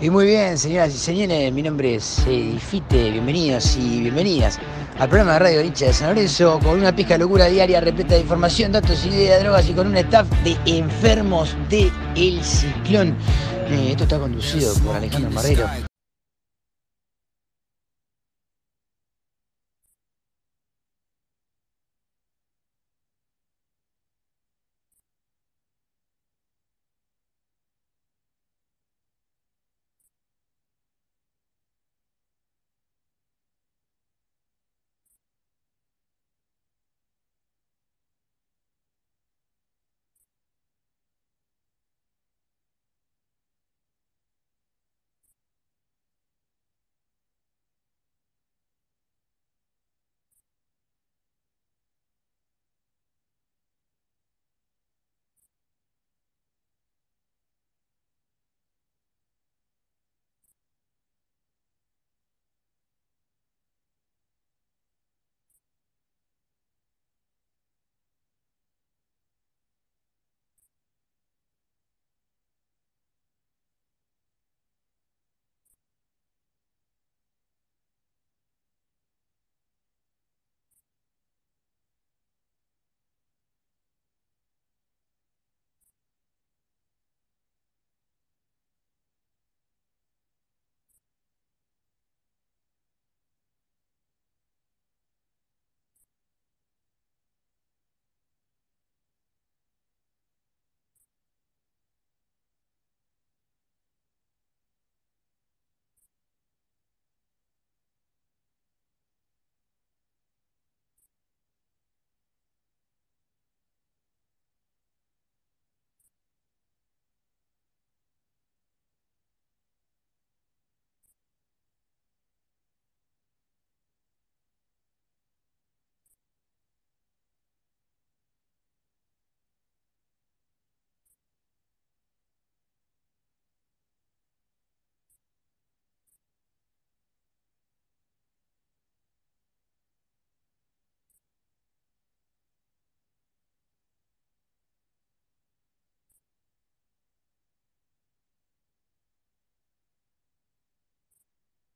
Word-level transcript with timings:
Y 0.00 0.10
muy 0.10 0.26
bien, 0.26 0.56
señoras 0.56 0.94
y 0.94 0.98
señores, 0.98 1.52
mi 1.52 1.60
nombre 1.60 1.96
es 1.96 2.24
eh, 2.28 2.32
Ifite, 2.32 3.10
bienvenidos 3.10 3.76
y 3.76 4.02
bienvenidas 4.02 4.60
al 4.96 5.08
programa 5.08 5.32
de 5.32 5.38
Radio 5.40 5.56
Goricha 5.58 5.86
de 5.86 5.92
San 5.92 6.10
Lorenzo 6.10 6.60
con 6.62 6.78
una 6.78 6.94
pizca 6.94 7.18
locura 7.18 7.46
diaria 7.46 7.80
repleta 7.80 8.14
de 8.14 8.20
información, 8.20 8.70
datos, 8.70 9.04
ideas, 9.04 9.40
drogas 9.42 9.68
y 9.68 9.72
con 9.72 9.88
un 9.88 9.96
staff 9.96 10.28
de 10.44 10.56
enfermos 10.66 11.56
de 11.68 11.90
El 12.14 12.44
Ciclón. 12.44 13.16
Eh, 13.70 13.88
esto 13.90 14.04
está 14.04 14.20
conducido 14.20 14.72
por 14.84 14.94
Alejandro 14.94 15.32
Marrero. 15.32 15.87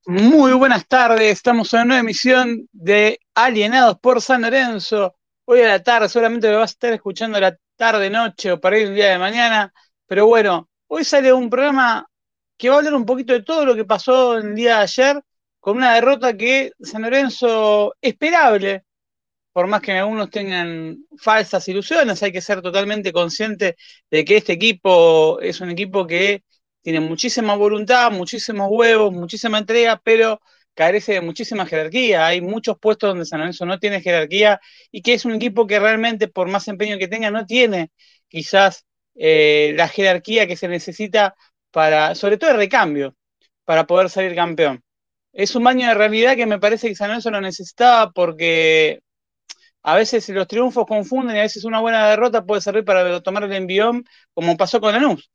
Muy 0.06 0.52
buenas 0.54 0.86
tardes, 0.88 1.30
estamos 1.32 1.72
en 1.72 1.78
una 1.78 1.84
nueva 1.86 2.00
emisión 2.00 2.68
de 2.72 3.20
Alienados 3.34 3.98
por 4.00 4.20
San 4.20 4.42
Lorenzo. 4.42 5.14
Hoy 5.44 5.60
a 5.60 5.68
la 5.68 5.82
tarde, 5.82 6.08
seguramente 6.08 6.50
lo 6.50 6.58
vas 6.58 6.72
a 6.72 6.74
estar 6.74 6.92
escuchando 6.92 7.38
la 7.38 7.56
tarde, 7.76 8.10
noche 8.10 8.50
o 8.50 8.60
para 8.60 8.78
ir 8.78 8.88
un 8.88 8.96
día 8.96 9.10
de 9.10 9.18
mañana. 9.18 9.72
Pero 10.06 10.26
bueno, 10.26 10.68
hoy 10.88 11.04
sale 11.04 11.32
un 11.32 11.48
programa 11.48 12.08
que 12.56 12.68
va 12.68 12.76
a 12.76 12.78
hablar 12.78 12.94
un 12.94 13.06
poquito 13.06 13.32
de 13.32 13.44
todo 13.44 13.64
lo 13.64 13.76
que 13.76 13.84
pasó 13.84 14.38
el 14.38 14.56
día 14.56 14.78
de 14.78 14.82
ayer, 14.82 15.22
con 15.60 15.76
una 15.76 15.94
derrota 15.94 16.36
que 16.36 16.72
San 16.80 17.02
Lorenzo 17.02 17.94
esperable, 18.00 18.84
por 19.52 19.68
más 19.68 19.82
que 19.82 19.92
algunos 19.92 20.30
tengan 20.30 20.98
falsas 21.16 21.68
ilusiones, 21.68 22.22
hay 22.24 22.32
que 22.32 22.40
ser 22.40 22.60
totalmente 22.60 23.12
consciente 23.12 23.76
de 24.10 24.24
que 24.24 24.38
este 24.38 24.54
equipo 24.54 25.40
es 25.40 25.60
un 25.60 25.70
equipo 25.70 26.06
que 26.06 26.42
tiene 26.82 27.00
muchísima 27.00 27.54
voluntad, 27.56 28.10
muchísimos 28.10 28.68
huevos, 28.70 29.12
muchísima 29.12 29.58
entrega, 29.58 30.00
pero 30.04 30.40
carece 30.74 31.12
de 31.14 31.20
muchísima 31.20 31.66
jerarquía. 31.66 32.26
Hay 32.26 32.40
muchos 32.40 32.78
puestos 32.78 33.10
donde 33.10 33.24
San 33.24 33.40
Lorenzo 33.40 33.66
no 33.66 33.78
tiene 33.78 34.00
jerarquía 34.00 34.60
y 34.90 35.02
que 35.02 35.14
es 35.14 35.24
un 35.24 35.34
equipo 35.34 35.66
que 35.66 35.78
realmente, 35.78 36.28
por 36.28 36.48
más 36.48 36.68
empeño 36.68 36.98
que 36.98 37.08
tenga, 37.08 37.30
no 37.30 37.46
tiene 37.46 37.90
quizás 38.28 38.84
eh, 39.14 39.74
la 39.76 39.88
jerarquía 39.88 40.46
que 40.46 40.56
se 40.56 40.68
necesita 40.68 41.34
para, 41.70 42.14
sobre 42.14 42.38
todo 42.38 42.50
el 42.50 42.56
recambio, 42.56 43.16
para 43.64 43.86
poder 43.86 44.10
salir 44.10 44.34
campeón. 44.34 44.82
Es 45.32 45.54
un 45.56 45.64
baño 45.64 45.88
de 45.88 45.94
realidad 45.94 46.36
que 46.36 46.46
me 46.46 46.58
parece 46.58 46.88
que 46.88 46.94
San 46.96 47.08
Lorenzo 47.08 47.30
lo 47.30 47.40
necesitaba 47.40 48.10
porque 48.12 49.00
a 49.82 49.96
veces 49.96 50.28
los 50.30 50.46
triunfos 50.48 50.86
confunden 50.86 51.36
y 51.36 51.40
a 51.40 51.42
veces 51.42 51.64
una 51.64 51.80
buena 51.80 52.08
derrota 52.10 52.44
puede 52.44 52.60
servir 52.60 52.84
para 52.84 53.20
tomar 53.22 53.44
el 53.44 53.52
envión, 53.52 54.04
como 54.34 54.56
pasó 54.56 54.80
con 54.80 54.92
Lanús 54.92 55.30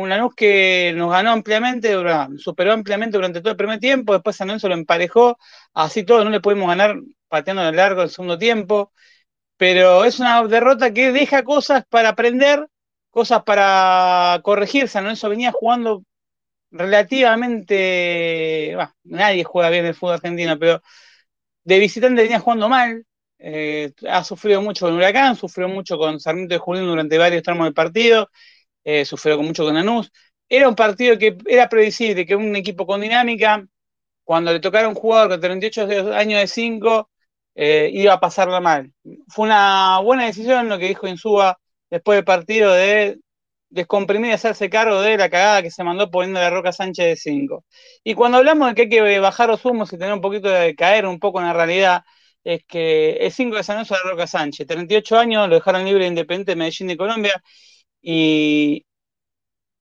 un 0.00 0.08
Lanús 0.08 0.34
que 0.34 0.92
nos 0.96 1.10
ganó 1.10 1.32
ampliamente, 1.32 1.94
superó 2.38 2.72
ampliamente 2.72 3.18
durante 3.18 3.40
todo 3.40 3.50
el 3.50 3.56
primer 3.58 3.78
tiempo, 3.78 4.14
después 4.14 4.36
San 4.36 4.48
Lorenzo 4.48 4.68
lo 4.68 4.74
emparejó, 4.74 5.38
así 5.74 6.02
todo 6.04 6.24
no 6.24 6.30
le 6.30 6.40
pudimos 6.40 6.68
ganar 6.68 6.96
pateando 7.28 7.62
de 7.62 7.72
largo 7.72 8.02
el 8.02 8.08
segundo 8.08 8.38
tiempo, 8.38 8.92
pero 9.58 10.04
es 10.04 10.18
una 10.20 10.42
derrota 10.46 10.92
que 10.94 11.12
deja 11.12 11.44
cosas 11.44 11.84
para 11.90 12.10
aprender, 12.10 12.66
cosas 13.10 13.42
para 13.44 14.40
corregir, 14.42 14.88
San 14.88 15.04
Lorenzo 15.04 15.28
venía 15.28 15.52
jugando 15.52 16.02
relativamente, 16.70 18.74
nadie 19.04 19.44
juega 19.44 19.68
bien 19.70 19.84
el 19.86 19.94
fútbol 19.94 20.14
argentino, 20.14 20.58
pero 20.58 20.80
de 21.64 21.78
visitante 21.78 22.22
venía 22.22 22.40
jugando 22.40 22.68
mal, 22.70 23.04
eh, 23.38 23.92
ha 24.08 24.24
sufrido 24.24 24.62
mucho 24.62 24.86
con 24.86 24.94
Huracán, 24.94 25.36
sufrió 25.36 25.68
mucho 25.68 25.98
con 25.98 26.18
Sarmiento 26.20 26.54
de 26.54 26.58
Julián 26.60 26.86
durante 26.86 27.18
varios 27.18 27.42
tramos 27.42 27.66
del 27.66 27.74
partido, 27.74 28.30
eh, 28.84 29.04
sufrió 29.04 29.40
mucho 29.42 29.64
con 29.64 29.76
Anús. 29.76 30.10
Era 30.48 30.68
un 30.68 30.74
partido 30.74 31.18
que 31.18 31.36
era 31.46 31.68
previsible, 31.68 32.26
que 32.26 32.36
un 32.36 32.54
equipo 32.56 32.86
con 32.86 33.00
dinámica, 33.00 33.64
cuando 34.24 34.52
le 34.52 34.60
tocara 34.60 34.86
a 34.86 34.88
un 34.88 34.94
jugador 34.94 35.30
con 35.30 35.40
38 35.40 36.14
años 36.14 36.40
de 36.40 36.46
5, 36.46 37.10
eh, 37.54 37.90
iba 37.92 38.14
a 38.14 38.20
pasarla 38.20 38.60
mal. 38.60 38.92
Fue 39.28 39.46
una 39.46 39.98
buena 40.00 40.26
decisión 40.26 40.68
lo 40.68 40.78
que 40.78 40.88
dijo 40.88 41.06
Insúa 41.08 41.58
después 41.90 42.16
del 42.16 42.24
partido 42.24 42.72
de 42.72 43.18
descomprimir 43.70 44.30
y 44.30 44.34
hacerse 44.34 44.68
cargo 44.70 45.00
de 45.00 45.16
la 45.16 45.30
cagada 45.30 45.62
que 45.62 45.70
se 45.70 45.82
mandó 45.84 46.10
poniendo 46.10 46.40
la 46.40 46.50
Roca 46.50 46.72
Sánchez 46.72 47.06
de 47.06 47.16
5. 47.16 47.64
Y 48.04 48.14
cuando 48.14 48.38
hablamos 48.38 48.68
de 48.68 48.74
que 48.74 48.82
hay 48.82 48.88
que 48.88 49.18
bajar 49.18 49.48
los 49.48 49.64
humos 49.64 49.92
y 49.92 49.98
tener 49.98 50.12
un 50.12 50.20
poquito 50.20 50.48
de 50.50 50.74
caer 50.74 51.06
un 51.06 51.18
poco 51.18 51.40
en 51.40 51.46
la 51.46 51.52
realidad, 51.54 52.02
es 52.44 52.64
que 52.66 53.12
el 53.18 53.32
5 53.32 53.56
de 53.56 53.62
San 53.62 53.76
Lorenzo 53.76 53.94
de 53.94 54.10
Roca 54.10 54.26
Sánchez, 54.26 54.66
38 54.66 55.18
años, 55.18 55.48
lo 55.48 55.54
dejaron 55.54 55.84
libre 55.84 56.06
Independiente 56.06 56.52
de 56.52 56.56
Medellín 56.56 56.88
de 56.88 56.96
Colombia, 56.96 57.42
y 58.02 58.84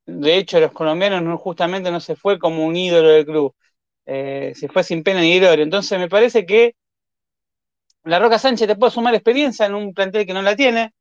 de 0.06 0.38
hecho 0.38 0.59
los 0.59 0.71
colombianos 0.71 1.21
no, 1.23 1.38
justamente 1.38 1.91
no 1.91 2.00
se 2.00 2.15
fue 2.15 2.39
como 2.39 2.65
un 2.65 2.75
ídolo 2.75 3.09
del 3.09 3.25
club, 3.25 3.56
eh, 4.06 4.53
se 4.56 4.68
fue 4.69 4.83
sin 4.83 5.03
pena 5.03 5.21
ni 5.21 5.39
gloria. 5.39 5.63
Entonces 5.63 6.00
me 6.00 6.09
parece 6.09 6.45
que 6.45 6.75
la 8.03 8.19
Roca 8.19 8.39
Sánchez 8.39 8.68
te 8.68 8.75
puede 8.75 8.91
sumar 8.91 9.13
experiencia 9.13 9.65
en 9.65 9.75
un 9.75 9.94
plantel 9.94 10.25
que 10.25 10.33
no 10.33 10.41
la 10.41 10.56
tiene, 10.56 10.94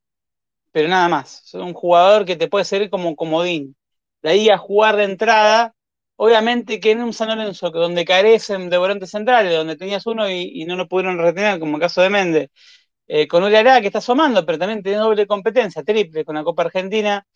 pero 0.71 0.89
nada 0.89 1.09
más. 1.09 1.43
Es 1.45 1.53
un 1.55 1.73
jugador 1.73 2.25
que 2.25 2.35
te 2.35 2.47
puede 2.49 2.65
servir 2.65 2.89
como 2.89 3.15
comodín. 3.15 3.75
De 4.21 4.31
ahí 4.31 4.49
a 4.49 4.57
jugar 4.57 4.97
de 4.97 5.05
entrada, 5.05 5.73
obviamente 6.17 6.79
que 6.79 6.91
en 6.91 7.01
un 7.03 7.13
San 7.13 7.29
Lorenzo 7.29 7.71
donde 7.71 8.05
carecen 8.05 8.69
de 8.69 8.77
volantes 8.77 9.11
centrales, 9.11 9.55
donde 9.55 9.77
tenías 9.77 10.05
uno 10.07 10.29
y, 10.29 10.65
no 10.65 10.75
lo 10.75 10.87
pudieron 10.87 11.17
retener, 11.19 11.59
como 11.59 11.77
el 11.77 11.81
caso 11.81 12.01
de 12.01 12.09
Méndez, 12.09 12.49
eh, 13.13 13.27
con 13.27 13.43
Uriará 13.43 13.81
que 13.81 13.87
está 13.87 13.99
asomando, 13.99 14.45
pero 14.45 14.57
también 14.57 14.81
tiene 14.81 14.99
doble 14.99 15.27
competencia, 15.27 15.83
triple 15.83 16.23
con 16.23 16.35
la 16.35 16.45
Copa 16.45 16.63
Argentina, 16.63 17.27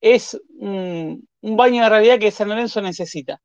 es 0.00 0.38
un, 0.58 1.26
baño 1.42 1.82
de 1.84 1.88
realidad 1.88 2.18
que 2.18 2.30
San 2.30 2.50
Lorenzo 2.50 2.82
necesita. 2.82 3.40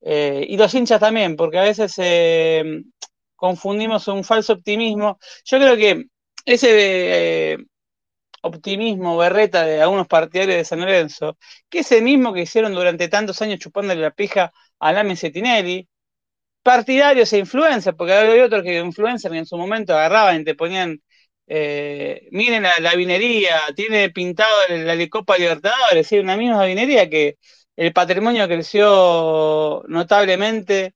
Eh, 0.00 0.46
y 0.48 0.56
los 0.56 0.74
hinchas 0.74 1.00
también, 1.00 1.36
porque 1.36 1.58
a 1.58 1.64
veces 1.64 1.94
eh, 1.98 2.64
confundimos 3.36 4.08
un 4.08 4.24
falso 4.24 4.54
optimismo. 4.54 5.18
Yo 5.44 5.58
creo 5.58 5.76
que 5.76 6.06
ese 6.46 7.58
optimismo 8.42 9.18
berreta 9.18 9.64
de 9.64 9.82
algunos 9.82 10.08
partidarios 10.08 10.56
de 10.56 10.64
San 10.64 10.80
Lorenzo, 10.80 11.36
que 11.68 11.80
es 11.80 11.92
el 11.92 12.02
mismo 12.02 12.32
que 12.32 12.42
hicieron 12.42 12.74
durante 12.74 13.08
tantos 13.08 13.42
años 13.42 13.58
chupándole 13.58 14.00
la 14.00 14.12
pija 14.12 14.52
a 14.78 14.92
Lame 14.92 15.16
Cetinelli, 15.16 15.88
partidarios 16.62 17.32
e 17.32 17.38
influencers, 17.38 17.96
porque 17.96 18.12
había 18.14 18.44
otros 18.44 18.62
que 18.62 18.78
influencers 18.78 19.32
que 19.32 19.38
en 19.38 19.46
su 19.46 19.56
momento 19.56 19.92
agarraban 19.94 20.40
y 20.40 20.44
te 20.44 20.54
ponían, 20.54 21.02
eh, 21.52 22.28
miren 22.30 22.62
la, 22.62 22.94
vinería, 22.94 23.60
tiene 23.74 24.10
pintado 24.10 24.48
la 24.68 25.08
Copa 25.08 25.36
Libertadores, 25.36 26.06
¿sí? 26.06 26.18
una 26.20 26.36
misma 26.36 26.64
vinería 26.64 27.10
que 27.10 27.38
el 27.76 27.92
patrimonio 27.92 28.46
creció 28.46 29.82
notablemente 29.88 30.94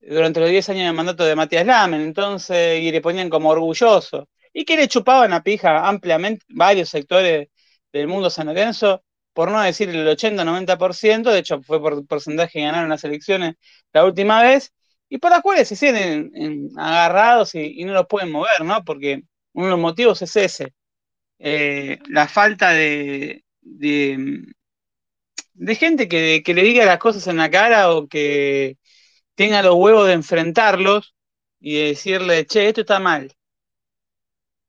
durante 0.00 0.38
los 0.40 0.50
10 0.50 0.68
años 0.70 0.86
de 0.86 0.92
mandato 0.92 1.24
de 1.24 1.34
Matías 1.34 1.66
Lamen, 1.66 2.02
entonces, 2.02 2.80
y 2.82 2.92
le 2.92 3.00
ponían 3.00 3.28
como 3.28 3.48
orgulloso, 3.50 4.28
y 4.52 4.64
que 4.64 4.76
le 4.76 4.86
chupaban 4.86 5.32
a 5.32 5.42
pija 5.42 5.88
ampliamente 5.88 6.46
varios 6.50 6.88
sectores 6.88 7.48
del 7.92 8.06
mundo 8.06 8.30
San 8.30 8.46
Lorenzo, 8.46 9.02
por 9.32 9.50
no 9.50 9.60
decir 9.60 9.88
el 9.88 10.06
80-90%, 10.06 11.32
de 11.32 11.38
hecho 11.40 11.62
fue 11.62 11.80
por 11.80 12.06
porcentaje 12.06 12.60
que 12.60 12.64
ganaron 12.64 12.90
las 12.90 13.02
elecciones 13.02 13.56
la 13.92 14.04
última 14.04 14.40
vez, 14.42 14.72
y 15.08 15.18
por 15.18 15.32
las 15.32 15.42
cuales 15.42 15.66
se 15.68 15.74
sienten 15.76 16.70
agarrados 16.78 17.54
y, 17.56 17.84
no 17.84 17.92
los 17.92 18.06
pueden 18.06 18.30
mover, 18.30 18.64
¿no? 18.64 18.84
Porque 18.84 19.22
uno 19.56 19.66
de 19.66 19.70
los 19.72 19.80
motivos 19.80 20.22
es 20.22 20.36
ese, 20.36 20.74
eh, 21.38 21.98
la 22.08 22.28
falta 22.28 22.70
de, 22.70 23.44
de, 23.62 24.54
gente 25.76 26.08
que, 26.08 26.42
le 26.54 26.62
diga 26.62 26.84
las 26.84 26.98
cosas 26.98 27.26
en 27.26 27.38
la 27.38 27.50
cara 27.50 27.92
o 27.92 28.08
que 28.08 28.78
tenga 29.34 29.62
los 29.62 29.74
huevos 29.76 30.06
de 30.08 30.14
enfrentarlos 30.14 31.14
y 31.60 31.88
decirle, 31.88 32.46
che, 32.46 32.68
esto 32.68 32.82
está 32.82 33.00
mal, 33.00 33.34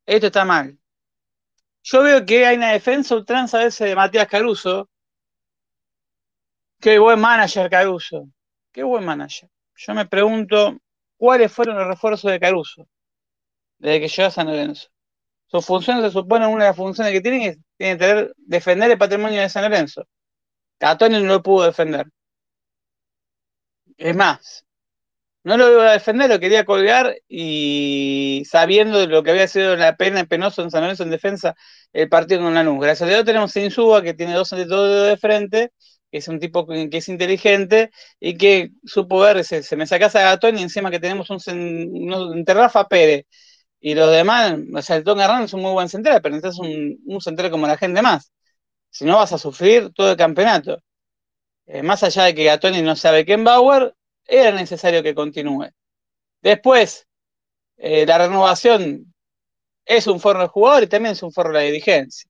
esto 0.06 0.28
está 0.28 0.46
mal. 0.46 0.80
Yo 1.84 2.04
veo 2.04 2.26
que 2.26 2.46
hay 2.46 2.58
una 2.58 2.72
defensa 2.74 3.16
ultranza 3.16 3.60
a 3.60 3.66
veces 3.66 3.88
de 3.88 3.96
Matías 3.96 4.28
Caruso. 4.28 4.90
Qué 6.80 7.00
buen 7.00 7.20
manager 7.20 7.70
Caruso. 7.70 8.30
Qué 8.72 8.84
buen 8.84 9.06
manager 9.06 9.50
yo 9.78 9.94
me 9.94 10.06
pregunto 10.08 10.78
cuáles 11.18 11.52
fueron 11.52 11.78
los 11.78 11.88
refuerzos 11.88 12.32
de 12.32 12.40
Caruso 12.40 12.88
desde 13.80 14.02
que 14.02 14.08
llegó 14.10 14.28
a 14.28 14.32
San 14.32 14.48
Lorenzo. 14.48 14.88
Sus 15.48 15.66
funciones 15.66 16.04
se 16.06 16.12
suponen 16.12 16.50
una 16.50 16.66
de 16.66 16.70
las 16.72 16.78
funciones 16.78 17.14
que 17.14 17.22
tienen 17.22 17.42
es 17.44 17.60
tener, 17.78 18.34
defender 18.38 18.92
el 18.92 18.98
patrimonio 18.98 19.42
de 19.42 19.50
San 19.50 19.64
Lorenzo. 19.64 20.06
Catoni 20.80 21.22
no 21.24 21.28
lo 21.36 21.44
pudo 21.44 21.66
defender. 21.68 22.08
Es 23.98 24.16
más, 24.16 24.66
no 25.44 25.58
lo 25.58 25.72
iba 25.72 25.90
a 25.90 25.94
defender, 25.94 26.30
lo 26.30 26.40
quería 26.40 26.66
colgar 26.66 27.16
y 27.28 28.44
sabiendo 28.50 29.08
lo 29.08 29.24
que 29.24 29.32
había 29.32 29.48
sido 29.48 29.76
la 29.78 29.98
pena 29.98 30.26
penoso 30.26 30.64
en 30.64 30.72
San 30.72 30.82
Lorenzo 30.84 31.04
en 31.04 31.12
defensa 31.12 31.56
el 31.94 32.10
partido 32.10 32.42
con 32.44 32.54
Lanús. 32.56 32.82
Gracias 32.82 33.10
a 33.10 33.14
Dios 33.14 33.26
tenemos 33.26 33.56
a 33.56 33.62
Insúa 33.62 34.04
que 34.04 34.14
tiene 34.14 34.34
dos 34.34 34.52
dedos 34.52 35.08
de 35.10 35.18
frente 35.18 35.72
que 36.12 36.20
es 36.20 36.28
un 36.30 36.40
tipo 36.40 36.68
que 36.68 36.90
es 36.92 37.10
inteligente 37.10 37.92
y 38.20 38.38
que 38.38 38.72
supo 38.86 39.20
ver, 39.22 39.44
se, 39.46 39.64
se 39.64 39.76
me 39.78 39.88
sacas 39.88 40.16
a 40.16 40.22
Gatón 40.24 40.58
y 40.58 40.64
encima 40.64 40.92
que 40.92 41.00
tenemos 41.02 41.30
un, 41.30 41.40
un 41.52 42.46
y 43.80 43.96
los 43.96 44.12
demás, 44.12 44.56
o 44.76 44.82
sea, 44.82 44.98
el 44.98 45.04
Tom 45.04 45.20
Hernández 45.20 45.48
es 45.48 45.54
un 45.54 45.62
muy 45.62 45.72
buen 45.74 45.90
central, 45.90 46.22
pero 46.22 46.36
necesitas 46.36 46.60
un, 46.60 47.00
un 47.06 47.22
central 47.22 47.52
como 47.52 47.68
la 47.68 47.78
gente 47.78 48.02
más. 48.02 48.32
Si 48.92 49.06
no 49.06 49.18
vas 49.18 49.34
a 49.34 49.38
sufrir 49.40 49.92
todo 49.94 50.12
el 50.12 50.18
campeonato. 50.18 50.80
Eh, 51.66 51.84
más 51.84 52.04
allá 52.04 52.24
de 52.26 52.36
que 52.36 52.46
Gatoni 52.46 52.82
no 52.82 52.96
sabe 52.96 53.26
quién 53.26 53.44
Bauer, 53.44 53.94
era 54.26 54.52
necesario 54.52 55.04
que 55.04 55.16
continúe. 55.16 55.70
Después, 56.42 57.08
eh, 57.78 58.06
la 58.08 58.20
renovación 58.20 59.14
es 59.86 60.08
un 60.08 60.20
forro 60.20 60.42
de 60.42 60.48
jugador 60.50 60.84
y 60.84 60.88
también 60.88 61.14
es 61.14 61.24
un 61.24 61.32
forro 61.32 61.50
de 61.52 61.56
la 61.56 61.62
dirigencia. 61.62 62.30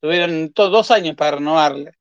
Tuvieron 0.00 0.52
dos 0.54 0.90
años 0.90 1.16
para 1.16 1.38
renovarle. 1.38 1.92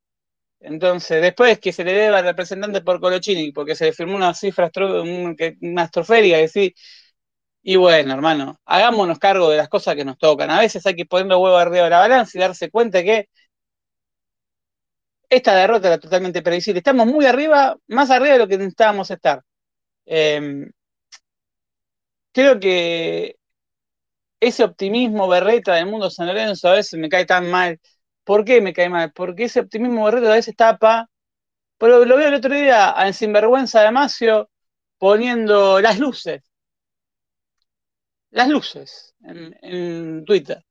Entonces, 0.60 1.22
después 1.22 1.60
que 1.60 1.74
se 1.74 1.84
le 1.84 1.94
deba 1.94 2.20
al 2.20 2.26
representante 2.26 2.82
por 2.82 3.00
Colochini, 3.00 3.52
porque 3.52 3.76
se 3.76 3.86
le 3.86 3.94
firmó 3.94 4.16
una 4.16 4.34
cifra 4.34 4.72
una 5.62 5.84
astroférica, 5.84 6.38
que 6.40 6.48
sí. 6.48 6.76
Y 7.70 7.76
bueno, 7.76 8.14
hermano, 8.14 8.58
hagámonos 8.66 9.20
cargo 9.20 9.50
de 9.50 9.58
las 9.58 9.68
cosas 9.68 9.96
que 9.96 10.06
nos 10.06 10.18
tocan. 10.18 10.50
A 10.50 10.60
veces 10.60 10.86
hay 10.86 10.96
que 10.96 11.06
poner 11.06 11.28
los 11.28 11.40
huevos 11.42 11.62
arriba 11.62 11.84
de 11.84 11.90
la 11.90 12.00
balanza 12.00 12.38
y 12.38 12.42
darse 12.42 12.70
cuenta 12.72 13.04
que 13.04 13.28
esta 15.30 15.56
derrota 15.56 15.88
era 15.88 16.00
totalmente 16.00 16.42
previsible. 16.42 16.80
Estamos 16.80 17.08
muy 17.08 17.26
arriba, 17.26 17.78
más 17.88 18.10
arriba 18.12 18.34
de 18.34 18.40
lo 18.40 18.48
que 18.48 18.58
necesitábamos 18.58 19.12
estar. 19.12 19.42
Em, 20.06 20.72
creo 22.34 22.60
que 22.60 23.38
ese 24.40 24.64
optimismo 24.64 25.28
berreta 25.28 25.76
del 25.76 25.88
mundo 25.88 26.10
San 26.10 26.28
Lorenzo 26.28 26.70
a 26.70 26.74
veces 26.74 27.00
me 27.00 27.10
cae 27.10 27.26
tan 27.26 27.50
mal 27.50 27.80
¿Por 28.24 28.44
qué 28.46 28.60
me 28.62 28.74
cae 28.74 28.90
mal? 28.90 29.14
Porque 29.14 29.46
ese 29.46 29.62
optimismo 29.62 30.04
Barreto 30.04 30.28
a 30.30 30.36
veces 30.36 30.54
tapa. 30.56 31.10
Pero 31.78 32.06
lo 32.06 32.18
veo 32.18 32.30
el 32.30 32.36
otro 32.36 32.54
día 32.56 32.96
en 33.00 33.14
Sinvergüenza 33.14 33.82
de 33.84 33.92
Macio 33.92 34.50
poniendo 35.00 35.82
las 35.82 36.00
luces. 36.00 36.42
Las 38.38 38.50
luces 38.50 39.16
en, 39.24 40.24
Twitter. 40.24 40.64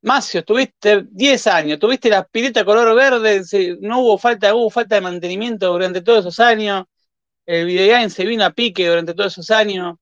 Macio, 0.00 0.42
tuviste 0.42 1.02
10 1.10 1.46
años, 1.48 1.78
tuviste 1.78 2.08
la 2.08 2.26
pileta 2.26 2.64
color 2.64 2.96
verde, 2.96 3.42
no 3.82 4.00
hubo 4.00 4.16
falta, 4.16 4.54
hubo 4.54 4.70
falta 4.70 4.94
de 4.94 5.02
mantenimiento 5.02 5.70
durante 5.70 6.00
todos 6.00 6.20
esos 6.20 6.40
años, 6.40 6.86
el 7.44 7.66
videogame 7.66 8.08
se 8.08 8.24
vino 8.24 8.42
a 8.46 8.52
pique 8.52 8.88
durante 8.88 9.12
todos 9.12 9.34
esos 9.34 9.50
años, 9.50 9.96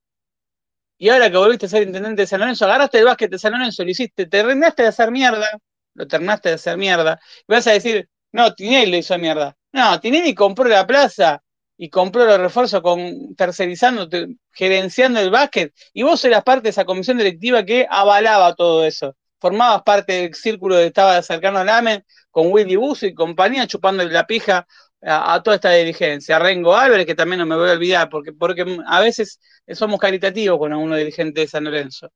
y 0.97 1.09
ahora 1.09 1.29
que 1.29 1.37
volviste 1.39 1.67
a 1.67 1.71
ser 1.71 1.83
intendente 1.83 2.23
de 2.23 2.27
San 2.29 2.39
Lorenzo, 2.39 2.67
agarraste 2.67 3.01
el 3.01 3.07
básquet 3.07 3.31
de 3.33 3.39
San 3.41 3.51
Lorenzo, 3.55 3.83
lo 3.83 3.91
hiciste, 3.91 4.27
te 4.27 4.41
rendaste 4.41 4.83
de 4.83 4.89
hacer 4.91 5.11
mierda, 5.11 5.49
lo 5.95 6.07
terminaste 6.07 6.51
de 6.51 6.55
hacer 6.55 6.77
mierda, 6.77 7.19
y 7.49 7.53
vas 7.53 7.67
a 7.67 7.73
decir, 7.73 8.09
no, 8.31 8.55
Tinelli 8.55 8.93
lo 8.93 8.97
hizo 8.99 9.19
mierda. 9.19 9.57
No, 9.73 9.99
Tinelli 9.99 10.37
compró 10.37 10.69
la 10.69 10.87
plaza 10.87 11.43
y 11.79 11.89
compró 11.91 12.25
los 12.27 12.39
refuerzos 12.39 12.83
con 12.83 13.37
tercerizando, 13.37 14.09
gerenciando 14.53 15.21
el 15.21 15.31
básquet, 15.31 15.73
y 15.93 16.03
vos 16.03 16.23
eras 16.25 16.43
parte 16.43 16.65
de 16.65 16.71
esa 16.71 16.85
comisión 16.85 17.17
directiva 17.19 17.65
que 17.65 17.87
avalaba 17.89 18.55
todo 18.55 18.85
eso. 18.85 19.15
Formabas 19.41 19.83
parte 19.83 20.15
del 20.15 20.35
círculo 20.35 20.75
que 20.75 20.87
estaba 20.87 21.23
cercano 21.23 21.61
al 21.61 21.69
AME, 21.69 22.05
con 22.31 22.53
Willy 22.53 22.75
Busso 22.77 23.07
y 23.07 23.15
compañía, 23.15 23.69
chupando 23.69 24.05
la 24.05 24.27
pija 24.27 24.67
a, 25.01 25.41
toda 25.43 25.57
esta 25.57 25.71
dirigencia. 25.71 26.37
A 26.37 26.39
Rengo 26.41 26.75
Álvarez, 26.77 27.07
que 27.07 27.15
también 27.15 27.39
no 27.39 27.47
me 27.47 27.57
voy 27.57 27.71
a 27.71 27.73
olvidar, 27.73 28.09
porque, 28.09 28.33
porque 28.33 28.65
a 28.87 29.01
veces 29.01 29.41
somos 29.73 30.01
caritativos 30.01 30.59
con 30.59 30.73
algunos 30.73 30.99
dirigentes 30.99 31.45
de 31.45 31.49
San 31.49 31.65
Lorenzo. 31.65 32.11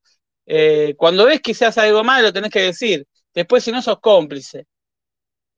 Eh, 0.47 0.95
cuando 0.97 1.27
ves 1.27 1.41
que 1.41 1.55
se 1.55 1.65
hace 1.67 1.81
algo 1.81 2.03
mal, 2.03 2.23
lo 2.23 2.33
tenés 2.33 2.51
que 2.51 2.63
decir. 2.63 3.07
Después, 3.33 3.63
si 3.65 3.71
no 3.73 3.81
sos 3.81 4.01
cómplice. 4.01 4.67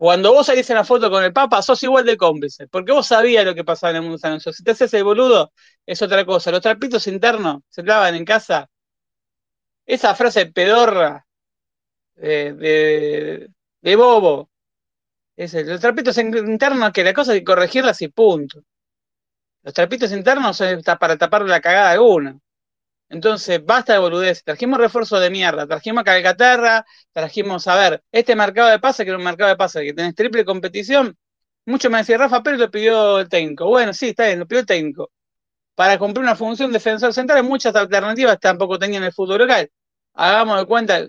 Cuando 0.04 0.34
vos 0.34 0.46
salís 0.46 0.68
en 0.68 0.76
la 0.76 0.84
foto 0.84 1.10
con 1.10 1.24
el 1.24 1.32
Papa, 1.32 1.62
sos 1.62 1.82
igual 1.82 2.04
de 2.04 2.18
cómplice, 2.18 2.68
porque 2.68 2.92
vos 2.92 3.06
sabías 3.06 3.42
lo 3.42 3.54
que 3.54 3.64
pasaba 3.64 3.92
en 3.92 3.96
el 3.96 4.02
mundo 4.02 4.18
San 4.18 4.38
Si 4.38 4.62
te 4.62 4.72
haces 4.72 4.92
el 4.92 5.02
boludo, 5.02 5.50
es 5.86 6.02
otra 6.02 6.26
cosa. 6.26 6.50
Los 6.50 6.60
trapitos 6.60 7.06
internos 7.06 7.62
se 7.70 7.82
clavan 7.82 8.14
en 8.14 8.26
casa. 8.26 8.68
Esa 9.86 10.14
frase 10.14 10.44
pedorra 10.52 11.26
de, 12.16 13.48
de, 13.80 13.96
bobo. 13.96 14.50
Es 15.36 15.54
los 15.54 15.80
trapitos 15.80 16.18
internos 16.18 16.92
que 16.92 17.02
la 17.02 17.14
cosa 17.14 17.32
hay 17.32 17.38
que 17.38 17.44
corregirlas 17.44 18.02
y 18.02 18.08
punto. 18.08 18.62
Los 19.62 19.72
trapitos 19.72 20.12
internos 20.12 20.58
son 20.58 20.82
para 20.82 21.16
tapar 21.16 21.48
la 21.48 21.62
cagada 21.62 21.92
de 21.92 21.98
uno. 22.00 22.42
Entonces, 23.14 23.64
basta 23.64 23.92
de 23.92 24.00
boludez. 24.00 24.42
Trajimos 24.44 24.78
refuerzo 24.78 25.20
de 25.20 25.30
mierda, 25.30 25.66
trajimos 25.68 26.02
a 26.02 26.04
Calcaterra, 26.04 26.84
trajimos, 27.12 27.66
a 27.68 27.76
ver, 27.76 28.02
este 28.10 28.34
mercado 28.34 28.68
de 28.70 28.80
pase, 28.80 29.04
que 29.04 29.10
era 29.10 29.18
un 29.18 29.24
mercado 29.24 29.50
de 29.50 29.56
pase, 29.56 29.84
que 29.84 29.94
tenés 29.94 30.14
triple 30.16 30.44
competición. 30.44 31.16
Mucho 31.66 31.90
me 31.90 31.98
decía 31.98 32.18
Rafa 32.18 32.42
Pérez 32.42 32.60
lo 32.60 32.70
pidió 32.70 33.20
el 33.20 33.28
técnico. 33.28 33.66
Bueno, 33.68 33.92
sí, 33.94 34.08
está 34.08 34.26
bien, 34.26 34.40
lo 34.40 34.46
pidió 34.46 34.60
el 34.60 34.66
técnico. 34.66 35.10
Para 35.74 35.98
cumplir 35.98 36.24
una 36.24 36.36
función 36.36 36.72
defensor 36.72 37.14
central, 37.14 37.44
muchas 37.44 37.74
alternativas 37.76 38.38
tampoco 38.40 38.78
tenían 38.78 39.04
el 39.04 39.12
fútbol 39.12 39.38
local. 39.40 39.70
Hagamos 40.14 40.60
de 40.60 40.66
cuenta, 40.66 41.06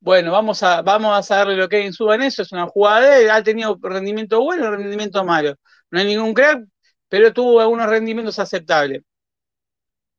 bueno, 0.00 0.32
vamos 0.32 0.62
a, 0.62 0.82
vamos 0.82 1.30
a 1.30 1.44
lo 1.44 1.68
que 1.68 1.76
hay 1.76 1.86
en 1.86 1.92
su 1.92 2.10
en 2.12 2.22
eso, 2.22 2.42
es 2.42 2.52
una 2.52 2.66
jugada 2.68 3.34
ha 3.36 3.42
tenido 3.42 3.78
rendimiento 3.82 4.40
bueno, 4.42 4.70
rendimiento 4.70 5.24
malo. 5.24 5.56
No 5.90 6.00
hay 6.00 6.06
ningún 6.06 6.34
crack, 6.34 6.64
pero 7.08 7.32
tuvo 7.32 7.60
algunos 7.60 7.86
rendimientos 7.88 8.38
aceptables. 8.38 9.02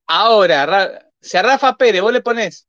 Ahora, 0.08 1.10
si 1.20 1.38
a 1.38 1.42
Rafa 1.42 1.76
Pérez 1.78 2.02
vos 2.02 2.14
le 2.14 2.22
pones 2.22 2.68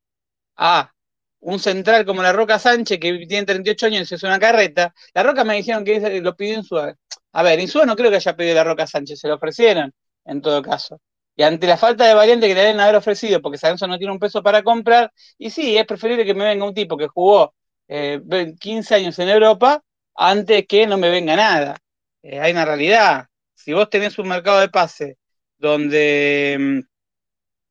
a 0.56 0.92
un 1.40 1.58
central 1.58 2.06
como 2.06 2.22
la 2.22 2.32
Roca 2.32 2.58
Sánchez, 2.58 2.98
que 3.00 3.26
tiene 3.26 3.44
38 3.46 3.86
años 3.86 4.10
y 4.12 4.14
es 4.14 4.22
una 4.22 4.38
carreta, 4.38 4.94
la 5.14 5.22
Roca 5.22 5.44
me 5.44 5.54
dijeron 5.56 5.84
que 5.84 6.20
lo 6.20 6.36
pidió 6.36 6.62
su... 6.62 6.78
A 6.78 7.42
ver, 7.42 7.66
su 7.68 7.84
no 7.84 7.96
creo 7.96 8.10
que 8.10 8.16
haya 8.16 8.36
pedido 8.36 8.54
la 8.54 8.64
Roca 8.64 8.86
Sánchez, 8.86 9.18
se 9.20 9.28
lo 9.28 9.36
ofrecieron, 9.36 9.92
en 10.24 10.40
todo 10.42 10.62
caso. 10.62 11.00
Y 11.34 11.42
ante 11.42 11.66
la 11.66 11.76
falta 11.78 12.06
de 12.06 12.14
variante 12.14 12.46
que 12.46 12.54
le 12.54 12.60
deben 12.60 12.80
haber 12.80 12.96
ofrecido, 12.96 13.40
porque 13.40 13.58
Sanso 13.58 13.86
no 13.86 13.98
tiene 13.98 14.12
un 14.12 14.18
peso 14.18 14.42
para 14.42 14.62
comprar, 14.62 15.12
y 15.38 15.50
sí, 15.50 15.76
es 15.76 15.86
preferible 15.86 16.24
que 16.24 16.34
me 16.34 16.44
venga 16.44 16.64
un 16.64 16.74
tipo 16.74 16.96
que 16.96 17.08
jugó 17.08 17.54
15 17.88 18.94
eh, 18.94 18.96
años 18.96 19.18
en 19.18 19.28
Europa 19.28 19.82
antes 20.14 20.66
que 20.66 20.86
no 20.86 20.98
me 20.98 21.10
venga 21.10 21.36
nada. 21.36 21.76
Eh, 22.22 22.38
hay 22.40 22.52
una 22.52 22.64
realidad. 22.64 23.26
si 23.54 23.72
vos 23.72 23.90
tenés 23.90 24.18
un 24.18 24.28
mercado 24.28 24.60
de 24.60 24.68
pase 24.68 25.18
donde 25.58 26.56
mm, 26.58 26.91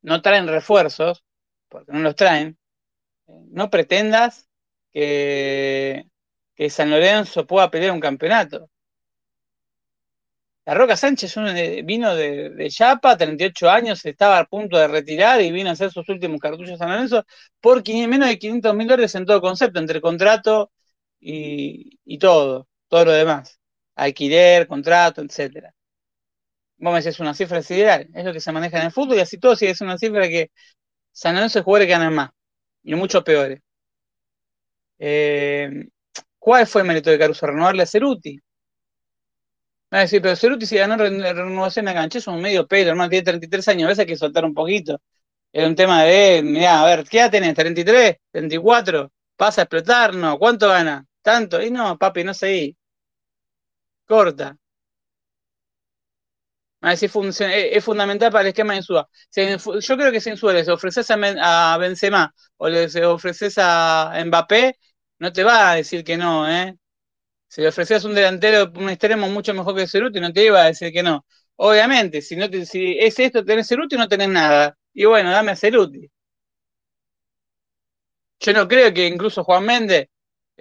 no 0.01 0.21
traen 0.21 0.47
refuerzos, 0.47 1.23
porque 1.69 1.91
no 1.91 1.99
los 1.99 2.15
traen, 2.15 2.57
no 3.27 3.69
pretendas 3.69 4.49
que, 4.93 6.05
San 6.69 6.91
Lorenzo 6.91 7.47
pueda 7.47 7.71
pelear 7.71 7.91
un 7.91 7.99
campeonato. 7.99 8.69
La 10.65 10.75
Roca 10.75 10.95
Sánchez 10.95 11.35
vino 11.83 12.15
de, 12.15 12.51
de 12.51 12.69
Yapa, 12.69 13.17
38 13.17 13.69
años, 13.69 14.05
estaba 14.05 14.37
a 14.39 14.45
punto 14.45 14.77
de 14.77 14.87
retirar 14.87 15.41
y 15.41 15.51
vino 15.51 15.69
a 15.69 15.73
hacer 15.73 15.91
sus 15.91 16.07
últimos 16.09 16.39
cartuchos 16.39 16.75
a 16.75 16.77
San 16.77 16.91
Lorenzo 16.91 17.25
por 17.59 17.83
menos 17.87 18.29
de 18.29 18.37
500 18.37 18.75
mil 18.75 18.87
dólares 18.87 19.15
en 19.15 19.25
todo 19.25 19.41
concepto, 19.41 19.79
entre 19.79 20.01
contrato 20.01 20.71
y, 21.19 22.17
todo, 22.19 22.67
todo 22.87 23.05
lo 23.05 23.11
demás. 23.13 23.59
Alquiler, 23.95 24.67
contrato, 24.67 25.21
etcétera. 25.21 25.73
Vos 26.81 26.91
me 26.93 26.99
decís, 26.99 27.15
es 27.15 27.19
una 27.21 27.33
cifra 27.33 27.61
sideral, 27.61 28.09
es 28.13 28.25
lo 28.25 28.33
que 28.33 28.39
se 28.41 28.51
maneja 28.51 28.79
en 28.79 28.85
el 28.87 28.91
fútbol 28.91 29.17
y 29.17 29.19
así 29.21 29.37
todo 29.39 29.55
sigue 29.55 29.71
es 29.71 29.81
una 29.81 29.97
cifra 29.97 30.27
que 30.27 30.51
San 31.13 31.35
Lorenzo 31.35 31.59
es 31.59 31.65
jugadores 31.65 31.89
ganan 31.89 32.13
más 32.15 32.31
y 32.83 32.95
mucho 32.95 33.23
peores. 33.23 33.61
Eh, 34.99 35.87
¿Cuál 36.39 36.67
fue 36.67 36.81
el 36.81 36.87
mérito 36.87 37.09
de 37.09 37.19
Caruso? 37.19 37.47
Renovarle 37.47 37.83
a 37.83 37.87
Ceruti. 37.87 38.39
Me 39.91 39.97
a 39.99 40.01
decir, 40.01 40.21
pero 40.21 40.35
Ceruti 40.35 40.65
si 40.65 40.77
ganó 40.77 40.95
renovación 40.97 41.87
a 41.87 41.93
cancha, 41.93 42.17
es 42.19 42.27
un 42.27 42.41
medio 42.41 42.65
pelo, 42.67 42.91
hermano, 42.91 43.09
tiene 43.09 43.25
33 43.25 43.67
años, 43.67 43.85
a 43.85 43.87
veces 43.89 43.99
hay 44.01 44.05
que 44.07 44.15
soltar 44.17 44.45
un 44.45 44.53
poquito. 44.53 45.01
Es 45.53 45.67
un 45.67 45.75
tema 45.75 46.03
de, 46.03 46.41
mira, 46.43 46.81
a 46.81 46.85
ver, 46.87 47.05
¿qué 47.09 47.19
edad 47.19 47.31
tenés? 47.31 47.55
¿33? 47.55 48.17
¿34? 48.31 49.11
¿Pasa 49.37 49.61
a 49.61 49.65
explotar? 49.65 50.15
No, 50.15 50.37
¿cuánto 50.39 50.69
gana? 50.69 51.05
tanto, 51.23 51.61
y 51.63 51.71
no, 51.71 51.97
papi, 51.97 52.23
no 52.25 52.33
sé, 52.33 52.75
corta. 54.05 54.57
Es, 56.81 57.03
es 57.03 57.83
fundamental 57.83 58.31
para 58.31 58.41
el 58.41 58.47
esquema 58.47 58.73
de 58.73 58.79
Insúa. 58.79 59.07
Yo 59.35 59.97
creo 59.97 60.11
que 60.11 60.21
si 60.21 60.31
Insúa 60.31 60.53
les 60.53 60.67
ofreces 60.67 61.07
a, 61.11 61.77
Benzema 61.77 62.33
o 62.57 62.69
les 62.69 62.95
ofreces 62.95 63.55
a 63.57 64.13
Mbappé, 64.25 64.77
no 65.19 65.31
te 65.31 65.43
va 65.43 65.71
a 65.71 65.75
decir 65.75 66.03
que 66.03 66.17
no, 66.17 66.49
¿eh? 66.49 66.75
Si 67.49 67.61
le 67.61 67.69
ofreces 67.69 68.05
un 68.05 68.15
delantero, 68.15 68.71
un 68.75 68.89
extremo 68.89 69.29
mucho 69.29 69.53
mejor 69.53 69.75
que 69.75 69.87
Ceruti, 69.87 70.19
no 70.19 70.33
te 70.33 70.45
iba 70.45 70.61
a 70.63 70.67
decir 70.67 70.91
que 70.93 71.03
no. 71.03 71.25
Obviamente, 71.57 72.21
si, 72.21 72.35
no 72.35 72.45
es 72.45 73.19
esto, 73.19 73.45
tenés 73.45 73.67
Ceruti, 73.67 73.97
no 73.97 74.07
tenés 74.07 74.29
nada. 74.29 74.77
Y 74.93 75.05
bueno, 75.05 75.31
dame 75.31 75.51
a 75.51 75.55
Ceruti. 75.55 76.09
Yo 78.39 78.53
no 78.53 78.67
creo 78.67 78.93
que 78.93 79.07
incluso 79.07 79.43
Juan 79.43 79.65
Méndez 79.65 80.09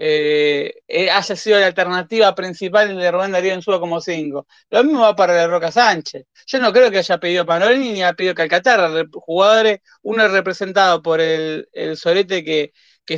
eh, 0.02 0.82
eh, 0.88 1.10
haya 1.10 1.36
sido 1.36 1.60
la 1.60 1.66
alternativa 1.66 2.34
principal 2.34 2.96
de 2.96 3.10
Rubén 3.10 3.32
Darío 3.32 3.52
en 3.52 3.60
Suba 3.60 3.78
como 3.78 4.00
5. 4.00 4.46
Lo 4.70 4.82
mismo 4.84 5.02
va 5.02 5.14
para 5.14 5.46
Roca 5.46 5.70
Sánchez. 5.70 6.24
Yo 6.46 6.58
no 6.58 6.72
creo 6.72 6.90
que 6.90 6.98
haya 6.98 7.18
pedido 7.18 7.44
Panolini 7.44 7.92
ni 7.92 8.02
haya 8.02 8.14
pedido 8.14 8.34
Calcaterra. 8.34 8.90
Jugadores, 9.12 9.80
uno 10.00 10.24
es 10.24 10.32
representado 10.32 11.02
por 11.02 11.20
el, 11.20 11.68
el 11.74 11.98
Sorete 11.98 12.42
que, 12.42 12.72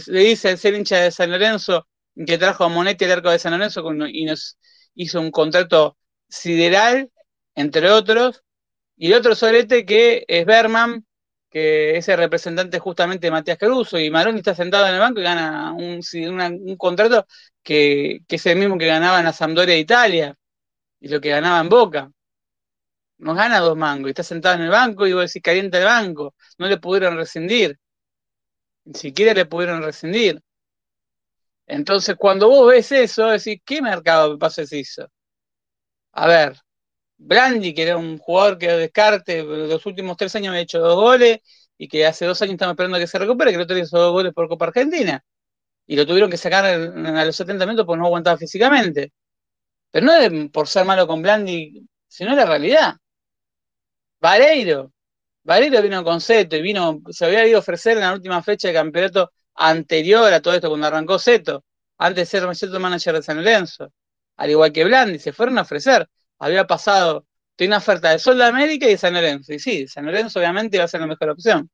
le 0.08 0.20
dice 0.20 0.56
ser 0.56 0.74
hincha 0.74 0.96
de 0.98 1.12
San 1.12 1.30
Lorenzo, 1.30 1.86
que 2.26 2.36
trajo 2.36 2.64
a 2.64 2.68
Monetti 2.68 3.04
al 3.04 3.12
arco 3.12 3.30
de 3.30 3.38
San 3.38 3.52
Lorenzo 3.52 3.84
y 4.08 4.24
nos 4.24 4.58
hizo 4.96 5.20
un 5.20 5.30
contrato 5.30 5.96
sideral, 6.28 7.12
entre 7.54 7.90
otros. 7.90 8.42
Y 8.96 9.08
el 9.08 9.14
otro 9.14 9.36
Sorete 9.36 9.86
que 9.86 10.24
es 10.26 10.44
Berman, 10.46 11.06
que 11.52 11.99
ese 11.99 12.16
representante 12.16 12.78
justamente 12.78 13.26
de 13.26 13.30
Matías 13.30 13.59
Caruso 13.59 13.99
y 13.99 14.11
Maroni 14.11 14.38
está 14.38 14.54
sentado 14.54 14.87
en 14.88 14.94
el 14.94 15.00
banco 15.00 15.21
y 15.21 15.25
gana 15.25 15.73
un, 15.75 16.00
contrato 16.78 17.26
que, 17.62 18.23
es 18.26 18.47
el 18.47 18.59
mismo 18.59 18.78
que 18.78 18.87
ganaba 18.87 19.18
en 19.18 19.26
la 19.26 19.35
Sampdoria 19.35 19.75
de 19.75 19.80
Italia 19.80 20.37
y 21.00 21.09
lo 21.09 21.21
que 21.21 21.30
ganaba 21.30 21.61
en 21.61 21.68
Boca. 21.68 22.11
Nos 23.18 23.37
gana 23.37 23.61
dos 23.61 23.76
mangos 23.76 24.09
y 24.09 24.11
está 24.11 24.23
sentado 24.23 24.56
en 24.56 24.62
el 24.62 24.71
banco 24.71 25.06
y 25.06 25.12
vos 25.12 25.23
decís 25.26 25.42
caliente 25.42 25.78
el 25.78 25.85
banco. 25.85 26.35
No 26.59 26.66
le 26.68 26.78
pudieron 26.78 27.16
rescindir. 27.16 27.78
Ni 28.85 28.94
siquiera 28.94 29.35
le 29.35 29.47
pudieron 29.47 29.82
rescindir. 29.82 30.40
Entonces, 31.66 32.16
cuando 32.18 32.49
vos 32.49 32.68
ves 32.68 32.92
eso, 32.92 33.28
decís, 33.28 33.61
¿qué 33.64 33.82
mercado 33.82 34.32
de 34.32 34.38
pases 34.38 34.73
hizo? 34.73 35.09
A 36.12 36.26
ver, 36.26 36.56
Brandi, 37.25 37.75
que 37.75 37.83
era 37.83 37.97
un 37.97 38.19
jugador 38.19 38.59
que 38.59 38.69
descarte, 38.69 39.43
los 39.45 39.85
últimos 39.87 40.17
tres 40.17 40.35
años 40.37 40.52
me 40.52 40.59
ha 40.59 40.61
hecho 40.62 40.81
dos 40.81 40.97
goles 40.97 41.38
y 41.79 41.88
que 41.88 42.07
hace 42.07 42.26
dos 42.26 42.41
años 42.43 42.55
estamos 42.55 42.75
esperando 42.75 42.99
que 42.99 43.07
se 43.07 43.19
recupere, 43.19 43.52
que 43.52 43.64
día 43.64 43.85
hizo 43.85 43.99
dos 43.99 44.12
goles 44.12 44.33
por 44.35 44.49
Copa 44.49 44.67
Argentina. 44.67 45.25
Y 45.87 45.97
lo 45.97 46.07
tuvieron 46.07 46.31
que 46.31 46.37
sacar 46.37 46.64
a 46.67 47.25
los 47.25 47.37
70 47.37 47.67
minutos 47.67 47.87
porque 47.87 48.00
no 48.00 48.07
aguantaba 48.07 48.38
físicamente. 48.38 49.12
Pero 49.91 50.07
no 50.07 50.14
es 50.14 50.50
por 50.50 50.69
ser 50.69 50.85
malo 50.87 51.07
con 51.07 51.23
Blandi, 51.23 51.87
sino 52.09 52.35
la 52.37 52.47
realidad. 52.47 52.97
Vareiro. 54.21 54.93
Vareiro 55.45 55.83
vino 55.83 56.05
con 56.05 56.21
Seto 56.21 56.57
y 56.57 56.62
vino, 56.62 57.00
se 57.11 57.25
había 57.26 57.47
ido 57.47 57.59
a 57.59 57.61
ofrecer 57.61 57.97
en 57.97 58.05
la 58.05 58.12
última 58.12 58.43
fecha 58.43 58.69
de 58.69 58.75
campeonato 58.75 59.33
anterior 59.55 60.33
a 60.33 60.41
todo 60.41 60.55
esto, 60.55 60.69
cuando 60.69 60.87
arrancó 60.87 61.19
Seto, 61.19 61.64
antes 61.99 62.31
de 62.31 62.41
ser 62.41 62.55
cierto 62.57 62.81
manager 62.81 63.14
de 63.17 63.23
San 63.23 63.37
Lorenzo. 63.38 63.93
Al 64.37 64.50
igual 64.50 64.73
que 64.73 64.85
Blandi, 64.85 65.19
se 65.19 65.33
fueron 65.33 65.59
a 65.59 65.62
ofrecer 65.62 66.09
había 66.42 66.66
pasado, 66.66 67.26
tiene 67.56 67.70
una 67.72 67.78
oferta 67.78 68.11
de 68.11 68.18
Sol 68.18 68.38
de 68.38 68.44
América 68.44 68.87
y 68.87 68.90
de 68.90 68.99
San 68.99 69.14
Lorenzo. 69.14 69.52
Y 69.52 69.58
sí, 69.61 69.87
San 69.88 70.04
Lorenzo 70.06 70.38
obviamente 70.40 70.78
va 70.78 70.84
a 70.84 70.88
ser 70.88 71.00
la 71.00 71.06
mejor 71.06 71.30
opción. 71.30 71.70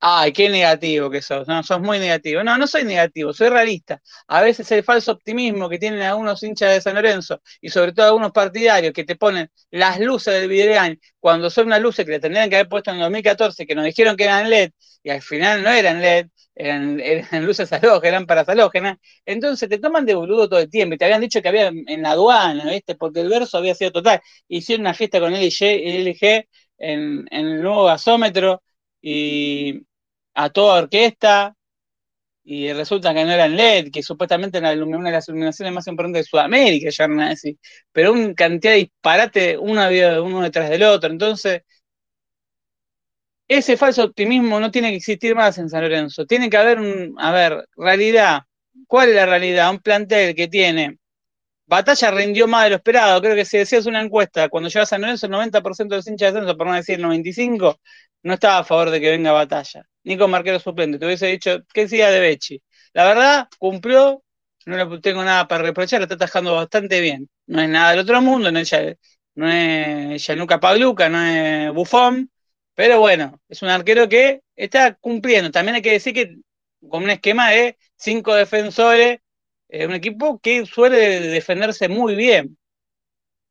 Ay, 0.00 0.32
qué 0.32 0.48
negativo 0.48 1.10
que 1.10 1.20
sos, 1.22 1.48
no, 1.48 1.62
sos 1.64 1.80
muy 1.80 1.98
negativo. 1.98 2.44
No, 2.44 2.56
no 2.56 2.66
soy 2.68 2.84
negativo, 2.84 3.32
soy 3.32 3.48
realista. 3.48 4.00
A 4.28 4.42
veces 4.42 4.70
el 4.70 4.84
falso 4.84 5.10
optimismo 5.12 5.68
que 5.68 5.78
tienen 5.78 6.02
algunos 6.02 6.40
hinchas 6.44 6.72
de 6.72 6.80
San 6.80 6.94
Lorenzo 6.94 7.42
y 7.60 7.68
sobre 7.70 7.92
todo 7.92 8.06
algunos 8.06 8.30
partidarios 8.32 8.92
que 8.92 9.02
te 9.04 9.16
ponen 9.16 9.50
las 9.72 9.98
luces 9.98 10.34
del 10.34 10.48
videogame 10.48 10.98
cuando 11.18 11.50
son 11.50 11.66
unas 11.66 11.80
luces 11.82 12.04
que 12.04 12.12
le 12.12 12.20
tendrían 12.20 12.48
que 12.48 12.56
haber 12.56 12.68
puesto 12.68 12.92
en 12.92 13.00
2014, 13.00 13.66
que 13.66 13.74
nos 13.74 13.84
dijeron 13.84 14.16
que 14.16 14.24
eran 14.24 14.48
LED 14.48 14.70
y 15.02 15.10
al 15.10 15.22
final 15.22 15.62
no 15.64 15.70
eran 15.70 16.00
LED, 16.00 16.28
eran, 16.58 17.00
luces 17.46 17.72
halógenas, 17.72 18.04
eran 18.04 18.26
parasalógenas, 18.26 18.98
entonces 19.26 19.68
te 19.68 19.78
toman 19.78 20.06
de 20.06 20.14
boludo 20.14 20.48
todo 20.48 20.60
el 20.60 20.70
tiempo 20.70 20.94
y 20.94 20.98
te 20.98 21.04
habían 21.04 21.20
dicho 21.20 21.40
que 21.42 21.48
había 21.48 21.68
en 21.68 22.02
la 22.02 22.10
aduana, 22.12 22.70
¿viste? 22.70 22.96
Porque 22.96 23.20
el 23.20 23.28
verso 23.28 23.58
había 23.58 23.74
sido 23.74 23.92
total. 23.92 24.20
Hicieron 24.48 24.82
una 24.82 24.94
fiesta 24.94 25.20
con 25.20 25.34
LG, 25.34 25.64
LG 25.64 26.48
en, 26.78 27.26
en 27.30 27.46
el 27.46 27.62
nuevo 27.62 27.84
gasómetro 27.84 28.62
y 29.00 29.82
a 30.34 30.50
toda 30.50 30.80
orquesta 30.82 31.54
y 32.44 32.72
resulta 32.72 33.12
que 33.14 33.24
no 33.24 33.32
eran 33.32 33.56
LED, 33.56 33.90
que 33.92 34.02
supuestamente 34.02 34.58
era 34.58 34.72
una 34.72 35.04
de 35.10 35.12
las 35.12 35.28
iluminaciones 35.28 35.74
más 35.74 35.86
importantes 35.86 36.24
de 36.24 36.28
Sudamérica, 36.30 36.88
ya 36.90 37.06
no 37.08 37.28
decir, 37.28 37.58
pero 37.92 38.12
una 38.12 38.34
cantidad 38.34 38.72
de 38.72 38.78
disparate 38.78 39.58
uno, 39.58 39.82
uno 40.24 40.42
detrás 40.42 40.70
del 40.70 40.82
otro. 40.84 41.10
Entonces, 41.10 41.62
ese 43.48 43.76
falso 43.78 44.04
optimismo 44.04 44.60
no 44.60 44.70
tiene 44.70 44.90
que 44.90 44.96
existir 44.96 45.34
más 45.34 45.58
en 45.58 45.70
San 45.70 45.82
Lorenzo. 45.82 46.26
Tiene 46.26 46.50
que 46.50 46.56
haber 46.58 46.78
un, 46.78 47.14
a 47.18 47.32
ver, 47.32 47.66
realidad. 47.76 48.42
¿Cuál 48.86 49.10
es 49.10 49.16
la 49.16 49.26
realidad? 49.26 49.70
Un 49.70 49.80
plantel 49.80 50.34
que 50.34 50.48
tiene. 50.48 50.98
Batalla 51.66 52.10
rindió 52.10 52.46
más 52.48 52.64
de 52.64 52.70
lo 52.70 52.76
esperado. 52.76 53.20
Creo 53.22 53.34
que 53.34 53.44
si 53.44 53.58
decías 53.58 53.86
una 53.86 54.02
encuesta, 54.02 54.48
cuando 54.48 54.68
llega 54.68 54.82
a 54.82 54.86
San 54.86 55.00
Lorenzo, 55.02 55.26
el 55.26 55.32
90% 55.32 55.88
de 55.88 55.96
los 55.96 56.06
hinchas 56.06 56.34
de 56.34 56.40
San 56.46 56.56
por 56.56 56.66
no 56.66 56.74
decir 56.74 56.96
el 56.98 57.04
95%, 57.06 57.78
no 58.22 58.34
estaba 58.34 58.58
a 58.58 58.64
favor 58.64 58.90
de 58.90 59.00
que 59.00 59.10
venga 59.10 59.32
Batalla. 59.32 59.84
Ni 60.04 60.18
con 60.18 60.30
marquero 60.30 60.58
suplente. 60.60 60.98
Te 60.98 61.06
hubiese 61.06 61.26
dicho, 61.28 61.58
¿qué 61.72 61.82
decía 61.82 62.10
de 62.10 62.20
Bechi? 62.20 62.62
La 62.92 63.04
verdad, 63.04 63.48
cumplió. 63.58 64.22
No 64.66 64.76
le 64.76 65.00
tengo 65.00 65.24
nada 65.24 65.48
para 65.48 65.64
reprochar, 65.64 66.00
lo 66.00 66.04
está 66.04 66.16
atajando 66.16 66.54
bastante 66.54 67.00
bien. 67.00 67.28
No 67.46 67.62
es 67.62 67.68
nada 67.68 67.92
del 67.92 68.00
otro 68.00 68.20
mundo, 68.20 68.52
no 68.52 68.58
es, 68.58 68.70
no 69.34 69.48
es 69.48 70.26
Yanuca 70.26 70.60
Pabluca, 70.60 71.08
no 71.08 71.22
es 71.22 71.72
Bufón 71.72 72.30
pero 72.78 73.00
bueno, 73.00 73.40
es 73.48 73.62
un 73.62 73.70
arquero 73.70 74.08
que 74.08 74.42
está 74.54 74.94
cumpliendo. 74.94 75.50
También 75.50 75.74
hay 75.74 75.82
que 75.82 75.90
decir 75.92 76.14
que 76.14 76.36
con 76.88 77.02
un 77.02 77.10
esquema 77.10 77.50
de 77.50 77.76
cinco 77.96 78.34
defensores, 78.34 79.18
es 79.68 79.86
un 79.88 79.94
equipo 79.94 80.38
que 80.40 80.64
suele 80.64 81.20
defenderse 81.20 81.88
muy 81.88 82.14
bien. 82.14 82.56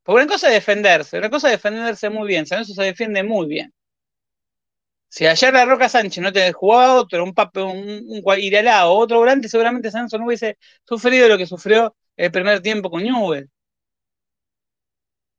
Porque 0.02 0.22
una 0.24 0.32
cosa 0.32 0.48
es 0.48 0.54
defenderse, 0.54 1.18
una 1.18 1.30
cosa 1.30 1.48
es 1.48 1.52
defenderse 1.54 2.08
muy 2.10 2.26
bien. 2.26 2.46
San 2.46 2.64
se 2.64 2.82
defiende 2.82 3.22
muy 3.22 3.48
bien. 3.48 3.74
Si 5.08 5.26
ayer 5.26 5.52
la 5.52 5.66
Roca 5.66 5.90
Sánchez 5.90 6.22
no 6.22 6.32
te 6.32 6.50
jugaba 6.52 6.94
otro, 6.94 7.22
un 7.22 7.34
papel, 7.34 7.64
un, 7.64 8.04
un 8.08 8.22
o 8.24 8.98
otro 8.98 9.18
volante, 9.18 9.48
seguramente 9.50 9.90
Sanso 9.90 10.16
no 10.18 10.24
hubiese 10.26 10.56
sufrido 10.86 11.28
lo 11.28 11.36
que 11.36 11.46
sufrió 11.46 11.94
el 12.16 12.30
primer 12.32 12.62
tiempo 12.62 12.90
con 12.90 13.02
Newell. 13.02 13.50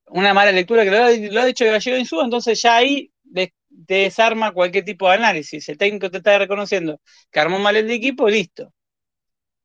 Una 0.08 0.34
mala 0.36 0.51
lectura 0.51 0.84
que 0.84 0.91
lo 0.91 1.41
ha, 1.41 1.46
dicho 1.46 1.65
Gallego 1.65 2.05
su, 2.05 2.22
entonces 2.22 2.62
ya 2.62 2.75
ahí 2.77 3.12
te 3.34 3.53
desarma 3.88 4.51
cualquier 4.51 4.86
tipo 4.86 5.07
de 5.07 5.15
análisis. 5.15 5.67
El 5.69 5.77
técnico 5.77 6.12
te 6.12 6.17
está 6.17 6.38
reconociendo 6.38 7.00
que 7.31 7.39
armó 7.39 7.59
mal 7.59 7.75
el 7.75 7.89
equipo, 7.91 8.29
listo. 8.29 8.74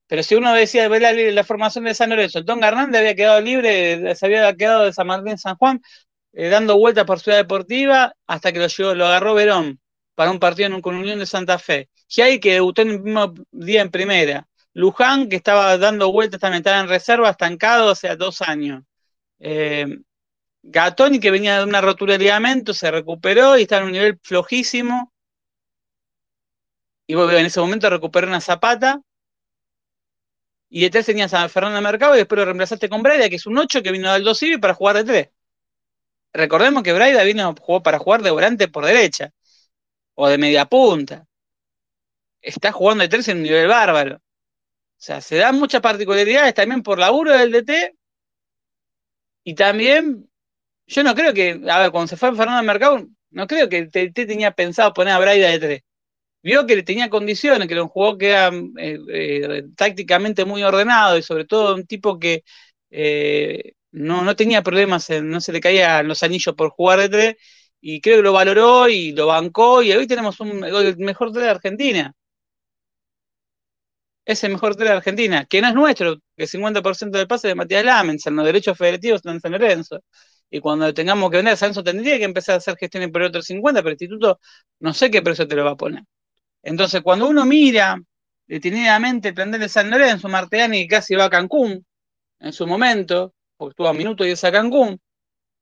Pero 0.06 0.22
si 0.22 0.34
uno 0.34 0.52
decía 0.54 0.88
ver 0.88 1.02
la, 1.32 1.44
formación 1.44 1.84
de 1.84 1.94
San 1.94 2.10
Lorenzo, 2.10 2.42
Don 2.42 2.62
Hernández 2.62 3.00
había 3.00 3.14
quedado 3.14 3.40
libre, 3.40 4.14
se 4.14 4.26
había 4.26 4.54
quedado 4.54 4.84
de 4.84 4.92
San 4.92 5.06
Martín 5.06 5.38
San 5.38 5.56
Juan, 5.56 5.80
eh, 6.32 6.48
dando 6.48 6.78
vueltas 6.78 7.04
por 7.04 7.20
Ciudad 7.20 7.38
Deportiva, 7.38 8.14
hasta 8.26 8.52
que 8.52 8.58
lo 8.58 8.66
llevó, 8.68 8.94
lo 8.94 9.06
agarró 9.06 9.34
Verón 9.34 9.80
para 10.14 10.30
un 10.30 10.38
partido 10.38 10.68
en, 10.68 10.80
con 10.82 10.96
Unión 10.96 11.18
de 11.18 11.26
Santa 11.26 11.58
Fe. 11.58 11.88
hay 12.18 12.40
que 12.40 12.54
debutó 12.54 12.82
en 12.82 12.90
el 12.90 13.00
mismo 13.02 13.34
día 13.50 13.82
en 13.82 13.90
primera. 13.90 14.46
Luján, 14.74 15.28
que 15.28 15.36
estaba 15.36 15.78
dando 15.78 16.12
vueltas 16.12 16.40
también, 16.40 16.60
estaba 16.60 16.80
en 16.80 16.88
reserva, 16.88 17.30
estancado 17.30 17.90
hace 17.90 18.14
dos 18.16 18.42
años. 18.42 18.82
Eh, 19.38 19.86
Gatoni, 20.66 21.20
que 21.20 21.30
venía 21.30 21.58
de 21.58 21.64
una 21.64 21.80
rotura 21.82 22.14
de 22.14 22.20
ligamento, 22.20 22.72
se 22.72 22.90
recuperó 22.90 23.58
y 23.58 23.62
está 23.62 23.78
en 23.78 23.84
un 23.84 23.92
nivel 23.92 24.18
flojísimo. 24.22 25.12
Y 27.06 27.14
en 27.14 27.46
ese 27.46 27.60
momento 27.60 27.90
recuperó 27.90 28.26
una 28.26 28.40
zapata. 28.40 29.00
Y 30.70 30.80
de 30.80 30.90
tres 30.90 31.06
tenías 31.06 31.34
a 31.34 31.48
Fernando 31.50 31.80
Mercado 31.82 32.14
y 32.14 32.18
después 32.18 32.38
lo 32.38 32.46
reemplazaste 32.46 32.88
con 32.88 33.02
Braida, 33.02 33.28
que 33.28 33.36
es 33.36 33.46
un 33.46 33.58
8 33.58 33.82
que 33.82 33.92
vino 33.92 34.12
del 34.12 34.24
2 34.24 34.38
Civi 34.38 34.56
para 34.58 34.74
jugar 34.74 34.96
de 34.96 35.04
3. 35.04 35.30
Recordemos 36.32 36.82
que 36.82 36.92
Braida 36.94 37.22
vino 37.24 37.54
jugó 37.60 37.82
para 37.82 37.98
jugar 37.98 38.22
de 38.22 38.30
volante 38.30 38.66
por 38.68 38.86
derecha 38.86 39.32
o 40.14 40.28
de 40.28 40.38
media 40.38 40.64
punta. 40.64 41.26
Está 42.40 42.72
jugando 42.72 43.02
de 43.02 43.08
3 43.08 43.28
en 43.28 43.36
un 43.36 43.42
nivel 43.42 43.68
bárbaro. 43.68 44.16
O 44.16 44.20
sea, 44.96 45.20
se 45.20 45.36
dan 45.36 45.58
muchas 45.58 45.82
particularidades 45.82 46.54
también 46.54 46.82
por 46.82 46.98
laburo 46.98 47.32
del 47.32 47.52
DT 47.52 47.94
y 49.44 49.54
también 49.54 50.28
yo 50.86 51.02
no 51.02 51.14
creo 51.14 51.32
que, 51.34 51.60
a 51.68 51.78
ver, 51.80 51.90
cuando 51.90 52.08
se 52.08 52.16
fue 52.16 52.34
Fernando 52.34 52.62
Mercado, 52.62 53.06
no 53.30 53.46
creo 53.46 53.68
que 53.68 53.86
te, 53.86 54.10
tenía 54.10 54.52
pensado 54.52 54.92
poner 54.92 55.14
a 55.14 55.18
Braida 55.18 55.50
de 55.50 55.58
tres. 55.58 55.80
Vio 56.42 56.66
que 56.66 56.82
tenía 56.82 57.10
condiciones, 57.10 57.68
que 57.68 57.74
era 57.74 57.82
un 57.84 57.88
jugador 57.88 58.18
que 58.18 58.28
era 58.30 58.48
eh, 58.78 58.98
eh, 59.10 59.64
tácticamente 59.76 60.44
muy 60.44 60.62
ordenado 60.62 61.18
y 61.18 61.22
sobre 61.22 61.46
todo 61.46 61.74
un 61.74 61.86
tipo 61.86 62.18
que 62.18 62.44
eh, 62.90 63.72
no, 63.92 64.22
no 64.24 64.36
tenía 64.36 64.62
problemas, 64.62 65.08
no 65.10 65.40
se 65.40 65.52
le 65.52 65.60
caían 65.60 66.08
los 66.08 66.22
anillos 66.22 66.54
por 66.54 66.70
jugar 66.70 67.00
de 67.00 67.08
tres 67.08 67.36
y 67.80 68.00
creo 68.00 68.18
que 68.18 68.22
lo 68.22 68.32
valoró 68.32 68.88
y 68.88 69.12
lo 69.12 69.26
bancó 69.28 69.82
y 69.82 69.92
hoy 69.92 70.06
tenemos 70.06 70.40
un, 70.40 70.64
el 70.64 70.96
mejor 70.98 71.32
tres 71.32 71.44
de 71.44 71.50
Argentina. 71.50 72.14
Es 74.26 74.42
el 74.44 74.52
mejor 74.52 74.74
tres 74.76 74.88
de 74.88 74.96
Argentina, 74.96 75.44
que 75.46 75.60
no 75.60 75.68
es 75.68 75.74
nuestro, 75.74 76.16
que 76.36 76.44
el 76.44 76.48
50% 76.48 77.18
del 77.18 77.26
pase 77.28 77.48
de 77.48 77.54
Matías 77.54 77.84
Lamens, 77.84 78.26
en 78.26 78.36
los 78.36 78.46
derechos 78.46 78.76
federativos 78.78 79.20
en 79.24 79.40
San 79.40 79.52
Lorenzo 79.52 80.00
y 80.50 80.60
cuando 80.60 80.92
tengamos 80.94 81.30
que 81.30 81.38
vender, 81.38 81.56
Sanso 81.56 81.82
tendría 81.82 82.18
que 82.18 82.24
empezar 82.24 82.54
a 82.54 82.58
hacer 82.58 82.76
gestiones 82.76 83.10
por 83.10 83.22
otro 83.22 83.42
50, 83.42 83.80
pero 83.82 83.90
el 83.90 83.94
instituto 83.94 84.40
no 84.80 84.94
sé 84.94 85.10
qué 85.10 85.22
precio 85.22 85.48
te 85.48 85.56
lo 85.56 85.64
va 85.64 85.72
a 85.72 85.76
poner. 85.76 86.04
Entonces, 86.62 87.02
cuando 87.02 87.28
uno 87.28 87.44
mira 87.44 88.00
detenidamente 88.46 89.28
el 89.28 89.34
plantel 89.34 89.60
de 89.60 89.68
San 89.68 89.90
Lorenzo, 89.90 90.28
Marteani 90.28 90.86
casi 90.88 91.14
va 91.14 91.26
a 91.26 91.30
Cancún 91.30 91.84
en 92.40 92.52
su 92.52 92.66
momento, 92.66 93.34
porque 93.56 93.72
estuvo 93.72 93.88
a 93.88 93.94
minuto 93.94 94.26
y 94.26 94.30
es 94.32 94.44
a 94.44 94.52
Cancún, 94.52 95.00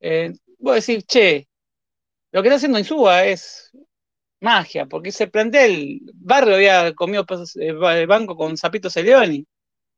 eh, 0.00 0.32
voy 0.58 0.72
a 0.72 0.74
decir, 0.76 1.04
che, 1.04 1.48
lo 2.32 2.42
que 2.42 2.48
está 2.48 2.56
haciendo 2.56 2.78
Insúa 2.78 3.24
es 3.26 3.70
magia, 4.40 4.86
porque 4.86 5.10
ese 5.10 5.28
plantel, 5.28 6.00
Barrio 6.14 6.56
había 6.56 6.92
comido 6.94 7.24
el 7.56 8.06
banco 8.06 8.36
con 8.36 8.56
Zapito 8.56 8.90
Celeoni, 8.90 9.46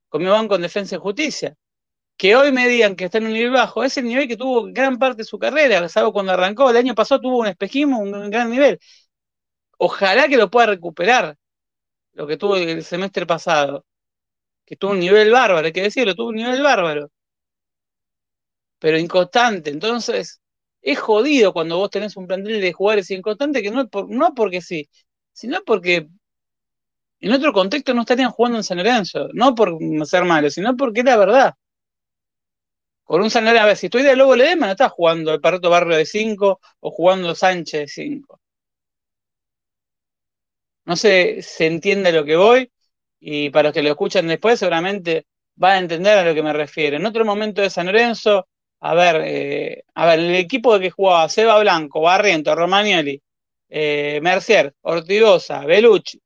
comió 0.08 0.32
banco 0.32 0.56
en 0.56 0.62
Defensa 0.62 0.96
y 0.96 0.98
Justicia 0.98 1.56
que 2.16 2.36
hoy 2.36 2.52
me 2.52 2.68
digan 2.68 2.96
que 2.96 3.06
está 3.06 3.18
en 3.18 3.26
un 3.26 3.32
nivel 3.32 3.50
bajo, 3.52 3.84
es 3.84 3.96
el 3.98 4.04
nivel 4.06 4.28
que 4.28 4.36
tuvo 4.36 4.64
gran 4.72 4.98
parte 4.98 5.18
de 5.18 5.24
su 5.24 5.38
carrera, 5.38 5.88
salvo 5.88 6.12
cuando 6.12 6.32
arrancó, 6.32 6.70
el 6.70 6.76
año 6.76 6.94
pasado 6.94 7.20
tuvo 7.20 7.38
un 7.40 7.46
espejismo, 7.48 7.98
un 8.00 8.30
gran 8.30 8.50
nivel. 8.50 8.78
Ojalá 9.78 10.28
que 10.28 10.36
lo 10.36 10.50
pueda 10.50 10.66
recuperar, 10.68 11.36
lo 12.14 12.26
que 12.26 12.36
tuvo 12.38 12.56
el 12.56 12.84
semestre 12.84 13.26
pasado, 13.26 13.86
que 14.66 14.76
tuvo 14.76 14.92
un 14.92 15.00
nivel 15.00 15.30
bárbaro, 15.32 15.66
hay 15.66 15.72
que 15.72 15.82
decirlo, 15.82 16.14
tuvo 16.16 16.30
un 16.30 16.36
nivel 16.36 16.62
bárbaro, 16.62 17.10
pero 18.78 18.98
inconstante, 18.98 19.70
entonces 19.70 20.40
es 20.82 20.98
jodido 20.98 21.52
cuando 21.52 21.78
vos 21.78 21.90
tenés 21.90 22.16
un 22.16 22.26
plantel 22.26 22.60
de 22.60 22.72
jugadores 22.72 23.10
inconstantes 23.10 23.62
que 23.62 23.70
no, 23.70 23.88
no 24.08 24.34
porque 24.34 24.60
sí, 24.60 24.88
sino 25.32 25.62
porque 25.64 26.08
en 27.20 27.32
otro 27.32 27.52
contexto 27.52 27.92
no 27.94 28.02
estarían 28.02 28.30
jugando 28.30 28.58
en 28.58 28.64
San 28.64 28.76
Lorenzo, 28.78 29.28
no 29.32 29.54
por 29.54 29.78
ser 30.06 30.24
malos, 30.24 30.54
sino 30.54 30.76
porque 30.76 31.00
es 31.00 31.06
la 31.06 31.16
verdad. 31.16 31.54
Con 33.04 33.22
un 33.22 33.30
San 33.30 33.46
a 33.46 33.64
ver, 33.66 33.76
si 33.76 33.86
estoy 33.86 34.02
de 34.02 34.16
Lobo 34.16 34.34
Ledema, 34.34 34.66
no 34.66 34.72
está 34.72 34.88
jugando 34.88 35.32
el 35.34 35.40
Perreto 35.40 35.70
Barrio 35.70 35.96
de 35.96 36.06
5 36.06 36.60
o 36.80 36.90
jugando 36.90 37.34
Sánchez 37.34 37.80
de 37.80 37.88
5. 37.88 38.40
No 40.86 40.96
sé, 40.96 41.42
se 41.42 41.66
entiende 41.66 42.12
lo 42.12 42.24
que 42.24 42.36
voy 42.36 42.70
y 43.20 43.50
para 43.50 43.64
los 43.64 43.72
que 43.74 43.82
lo 43.82 43.90
escuchan 43.90 44.26
después 44.28 44.58
seguramente 44.58 45.26
van 45.56 45.72
a 45.72 45.78
entender 45.78 46.18
a 46.18 46.24
lo 46.24 46.34
que 46.34 46.42
me 46.42 46.52
refiero. 46.52 46.96
En 46.96 47.06
otro 47.06 47.24
momento 47.24 47.62
de 47.62 47.70
San 47.70 47.86
Lorenzo, 47.86 48.48
a 48.80 48.94
ver, 48.94 49.22
eh, 49.24 49.84
a 49.94 50.06
ver, 50.06 50.20
el 50.20 50.34
equipo 50.36 50.78
que 50.78 50.90
jugaba 50.90 51.28
Seba 51.28 51.58
Blanco, 51.60 52.00
Barriento, 52.02 52.54
Romagnoli, 52.54 53.20
eh, 53.68 54.20
Mercier, 54.22 54.74
Ortigosa, 54.82 55.64
Belucci, 55.66 56.20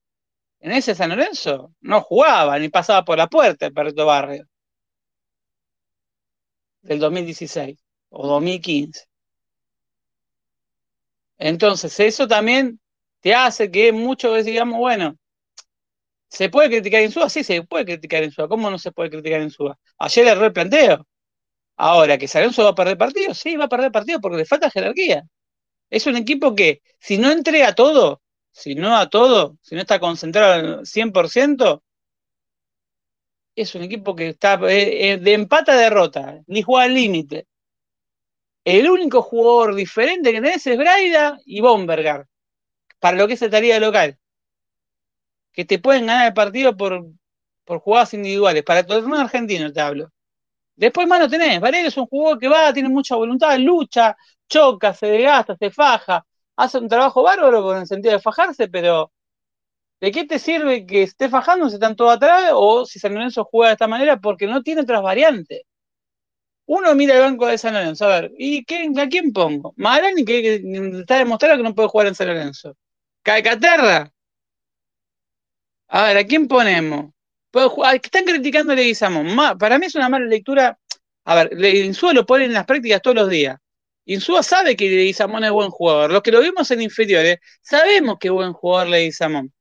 en 0.60 0.72
ese 0.72 0.94
San 0.94 1.10
Lorenzo 1.10 1.74
no 1.82 2.02
jugaba 2.02 2.58
ni 2.58 2.68
pasaba 2.68 3.04
por 3.04 3.18
la 3.18 3.28
puerta 3.28 3.66
el 3.66 3.72
Perreto 3.72 4.06
Barrio 4.06 4.46
del 6.88 6.98
2016 7.00 7.78
o 8.10 8.26
2015. 8.26 9.04
Entonces, 11.38 11.98
eso 12.00 12.26
también 12.28 12.80
te 13.20 13.34
hace 13.34 13.70
que 13.70 13.92
muchos 13.92 14.44
digamos, 14.44 14.78
bueno, 14.78 15.16
¿se 16.28 16.48
puede 16.48 16.68
criticar 16.70 17.02
en 17.02 17.12
SUA? 17.12 17.28
Sí, 17.30 17.44
se 17.44 17.62
puede 17.62 17.84
criticar 17.84 18.22
en 18.22 18.30
SUA. 18.30 18.48
¿Cómo 18.48 18.70
no 18.70 18.78
se 18.78 18.92
puede 18.92 19.10
criticar 19.10 19.40
en 19.40 19.50
SUA? 19.50 19.78
Ayer 19.98 20.26
erró 20.26 20.46
el 20.46 20.52
planteo. 20.52 21.06
Ahora, 21.76 22.18
¿que 22.18 22.28
Salenzo 22.28 22.64
va 22.64 22.70
a 22.70 22.74
perder 22.74 22.98
partido? 22.98 23.34
Sí, 23.34 23.56
va 23.56 23.66
a 23.66 23.68
perder 23.68 23.92
partido 23.92 24.20
porque 24.20 24.38
le 24.38 24.46
falta 24.46 24.70
jerarquía. 24.70 25.24
Es 25.90 26.06
un 26.06 26.16
equipo 26.16 26.54
que, 26.54 26.82
si 27.00 27.18
no 27.18 27.30
entrega 27.32 27.74
todo, 27.74 28.22
si 28.52 28.74
no 28.74 28.96
a 28.96 29.08
todo, 29.10 29.58
si 29.62 29.74
no 29.76 29.82
está 29.82 30.00
concentrado 30.00 30.54
al 30.80 30.86
100%, 30.86 31.82
es 33.62 33.74
un 33.74 33.82
equipo 33.82 34.14
que 34.14 34.28
está 34.30 34.54
eh, 34.68 35.12
eh, 35.12 35.16
de 35.18 35.32
empata 35.34 35.72
a 35.72 35.76
derrota, 35.76 36.40
ni 36.46 36.62
juega 36.62 36.84
al 36.84 36.94
límite. 36.94 37.46
El 38.64 38.90
único 38.90 39.22
jugador 39.22 39.74
diferente 39.74 40.32
que 40.32 40.40
tenés 40.40 40.66
es 40.66 40.78
Braida 40.78 41.38
y 41.44 41.60
Bombergar, 41.60 42.26
para 43.00 43.16
lo 43.16 43.26
que 43.26 43.34
es 43.34 43.40
tarea 43.40 43.80
local. 43.80 44.18
Que 45.52 45.64
te 45.64 45.78
pueden 45.78 46.06
ganar 46.06 46.26
el 46.28 46.34
partido 46.34 46.76
por, 46.76 47.06
por 47.64 47.80
jugadas 47.80 48.14
individuales. 48.14 48.62
Para 48.62 48.84
todo 48.86 48.98
el 48.98 49.04
mundo 49.04 49.20
argentino 49.20 49.72
te 49.72 49.80
hablo. 49.80 50.10
Después 50.76 51.08
más 51.08 51.20
no 51.20 51.28
tenés. 51.28 51.60
Varela 51.60 51.88
es 51.88 51.96
un 51.96 52.06
jugador 52.06 52.38
que 52.38 52.48
va, 52.48 52.72
tiene 52.72 52.88
mucha 52.88 53.16
voluntad, 53.16 53.58
lucha, 53.58 54.16
choca, 54.48 54.94
se 54.94 55.06
desgasta, 55.08 55.56
se 55.56 55.70
faja. 55.70 56.24
Hace 56.56 56.78
un 56.78 56.88
trabajo 56.88 57.22
bárbaro 57.22 57.72
en 57.72 57.80
el 57.80 57.86
sentido 57.86 58.14
de 58.14 58.20
fajarse, 58.20 58.68
pero 58.68 59.12
¿De 60.00 60.12
qué 60.12 60.24
te 60.24 60.38
sirve 60.38 60.86
que 60.86 61.02
esté 61.02 61.28
fajando 61.28 61.68
si 61.68 61.74
están 61.74 61.96
todos 61.96 62.16
atrás 62.16 62.50
o 62.54 62.86
si 62.86 62.98
San 62.98 63.14
Lorenzo 63.14 63.44
juega 63.44 63.70
de 63.70 63.72
esta 63.74 63.88
manera? 63.88 64.20
Porque 64.20 64.46
no 64.46 64.62
tiene 64.62 64.82
otras 64.82 65.02
variantes. 65.02 65.62
Uno 66.66 66.94
mira 66.94 67.14
el 67.14 67.22
banco 67.22 67.46
de 67.46 67.56
San 67.58 67.72
Lorenzo, 67.74 68.04
a 68.04 68.20
ver, 68.20 68.32
¿y 68.36 68.62
qué, 68.64 68.92
a 68.98 69.08
quién 69.08 69.32
pongo? 69.32 69.72
Marani 69.76 70.24
que, 70.24 70.56
está 71.00 71.16
demostrado 71.16 71.56
que 71.56 71.62
no 71.62 71.74
puede 71.74 71.88
jugar 71.88 72.08
en 72.08 72.14
San 72.14 72.26
Lorenzo. 72.28 72.76
Calcaterra. 73.22 74.12
A 75.88 76.02
ver, 76.04 76.18
¿a 76.18 76.24
quién 76.24 76.46
ponemos? 76.46 77.12
Están 78.02 78.24
criticando 78.24 78.72
a 78.72 78.76
Leguizamón. 78.76 79.34
Para 79.58 79.78
mí 79.78 79.86
es 79.86 79.94
una 79.94 80.08
mala 80.10 80.26
lectura. 80.26 80.78
A 81.24 81.34
ver, 81.34 81.64
Insúa 81.76 82.12
lo 82.12 82.26
pone 82.26 82.44
en 82.44 82.52
las 82.52 82.66
prácticas 82.66 83.00
todos 83.02 83.16
los 83.16 83.30
días. 83.30 83.56
Insúa 84.04 84.42
sabe 84.42 84.76
que 84.76 84.90
Leguizamón 84.90 85.44
es 85.44 85.50
buen 85.50 85.70
jugador. 85.70 86.12
Los 86.12 86.22
que 86.22 86.32
lo 86.32 86.40
vimos 86.40 86.70
en 86.70 86.82
inferiores, 86.82 87.38
sabemos 87.62 88.18
que 88.18 88.28
es 88.28 88.32
buen 88.32 88.52
jugador 88.52 88.88
Leguizamón. 88.88 89.52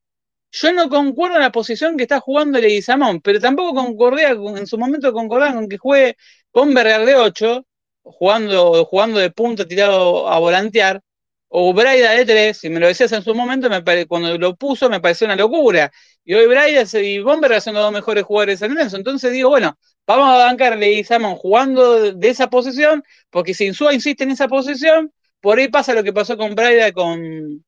Yo 0.62 0.74
no 0.74 0.90
concuerdo 0.90 1.36
en 1.36 1.42
la 1.44 1.52
posición 1.52 1.98
que 1.98 2.04
está 2.04 2.20
jugando 2.20 2.60
Leguizamón, 2.60 3.22
pero 3.22 3.40
tampoco 3.40 3.76
concordé 3.76 4.24
en 4.26 4.68
su 4.68 4.78
momento 4.78 5.14
concordaba 5.14 5.54
con 5.54 5.70
que 5.70 5.78
juegue 5.78 6.18
con 6.52 6.74
Berger 6.74 7.06
de 7.06 7.16
8, 7.16 7.66
jugando, 8.04 8.86
jugando 8.86 9.20
de 9.20 9.32
punta 9.32 9.68
tirado 9.68 10.28
a 10.30 10.40
volantear, 10.40 11.02
o 11.50 11.74
Braida 11.74 12.12
de 12.12 12.26
3, 12.26 12.58
si 12.58 12.70
me 12.70 12.80
lo 12.80 12.88
decías 12.88 13.12
en 13.12 13.24
su 13.24 13.34
momento, 13.36 13.70
me 13.70 14.08
cuando 14.08 14.38
lo 14.38 14.56
puso 14.56 14.90
me 14.90 15.00
pareció 15.00 15.26
una 15.26 15.36
locura. 15.36 15.92
Y 16.26 16.34
hoy 16.34 16.48
Braida 16.48 16.84
y 17.02 17.20
Bomberger 17.20 17.62
son 17.62 17.76
los 17.76 17.84
dos 17.84 17.94
mejores 17.94 18.24
jugadores 18.24 18.62
en 18.62 18.78
eso. 18.80 18.98
Entonces 18.98 19.32
digo, 19.32 19.50
bueno, 19.50 19.78
vamos 20.06 20.28
a 20.30 20.38
bancar 20.46 20.78
Leguizamón 20.78 21.36
jugando 21.36 22.14
de 22.14 22.30
esa 22.30 22.50
posición, 22.50 23.04
porque 23.30 23.54
si 23.54 23.66
Insúa 23.68 23.94
insiste 23.94 24.24
en 24.24 24.32
esa 24.32 24.48
posición, 24.48 25.12
por 25.40 25.60
ahí 25.60 25.68
pasa 25.70 25.94
lo 25.94 26.04
que 26.04 26.14
pasó 26.14 26.36
con 26.38 26.56
Braida 26.56 26.92
con, 26.92 27.64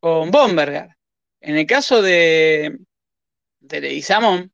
con 0.00 0.30
Bomberger. 0.30 0.95
En 1.40 1.56
el 1.56 1.66
caso 1.66 2.02
de, 2.02 2.78
de 3.60 3.80
Leguizamón, 3.80 4.52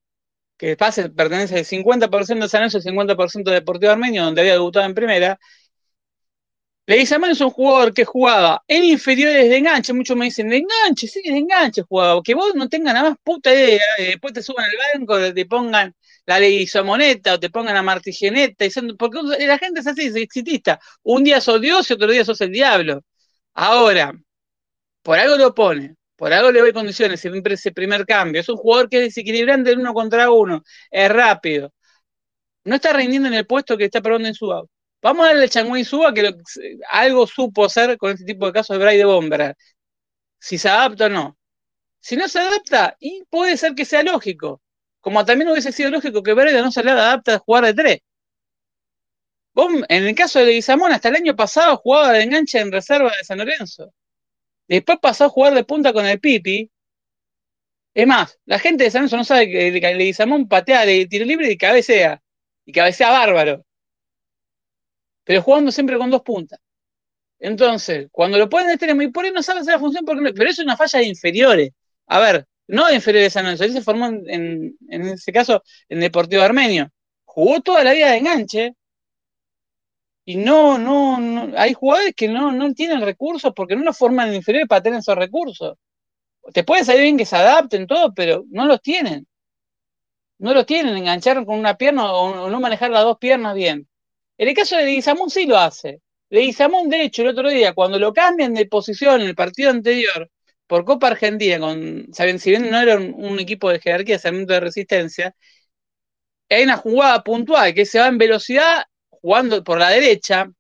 que 0.59 0.77
pase, 0.77 1.11
pertenece 1.11 1.59
al 1.59 1.65
50% 1.67 2.45
de 2.45 2.51
San 2.51 2.61
Lorenzo 2.61 2.79
y 2.79 2.83
50% 2.83 3.51
de 3.51 3.57
Deportivo 3.57 3.93
Armenio, 3.93 4.25
donde 4.25 4.43
había 4.43 4.55
debutado 4.55 4.87
en 4.87 4.95
primera, 4.95 5.39
Leguizamón 6.87 7.31
es 7.31 7.41
un 7.41 7.51
jugador 7.51 7.95
que 7.95 8.05
jugaba 8.05 8.63
en 8.67 8.85
inferiores 8.85 9.49
de 9.49 9.57
enganche, 9.57 9.93
muchos 9.93 10.17
me 10.17 10.25
dicen, 10.27 10.49
de 10.49 10.59
enganche, 10.59 11.07
sí, 11.07 11.23
de 11.23 11.39
enganche 11.39 11.83
jugaba, 11.83 12.21
que 12.23 12.35
vos 12.35 12.55
no 12.57 12.69
tengas 12.69 12.95
nada 12.95 13.11
más 13.11 13.19
puta 13.23 13.53
idea, 13.55 13.81
eh, 13.99 14.07
después 14.09 14.33
te 14.33 14.43
suban 14.43 14.65
al 14.65 14.99
banco, 15.01 15.33
te 15.33 15.47
pongan 15.47 15.95
la 16.27 16.41
Leguizamoneta 16.41 17.35
o 17.35 17.41
te 17.41 17.51
pongan 17.51 17.75
la 17.75 17.83
Martigeneta, 17.83 18.65
porque 18.99 19.21
la 19.47 19.59
gente 19.59 19.81
es 19.81 19.87
así, 19.87 20.07
es 20.07 20.17
exitista, 20.17 20.81
un 21.03 21.23
día 21.25 21.41
sos 21.41 21.61
Dios 21.61 21.89
y 21.91 21.95
otro 21.95 22.11
día 22.11 22.25
sos 22.25 22.41
el 22.41 22.51
diablo. 22.53 23.05
Ahora, 23.55 24.13
por 25.03 25.19
algo 25.19 25.37
lo 25.37 25.55
pone, 25.55 25.97
por 26.23 26.33
algo 26.33 26.53
le 26.53 26.61
doy 26.61 26.73
condiciones, 26.73 27.21
siempre 27.21 27.55
ese 27.55 27.73
primer 27.73 28.07
cambio. 28.07 28.41
Es 28.41 28.49
un 28.49 28.57
jugador 28.57 28.89
que 28.89 28.99
es 28.99 29.03
desequilibrante 29.07 29.73
en 29.73 29.81
uno 29.81 29.93
contra 29.93 30.31
uno, 30.31 30.63
es 30.89 31.11
rápido. 31.11 31.75
No 32.65 32.77
está 32.77 32.93
rindiendo 32.93 33.29
en 33.29 33.35
el 33.35 33.47
puesto 33.47 33.77
que 33.77 33.87
está 33.87 34.01
probando 34.01 34.29
en 34.29 34.35
su 34.35 34.53
auto. 34.53 34.71
Vamos 35.03 35.25
a 35.27 35.35
darle 35.35 35.47
a 35.47 35.85
Suba 35.85 36.15
que 36.15 36.33
algo 36.91 37.27
supo 37.27 37.65
hacer 37.65 37.99
con 37.99 38.13
este 38.13 38.25
tipo 38.25 38.47
de 38.47 38.53
casos 38.53 38.79
de 38.79 38.85
Bride 38.85 39.05
Bomber. 39.05 39.57
Si 40.39 40.59
se 40.59 40.69
adapta 40.69 41.07
o 41.07 41.09
no. 41.09 41.39
Si 42.01 42.17
no 42.17 42.29
se 42.29 42.39
adapta, 42.41 42.97
y 43.01 43.25
puede 43.31 43.57
ser 43.57 43.75
que 43.75 43.85
sea 43.85 44.05
lógico. 44.05 44.63
Como 45.01 45.25
también 45.25 45.51
hubiese 45.51 45.73
sido 45.73 45.91
lógico 45.91 46.23
que 46.23 46.35
Bride 46.35 46.63
no 46.63 46.71
se 46.73 46.85
le 46.85 46.93
adapta 46.93 47.35
a 47.37 47.39
jugar 47.41 47.65
de 47.67 47.75
tres. 47.75 47.99
en 49.89 50.05
el 50.07 50.15
caso 50.15 50.39
de 50.39 50.47
Leguizamón, 50.47 50.93
hasta 50.93 51.09
el 51.09 51.17
año 51.17 51.37
pasado 51.37 51.77
jugaba 51.79 52.13
de 52.13 52.23
enganche 52.23 52.61
en 52.61 52.71
reserva 52.73 53.11
de 53.17 53.25
San 53.25 53.39
Lorenzo. 53.39 53.93
Después 54.69 54.99
pasó 55.01 55.25
a 55.25 55.29
jugar 55.29 55.55
de 55.55 55.65
punta 55.65 55.93
con 55.93 56.07
el 56.07 56.21
Pipi. 56.21 56.71
Es 57.95 58.07
más, 58.07 58.39
la 58.47 58.59
gente 58.59 58.85
de 58.85 58.91
San 58.91 59.03
Lorenzo 59.03 59.17
no 59.19 59.25
sabe 59.25 59.51
que 59.51 59.71
Leguizamón 59.95 60.49
patea 60.49 60.87
de 60.87 61.07
tiro 61.07 61.25
libre 61.25 61.51
y 61.51 61.57
cabecea. 61.59 62.23
Y 62.65 62.73
cabecea 62.73 63.11
bárbaro 63.11 63.65
pero 65.25 65.43
jugando 65.43 65.73
siempre 65.73 65.99
con 65.99 66.11
dos 66.11 66.23
puntas. 66.23 66.59
Entonces, 67.39 68.09
cuando 68.13 68.39
lo 68.39 68.49
ponen 68.49 68.69
de 68.69 68.75
extremo 68.75 69.03
y 69.03 69.09
por 69.11 69.25
ahí 69.25 69.33
no 69.33 69.43
sabe 69.43 69.61
hacer 69.61 69.75
la 69.75 69.81
función, 69.81 70.05
porque 70.05 70.33
pero 70.35 70.51
es 70.51 70.59
una 70.59 70.77
falla 70.77 71.01
de 71.01 71.07
inferiores. 71.07 71.71
A 72.07 72.21
ver, 72.21 72.47
no 72.69 72.87
de 72.87 72.95
inferiores 72.97 73.37
a 73.37 73.51
Él 73.51 73.73
se 73.73 73.83
formó 73.83 74.07
en, 74.07 74.77
en, 74.89 75.03
ese 75.09 75.33
caso 75.33 75.63
en 75.89 76.01
Deportivo 76.01 76.43
Armenio. 76.43 76.91
Jugó 77.25 77.61
toda 77.61 77.85
la 77.85 77.93
vida 77.93 78.11
de 78.11 78.19
enganche. 78.19 78.75
Y 80.25 80.37
no, 80.37 80.79
no, 80.79 81.19
no, 81.19 81.59
hay 81.59 81.75
jugadores 81.75 82.15
que 82.17 82.29
no, 82.29 82.53
no 82.53 82.73
tienen 82.75 83.01
recursos 83.03 83.53
porque 83.55 83.77
no 83.77 83.83
lo 83.83 83.93
forman 83.93 84.29
en 84.29 84.37
inferiores 84.37 84.69
para 84.69 84.83
tener 84.83 85.01
esos 85.01 85.17
recursos. 85.17 85.77
Te 86.55 86.65
puede 86.65 86.85
salir 86.85 87.03
bien 87.03 87.19
que 87.19 87.27
se 87.27 87.37
adapten 87.37 87.87
todo, 87.87 88.15
pero 88.15 88.45
no 88.51 88.67
los 88.67 88.81
tienen. 88.83 89.27
No 90.39 90.53
los 90.55 90.67
tienen, 90.67 90.97
enganchar 90.97 91.45
con 91.47 91.59
una 91.59 91.77
pierna 91.77 92.13
o 92.13 92.51
no 92.51 92.61
manejar 92.61 92.91
las 92.91 93.05
dos 93.05 93.19
piernas 93.19 93.55
bien. 93.55 93.89
En 94.39 94.49
el 94.49 94.55
caso 94.55 94.77
de 94.77 94.85
Leguizamón 94.85 95.31
sí 95.31 95.47
lo 95.47 95.59
hace. 95.59 96.01
Leguizamón, 96.31 96.89
de 96.89 97.03
hecho, 97.03 97.23
el 97.23 97.29
otro 97.29 97.51
día, 97.51 97.75
cuando 97.75 97.99
lo 97.99 98.13
cambian 98.13 98.55
de 98.55 98.67
posición 98.67 99.21
en 99.21 99.29
el 99.29 99.35
partido 99.35 99.71
anterior 99.71 100.31
por 100.67 100.85
Copa 100.85 101.09
Argentina, 101.09 101.61
con, 101.61 102.09
saben, 102.13 102.39
si 102.39 102.51
bien 102.51 102.71
no 102.71 102.81
era 102.81 102.97
un, 102.97 103.39
equipo 103.39 103.71
de 103.71 103.81
jerarquía, 103.81 104.19
segmento 104.19 104.55
de 104.55 104.61
resistencia, 104.61 105.37
hay 106.49 106.65
una 106.65 106.77
jugada 106.77 107.23
puntual 107.23 107.75
que 107.75 107.87
se 107.87 107.99
va 107.99 108.09
en 108.09 108.19
velocidad 108.19 108.85
jugando 109.23 109.65
por 109.65 109.79
la 109.79 109.89
derecha 109.89 110.51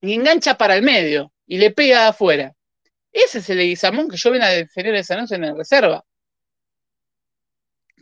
y 0.00 0.14
engancha 0.14 0.56
para 0.56 0.76
el 0.76 0.82
medio 0.82 1.32
y 1.46 1.58
le 1.58 1.72
pega 1.72 2.02
de 2.04 2.08
afuera. 2.08 2.54
Ese 3.12 3.38
es 3.38 3.50
el 3.50 3.58
Leguizamón 3.58 4.08
que 4.08 4.16
yo 4.16 4.30
vine 4.30 4.44
a 4.44 4.50
defender 4.50 4.94
esa 4.94 5.16
noche 5.16 5.34
en 5.34 5.42
la 5.42 5.54
reserva. 5.54 6.04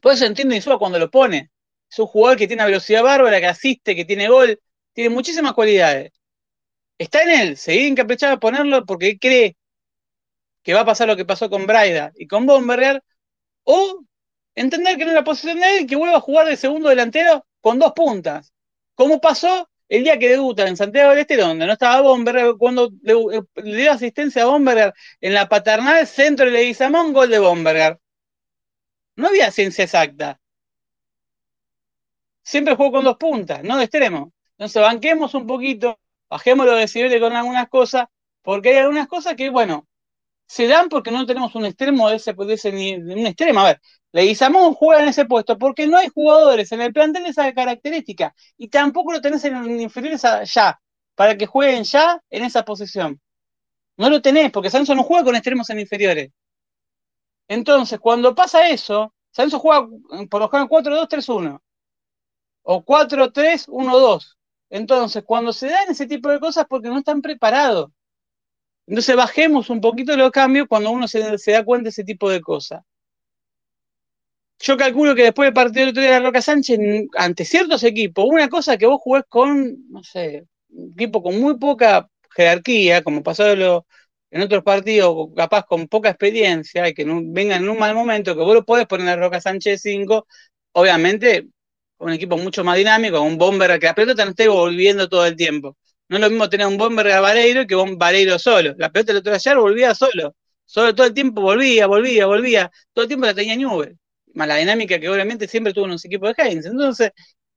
Por 0.00 0.12
eso 0.12 0.26
entiende 0.26 0.56
Insúa 0.56 0.78
cuando 0.78 0.98
lo 0.98 1.10
pone. 1.10 1.50
Es 1.90 1.98
un 1.98 2.06
jugador 2.06 2.38
que 2.38 2.46
tiene 2.46 2.64
velocidad 2.64 3.02
bárbara, 3.02 3.40
que 3.40 3.46
asiste, 3.46 3.96
que 3.96 4.04
tiene 4.04 4.28
gol, 4.28 4.60
tiene 4.92 5.10
muchísimas 5.10 5.54
cualidades. 5.54 6.12
Está 6.98 7.22
en 7.22 7.30
él, 7.30 7.56
seguir 7.56 7.86
encaprichado 7.86 8.34
a 8.34 8.40
ponerlo 8.40 8.84
porque 8.84 9.18
cree 9.18 9.56
que 10.62 10.74
va 10.74 10.80
a 10.80 10.84
pasar 10.84 11.08
lo 11.08 11.16
que 11.16 11.24
pasó 11.24 11.48
con 11.48 11.66
Braida 11.66 12.12
y 12.16 12.26
con 12.26 12.44
Bomberger, 12.44 13.02
o 13.64 14.04
entender 14.54 14.98
que 14.98 15.04
no 15.04 15.12
es 15.12 15.14
la 15.14 15.24
posición 15.24 15.60
de 15.60 15.78
él 15.78 15.86
que 15.86 15.96
vuelva 15.96 16.18
a 16.18 16.20
jugar 16.20 16.46
de 16.46 16.56
segundo 16.56 16.90
delantero 16.90 17.46
con 17.60 17.78
dos 17.78 17.92
puntas. 17.92 18.52
Como 18.94 19.20
pasó 19.20 19.68
el 19.88 20.04
día 20.04 20.18
que 20.18 20.28
debuta 20.28 20.66
en 20.68 20.76
Santiago 20.76 21.10
del 21.10 21.20
Este, 21.20 21.36
donde 21.36 21.66
no 21.66 21.72
estaba 21.72 22.00
Bomberger, 22.02 22.56
cuando 22.58 22.90
le, 23.02 23.14
dio 23.64 23.92
asistencia 23.92 24.42
a 24.42 24.46
Bomberger 24.46 24.94
en 25.20 25.34
la 25.34 25.48
paternal 25.48 26.06
centro 26.06 26.46
de 26.46 26.52
Leguizamón, 26.52 27.12
gol 27.12 27.30
de 27.30 27.38
Bomberger. 27.38 27.98
No 29.16 29.28
había 29.28 29.50
ciencia 29.50 29.84
exacta. 29.84 30.40
Siempre 32.42 32.74
jugó 32.76 32.92
con 32.92 33.04
dos 33.04 33.16
puntas, 33.16 33.62
no 33.62 33.76
de 33.76 33.84
extremo. 33.84 34.32
Entonces, 34.52 34.82
banquemos 34.82 35.34
un 35.34 35.46
poquito, 35.46 35.98
bajemos 36.28 36.66
los 36.66 36.78
decibeles 36.78 37.20
con 37.20 37.32
algunas 37.34 37.68
cosas, 37.68 38.06
porque 38.42 38.70
hay 38.70 38.78
algunas 38.78 39.08
cosas 39.08 39.34
que, 39.36 39.50
bueno, 39.50 39.86
se 40.46 40.66
dan 40.66 40.88
porque 40.88 41.10
no 41.10 41.26
tenemos 41.26 41.54
un 41.54 41.66
extremo 41.66 42.08
de 42.10 42.16
ese, 42.16 42.32
de 42.34 42.54
ese 42.54 42.70
un 42.70 43.26
extremo. 43.26 43.60
A 43.60 43.64
ver, 43.64 43.80
Leguizamón 44.12 44.74
juega 44.74 45.02
en 45.02 45.08
ese 45.08 45.26
puesto 45.26 45.58
porque 45.58 45.86
no 45.86 45.98
hay 45.98 46.08
jugadores 46.08 46.72
en 46.72 46.80
el 46.80 46.92
plantel 46.92 47.24
de 47.24 47.30
esa 47.30 47.52
característica 47.52 48.34
y 48.56 48.68
tampoco 48.68 49.12
lo 49.12 49.20
tenés 49.20 49.44
en 49.44 49.80
inferiores 49.80 50.22
ya, 50.22 50.80
para 51.14 51.36
que 51.36 51.46
jueguen 51.46 51.84
ya 51.84 52.22
en 52.30 52.44
esa 52.44 52.64
posición. 52.64 53.20
No 53.96 54.08
lo 54.10 54.22
tenés 54.22 54.50
porque 54.50 54.70
Sanso 54.70 54.94
no 54.94 55.02
juega 55.02 55.24
con 55.24 55.36
extremos 55.36 55.68
en 55.70 55.80
inferiores. 55.80 56.30
Entonces, 57.48 57.98
cuando 57.98 58.34
pasa 58.34 58.68
eso, 58.68 59.14
Sanso 59.30 59.58
juega 59.58 59.88
por 60.30 60.40
lo 60.40 60.48
general 60.48 60.68
4-2-3-1 60.68 61.60
o 62.62 62.84
4-3-1-2. 62.84 64.36
Entonces, 64.70 65.24
cuando 65.24 65.52
se 65.52 65.68
dan 65.68 65.90
ese 65.90 66.06
tipo 66.06 66.28
de 66.28 66.40
cosas, 66.40 66.66
porque 66.68 66.88
no 66.88 66.98
están 66.98 67.22
preparados. 67.22 67.90
Entonces, 68.86 69.16
bajemos 69.16 69.70
un 69.70 69.80
poquito 69.80 70.16
los 70.16 70.30
cambios 70.30 70.66
cuando 70.68 70.90
uno 70.90 71.08
se, 71.08 71.20
da 71.20 71.64
cuenta 71.64 71.84
de 71.84 71.90
ese 71.90 72.04
tipo 72.04 72.28
de 72.30 72.40
cosas. 72.40 72.82
Yo 74.60 74.76
calculo 74.76 75.14
que 75.14 75.22
después 75.22 75.46
del 75.46 75.54
partido 75.54 75.86
del 75.86 75.94
día 75.94 76.04
de 76.04 76.10
la 76.10 76.26
Roca 76.26 76.42
Sánchez, 76.42 76.78
ante 77.16 77.44
ciertos 77.44 77.82
equipos, 77.84 78.26
una 78.28 78.48
cosa 78.48 78.76
que 78.76 78.86
vos 78.86 79.00
jugués 79.00 79.24
con, 79.28 79.88
no 79.90 80.02
sé, 80.02 80.46
un 80.70 80.92
equipo 80.92 81.22
con 81.22 81.40
muy 81.40 81.58
poca 81.58 82.08
jerarquía, 82.34 83.02
como 83.02 83.22
pasó 83.22 83.46
en 83.50 84.42
otros 84.42 84.62
partidos, 84.64 85.28
capaz 85.36 85.64
con 85.64 85.88
poca 85.88 86.10
experiencia, 86.10 86.88
y 86.88 86.94
que 86.94 87.04
no, 87.04 87.20
vengan 87.24 87.62
en 87.62 87.68
un 87.68 87.78
mal 87.78 87.94
momento, 87.94 88.34
que 88.34 88.42
vos 88.42 88.54
lo 88.54 88.64
podés 88.64 88.86
poner 88.86 89.06
la 89.06 89.16
Roca 89.16 89.40
Sánchez 89.40 89.80
5, 89.82 90.26
obviamente 90.72 91.48
un 91.98 92.12
equipo 92.12 92.36
mucho 92.36 92.64
más 92.64 92.76
dinámico, 92.76 93.20
un 93.20 93.38
bomber 93.38 93.78
que 93.78 93.86
la 93.86 93.94
pelota 93.94 94.24
no 94.24 94.30
esté 94.30 94.48
volviendo 94.48 95.08
todo 95.08 95.26
el 95.26 95.36
tiempo. 95.36 95.76
No 96.08 96.16
es 96.16 96.22
lo 96.22 96.30
mismo 96.30 96.48
tener 96.48 96.66
un 96.66 96.78
bomber 96.78 97.08
a 97.12 97.20
Vareiro 97.20 97.66
que 97.66 97.76
un 97.76 97.98
Vareiro 97.98 98.38
solo. 98.38 98.74
La 98.78 98.90
pelota 98.90 99.12
el 99.12 99.18
otro 99.18 99.34
ayer 99.34 99.56
volvía 99.56 99.94
solo. 99.94 100.34
Solo 100.64 100.94
todo 100.94 101.06
el 101.06 101.14
tiempo 101.14 101.42
volvía, 101.42 101.86
volvía, 101.86 102.26
volvía. 102.26 102.70
Todo 102.92 103.02
el 103.04 103.08
tiempo 103.08 103.26
la 103.26 103.34
tenía 103.34 103.56
Newell. 103.56 103.98
Más 104.38 104.48
la 104.48 104.56
dinámica 104.56 104.98
que 105.00 105.08
obviamente 105.08 105.48
siempre 105.48 105.72
tuvo 105.74 105.86
en 105.86 105.92
los 105.92 106.04
equipos 106.04 106.34
de 106.34 106.42
Heinz. 106.42 106.66
Entonces, 106.66 107.10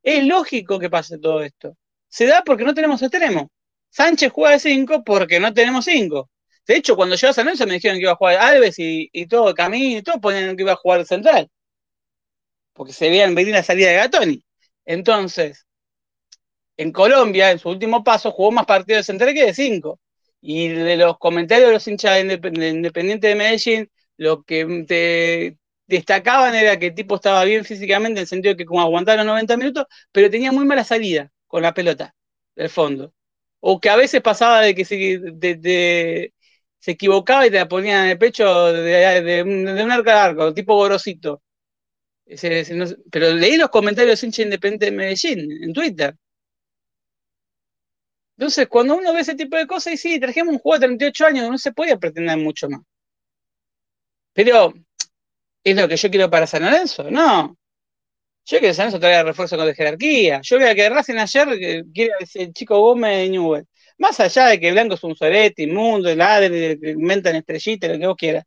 es 0.03 0.25
lógico 0.25 0.79
que 0.79 0.89
pase 0.89 1.19
todo 1.19 1.43
esto. 1.43 1.77
Se 2.09 2.25
da 2.27 2.43
porque 2.43 2.63
no 2.63 2.73
tenemos 2.73 3.01
extremo. 3.01 3.51
Sánchez 3.89 4.31
juega 4.33 4.51
de 4.53 4.59
5 4.59 5.03
porque 5.03 5.39
no 5.39 5.53
tenemos 5.53 5.85
5. 5.85 6.29
De 6.67 6.75
hecho, 6.77 6.95
cuando 6.95 7.15
llegó 7.15 7.31
a 7.31 7.33
San 7.33 7.45
Lorenzo 7.45 7.67
me 7.67 7.75
dijeron 7.75 7.97
que 7.97 8.03
iba 8.03 8.13
a 8.13 8.15
jugar 8.15 8.37
Alves 8.37 8.79
y, 8.79 9.09
y 9.13 9.27
todo 9.27 9.53
Camino 9.55 9.99
y 9.99 10.03
todo 10.03 10.19
ponían 10.21 10.55
que 10.57 10.63
iba 10.63 10.73
a 10.73 10.75
jugar 10.75 11.05
central 11.05 11.49
porque 12.73 12.93
se 12.93 13.09
veían 13.09 13.35
venir 13.35 13.53
la 13.53 13.63
salida 13.63 13.89
de 13.89 13.95
Gatoni. 13.97 14.43
Entonces, 14.85 15.67
en 16.77 16.91
Colombia, 16.91 17.51
en 17.51 17.59
su 17.59 17.69
último 17.69 18.03
paso, 18.03 18.31
jugó 18.31 18.51
más 18.51 18.65
partidos 18.65 19.01
de 19.01 19.03
central 19.03 19.33
que 19.33 19.45
de 19.45 19.53
cinco. 19.53 19.99
Y 20.41 20.69
de 20.69 20.97
los 20.97 21.17
comentarios 21.19 21.67
de 21.67 21.73
los 21.73 21.87
hinchas 21.87 22.15
de 22.15 22.21
Independiente 22.21 23.27
de 23.27 23.35
Medellín, 23.35 23.91
lo 24.17 24.43
que 24.43 24.85
te 24.87 25.57
destacaban 25.95 26.55
era 26.55 26.77
que 26.79 26.87
el 26.87 26.95
tipo 26.95 27.15
estaba 27.15 27.43
bien 27.45 27.65
físicamente, 27.65 28.19
en 28.19 28.23
el 28.23 28.27
sentido 28.27 28.53
de 28.53 28.57
que 28.57 28.65
como 28.65 28.81
aguantaba 28.81 29.17
los 29.17 29.25
90 29.25 29.57
minutos, 29.57 29.85
pero 30.11 30.29
tenía 30.29 30.51
muy 30.51 30.65
mala 30.65 30.83
salida 30.83 31.31
con 31.47 31.61
la 31.63 31.73
pelota 31.73 32.15
del 32.55 32.69
fondo. 32.69 33.13
O 33.59 33.79
que 33.79 33.89
a 33.89 33.95
veces 33.95 34.21
pasaba 34.21 34.61
de 34.61 34.75
que 34.75 34.85
se, 34.85 34.97
se 36.79 36.91
equivocaba 36.91 37.47
y 37.47 37.51
te 37.51 37.57
la 37.57 37.67
ponían 37.67 38.05
en 38.05 38.11
el 38.11 38.17
pecho 38.17 38.73
de, 38.73 39.43
un 39.43 39.91
arco 39.91 40.09
a 40.09 40.23
arco, 40.23 40.53
tipo 40.53 40.75
gorosito 40.75 41.41
pero 43.11 43.33
leí 43.33 43.57
los 43.57 43.69
comentarios 43.69 44.21
de 44.21 44.27
hincha 44.27 44.41
independiente 44.43 44.85
de 44.85 44.91
Medellín 44.91 45.63
en 45.63 45.73
Twitter. 45.73 46.15
Entonces, 48.37 48.67
cuando 48.67 48.97
uno 48.97 49.13
ve 49.13 49.21
ese 49.21 49.35
tipo 49.35 49.55
de 49.55 49.65
cosas, 49.67 49.93
y 49.93 49.97
sí, 49.97 50.19
trajimos 50.19 50.53
un 50.53 50.59
juego 50.59 50.79
de 50.79 50.87
38 50.87 51.25
años, 51.27 51.49
no 51.49 51.57
se 51.57 51.71
podía 51.71 51.97
pretender 51.97 52.37
mucho 52.37 52.67
más. 52.69 52.81
Pero, 54.33 54.73
¿es 55.63 55.75
lo 55.75 55.87
que 55.87 55.97
yo 55.97 56.09
quiero 56.09 56.29
para 56.29 56.47
San 56.47 56.63
Lorenzo? 56.63 57.09
No. 57.11 57.57
Yo 58.45 58.59
quiero 58.59 58.67
que 58.67 58.73
San 58.73 58.85
Lorenzo 58.85 58.99
traiga 58.99 59.23
refuerzo 59.23 59.57
con 59.57 59.67
la 59.67 59.73
jerarquía. 59.73 60.41
Yo 60.43 60.59
veo 60.59 60.75
que 60.75 60.89
Racing 60.89 61.17
ayer 61.17 61.47
que 61.59 61.83
quiere 61.93 62.13
el 62.35 62.53
chico 62.53 62.79
Gómez 62.79 63.17
de 63.17 63.29
Newell. 63.29 63.67
Más 63.97 64.19
allá 64.19 64.47
de 64.47 64.59
que 64.59 64.71
Blanco 64.71 64.95
es 64.95 65.03
un 65.03 65.15
sorete, 65.15 65.63
inmundo, 65.63 66.13
ladre, 66.15 66.79
que 66.79 66.91
inventan 66.91 67.35
estrellitas, 67.35 67.91
lo 67.91 67.99
que 67.99 68.07
vos 68.07 68.15
quieras 68.17 68.45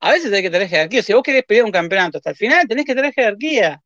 a 0.00 0.10
veces 0.12 0.30
tenés 0.30 0.42
que 0.42 0.50
tener 0.50 0.68
jerarquía. 0.68 1.02
Si 1.02 1.12
vos 1.12 1.22
querés 1.22 1.44
pedir 1.44 1.64
un 1.64 1.72
campeonato 1.72 2.18
hasta 2.18 2.30
el 2.30 2.36
final, 2.36 2.66
tenés 2.68 2.84
que 2.86 2.94
tener 2.94 3.12
jerarquía. 3.12 3.82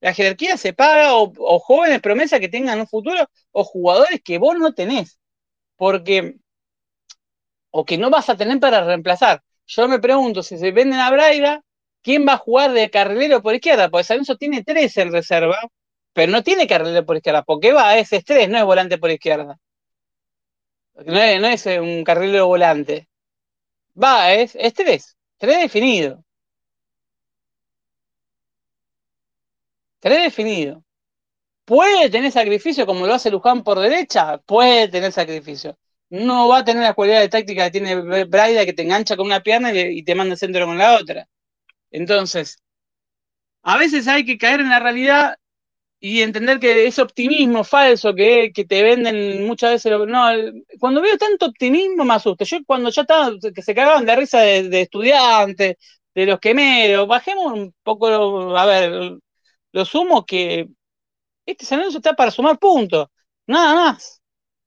La 0.00 0.14
jerarquía 0.14 0.56
se 0.56 0.72
paga 0.72 1.14
o, 1.16 1.58
jóvenes 1.60 2.00
promesas 2.00 2.40
que 2.40 2.48
tengan 2.48 2.80
un 2.80 2.86
futuro 2.86 3.28
o 3.52 3.64
jugadores 3.64 4.20
que 4.24 4.38
vos 4.38 4.56
no 4.58 4.72
tenés. 4.74 5.18
Porque, 5.76 6.36
o 7.70 7.84
que 7.84 7.98
no 7.98 8.10
vas 8.10 8.28
a 8.28 8.36
tener 8.36 8.60
para 8.60 8.84
reemplazar. 8.84 9.42
Yo 9.68 9.86
me 9.88 9.98
pregunto, 10.00 10.42
si 10.42 10.58
se 10.58 10.72
venden 10.72 10.98
a 11.00 11.10
Braida, 11.10 11.62
¿quién 12.02 12.26
va 12.26 12.32
a 12.34 12.38
jugar 12.38 12.72
de 12.72 12.90
carrilero 12.90 13.40
por 13.42 13.54
izquierda? 13.54 13.88
Porque 13.90 14.12
Alonso 14.12 14.36
tiene 14.36 14.64
tres 14.64 14.96
en 14.96 15.12
reserva, 15.12 15.58
pero 16.12 16.32
no 16.32 16.42
tiene 16.42 16.66
carrilero 16.66 17.04
por 17.06 17.16
izquierda. 17.16 17.42
porque 17.44 17.72
va? 17.72 17.96
Es 17.98 18.10
tres, 18.24 18.48
no 18.48 18.58
es 18.58 18.64
volante 18.64 18.98
por 18.98 19.10
izquierda. 19.10 19.58
No 21.06 21.18
es, 21.18 21.40
no 21.40 21.46
es 21.48 21.66
un 21.80 22.04
carrilero 22.04 22.46
volante. 22.46 23.08
Va, 24.02 24.32
es, 24.34 24.56
es 24.56 24.74
tres. 24.74 25.16
Tres 25.38 25.60
definido. 25.62 26.24
Tres 30.00 30.22
definido. 30.24 30.82
¿Puede 31.66 32.10
tener 32.10 32.32
sacrificio 32.32 32.86
como 32.86 33.06
lo 33.06 33.14
hace 33.14 33.30
Luján 33.30 33.64
por 33.64 33.80
derecha? 33.80 34.38
Puede 34.46 34.88
tener 34.88 35.12
sacrificio. 35.12 35.76
No 36.10 36.48
va 36.48 36.58
a 36.58 36.64
tener 36.64 36.82
la 36.82 36.94
cualidad 36.94 37.20
de 37.20 37.28
táctica 37.28 37.64
que 37.64 37.70
tiene 37.72 38.24
Braida 38.24 38.64
que 38.64 38.72
te 38.72 38.82
engancha 38.82 39.16
con 39.16 39.26
una 39.26 39.42
pierna 39.42 39.72
y 39.72 40.02
te 40.04 40.14
manda 40.14 40.34
el 40.34 40.38
centro 40.38 40.66
con 40.66 40.78
la 40.78 40.96
otra. 40.96 41.28
Entonces, 41.90 42.58
a 43.62 43.78
veces 43.78 44.08
hay 44.08 44.24
que 44.24 44.38
caer 44.38 44.60
en 44.60 44.70
la 44.70 44.80
realidad 44.80 45.36
y 46.00 46.22
entender 46.22 46.60
que 46.60 46.86
ese 46.86 47.02
optimismo 47.02 47.64
falso 47.64 48.14
que, 48.14 48.52
que 48.54 48.64
te 48.64 48.82
venden 48.82 49.46
muchas 49.46 49.72
veces. 49.72 49.92
No, 50.08 50.28
cuando 50.80 51.02
veo 51.02 51.18
tanto 51.18 51.46
optimismo 51.46 52.04
me 52.04 52.14
asusta. 52.14 52.44
Yo 52.44 52.58
cuando 52.66 52.90
ya 52.90 53.02
estaba, 53.02 53.32
que 53.54 53.62
se 53.62 53.74
cagaban 53.74 54.06
de 54.06 54.16
risa 54.16 54.40
de, 54.40 54.82
estudiantes, 54.82 55.76
de 56.14 56.26
los 56.26 56.40
quemeros, 56.40 57.08
bajemos 57.08 57.52
un 57.52 57.74
poco, 57.82 58.56
a 58.58 58.66
ver, 58.66 59.18
lo 59.72 59.84
sumo 59.84 60.26
que 60.26 60.68
este 61.46 61.66
San 61.66 61.80
está 61.82 62.14
para 62.14 62.30
sumar 62.30 62.58
puntos, 62.58 63.08
nada 63.46 63.74
más. 63.74 64.17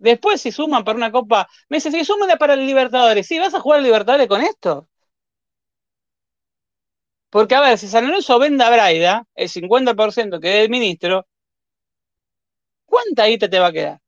Después 0.02 0.42
si 0.42 0.52
suman 0.52 0.84
para 0.84 0.98
una 0.98 1.12
copa, 1.12 1.48
me 1.70 1.78
dice, 1.78 1.92
si 1.92 2.04
suman 2.06 2.38
para 2.38 2.54
el 2.56 2.66
Libertadores, 2.66 3.28
¿sí 3.28 3.40
vas 3.40 3.54
a 3.54 3.60
jugar 3.62 3.82
Libertadores 3.82 4.28
con 4.28 4.42
esto? 4.42 4.88
Porque, 7.34 7.56
a 7.56 7.62
ver, 7.62 7.78
si 7.78 7.88
San 7.88 8.06
Lorenzo 8.08 8.38
vende 8.40 8.64
a 8.64 8.70
Braida, 8.70 9.26
el 9.36 9.50
50% 9.50 10.40
que 10.40 10.60
es 10.60 10.66
el 10.66 10.70
ministro, 10.70 11.26
¿cuánta 12.86 13.26
guita 13.28 13.50
te 13.50 13.60
va 13.60 13.68
a 13.68 13.72
quedar? 13.72 14.00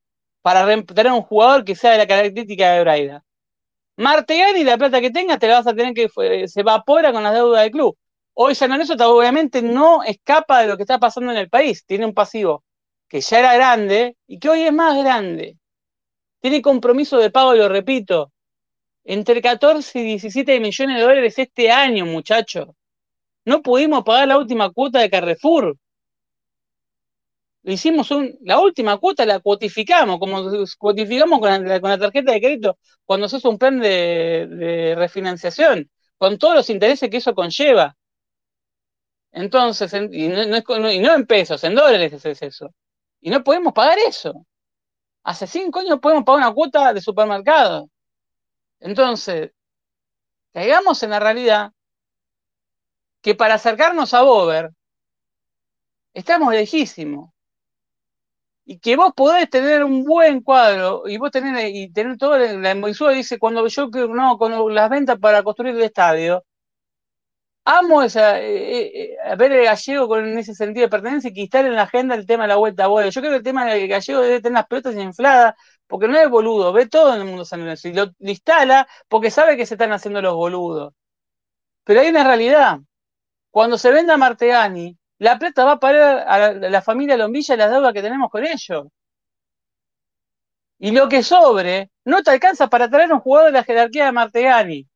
Para 0.42 0.66
tener 0.86 1.12
un 1.14 1.22
jugador 1.24 1.66
que 1.66 1.76
sea 1.76 1.94
de 1.94 2.00
la 2.00 2.08
característica 2.08 2.74
de 2.74 2.82
Braida. 2.82 3.26
Martegani, 3.98 4.64
la 4.64 4.78
plata 4.78 5.02
que 5.02 5.12
tengas, 5.12 5.40
te 5.40 5.48
la 5.48 5.56
vas 5.60 5.68
a 5.68 5.76
tener 5.76 5.94
que 5.94 6.10
se 6.48 6.62
evapora 6.62 7.12
con 7.14 7.24
las 7.24 7.34
deudas 7.34 7.64
del 7.64 7.72
club. 7.72 7.98
Hoy 8.34 8.56
San 8.56 8.72
Lorenzo 8.72 8.96
obviamente 8.96 9.62
no 9.62 10.04
escapa 10.04 10.62
de 10.62 10.68
lo 10.68 10.78
que 10.78 10.84
está 10.84 11.00
pasando 11.00 11.32
en 11.32 11.38
el 11.40 11.50
país. 11.50 11.86
Tiene 11.86 12.06
un 12.06 12.14
pasivo 12.14 12.64
que 13.10 13.22
ya 13.22 13.40
era 13.40 13.56
grande 13.56 14.18
y 14.28 14.40
que 14.40 14.50
hoy 14.50 14.64
es 14.64 14.74
más 14.74 14.98
grande. 14.98 15.58
Tiene 16.44 16.62
compromiso 16.62 17.18
de 17.20 17.30
pago, 17.32 17.54
lo 17.54 17.70
repito, 17.70 18.34
entre 19.06 19.42
14 19.42 19.98
y 19.98 20.04
17 20.04 20.60
millones 20.60 20.98
de 20.98 21.02
dólares 21.02 21.40
este 21.40 21.72
año, 21.72 22.06
muchachos. 22.06 22.68
No 23.46 23.62
pudimos 23.62 24.04
pagar 24.04 24.28
la 24.28 24.38
última 24.38 24.70
cuota 24.72 25.00
de 25.00 25.10
Carrefour. 25.10 25.78
Hicimos 27.64 28.12
un, 28.12 28.38
la 28.42 28.60
última 28.60 28.98
cuota 28.98 29.26
la 29.26 29.40
cuotificamos, 29.40 30.20
como 30.20 30.44
cuotificamos 30.78 31.40
con 31.40 31.66
la, 31.66 31.80
tarjeta 31.98 32.34
de 32.34 32.42
crédito 32.42 32.78
cuando 33.06 33.30
se 33.30 33.38
hace 33.38 33.48
un 33.48 33.58
plan 33.58 33.80
de, 33.80 34.96
refinanciación, 34.98 35.90
con 36.18 36.38
todos 36.38 36.56
los 36.56 36.70
intereses 36.70 37.10
que 37.10 37.18
eso 37.18 37.34
conlleva. 37.34 37.96
Entonces, 39.32 39.94
y, 39.94 40.28
no, 40.28 40.92
y 40.92 41.00
no 41.00 41.16
en 41.16 41.26
pesos, 41.26 41.64
en 41.64 41.76
dólares 41.76 42.12
es 42.26 42.42
eso. 42.42 42.74
Y 43.22 43.30
no 43.30 43.46
podemos 43.46 43.72
pagar 43.72 43.98
eso. 44.00 44.46
Hace 45.24 45.48
cinco 45.48 45.80
años 45.80 46.00
podemos 46.00 46.24
pagar 46.26 46.46
una 46.46 46.54
cuota 46.54 46.94
de 46.94 47.02
supermercado. 47.02 47.90
Entonces, 48.80 49.52
caigamos 50.52 51.02
en 51.04 51.12
la 51.12 51.20
realidad 51.20 51.72
que 53.22 53.34
para 53.34 53.56
acercarnos 53.56 54.14
a 54.14 54.22
Bober 54.24 54.72
estamos 56.14 56.54
lejísimos. 56.54 57.32
Y 58.66 58.80
que 58.80 58.96
vos 58.96 59.14
podés 59.16 59.50
tener 59.50 59.84
un 59.84 60.04
buen 60.06 60.42
cuadro 60.42 61.04
y 61.06 61.18
vos 61.18 61.32
tener, 61.32 61.70
y 61.76 61.92
tener 61.92 62.18
todo 62.18 62.38
la 62.38 62.72
envoltura, 62.72 63.12
dice, 63.12 63.38
cuando 63.38 63.68
yo 63.68 63.90
no, 63.90 64.38
con 64.38 64.74
las 64.74 64.90
ventas 64.90 65.20
para 65.20 65.44
construir 65.44 65.76
el 65.76 65.82
estadio, 65.84 66.46
amo 67.66 68.04
esa, 68.04 68.40
eh, 68.42 69.16
eh, 69.16 69.36
ver 69.38 69.52
el 69.54 69.66
gallego 69.66 70.08
con 70.08 70.38
ese 70.38 70.54
sentido 70.56 70.86
de 70.86 70.90
pertenencia 70.90 71.32
y 71.34 71.50
que 71.50 71.58
en 71.60 71.76
la 71.76 71.84
agenda 71.84 72.16
el 72.16 72.26
tema 72.26 72.44
de 72.44 72.50
la 72.50 72.56
vuelta 72.58 72.86
a 72.86 72.88
vuelo. 72.88 73.10
Yo 73.10 73.22
creo 73.22 73.32
que 73.32 73.38
el 73.38 73.44
tema 73.44 73.66
del 73.66 73.88
gallego 73.88 74.22
debe 74.22 74.42
tener 74.42 74.58
las 74.58 74.68
pelotas 74.68 74.96
infladas, 74.96 75.56
porque 75.88 76.08
no 76.08 76.18
es 76.20 76.30
boludo, 76.30 76.74
ve 76.74 76.88
todo 76.88 77.14
en 77.16 77.22
el 77.22 77.28
mundo 77.28 77.46
San 77.46 77.62
y 77.62 77.94
lo 77.94 78.12
instala 78.20 78.88
porque 79.08 79.32
sabe 79.32 79.58
que 79.58 79.66
se 79.66 79.76
están 79.76 79.92
haciendo 79.94 80.22
los 80.22 80.36
boludos. 80.36 80.94
Pero 81.84 82.02
hay 82.02 82.10
una 82.10 82.24
realidad, 82.24 82.80
cuando 83.52 83.78
se 83.78 83.92
venda 83.92 84.18
Martegani, 84.18 84.98
la 85.20 85.40
plata 85.40 85.66
va 85.66 85.74
a 85.74 85.80
parar 85.80 86.26
a 86.28 86.54
la, 86.54 86.82
familia 86.82 87.18
Lombilla 87.18 87.56
las 87.58 87.72
deudas 87.72 87.94
que 87.94 88.02
tenemos 88.02 88.30
con 88.32 88.46
ellos. 88.46 88.88
Y 90.80 90.92
lo 90.92 91.10
que 91.10 91.24
sobre 91.24 91.90
no 92.06 92.22
te 92.24 92.32
alcanza 92.32 92.68
para 92.68 92.90
traer 92.90 93.12
un 93.12 93.20
jugador 93.22 93.52
de 93.52 93.58
la 93.58 93.64
jerarquía 93.64 94.06
de 94.06 94.12
Martegani. 94.12 94.88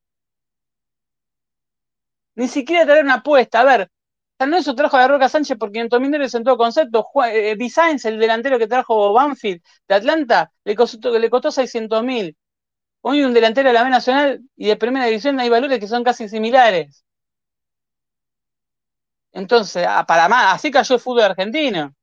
Ni 2.38 2.48
siquiera 2.48 2.86
traer 2.86 3.04
una 3.04 3.16
apuesta. 3.16 3.62
A 3.62 3.64
ver, 3.66 3.90
San 4.38 4.50
Lorenzo 4.52 4.76
trajo 4.76 4.96
a 4.98 5.08
Roca 5.08 5.28
Sánchez 5.30 5.58
por 5.58 5.72
500 5.72 6.00
mil 6.00 6.12
dólares 6.12 6.34
en 6.36 6.44
todo 6.44 6.58
concepto. 6.58 7.06
Eh, 7.26 7.58
el 8.04 8.20
delantero 8.20 8.60
que 8.60 8.68
trajo 8.68 9.12
Banfield 9.14 9.62
de 9.88 9.96
Atlanta, 9.96 10.52
le 10.64 10.76
costó, 10.76 11.18
le 11.18 11.30
costó 11.30 11.52
600 11.52 12.04
mil. 12.04 12.38
Hoy 13.02 13.24
un 13.24 13.34
delantero 13.34 13.70
de 13.70 13.74
la 13.74 13.84
B 13.84 13.90
Nacional 13.92 14.42
y 14.58 14.68
de 14.68 14.78
Primera 14.78 15.08
División 15.08 15.40
hay 15.40 15.50
valores 15.50 15.80
que 15.80 15.88
son 15.88 16.04
casi 16.04 16.30
similares. 16.30 17.06
Entonces, 19.32 19.88
para 20.08 20.28
más, 20.28 20.56
así 20.56 20.70
cayó 20.72 20.96
el 20.96 21.02
fútbol 21.02 21.24
argentino. 21.24 21.94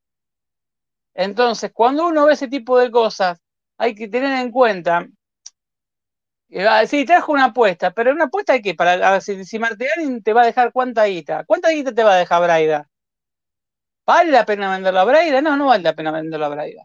Entonces, 1.14 1.70
cuando 1.72 2.06
uno 2.06 2.26
ve 2.26 2.34
ese 2.34 2.48
tipo 2.48 2.78
de 2.78 2.90
cosas, 2.90 3.38
hay 3.78 3.94
que 3.94 4.08
tener 4.08 4.32
en 4.40 4.50
cuenta 4.50 5.06
sí, 6.86 7.04
trajo 7.04 7.32
una 7.32 7.46
apuesta, 7.46 7.90
pero 7.92 8.12
una 8.12 8.24
apuesta 8.24 8.52
de 8.54 8.62
qué? 8.62 8.74
Para 8.74 9.20
si, 9.20 9.44
si 9.44 9.58
te 10.22 10.32
va 10.32 10.42
a 10.42 10.46
dejar 10.46 10.72
cuánta 10.72 11.04
guita. 11.04 11.44
¿Cuánta 11.44 11.70
guita 11.70 11.92
te 11.94 12.04
va 12.04 12.14
a 12.14 12.16
dejar 12.16 12.42
Braida? 12.42 12.88
¿Vale 14.06 14.30
la 14.30 14.44
pena 14.46 14.70
venderlo 14.72 15.00
a 15.00 15.04
Braida? 15.04 15.40
No, 15.42 15.56
no 15.56 15.66
vale 15.66 15.82
la 15.82 15.94
pena 15.94 16.10
venderlo 16.12 16.46
a 16.46 16.48
Braida. 16.50 16.82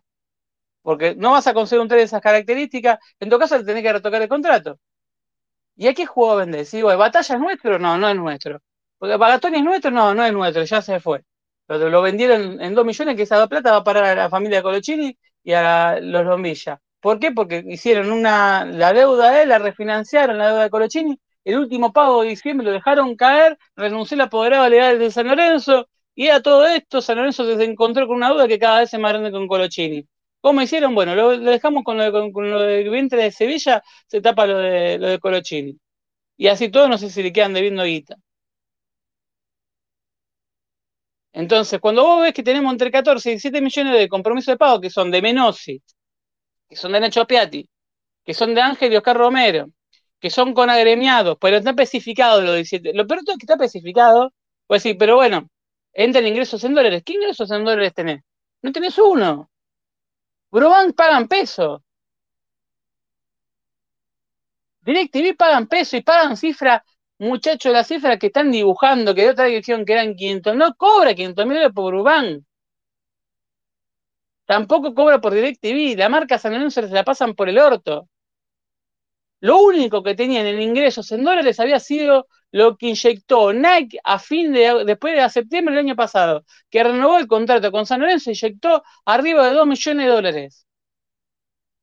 Porque 0.83 1.15
no 1.15 1.31
vas 1.33 1.47
a 1.47 1.53
conseguir 1.55 1.81
un 1.81 1.87
tren 1.89 1.99
de 1.99 2.05
esas 2.05 2.21
características, 2.21 2.99
en 3.19 3.29
todo 3.29 3.39
caso 3.39 3.57
te 3.59 3.65
tenés 3.65 3.83
que 3.83 3.93
retocar 3.93 4.21
el 4.21 4.29
contrato. 4.29 4.79
¿Y 5.75 5.87
a 5.87 5.93
qué 5.93 6.05
juego 6.05 6.35
vendés? 6.37 6.69
Si 6.69 6.77
digo, 6.77 6.95
¿batalla 6.97 7.35
es 7.35 7.41
nuestro? 7.41 7.79
No, 7.79 7.97
no 7.97 8.09
es 8.09 8.15
nuestro. 8.15 8.61
Porque 8.97 9.17
Pagatoni 9.17 9.57
es 9.59 9.63
nuestro, 9.63 9.91
no, 9.91 10.13
no 10.13 10.25
es 10.25 10.33
nuestro, 10.33 10.63
ya 10.63 10.81
se 10.81 10.99
fue. 10.99 11.23
Lo, 11.67 12.01
vendieron 12.01 12.61
en 12.61 12.75
dos 12.75 12.85
millones, 12.85 13.15
que 13.15 13.23
esa 13.23 13.47
plata 13.47 13.71
va 13.71 13.77
a 13.77 13.83
parar 13.83 14.05
a 14.05 14.15
la 14.15 14.29
familia 14.29 14.61
Colochini 14.63 15.17
y 15.43 15.53
a 15.53 15.99
los 16.01 16.25
Lombilla. 16.25 16.81
¿Por 17.01 17.19
qué? 17.19 17.31
Porque 17.31 17.63
hicieron 17.67 18.11
una, 18.11 18.65
la 18.65 18.93
deuda 18.93 19.31
de 19.31 19.43
él, 19.43 19.49
la 19.49 19.59
refinanciaron, 19.59 20.37
la 20.37 20.47
deuda 20.47 20.63
de 20.63 20.69
Colochini, 20.69 21.17
el 21.45 21.57
último 21.57 21.93
pago 21.93 22.21
de 22.21 22.29
diciembre 22.29 22.65
lo 22.65 22.73
dejaron 22.73 23.15
caer, 23.15 23.57
renunció 23.75 24.15
el 24.15 24.21
apoderado 24.21 24.67
legal 24.69 24.99
de 24.99 25.11
San 25.11 25.27
Lorenzo, 25.27 25.87
y 26.13 26.27
a 26.29 26.41
todo 26.41 26.67
esto 26.67 27.01
San 27.01 27.17
Lorenzo 27.17 27.45
se 27.45 27.63
encontró 27.63 28.07
con 28.07 28.17
una 28.17 28.29
duda 28.29 28.47
que 28.47 28.59
cada 28.59 28.79
vez 28.81 28.93
es 28.93 28.99
más 28.99 29.13
grande 29.13 29.31
con 29.31 29.47
Colochini. 29.47 30.05
¿Cómo 30.41 30.61
hicieron? 30.61 30.95
Bueno, 30.95 31.15
lo, 31.15 31.37
dejamos 31.37 31.83
con 31.83 31.97
lo, 31.97 32.03
de, 32.03 32.31
con, 32.33 32.49
lo 32.49 32.61
del 32.61 32.89
vientre 32.89 33.23
de 33.23 33.31
Sevilla, 33.31 33.81
se 34.07 34.21
tapa 34.21 34.45
lo 34.45 34.57
de, 34.57 34.97
lo 34.97 35.07
de. 35.07 35.75
Y 36.37 36.47
así 36.47 36.69
todo, 36.69 36.87
no 36.89 36.97
sé 36.97 37.09
si 37.09 37.23
le 37.23 37.33
quedan 37.33 37.53
debiendo 37.53 37.83
guita. 37.83 38.15
Entonces, 41.33 41.79
cuando 41.79 42.03
vos 42.03 42.21
ves 42.23 42.33
que 42.33 42.43
tenemos 42.43 42.71
entre 42.71 42.91
14 42.91 43.29
y 43.29 43.33
17 43.33 43.61
millones 43.61 43.93
de 43.99 44.09
compromisos 44.09 44.53
de 44.53 44.57
pago 44.57 44.81
que 44.81 44.89
son 44.89 45.11
de 45.11 45.21
Menosi, 45.21 45.81
que 46.69 46.75
son 46.75 46.91
de 46.93 46.99
Nacho 46.99 47.25
Piatti, 47.27 47.69
que 48.25 48.33
son 48.33 48.55
de 48.55 48.61
Ángel 48.61 48.93
y 48.93 48.97
Oscar 48.97 49.17
Romero, 49.17 49.67
que 50.19 50.29
son 50.29 50.53
con 50.53 50.69
agremiados, 50.69 51.37
pero 51.41 51.57
está 51.57 51.71
especificado 51.71 52.41
lo 52.41 52.53
17. 52.53 52.93
Lo 52.93 53.07
peor 53.07 53.21
es 53.21 53.37
que 53.37 53.45
está 53.45 53.55
especificado, 53.55 54.33
pues 54.67 54.83
sí, 54.83 54.93
pero 54.95 55.15
bueno, 55.17 55.49
entran 55.93 56.27
ingresos 56.27 56.63
en 56.63 56.75
dólares. 56.75 57.03
¿Qué 57.05 57.13
ingresos 57.13 57.51
en 57.51 57.63
dólares 57.65 57.93
tenés? 57.95 58.21
No 58.61 58.71
tenés 58.71 58.97
uno. 58.99 59.49
Brobank 60.51 60.95
pagan 60.95 61.27
peso. 61.27 61.83
DirecTV 64.85 65.35
pagan 65.37 65.67
peso 65.67 65.95
y 65.95 66.01
pagan 66.01 66.35
cifra 66.35 66.83
muchachos, 67.17 67.71
la 67.71 67.85
cifra 67.85 68.17
que 68.17 68.27
están 68.27 68.51
dibujando, 68.51 69.15
que 69.15 69.21
de 69.23 69.29
otra 69.29 69.45
dirección 69.45 69.85
que 69.85 69.93
eran 69.93 70.15
500, 70.15 70.55
no 70.55 70.73
cobra 70.75 71.13
500 71.13 71.45
mil 71.45 71.55
dólares 71.55 71.73
por 71.73 71.93
Urban. 71.95 72.45
Tampoco 74.49 74.95
cobra 74.95 75.21
por 75.21 75.31
DirecTV. 75.35 75.95
La 75.95 76.09
marca 76.09 76.39
San 76.39 76.53
Lorenzo 76.53 76.81
se 76.81 76.87
la 76.89 77.03
pasan 77.03 77.35
por 77.35 77.49
el 77.49 77.59
orto. 77.59 78.09
Lo 79.41 79.59
único 79.61 80.01
que 80.01 80.15
tenían 80.15 80.47
en 80.47 80.59
ingresos 80.59 81.11
en 81.11 81.23
dólares 81.23 81.59
había 81.59 81.79
sido 81.79 82.25
lo 82.51 82.75
que 82.75 82.87
inyectó 82.87 83.53
Nike 83.53 83.99
a 84.03 84.17
fin 84.17 84.51
de, 84.51 84.85
después 84.85 85.15
de 85.15 85.29
septiembre 85.29 85.75
del 85.75 85.85
año 85.85 85.95
pasado, 85.95 86.45
que 86.71 86.83
renovó 86.83 87.19
el 87.19 87.27
contrato 87.27 87.71
con 87.71 87.85
San 87.85 88.01
Lorenzo, 88.01 88.31
inyectó 88.31 88.81
arriba 89.05 89.47
de 89.47 89.53
2 89.53 89.67
millones 89.67 90.07
de 90.07 90.11
dólares. 90.11 90.67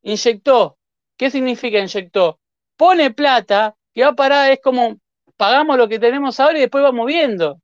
Inyectó. 0.03 0.77
¿Qué 1.17 1.31
significa 1.31 1.79
inyectó? 1.79 2.41
Pone 2.77 3.13
plata 3.13 3.77
que 3.95 4.03
va 4.03 4.09
a 4.09 4.17
parar, 4.17 4.51
es 4.51 4.61
como 4.61 4.97
pagamos 5.37 5.79
lo 5.79 5.89
que 5.89 6.01
tenemos 6.01 6.41
ahora 6.41 6.59
y 6.59 6.63
después 6.63 6.83
vamos 6.83 7.07
viendo. 7.07 7.61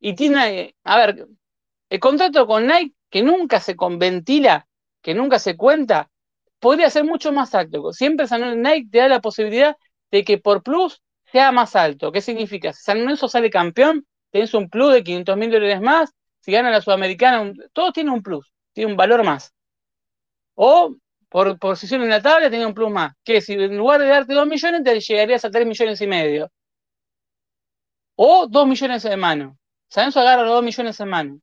Y 0.00 0.14
tiene, 0.14 0.74
a 0.84 0.96
ver, 0.96 1.26
el 1.90 2.00
contrato 2.00 2.46
con 2.46 2.66
Nike, 2.66 2.93
que 3.14 3.22
nunca 3.22 3.60
se 3.60 3.76
conventila, 3.76 4.66
que 5.00 5.14
nunca 5.14 5.38
se 5.38 5.56
cuenta, 5.56 6.10
podría 6.58 6.90
ser 6.90 7.04
mucho 7.04 7.32
más 7.32 7.54
alto. 7.54 7.92
Siempre 7.92 8.26
San 8.26 8.60
Nike 8.60 8.88
te 8.90 8.98
da 8.98 9.06
la 9.06 9.20
posibilidad 9.20 9.76
de 10.10 10.24
que 10.24 10.38
por 10.38 10.64
plus 10.64 11.00
sea 11.30 11.52
más 11.52 11.76
alto. 11.76 12.10
¿Qué 12.10 12.20
significa? 12.20 12.72
Si 12.72 12.82
San 12.82 12.98
Lorenzo 12.98 13.28
sale 13.28 13.50
campeón, 13.50 14.04
tenés 14.32 14.52
un 14.52 14.68
plus 14.68 14.94
de 14.94 15.04
500 15.04 15.36
mil 15.36 15.48
dólares 15.52 15.80
más. 15.80 16.10
si 16.40 16.50
gana 16.50 16.72
la 16.72 16.80
Sudamericana, 16.80 17.52
todo 17.72 17.92
tiene 17.92 18.10
un 18.10 18.20
plus, 18.20 18.52
tiene 18.72 18.90
un 18.90 18.96
valor 18.96 19.22
más. 19.22 19.54
O 20.56 20.96
por 21.28 21.56
posición 21.60 22.02
en 22.02 22.10
la 22.10 22.20
tabla 22.20 22.50
tiene 22.50 22.66
un 22.66 22.74
plus 22.74 22.90
más. 22.90 23.12
Que 23.22 23.40
si 23.42 23.52
en 23.52 23.76
lugar 23.78 24.00
de 24.00 24.08
darte 24.08 24.34
2 24.34 24.48
millones, 24.48 24.82
te 24.82 24.98
llegarías 24.98 25.44
a 25.44 25.52
3 25.52 25.64
millones 25.64 26.00
y 26.00 26.08
medio. 26.08 26.50
O 28.16 28.48
2 28.48 28.66
millones 28.66 29.04
de 29.04 29.16
mano. 29.16 29.56
San 29.88 30.02
Lorenzo 30.02 30.18
agarra 30.18 30.42
los 30.42 30.54
2 30.54 30.64
millones 30.64 30.98
en 30.98 31.08
mano. 31.08 31.40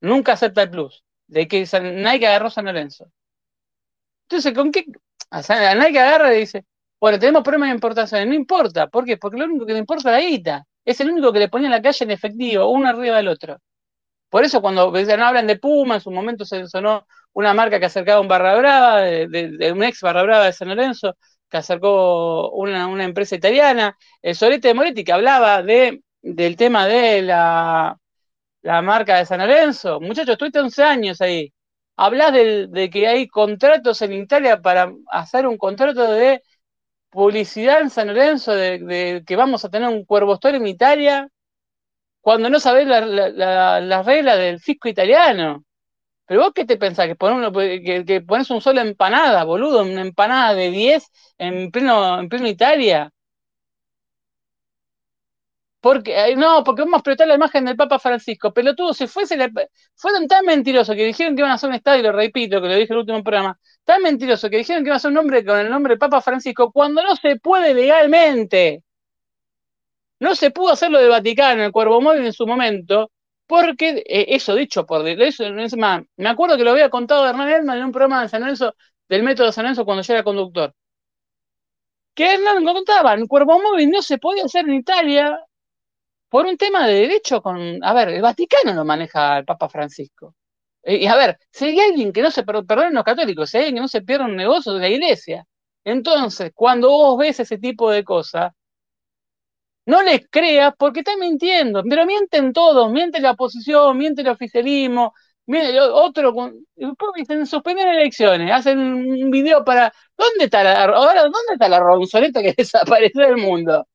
Nunca 0.00 0.32
acepta 0.32 0.62
el 0.62 0.70
plus. 0.70 1.04
De 1.26 1.46
que 1.48 1.60
Nike 1.60 2.26
agarró 2.26 2.50
San 2.50 2.64
Lorenzo. 2.66 3.10
Entonces, 4.28 4.54
¿con 4.54 4.72
qué? 4.72 4.84
A 5.30 5.40
Nike 5.74 5.98
agarra 5.98 6.34
y 6.34 6.40
dice, 6.40 6.64
bueno, 7.00 7.18
tenemos 7.18 7.42
problemas 7.42 7.68
de 7.70 7.74
importación. 7.74 8.28
No 8.28 8.34
importa. 8.34 8.88
¿Por 8.88 9.04
qué? 9.04 9.16
Porque 9.16 9.38
lo 9.38 9.46
único 9.46 9.66
que 9.66 9.72
le 9.72 9.78
importa 9.80 10.10
es 10.10 10.22
la 10.24 10.28
guita. 10.28 10.66
Es 10.84 11.00
el 11.00 11.10
único 11.10 11.32
que 11.32 11.38
le 11.40 11.48
ponía 11.48 11.66
en 11.68 11.72
la 11.72 11.82
calle 11.82 12.04
en 12.04 12.10
efectivo, 12.10 12.70
uno 12.70 12.88
arriba 12.88 13.16
del 13.16 13.28
otro. 13.28 13.58
Por 14.30 14.44
eso 14.44 14.60
cuando 14.60 14.90
no 14.92 15.26
hablan 15.26 15.46
de 15.46 15.58
Puma, 15.58 15.96
en 15.96 16.00
su 16.00 16.10
momento 16.10 16.44
se 16.44 16.66
sonó 16.66 17.06
una 17.32 17.54
marca 17.54 17.80
que 17.80 17.86
acercaba 17.86 18.20
un 18.20 18.28
barra 18.28 18.56
brava, 18.56 19.00
de, 19.02 19.72
un 19.72 19.82
ex 19.84 20.00
barra 20.02 20.22
brava 20.22 20.46
de 20.46 20.52
San 20.52 20.68
Lorenzo, 20.68 21.16
que 21.48 21.56
acercó 21.58 22.50
una, 22.52 23.04
empresa 23.04 23.36
italiana, 23.36 23.96
el 24.22 24.34
Solete 24.34 24.68
de 24.68 24.74
Moretti, 24.74 25.04
que 25.04 25.12
hablaba 25.12 25.62
de, 25.62 26.02
del 26.22 26.56
tema 26.56 26.86
de 26.86 27.22
la, 27.22 27.98
la 28.68 28.82
marca 28.82 29.16
de 29.16 29.24
San 29.26 29.40
Lorenzo. 29.40 29.98
Muchachos, 30.00 30.32
estuviste 30.32 30.60
11 30.60 30.82
años 30.84 31.20
ahí. 31.22 31.52
Hablas 31.96 32.32
de, 32.34 32.90
que 32.92 33.08
hay 33.08 33.26
contratos 33.28 34.02
en 34.02 34.12
Italia 34.12 34.60
para 34.60 34.92
hacer 35.10 35.46
un 35.46 35.56
contrato 35.58 36.12
de 36.12 36.42
publicidad 37.10 37.80
en 37.80 37.90
San 37.90 38.08
Lorenzo, 38.08 38.54
de, 38.54 39.24
que 39.26 39.36
vamos 39.36 39.64
a 39.64 39.70
tener 39.70 39.88
un 39.88 40.04
cuervo 40.04 40.38
en 40.42 40.66
Italia, 40.66 41.28
cuando 42.20 42.50
no 42.50 42.60
sabés 42.60 42.86
las 42.86 43.06
la, 43.06 44.02
reglas 44.02 44.38
del 44.38 44.60
fisco 44.60 44.88
italiano. 44.88 45.64
Pero 46.26 46.42
vos 46.42 46.52
qué 46.54 46.64
te 46.66 46.76
pensás, 46.78 47.08
que, 47.08 47.16
que, 47.84 48.04
que 48.06 48.20
pones 48.22 48.50
un 48.50 48.60
solo 48.60 48.80
empanada, 48.82 49.44
boludo, 49.44 49.82
una 49.82 50.02
empanada 50.02 50.54
de 50.54 50.70
10 50.70 51.10
en 51.38 51.70
pleno, 51.70 52.20
en 52.20 52.28
pleno 52.28 52.48
Italia. 52.48 53.12
Porque, 55.80 56.34
no, 56.36 56.64
porque 56.64 56.82
vamos 56.82 56.94
a 56.94 56.98
explotar 56.98 57.28
la 57.28 57.34
imagen 57.34 57.64
del 57.64 57.76
Papa 57.76 57.98
Francisco. 58.00 58.52
Pelotudo, 58.52 58.92
se 58.94 59.06
fuese 59.06 59.36
fueron 59.94 60.26
tan 60.26 60.44
mentirosos 60.44 60.94
que 60.96 61.04
dijeron 61.04 61.36
que 61.36 61.40
iban 61.42 61.52
a 61.52 61.54
hacer 61.54 61.68
un 61.68 61.76
estadio, 61.76 62.02
lo 62.02 62.12
repito, 62.12 62.60
que 62.60 62.68
lo 62.68 62.74
dije 62.74 62.92
en 62.92 62.94
el 62.94 62.98
último 62.98 63.22
programa, 63.22 63.58
tan 63.84 64.02
mentirosos 64.02 64.50
que 64.50 64.56
dijeron 64.58 64.82
que 64.82 64.88
iban 64.88 64.94
a 64.94 64.96
hacer 64.96 65.08
un 65.10 65.14
nombre 65.14 65.44
con 65.44 65.58
el 65.58 65.70
nombre 65.70 65.92
del 65.92 65.98
Papa 65.98 66.20
Francisco 66.20 66.72
cuando 66.72 67.02
no 67.02 67.14
se 67.16 67.36
puede 67.36 67.74
legalmente. 67.74 68.82
No 70.20 70.34
se 70.34 70.50
pudo 70.50 70.72
hacerlo 70.72 70.98
del 70.98 71.10
Vaticano, 71.10 71.64
el 71.64 71.72
Cuervo 71.72 72.00
Móvil 72.00 72.26
en 72.26 72.32
su 72.32 72.46
momento, 72.46 73.10
porque 73.46 74.02
eh, 74.06 74.26
eso 74.30 74.54
dicho 74.54 74.84
por 74.86 75.06
eso, 75.08 75.44
es 75.44 75.76
más, 75.76 76.02
me 76.16 76.28
acuerdo 76.28 76.56
que 76.56 76.64
lo 76.64 76.72
había 76.72 76.90
contado 76.90 77.26
Hernán 77.28 77.48
Edman 77.50 77.78
en 77.78 77.84
un 77.86 77.92
programa 77.92 78.22
de 78.22 78.28
San 78.28 78.40
Lorenzo, 78.40 78.74
del 79.08 79.22
método 79.22 79.46
de 79.46 79.52
San 79.52 79.64
Lorenzo 79.64 79.84
cuando 79.84 80.02
yo 80.02 80.12
era 80.14 80.24
conductor. 80.24 80.74
Que 82.14 82.34
Hernán 82.34 82.64
lo 82.64 82.74
contaba, 82.74 83.14
el 83.14 83.26
Cuervo 83.28 83.60
Móvil 83.60 83.90
no 83.90 84.02
se 84.02 84.18
podía 84.18 84.44
hacer 84.44 84.68
en 84.68 84.74
Italia 84.74 85.38
por 86.28 86.46
un 86.46 86.56
tema 86.56 86.86
de 86.86 86.94
derecho 86.94 87.42
con, 87.42 87.82
a 87.84 87.94
ver, 87.94 88.08
el 88.10 88.22
Vaticano 88.22 88.74
lo 88.74 88.84
maneja 88.84 89.38
el 89.38 89.44
Papa 89.44 89.68
Francisco. 89.68 90.34
Eh, 90.82 90.96
y 90.98 91.06
a 91.06 91.16
ver, 91.16 91.38
si 91.50 91.66
hay 91.66 91.80
alguien 91.80 92.12
que 92.12 92.22
no 92.22 92.30
se, 92.30 92.44
perdonen 92.44 92.94
los 92.94 93.04
católicos, 93.04 93.50
si 93.50 93.58
hay 93.58 93.64
alguien 93.64 93.76
que 93.76 93.80
no 93.82 93.88
se 93.88 94.02
pierde 94.02 94.24
un 94.26 94.36
negocio 94.36 94.72
de 94.74 94.80
la 94.80 94.88
iglesia. 94.88 95.46
Entonces, 95.84 96.52
cuando 96.54 96.90
vos 96.90 97.18
ves 97.18 97.40
ese 97.40 97.58
tipo 97.58 97.90
de 97.90 98.04
cosas, 98.04 98.52
no 99.86 100.02
les 100.02 100.28
creas 100.30 100.74
porque 100.78 101.00
están 101.00 101.18
mintiendo, 101.18 101.82
pero 101.88 102.04
mienten 102.06 102.52
todos, 102.52 102.90
miente 102.92 103.20
la 103.20 103.32
oposición, 103.32 103.96
miente 103.96 104.22
el 104.22 104.28
oficialismo, 104.28 105.14
miente 105.46 105.80
otro, 105.80 106.34
dicen 107.16 107.46
suspender 107.46 107.88
elecciones, 107.88 108.52
hacen 108.52 108.78
un 108.78 109.30
video 109.30 109.64
para, 109.64 109.92
¿dónde 110.16 110.44
está 110.44 110.62
la, 110.62 110.84
ahora, 110.84 111.22
dónde 111.22 111.54
está 111.54 111.68
la 111.68 111.80
ronzoneta 111.80 112.42
que 112.42 112.54
desapareció 112.58 113.22
del 113.22 113.38
mundo? 113.38 113.86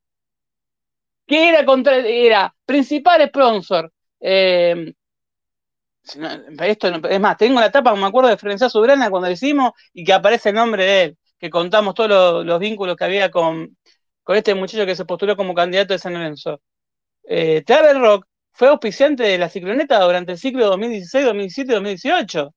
Que 1.34 2.28
era 2.28 2.54
principal 2.66 3.28
sponsor, 3.28 3.92
eh, 4.20 4.94
esto, 6.04 6.88
es 7.10 7.20
más, 7.20 7.38
tengo 7.38 7.60
la 7.60 7.72
tapa, 7.72 7.96
me 7.96 8.06
acuerdo 8.06 8.30
de 8.30 8.38
Florencia 8.38 8.70
Sobrana 8.70 9.10
cuando 9.10 9.30
decimos 9.30 9.72
y 9.94 10.04
que 10.04 10.14
aparece 10.14 10.50
el 10.50 10.56
nombre 10.56 10.84
de 10.86 11.04
él, 11.04 11.18
que 11.40 11.50
contamos 11.50 11.96
todos 11.96 12.46
los 12.46 12.60
vínculos 12.60 12.96
que 12.96 13.06
había 13.06 13.32
con, 13.32 13.78
con 14.22 14.36
este 14.38 14.54
muchacho 14.54 14.86
que 14.86 14.96
se 14.96 15.06
postuló 15.06 15.36
como 15.36 15.56
candidato 15.56 15.94
de 15.94 16.00
San 16.00 16.14
Lorenzo. 16.14 16.62
Eh, 17.24 17.64
Travel 17.66 18.00
Rock 18.02 18.28
fue 18.52 18.70
auspiciante 18.70 19.24
de 19.24 19.38
la 19.40 19.50
cicloneta 19.50 20.00
durante 20.04 20.34
el 20.34 20.38
ciclo 20.38 20.68
2016, 20.68 21.26
2017 21.26 21.72
y 21.72 21.76
2018. 21.76 22.56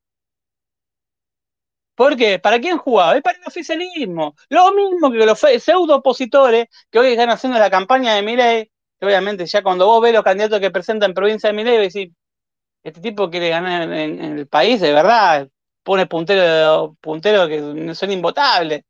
¿Por 1.96 2.16
qué? 2.16 2.38
¿Para 2.38 2.60
quién 2.60 2.78
jugaba? 2.78 3.16
Es 3.16 3.22
para 3.22 3.38
el 3.38 3.44
oficialismo. 3.46 4.36
Lo 4.50 4.72
mismo 4.72 5.10
que 5.10 5.18
los 5.26 5.40
pseudo 5.40 5.96
opositores 5.96 6.66
que 6.90 6.98
hoy 6.98 7.08
están 7.08 7.30
haciendo 7.30 7.58
la 7.58 7.70
campaña 7.70 8.14
de 8.14 8.22
Milei, 8.22 8.70
que 9.00 9.06
obviamente 9.06 9.46
ya 9.46 9.62
cuando 9.62 9.86
vos 9.86 10.02
ves 10.02 10.12
los 10.12 10.22
candidatos 10.22 10.60
que 10.60 10.70
presentan 10.70 11.10
en 11.10 11.14
provincia 11.14 11.48
de 11.48 11.54
Milei, 11.54 11.78
decís, 11.78 12.10
este 12.82 13.00
tipo 13.00 13.30
quiere 13.30 13.48
ganar 13.50 13.90
en, 13.92 14.20
el 14.38 14.46
país, 14.48 14.80
de 14.80 14.92
verdad, 14.92 15.48
pone 15.82 16.06
puntero, 16.06 16.96
puntero 17.00 17.48
que 17.48 17.94
son 17.94 18.12
imbotables. 18.12 18.82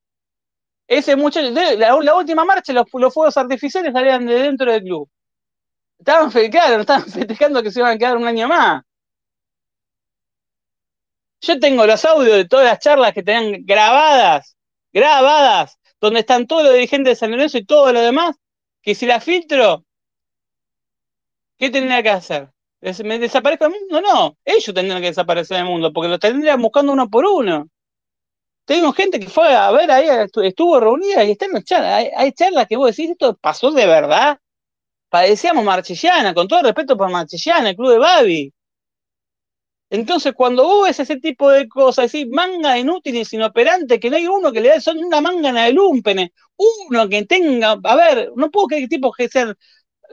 Ese 0.88 1.16
muchacho, 1.16 1.50
la, 1.50 1.96
la 2.02 2.14
última 2.14 2.44
marcha, 2.44 2.72
los, 2.72 2.90
fuegos 2.90 3.36
artificiales 3.36 3.92
salían 3.92 4.26
de 4.26 4.34
dentro 4.34 4.72
del 4.72 4.82
club. 4.82 5.08
Estaban, 5.98 6.30
claro, 6.50 6.80
estaban 6.82 7.04
festejando 7.10 7.62
que 7.62 7.70
se 7.70 7.80
iban 7.80 7.94
a 7.96 7.98
quedar 7.98 8.16
un 8.16 8.26
año 8.26 8.48
más. 8.48 8.82
Yo 11.40 11.58
tengo 11.60 11.86
los 11.86 12.04
audios 12.04 12.36
de 12.36 12.44
todas 12.46 12.66
las 12.66 12.78
charlas 12.78 13.12
que 13.12 13.22
tenían 13.22 13.64
grabadas, 13.64 14.56
grabadas, 14.92 15.78
donde 16.00 16.20
están 16.20 16.46
todos 16.46 16.64
los 16.64 16.74
dirigentes 16.74 17.12
de 17.12 17.16
San 17.16 17.30
Lorenzo 17.30 17.58
y 17.58 17.64
todo 17.64 17.92
lo 17.92 18.00
demás, 18.00 18.36
que 18.82 18.94
si 18.94 19.06
la 19.06 19.20
filtro, 19.20 19.84
¿qué 21.58 21.70
tendría 21.70 22.02
que 22.02 22.10
hacer? 22.10 22.50
¿Me 23.04 23.18
desaparezco 23.18 23.68
del 23.68 23.80
mundo? 23.80 24.00
No, 24.00 24.38
ellos 24.44 24.74
tendrían 24.74 25.00
que 25.00 25.08
desaparecer 25.08 25.56
del 25.58 25.66
mundo, 25.66 25.92
porque 25.92 26.08
los 26.08 26.20
tendrían 26.20 26.60
buscando 26.62 26.92
uno 26.92 27.08
por 27.08 27.24
uno. 27.24 27.68
Tengo 28.64 28.92
gente 28.92 29.20
que 29.20 29.28
fue 29.28 29.54
a 29.54 29.70
ver 29.70 29.90
ahí, 29.90 30.08
estuvo 30.42 30.80
reunida 30.80 31.24
y 31.24 31.32
están 31.32 31.56
en 31.56 31.62
charlas. 31.62 32.08
Hay, 32.16 32.32
charlas 32.32 32.66
que 32.66 32.76
vos 32.76 32.90
decís, 32.90 33.10
esto 33.10 33.36
pasó 33.36 33.70
de 33.70 33.86
verdad. 33.86 34.38
Padecíamos 35.08 35.64
Marchillana, 35.64 36.34
con 36.34 36.48
todo 36.48 36.62
respeto 36.62 36.96
por 36.96 37.10
Marchillana, 37.10 37.70
el 37.70 37.76
club 37.76 37.92
de 37.92 37.98
Babi. 37.98 38.54
Entonces, 39.90 40.34
cuando 40.34 40.64
vos 40.64 40.86
ves 40.88 40.98
ese 41.00 41.18
tipo 41.20 41.48
de 41.50 41.68
cosas, 41.68 42.10
decís, 42.12 42.28
manga 42.30 42.78
inútiles, 42.78 43.32
inoperantes, 43.32 44.00
que 44.00 44.10
no 44.10 44.16
hay 44.16 44.26
uno 44.26 44.52
que 44.52 44.60
le 44.60 44.70
dé, 44.70 44.80
son 44.80 44.98
una 44.98 45.20
manga 45.20 45.52
de 45.52 45.72
lumpene, 45.72 46.32
uno 46.56 47.08
que 47.08 47.24
tenga, 47.26 47.76
a 47.82 47.96
ver, 47.96 48.32
no 48.36 48.50
puedo 48.50 48.66
que 48.68 48.88
tipo 48.88 49.12
que 49.12 49.28
ser, 49.28 49.56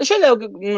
yo 0.02 0.16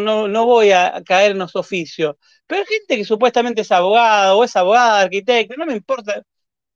no, 0.01 0.27
no 0.29 0.45
voy 0.45 0.71
a 0.71 1.01
caer 1.05 1.31
en 1.31 1.39
los 1.39 1.55
oficios, 1.55 2.15
pero 2.47 2.61
hay 2.61 2.67
gente 2.67 2.97
que 2.97 3.05
supuestamente 3.05 3.61
es 3.61 3.71
abogado 3.71 4.39
o 4.39 4.43
es 4.45 4.55
abogada, 4.55 5.01
arquitecto, 5.01 5.55
no 5.57 5.65
me 5.65 5.73
importa, 5.75 6.23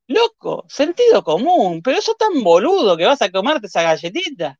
Loco, 0.07 0.65
sentido 0.69 1.23
común, 1.23 1.81
pero 1.83 1.97
eso 1.99 2.15
tan 2.15 2.43
boludo 2.43 2.97
que 2.97 3.05
vas 3.05 3.21
a 3.21 3.31
comerte 3.31 3.67
esa 3.67 3.83
galletita. 3.83 4.58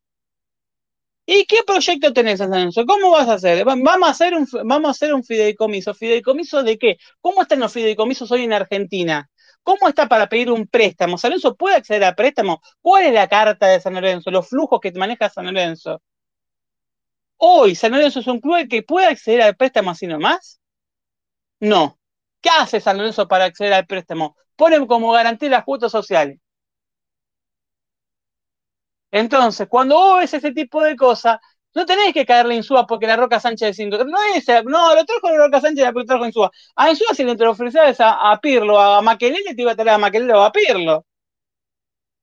¿Y 1.32 1.46
qué 1.46 1.58
proyecto 1.66 2.12
tenés, 2.12 2.42
Ascenso? 2.42 2.86
¿Cómo 2.88 3.12
vas 3.12 3.28
a 3.30 3.34
hacer? 3.34 3.64
Vamos 3.64 4.08
a 4.08 4.12
hacer 4.12 4.34
un, 4.34 4.48
vamos 4.66 4.88
a 4.88 4.92
hacer 4.92 5.14
un 5.14 5.24
fideicomiso. 5.24 5.94
¿Fideicomiso 5.94 6.64
de 6.64 6.80
qué? 6.80 6.98
¿Cómo 7.22 7.44
están 7.44 7.60
los 7.60 7.72
fideicomisos 7.72 8.32
hoy 8.32 8.44
en 8.46 8.54
Argentina? 8.54 9.30
¿Cómo 9.62 9.88
está 9.88 10.08
para 10.10 10.28
pedir 10.28 10.50
un 10.52 10.66
préstamo? 10.68 11.20
¿San 11.20 11.30
Lorenzo 11.30 11.56
puede 11.56 11.76
acceder 11.76 12.04
a 12.06 12.16
préstamo? 12.16 12.62
¿Cuál 12.82 13.06
es 13.06 13.14
la 13.14 13.28
carta 13.28 13.68
de 13.68 13.80
San 13.80 13.94
Lorenzo? 13.94 14.32
¿Los 14.32 14.50
flujos 14.50 14.80
que 14.82 14.92
maneja 14.94 15.30
San 15.30 15.46
Lorenzo? 15.46 16.02
Hoy, 17.38 17.76
¿San 17.76 17.92
Lorenzo 17.92 18.20
es 18.22 18.28
un 18.28 18.40
club 18.40 18.68
que 18.70 18.84
puede 18.84 19.08
acceder 19.08 19.42
al 19.42 19.56
préstamo 19.56 19.92
así 19.92 20.08
nomás? 20.08 20.60
No. 21.60 22.00
¿Qué 22.42 22.50
hace 22.60 22.80
San 22.82 22.98
Lorenzo 22.98 23.28
para 23.28 23.46
acceder 23.46 23.74
al 23.74 23.86
préstamo? 23.86 24.36
Ponen 24.56 24.88
como 24.88 25.12
garantía 25.12 25.50
las 25.50 25.64
cuotas 25.64 25.92
sociales. 25.92 26.40
Entonces, 29.12 29.68
cuando 29.68 29.96
vos 29.96 30.20
ves 30.20 30.34
ese 30.34 30.52
tipo 30.52 30.84
de 30.84 30.96
cosas, 30.96 31.40
no 31.76 31.86
tenés 31.86 32.14
que 32.14 32.26
caerle 32.26 32.54
en 32.56 32.60
Insúa 32.60 32.86
porque 32.88 33.08
la 33.08 33.16
Roca 33.16 33.40
Sánchez 33.40 33.80
es 33.80 33.88
No 33.88 34.18
es, 34.36 34.48
no, 34.66 34.96
lo 34.96 35.06
trajo 35.06 35.30
la 35.30 35.38
Roca 35.46 35.62
Sánchez 35.62 35.92
lo 35.94 36.06
trajo 36.06 36.26
Insúa. 36.26 36.52
A 36.76 36.90
Insúa 36.90 37.14
si 37.14 37.24
le 37.24 37.36
te 37.36 37.46
ofreces 37.46 38.00
a, 38.00 38.32
a 38.32 38.40
Pirlo, 38.40 38.80
a 38.80 39.02
Maquelele 39.02 39.56
te 39.56 39.62
iba 39.62 39.72
a 39.72 39.76
traer 39.76 39.92
a 39.92 39.98
Maquelele 39.98 40.34
o 40.34 40.44
a 40.44 40.52
Pirlo. 40.52 41.06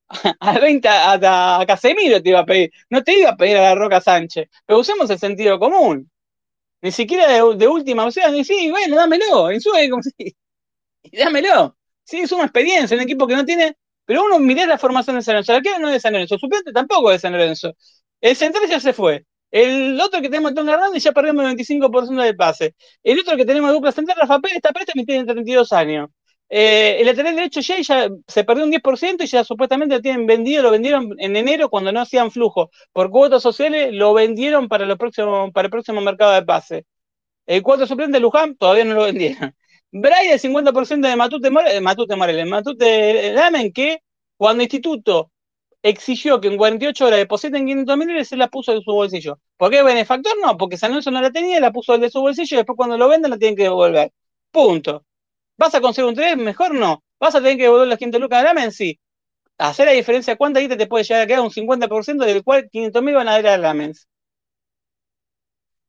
A 0.39 0.59
20, 0.59 0.87
a, 0.87 1.65
Casemiro 1.67 2.21
te 2.21 2.29
iba 2.29 2.39
a 2.39 2.45
pedir. 2.45 2.71
No 2.89 3.03
te 3.03 3.19
iba 3.19 3.31
a 3.31 3.35
pedir 3.37 3.57
a 3.57 3.61
la 3.61 3.75
Roca 3.75 3.99
Sánchez. 4.01 4.47
Pero 4.65 4.79
usemos 4.79 5.09
el 5.09 5.19
sentido 5.19 5.59
común. 5.59 6.09
Ni 6.81 6.91
siquiera 6.91 7.27
de, 7.27 7.67
última 7.67 8.05
opción, 8.05 8.33
ni 8.33 8.43
sí, 8.45 8.69
bueno, 8.71 8.95
dámelo, 8.95 9.49
en 9.51 9.59
como 9.89 10.03
si, 10.17 10.35
dámelo. 11.11 11.77
Sí, 12.03 12.19
es 12.19 12.31
una 12.31 12.43
experiencia, 12.43 12.95
un 12.97 13.03
equipo 13.03 13.27
que 13.27 13.35
no 13.35 13.45
tiene, 13.45 13.77
pero 14.07 14.23
uno 14.25 14.39
mira 14.39 14.65
la 14.65 14.77
formación 14.77 15.17
de 15.17 15.21
San 15.21 15.35
Lorenzo, 15.35 15.61
que 15.61 15.79
no 15.79 15.89
es 15.89 15.95
de 15.95 15.99
San 15.99 16.13
Lorenzo, 16.13 16.37
suplente 16.39 16.71
tampoco 16.73 17.11
de 17.11 17.19
San 17.19 17.33
Lorenzo. 17.33 17.75
El 18.21 18.35
central 18.37 18.63
ya 18.69 18.79
se 18.79 18.93
fue. 18.93 19.25
El 19.51 19.99
otro 20.01 20.21
que 20.21 20.29
tenemos, 20.29 20.53
Tonga 20.55 20.73
Hernández, 20.73 21.03
ya 21.03 21.11
perdimos 21.11 21.43
el 21.43 21.49
25% 21.51 22.23
del 22.23 22.35
pase. 22.37 22.75
El 23.03 23.19
otro 23.19 23.35
que 23.37 23.45
tenemos, 23.45 23.71
Dupla 23.73 23.91
Central, 23.91 24.17
Rafa 24.19 24.39
Pérez, 24.39 24.57
está 24.57 24.71
préstamo 24.71 25.01
y 25.03 25.05
tiene 25.05 25.25
32 25.25 25.73
años. 25.73 26.09
Eh, 26.49 26.97
el 27.01 27.05
lateral 27.05 27.35
derecho 27.35 27.59
ya, 27.59 27.81
ya 27.81 28.09
se 28.27 28.43
perdió 28.45 28.63
un 28.63 28.71
10% 28.71 29.23
y 29.25 29.27
ya 29.27 29.43
supuestamente 29.43 29.95
lo 29.95 30.01
tienen 30.01 30.25
vendido, 30.25 30.63
lo 30.63 30.71
vendieron 30.71 31.09
en 31.19 31.35
enero 31.35 31.69
cuando 31.69 31.91
no 31.91 31.99
hacían 32.01 32.31
flujo. 32.31 32.71
Por 32.93 33.09
cuotas 33.11 33.43
sociales 33.43 33.93
lo 33.93 34.13
vendieron 34.13 34.69
para 34.69 34.85
el 34.85 34.97
próximo 34.97 36.01
mercado 36.01 36.31
de 36.33 36.43
pase. 36.43 36.85
El 37.47 37.63
cuarto 37.63 37.87
suplente 37.87 38.19
Luján 38.19 38.55
todavía 38.57 38.85
no 38.85 38.95
lo 38.95 39.03
vendieron. 39.05 39.55
Bray 39.91 40.27
el 40.29 40.39
50% 40.39 41.07
de 41.07 41.15
Matute 41.15 41.49
Morel, 41.49 41.81
Matute 41.81 42.15
Morel, 42.15 42.45
Matute 42.45 43.31
Lamen, 43.33 43.71
que 43.71 43.99
cuando 44.37 44.63
Instituto 44.63 45.31
exigió 45.81 46.41
que 46.41 46.47
en 46.49 46.57
48 46.57 47.05
horas 47.05 47.19
depositen 47.19 47.65
500 47.65 47.97
mil 47.97 48.25
se 48.25 48.37
la 48.37 48.47
puso 48.49 48.73
de 48.73 48.81
su 48.81 48.91
bolsillo. 48.91 49.39
¿Por 49.57 49.71
qué 49.71 49.83
benefactor? 49.83 50.33
No, 50.43 50.57
porque 50.57 50.77
San 50.77 50.91
Lorenzo 50.91 51.11
no 51.11 51.21
la 51.21 51.31
tenía, 51.31 51.59
la 51.59 51.71
puso 51.71 51.97
de 51.97 52.09
su 52.09 52.21
bolsillo 52.21 52.55
y 52.55 52.57
después 52.57 52.75
cuando 52.77 52.97
lo 52.97 53.07
venden 53.07 53.31
la 53.31 53.37
tienen 53.37 53.55
que 53.55 53.63
devolver. 53.63 54.11
Punto. 54.51 55.05
¿Vas 55.57 55.75
a 55.75 55.81
conseguir 55.81 56.09
un 56.09 56.15
3? 56.15 56.37
Mejor 56.37 56.73
no. 56.75 57.03
¿Vas 57.19 57.35
a 57.35 57.39
tener 57.39 57.57
que 57.57 57.63
devolver 57.63 57.87
las 57.87 57.97
500 57.97 58.21
lucas 58.21 58.41
de 58.41 58.45
Lamen? 58.45 58.71
Sí. 58.71 58.99
Hacer 59.57 59.87
la 59.87 59.93
diferencia, 59.93 60.35
¿cuánta 60.35 60.59
guita 60.59 60.77
te 60.77 60.87
puede 60.87 61.03
llegar 61.03 61.23
a 61.23 61.27
quedar? 61.27 61.41
Un 61.41 61.51
50% 61.51 62.25
del 62.25 62.43
cual 62.43 62.69
500 62.69 63.01
mil 63.03 63.15
van 63.15 63.27
a 63.27 63.39
ir 63.39 63.47
a 63.47 63.57
Lamens. 63.57 64.07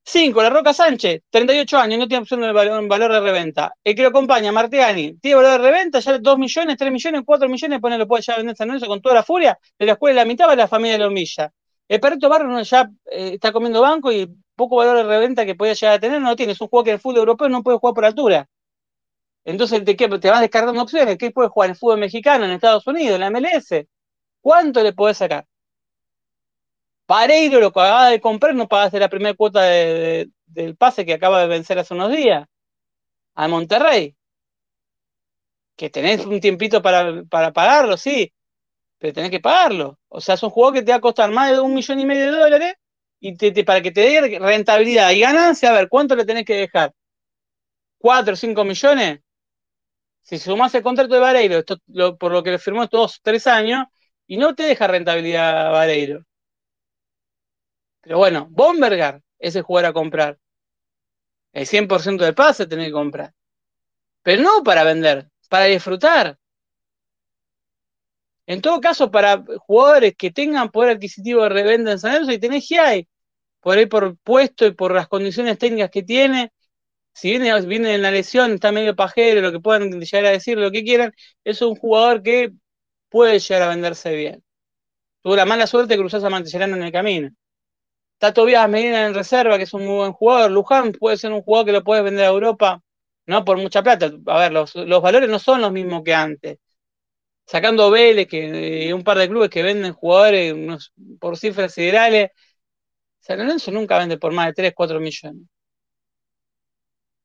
5. 0.09 0.43
La 0.43 0.49
Roca 0.49 0.73
Sánchez, 0.73 1.21
38 1.29 1.77
años, 1.77 1.99
no 1.99 2.09
tiene 2.09 2.23
opción 2.23 2.41
de 2.41 2.51
valor, 2.51 3.13
de 3.13 3.21
reventa. 3.21 3.75
El 3.85 3.95
que 3.95 4.01
lo 4.01 4.09
acompaña, 4.09 4.51
Martiani, 4.51 5.19
tiene 5.19 5.35
valor 5.35 5.53
de 5.53 5.59
reventa, 5.59 6.01
ya 6.01 6.19
2 6.19 6.39
millones, 6.39 6.77
3 6.79 6.91
millones, 6.91 7.23
4 7.27 7.47
millones, 7.47 7.79
pone, 7.79 7.99
lo 7.99 8.09
puede 8.09 8.23
ya 8.23 8.37
vender 8.39 8.57
San 8.57 8.69
Lorenzo 8.69 8.87
con 8.87 9.03
toda 9.03 9.17
la 9.17 9.23
furia, 9.23 9.59
de 9.79 9.85
la 9.85 9.93
escuela 9.93 10.23
la 10.23 10.25
mitad 10.25 10.49
va 10.49 10.57
la 10.57 10.67
familia 10.67 10.95
de 10.97 11.05
Lomilla. 11.05 11.53
El 11.87 12.01
Perrito 12.01 12.31
Barrio 12.31 12.59
ya 12.63 12.89
eh, 13.11 13.33
está 13.35 13.53
comiendo 13.53 13.83
banco 13.83 14.11
y 14.11 14.27
poco 14.57 14.77
valor 14.77 14.97
de 14.97 15.03
reventa 15.05 15.45
que 15.45 15.55
podía 15.55 15.75
llegar 15.75 15.97
a 15.97 16.01
tener 16.01 16.23
no 16.23 16.31
lo 16.31 16.37
tiene. 16.37 16.53
Es 16.53 16.61
un 16.63 16.69
juego 16.69 16.85
que 16.85 16.91
en 16.91 16.95
el 16.95 17.01
fútbol 17.01 17.19
europeo 17.19 17.49
no 17.51 17.63
puede 17.63 17.79
jugar 17.79 17.95
por 17.95 18.05
altura. 18.07 18.49
Entonces 19.45 19.85
te, 19.85 19.95
te 19.95 20.31
vas 20.31 20.41
descargando 20.41 20.83
opciones. 20.83 21.19
¿Qué 21.19 21.31
puede 21.31 21.49
jugar 21.51 21.69
en 21.69 21.73
el 21.73 21.79
fútbol 21.79 21.99
mexicano, 22.01 22.45
en 22.47 22.53
Estados 22.53 22.87
Unidos, 22.87 23.15
en 23.15 23.21
la 23.21 23.31
MLS? 23.31 23.87
¿Cuánto 24.41 24.83
le 24.83 24.93
podés 24.95 25.19
sacar? 25.19 25.47
Pareiro 27.09 27.59
lo 27.59 27.73
que 27.73 27.81
acaba 27.81 28.11
de 28.11 28.21
comprar 28.21 28.55
no 28.55 28.69
pagaste 28.69 29.01
la 29.01 29.09
primera 29.09 29.35
cuota 29.35 29.63
del 29.63 30.77
pase 30.77 31.07
que 31.07 31.15
acaba 31.15 31.41
de 31.41 31.49
vencer 31.49 31.79
hace 31.79 31.95
unos 31.95 32.11
días 32.13 32.47
a 33.35 33.49
Monterrey. 33.49 34.15
Que 35.77 35.89
tenés 35.91 36.27
un 36.27 36.39
tiempito 36.41 36.83
para, 36.83 37.25
pagarlo, 37.53 37.97
sí, 37.97 38.33
pero 38.99 39.15
tenés 39.15 39.31
que 39.31 39.41
pagarlo. 39.41 39.99
O 40.09 40.21
sea, 40.21 40.35
es 40.35 40.43
un 40.43 40.51
juego 40.51 40.73
que 40.73 40.83
te 40.83 40.93
va 40.93 40.99
a 40.99 41.01
costar 41.01 41.31
más 41.31 41.51
de 41.53 41.61
un 41.61 41.75
millón 41.75 42.01
y 42.01 42.07
medio 42.07 42.27
de 42.27 42.39
dólares 42.39 42.75
y 43.21 43.33
para 43.65 43.81
que 43.83 43.91
te 43.93 44.01
dé 44.03 44.39
rentabilidad 44.39 45.11
y 45.13 45.21
ganancia, 45.21 45.71
a 45.71 45.75
ver, 45.75 45.89
¿cuánto 45.89 46.15
le 46.17 46.27
tenés 46.27 46.45
que 46.45 46.57
dejar? 46.57 46.93
¿Cuatro 47.99 48.35
o 48.35 48.37
cinco 48.37 48.65
millones? 48.65 49.21
Si 50.23 50.39
sumás 50.39 50.75
el 50.75 50.83
contrato 50.83 51.15
de 51.15 51.21
Vareiro, 51.21 51.65
por 52.19 52.33
lo 52.33 52.43
que 52.43 52.51
le 52.53 52.59
firmó 52.59 52.85
estos 52.85 53.21
tres 53.23 53.47
años, 53.47 53.87
y 54.27 54.37
no 54.37 54.55
te 54.55 54.65
deja 54.65 54.87
rentabilidad 54.87 55.73
Vareiro. 55.73 56.28
Pero 58.09 58.17
bueno, 58.17 58.49
Bombergar 58.51 59.23
es 59.39 59.55
el 59.55 59.61
jugador 59.61 59.91
a 59.91 59.93
comprar. 59.93 60.39
El 61.53 61.67
100% 61.67 62.25
del 62.25 62.35
pase 62.35 62.67
tenés 62.67 62.87
que 62.87 62.93
comprar. 62.93 63.35
Pero 64.23 64.43
no 64.43 64.63
para 64.65 64.83
vender, 64.83 65.29
para 65.51 65.67
disfrutar. 65.67 66.39
En 68.47 68.63
todo 68.63 68.81
caso, 68.81 69.11
para 69.11 69.45
jugadores 69.59 70.15
que 70.17 70.31
tengan 70.31 70.71
poder 70.71 70.97
adquisitivo 70.97 71.43
de 71.43 71.51
reventa 71.51 71.93
en 71.93 71.99
San 71.99 72.13
Lorenzo, 72.13 72.33
y 72.33 72.39
tenés 72.39 72.67
hay 72.81 73.07
por 73.61 73.77
ahí 73.77 73.85
por 73.85 74.17
puesto 74.21 74.65
y 74.65 74.73
por 74.73 74.95
las 74.95 75.07
condiciones 75.07 75.59
técnicas 75.59 75.91
que 75.91 76.03
tiene, 76.03 76.51
si 77.13 77.31
viene, 77.31 77.61
viene 77.67 77.95
en 77.95 78.01
la 78.01 78.11
lesión, 78.11 78.53
está 78.55 78.73
medio 78.73 78.97
pajero, 78.97 79.43
lo 79.43 79.53
que 79.53 79.61
puedan 79.61 79.91
llegar 80.01 80.25
a 80.25 80.31
decir, 80.31 80.57
lo 80.57 80.71
que 80.71 80.83
quieran, 80.83 81.13
es 81.45 81.61
un 81.61 81.77
jugador 81.77 82.23
que 82.23 82.53
puede 83.11 83.39
llegar 83.39 83.63
a 83.65 83.69
venderse 83.69 84.17
bien. 84.17 84.43
Tuvo 85.23 85.37
la 85.37 85.47
mala 85.47 85.67
suerte 85.67 85.95
de 85.95 86.01
cruzar 86.01 86.25
a 86.25 86.31
Mantellerano 86.31 86.77
en 86.77 86.85
el 86.85 86.93
camino. 86.93 87.31
Está 88.19 88.35
Tobias 88.35 88.69
Medina 88.69 89.07
en 89.07 89.15
reserva, 89.15 89.57
que 89.59 89.63
es 89.63 89.73
un 89.75 89.87
muy 89.87 89.95
buen 89.99 90.13
jugador. 90.13 90.51
Luján 90.51 90.91
puede 90.91 91.17
ser 91.17 91.33
un 91.33 91.41
jugador 91.43 91.67
que 91.67 91.73
lo 91.73 91.85
puedes 91.85 92.03
vender 92.03 92.25
a 92.25 92.29
Europa, 92.31 92.83
no 93.27 93.45
por 93.45 93.59
mucha 93.59 93.81
plata. 93.81 94.11
A 94.27 94.39
ver, 94.41 94.53
los, 94.53 94.75
valores 94.75 95.31
no 95.31 95.39
son 95.39 95.61
los 95.61 95.71
mismos 95.73 96.03
que 96.05 96.15
antes. 96.15 96.59
Sacando 97.47 97.91
Vélez, 97.91 98.29
que 98.29 98.93
un 98.95 99.05
par 99.05 99.19
de 99.19 99.29
clubes 99.29 99.51
que 99.51 99.63
venden 99.63 99.93
jugadores 99.95 100.55
por 101.21 101.39
cifras 101.39 101.75
siderales, 101.75 102.31
San 103.21 103.39
Lorenzo 103.39 103.71
nunca 103.73 103.99
vende 103.99 104.19
por 104.19 104.33
más 104.33 104.49
de 104.49 104.55
3, 104.55 104.73
4 104.75 105.01
millones. 105.01 105.45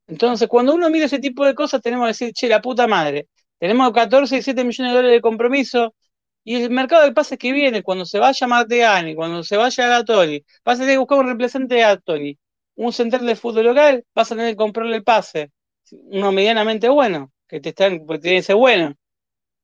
Entonces, 0.07 0.47
cuando 0.47 0.75
uno 0.75 0.89
mira 0.89 1.05
ese 1.07 1.19
tipo 1.19 1.45
de 1.45 1.55
cosas, 1.55 1.81
tenemos 1.81 2.05
que 2.05 2.09
decir, 2.09 2.33
che, 2.33 2.47
la 2.49 2.61
puta 2.61 2.87
madre, 2.87 3.27
tenemos 3.57 3.91
14 3.93 4.37
y 4.37 4.41
7 4.43 4.63
millones 4.63 4.91
de 4.91 4.95
dólares 4.97 5.17
de 5.17 5.21
compromiso, 5.21 5.95
y 6.43 6.55
el 6.61 6.69
mercado 6.71 7.03
del 7.03 7.13
pase 7.13 7.37
que 7.37 7.51
viene, 7.51 7.83
cuando 7.83 8.05
se 8.05 8.19
vaya 8.19 8.47
Martegani, 8.47 9.15
cuando 9.15 9.43
se 9.43 9.57
vaya 9.57 9.87
Gatoni, 9.87 10.43
vas 10.65 10.77
a 10.79 10.81
tener 10.83 10.95
que 10.95 10.99
buscar 10.99 11.19
un 11.19 11.25
reemplazante 11.27 11.75
de 11.75 11.81
Gatoni, 11.81 12.39
un 12.75 12.93
central 12.93 13.25
de 13.25 13.35
fútbol 13.35 13.65
local, 13.65 14.05
vas 14.13 14.31
a 14.31 14.35
tener 14.35 14.51
que 14.51 14.57
comprarle 14.57 14.97
el 14.97 15.03
pase, 15.03 15.51
uno 15.91 16.31
medianamente 16.31 16.89
bueno, 16.89 17.31
que 17.47 17.59
te 17.61 17.69
están, 17.69 18.05
tiene 18.05 18.37
que 18.37 18.43
ser 18.43 18.55
bueno 18.55 18.95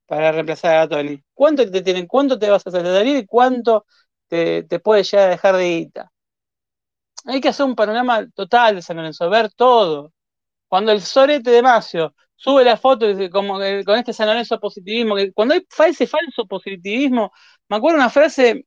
para 0.08 0.32
reemplazar 0.32 0.76
a 0.76 0.80
Gatoni. 0.88 1.22
¿Cuánto 1.34 1.70
te 1.70 1.82
tienen, 1.82 2.08
cuánto 2.08 2.40
te 2.40 2.50
vas 2.50 2.66
a 2.66 2.70
hacer 2.70 3.08
y 3.08 3.26
cuánto 3.26 3.86
te, 4.28 4.64
te 4.64 4.80
puede 4.80 5.04
llegar 5.04 5.28
a 5.28 5.32
dejar 5.32 5.56
de 5.58 5.70
guita? 5.70 6.12
Hay 7.26 7.42
que 7.42 7.50
hacer 7.50 7.66
un 7.66 7.76
panorama 7.76 8.28
total 8.34 8.76
de 8.76 8.82
San 8.82 8.98
Lorenzo, 8.98 9.30
ver 9.30 9.52
todo. 9.54 10.14
Cuando 10.68 10.92
el 10.92 11.02
sorete 11.02 11.52
de 11.52 11.62
Macio 11.64 12.16
sube 12.40 12.64
la 12.64 12.78
foto 12.78 13.06
como 13.32 13.56
con 13.86 14.00
este 14.00 14.14
San 14.14 14.28
Lorenzo 14.28 14.60
positivismo, 14.60 15.16
que 15.16 15.34
cuando 15.34 15.56
hay 15.56 15.66
ese 15.90 16.08
falso 16.08 16.48
positivismo, 16.48 17.32
me 17.70 17.78
acuerdo 17.78 17.98
una 17.98 18.10
frase 18.10 18.66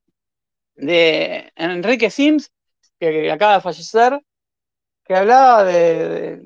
de 0.75 1.53
Enrique 1.57 2.11
Sims, 2.11 2.53
que, 3.01 3.31
acaba 3.31 3.55
de 3.55 3.61
fallecer, 3.63 4.21
que 5.05 5.15
hablaba 5.17 5.65
de, 5.65 6.43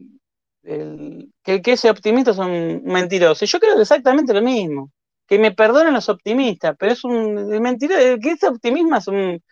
que, 1.43 1.61
ese 1.73 1.91
optimista 1.91 2.31
es 2.33 2.39
un 2.39 2.83
mentiroso. 2.85 3.45
Y 3.45 3.49
yo 3.49 3.61
creo 3.61 3.81
exactamente 3.81 4.33
lo 4.35 4.43
mismo. 4.43 4.93
Que 5.27 5.39
me 5.39 5.53
perdonen 5.53 5.95
los 5.95 6.09
optimistas, 6.09 6.77
pero 6.79 6.93
es 6.93 7.05
un 7.05 7.35
mentiroso, 7.61 8.19
que 8.23 8.31
ese 8.33 8.49
optimismo 8.49 8.97
es 8.97 9.09
un, 9.09 9.43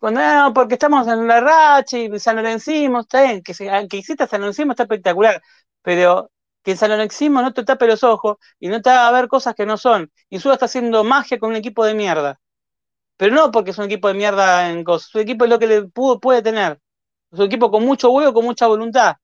cuando, 0.00 0.20
porque 0.54 0.74
estamos 0.74 1.06
en 1.08 1.26
la 1.26 1.40
racha 1.40 1.98
y 1.98 2.18
San 2.18 2.36
Lorencismo, 2.36 3.00
está 3.00 3.22
bien, 3.22 3.42
que, 3.42 3.54
que 3.54 3.98
exista 3.98 4.26
San 4.26 4.40
Lorencismo 4.40 4.72
está 4.72 4.84
espectacular, 4.84 5.40
pero 5.82 6.30
que 6.62 6.72
el 6.72 6.78
San 6.78 6.90
Lorencismo 6.90 7.42
no 7.42 7.52
te 7.52 7.64
tape 7.64 7.86
los 7.86 8.04
ojos 8.04 8.36
y 8.60 8.68
no 8.68 8.80
te 8.82 8.90
haga 8.90 9.10
ver 9.12 9.28
cosas 9.28 9.54
que 9.54 9.66
no 9.66 9.76
son. 9.76 10.10
Y 10.30 10.38
Suda 10.40 10.54
está 10.54 10.66
haciendo 10.66 11.04
magia 11.04 11.38
con 11.38 11.50
un 11.50 11.56
equipo 11.56 11.84
de 11.84 11.94
mierda. 11.94 12.40
Pero 13.16 13.34
no 13.34 13.50
porque 13.52 13.70
es 13.72 13.78
un 13.78 13.86
equipo 13.86 14.08
de 14.08 14.14
mierda 14.14 14.70
en 14.70 14.84
cosas, 14.84 15.10
su 15.10 15.18
equipo 15.20 15.44
es 15.44 15.50
lo 15.50 15.58
que 15.58 15.66
le 15.66 15.82
pudo, 15.84 16.20
puede 16.20 16.42
tener. 16.42 16.80
Es 17.32 17.38
un 17.40 17.46
equipo 17.46 17.70
con 17.70 17.84
mucho 17.84 18.10
huevo, 18.10 18.34
con 18.34 18.44
mucha 18.44 18.66
voluntad. 18.68 19.16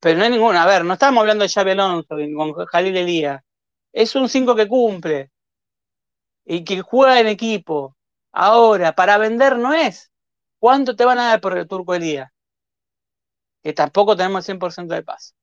Pero 0.00 0.18
no 0.18 0.24
hay 0.24 0.30
ninguna, 0.30 0.62
a 0.62 0.66
ver, 0.66 0.84
no 0.84 0.92
estamos 0.94 1.20
hablando 1.20 1.42
de 1.44 1.48
Xavi 1.50 1.70
Alonso 1.72 2.14
con 2.36 2.52
Jalil 2.66 2.96
Elías. 2.96 3.42
Es 3.92 4.14
un 4.14 4.28
5 4.28 4.54
que 4.54 4.68
cumple 4.68 5.30
y 6.44 6.64
que 6.64 6.80
juega 6.82 7.20
en 7.20 7.28
equipo 7.28 7.96
Ahora, 8.32 8.94
para 8.94 9.18
vender 9.18 9.58
no 9.58 9.72
es. 9.74 10.12
¿Cuánto 10.60 10.94
te 10.94 11.04
van 11.04 11.18
a 11.18 11.28
dar 11.30 11.40
por 11.40 11.58
el 11.58 11.66
turco 11.66 11.94
el 11.94 12.02
día? 12.02 12.29
Que 13.62 13.72
tampoco 13.72 14.16
tenemos 14.16 14.40
el 14.40 14.44
100% 14.58 14.94
de 14.94 15.02
paz. 15.02 15.34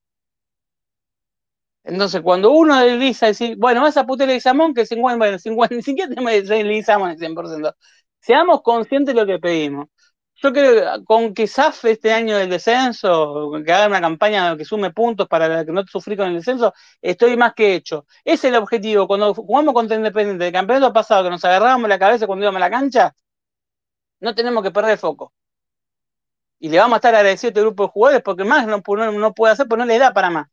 Entonces, 1.84 2.22
cuando 2.22 2.52
uno 2.52 2.82
dice, 2.98 3.28
decir, 3.28 3.56
bueno, 3.58 3.82
vas 3.82 3.96
a 3.98 4.06
putear 4.06 4.30
el 4.30 4.42
Samón, 4.42 4.74
que 4.74 4.86
50, 4.86 5.18
bueno, 5.18 5.40
50, 5.40 5.76
ni 5.76 5.82
siquiera 5.84 6.10
tenemos 6.10 6.32
el 6.34 6.48
100%. 6.48 7.76
Seamos 8.20 8.62
conscientes 8.62 9.16
de 9.16 9.22
lo 9.22 9.26
que 9.28 9.40
pedimos. 9.40 9.88
Yo 10.36 10.54
creo 10.54 11.00
que 11.00 11.06
con 11.06 11.34
que 11.34 11.48
zafe 11.48 11.92
este 11.92 12.14
año 12.14 12.38
del 12.38 12.50
descenso, 12.50 13.52
que 13.66 13.72
haga 13.74 13.88
una 13.88 14.02
campaña 14.02 14.56
que 14.58 14.66
sume 14.66 14.92
puntos 14.92 15.28
para 15.28 15.66
que 15.66 15.72
no 15.72 15.84
sufrir 15.88 16.18
con 16.18 16.28
el 16.28 16.36
descenso, 16.36 16.74
estoy 17.02 17.36
más 17.38 17.54
que 17.56 17.74
hecho. 17.76 18.06
Ese 18.24 18.48
es 18.48 18.54
el 18.54 18.56
objetivo. 18.62 19.08
Cuando 19.08 19.34
jugamos 19.34 19.74
contra 19.74 19.98
Independiente, 19.98 20.44
del 20.46 20.54
campeonato 20.54 20.94
pasado, 20.94 21.24
que 21.24 21.30
nos 21.32 21.44
agarrábamos 21.46 21.90
la 21.90 21.98
cabeza 22.00 22.28
cuando 22.28 22.44
íbamos 22.46 22.62
a 22.62 22.66
la 22.66 22.70
cancha, 22.70 23.16
no 24.20 24.36
tenemos 24.36 24.64
que 24.64 24.72
perder 24.72 24.92
el 24.92 24.98
foco. 25.00 25.34
Y 26.60 26.70
le 26.70 26.80
vamos 26.80 26.96
a 26.96 26.98
estar 26.98 27.16
agradecidos 27.16 27.50
a 27.50 27.54
este 27.54 27.62
grupo 27.62 27.84
de 27.84 27.90
jugadores 27.90 28.24
porque 28.24 28.44
más 28.44 28.68
no, 28.68 28.82
puede 28.82 29.54
hacer, 29.54 29.68
porque 29.68 29.80
no 29.80 29.86
le 29.86 30.00
da 30.00 30.14
para 30.14 30.30
más. 30.30 30.48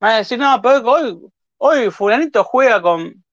Van 0.00 0.12
a 0.12 0.16
decir, 0.18 0.38
no, 0.38 0.60
pero 0.62 0.82
hoy, 0.90 1.20
hoy 1.58 1.90
Fulanito 1.90 2.44
juega 2.44 2.82
con. 2.82 3.24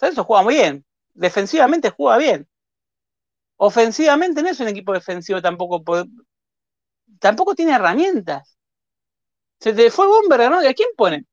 Eso 0.00 0.24
juega 0.24 0.42
muy 0.42 0.54
bien. 0.54 0.84
Defensivamente 1.14 1.90
juega 1.90 2.16
bien 2.18 2.50
ofensivamente 3.62 4.42
no 4.42 4.48
es 4.48 4.58
un 4.60 4.68
equipo 4.68 4.92
defensivo 4.94 5.42
tampoco. 5.42 5.82
Tampoco 7.18 7.54
tiene 7.54 7.72
herramientas. 7.74 8.56
Se 9.60 9.74
te 9.74 9.90
fue 9.90 10.06
Bomber, 10.06 10.50
¿no? 10.50 10.58
¿A 10.60 10.74
quién 10.74 10.88
pone? 10.96 11.26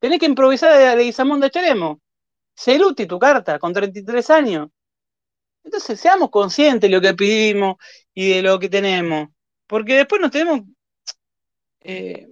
Tenés 0.00 0.18
que 0.20 0.26
improvisar 0.26 0.72
a 0.72 0.96
Leguizamón 0.96 1.40
de 1.40 1.48
extremo. 1.48 2.00
Celuti, 2.56 3.06
tu 3.06 3.18
carta, 3.18 3.58
con 3.58 3.74
33 3.74 4.30
años. 4.30 4.68
Entonces, 5.64 6.00
seamos 6.00 6.30
conscientes 6.30 6.88
de 6.90 6.96
lo 6.96 7.00
que 7.00 7.14
pedimos 7.14 7.76
y 8.14 8.30
de 8.30 8.42
lo 8.42 8.58
que 8.58 8.68
tenemos, 8.68 9.28
porque 9.66 9.94
después 9.96 10.20
nos 10.20 10.30
tenemos... 10.30 10.62
Eh, 11.80 12.28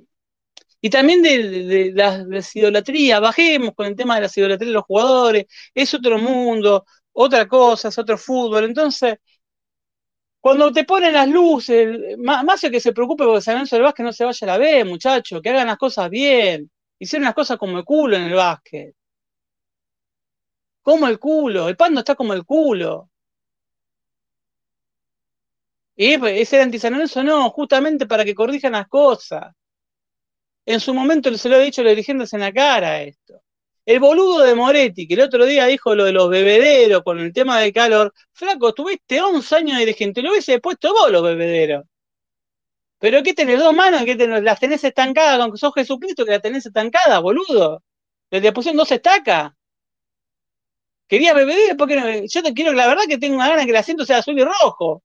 y 0.81 0.91
también 0.91 1.23
de, 1.23 1.93
las 1.95 2.55
idolatrías, 2.55 3.21
bajemos 3.21 3.75
con 3.75 3.87
el 3.87 3.97
tema 3.97 4.17
de 4.17 4.23
las 4.23 4.37
idolatrías 4.37 4.69
de 4.69 4.75
los 4.75 4.85
jugadores, 4.85 5.47
es 5.75 5.95
otro 5.95 6.19
mundo, 6.19 6.87
otra 7.13 7.49
cosa, 7.49 7.89
es 7.89 7.99
otro 7.99 8.17
fútbol. 8.19 8.65
Entonces, 8.65 9.17
cuando 10.41 10.73
te 10.73 10.85
ponen 10.85 11.13
las 11.15 11.29
luces, 11.29 12.17
más, 12.19 12.61
que 12.61 12.81
se 12.81 12.93
preocupe 12.93 13.25
porque 13.25 13.41
San 13.41 13.55
Lorenzo 13.55 13.77
del 13.77 13.83
básquet 13.83 14.05
no 14.07 14.13
se 14.13 14.25
vaya 14.25 14.39
a 14.43 14.47
la 14.47 14.59
B, 14.59 14.85
muchacho, 14.85 15.43
que 15.43 15.49
hagan 15.51 15.67
las 15.67 15.77
cosas 15.77 16.09
bien, 16.09 16.71
hicieron 17.01 17.25
las 17.25 17.35
cosas 17.35 17.59
como 17.59 17.79
el 17.79 17.85
culo 17.85 18.17
en 18.17 18.23
el 18.25 18.35
básquet. 18.35 18.95
Como 20.83 21.07
el 21.09 21.19
culo, 21.19 21.69
el 21.69 21.77
pando 21.77 22.01
está 22.01 22.15
como 22.15 22.33
el 22.33 22.45
culo. 22.45 23.11
Y 25.97 26.15
ese 26.15 26.61
anti-San 26.61 26.93
Lorenzo 26.93 27.23
no, 27.25 27.51
justamente 27.51 28.07
para 28.07 28.25
que 28.25 28.35
corrijan 28.35 28.73
las 28.73 28.89
cosas. 28.89 29.55
En 30.67 30.81
su 30.81 30.93
momento 30.95 31.37
se 31.39 31.49
lo 31.49 31.57
he 31.57 31.65
dicho 31.65 31.83
los 31.83 31.91
dirigentes 31.93 32.33
en 32.33 32.41
la 32.41 32.53
cara 32.53 33.03
esto. 33.03 33.41
El 33.87 34.01
boludo 34.01 34.41
de 34.41 34.55
Moretti, 34.55 35.07
que 35.07 35.15
el 35.15 35.21
otro 35.21 35.47
día 35.47 35.67
dijo 35.67 35.95
lo 35.95 36.05
de 36.05 36.13
los 36.13 36.29
bebederos 36.29 37.03
con 37.05 37.21
el 37.21 37.33
tema 37.33 37.61
del 37.61 37.73
calor, 37.73 38.13
flaco, 38.33 38.75
tuviste 38.75 39.21
11 39.21 39.57
años 39.57 39.79
de 39.79 39.87
dirigente, 39.87 40.23
lo 40.23 40.33
hubiese 40.33 40.61
puesto 40.61 40.93
vos 40.93 41.11
los 41.11 41.23
bebederos. 41.23 41.85
¿Pero 42.99 43.23
qué 43.23 43.35
tenés 43.35 43.59
dos 43.59 43.75
manos? 43.75 44.05
¿Qué 44.05 44.17
tenés? 44.17 44.43
¿Las 44.43 44.59
tenés 44.61 44.83
estancadas? 44.85 45.41
Aunque 45.41 45.59
sos 45.59 45.73
Jesucristo 45.75 46.25
que 46.25 46.33
las 46.33 46.43
tenés 46.43 46.67
estancadas, 46.67 47.21
boludo. 47.23 47.83
Le 48.31 48.53
pusieron 48.53 48.77
dos 48.79 48.91
estacas. 48.93 49.53
Quería 51.09 51.35
bebederos 51.35 51.77
porque 51.79 52.27
yo 52.29 52.43
te 52.43 52.53
quiero, 52.55 52.73
la 52.73 52.87
verdad 52.89 53.05
que 53.09 53.19
tengo 53.19 53.37
una 53.37 53.49
gana 53.49 53.65
que 53.65 53.71
el 53.71 53.77
asiento 53.77 54.05
sea 54.05 54.19
azul 54.19 54.39
y 54.39 54.45
rojo. 54.45 55.03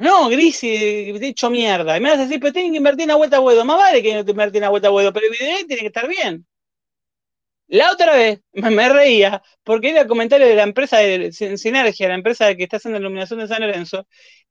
No, 0.00 0.28
gris 0.30 0.64
y 0.64 1.10
hecho 1.26 1.50
mierda. 1.50 1.96
Y 1.96 2.00
me 2.00 2.08
vas 2.10 2.18
a 2.20 2.22
decir, 2.22 2.40
pero 2.40 2.52
tienen 2.54 2.72
que 2.72 2.78
invertir 2.78 3.10
en 3.10 3.16
vuelta 3.18 3.36
a 3.36 3.40
huevo. 3.40 3.64
Más 3.64 3.76
vale 3.76 4.02
que 4.02 4.14
no 4.14 4.24
te 4.24 4.30
invertir 4.30 4.62
en 4.62 4.70
vuelta 4.70 4.88
a 4.88 4.92
huevo, 4.92 5.12
pero 5.12 5.30
video 5.30 5.66
tiene 5.66 5.82
que 5.82 5.88
estar 5.88 6.08
bien. 6.08 6.46
La 7.68 7.92
otra 7.92 8.14
vez 8.16 8.40
me, 8.52 8.88
reía 8.88 9.42
porque 9.62 9.90
era 9.90 10.00
el 10.02 10.08
comentario 10.08 10.46
de 10.46 10.56
la 10.56 10.64
empresa 10.64 10.98
de 10.98 11.32
Sinergia, 11.32 12.08
la 12.08 12.14
empresa 12.14 12.54
que 12.56 12.64
está 12.64 12.78
haciendo 12.78 12.98
iluminación 12.98 13.38
de 13.40 13.48
San 13.48 13.60
Lorenzo, 13.60 14.06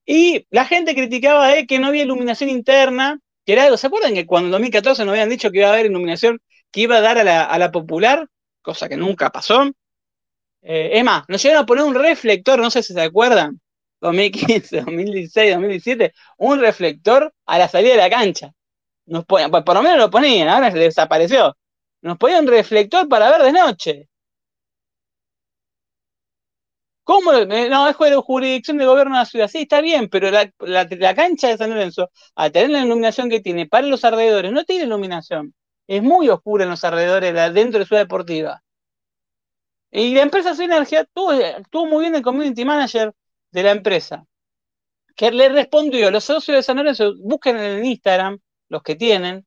y 0.06 0.48
la 0.52 0.66
gente 0.66 0.96
criticaba 0.96 1.52
que 1.68 1.80
no 1.80 1.88
había 1.88 2.04
iluminación 2.04 2.50
interna, 2.50 3.20
que 3.46 3.54
era 3.54 3.66
algo, 3.66 3.78
¿se 3.78 3.88
acuerdan 3.88 4.14
que 4.14 4.26
cuando 4.26 4.48
en 4.48 4.52
2014 4.52 5.04
nos 5.04 5.12
habían 5.14 5.30
dicho 5.30 5.52
que 5.52 5.60
iba 5.60 5.70
a 5.70 5.74
haber 5.74 5.88
iluminación 5.88 6.40
que 6.72 6.82
iba 6.82 6.98
a 6.98 7.02
dar 7.02 7.18
a 7.18 7.58
la, 7.58 7.72
popular? 7.72 8.28
Cosa 8.62 8.88
que 8.88 8.98
nunca 8.98 9.32
pasó. 9.32 9.66
Eh, 10.62 10.92
es 10.94 11.04
más, 11.04 11.24
nos 11.28 11.42
llegaron 11.44 11.64
a 11.64 11.66
poner 11.66 11.84
un 11.86 11.96
reflector, 11.96 12.60
no 12.60 12.70
sé 12.72 12.84
si 12.84 12.94
se 12.94 13.02
acuerdan, 13.02 13.60
2015, 14.02 14.78
2016, 14.82 15.54
2017, 15.54 16.14
un 16.38 16.60
reflector 16.60 17.34
a 17.46 17.58
la 17.58 17.68
salida 17.68 17.92
de 17.92 17.98
la 17.98 18.10
cancha. 18.10 18.54
Nos 19.06 19.26
por 19.26 19.42
lo 19.50 19.84
menos 19.84 19.98
lo 19.98 20.10
ponían, 20.12 20.50
ahora 20.50 20.72
se 20.72 20.80
desapareció. 20.80 21.58
Nos 22.02 22.18
ponían 22.18 22.46
un 22.46 22.52
reflector 22.52 23.08
para 23.10 23.30
ver 23.32 23.44
de 23.44 23.54
noche. 23.54 24.10
¿Cómo? 27.04 27.32
No, 27.34 27.90
es 27.90 27.96
jurisdicción 27.96 28.78
de 28.78 28.86
gobierno 28.86 29.16
de 29.16 29.22
la 29.22 29.26
ciudad. 29.26 29.48
Sí, 29.48 29.60
está 29.64 29.82
bien, 29.82 30.10
pero 30.10 30.30
la, 30.30 31.16
cancha 31.16 31.48
de 31.48 31.58
San 31.58 31.72
Lorenzo, 31.72 32.12
al 32.36 32.52
tener 32.52 32.70
la 32.70 32.82
iluminación 32.86 33.30
que 33.32 33.40
tiene 33.42 33.66
para 33.66 33.88
los 33.88 34.06
alrededores, 34.06 34.52
no 34.52 34.64
tiene 34.64 34.86
iluminación. 34.86 35.56
Es 35.88 36.04
muy 36.04 36.30
oscura 36.30 36.66
en 36.66 36.70
los 36.70 36.84
alrededores, 36.84 37.34
dentro 37.54 37.80
de 37.80 37.86
Ciudad 37.88 38.04
Deportiva. 38.04 38.62
Y 39.92 40.14
la 40.14 40.22
empresa 40.22 40.56
Sinergia 40.56 41.04
tuvo, 41.06 41.32
tuvo 41.72 41.86
muy 41.88 42.02
bien 42.02 42.16
el 42.16 42.22
community 42.22 42.64
manager 42.64 43.14
de 43.52 43.64
la 43.64 43.72
empresa, 43.72 44.26
que 45.16 45.32
le 45.32 45.50
respondió, 45.50 46.12
los 46.12 46.24
socios 46.24 46.58
de 46.58 46.64
San 46.64 46.78
Lorenzo, 46.78 47.14
busquen 47.20 47.58
en 47.58 47.86
Instagram, 47.86 48.40
los 48.70 48.84
que 48.84 48.96
tienen, 48.96 49.46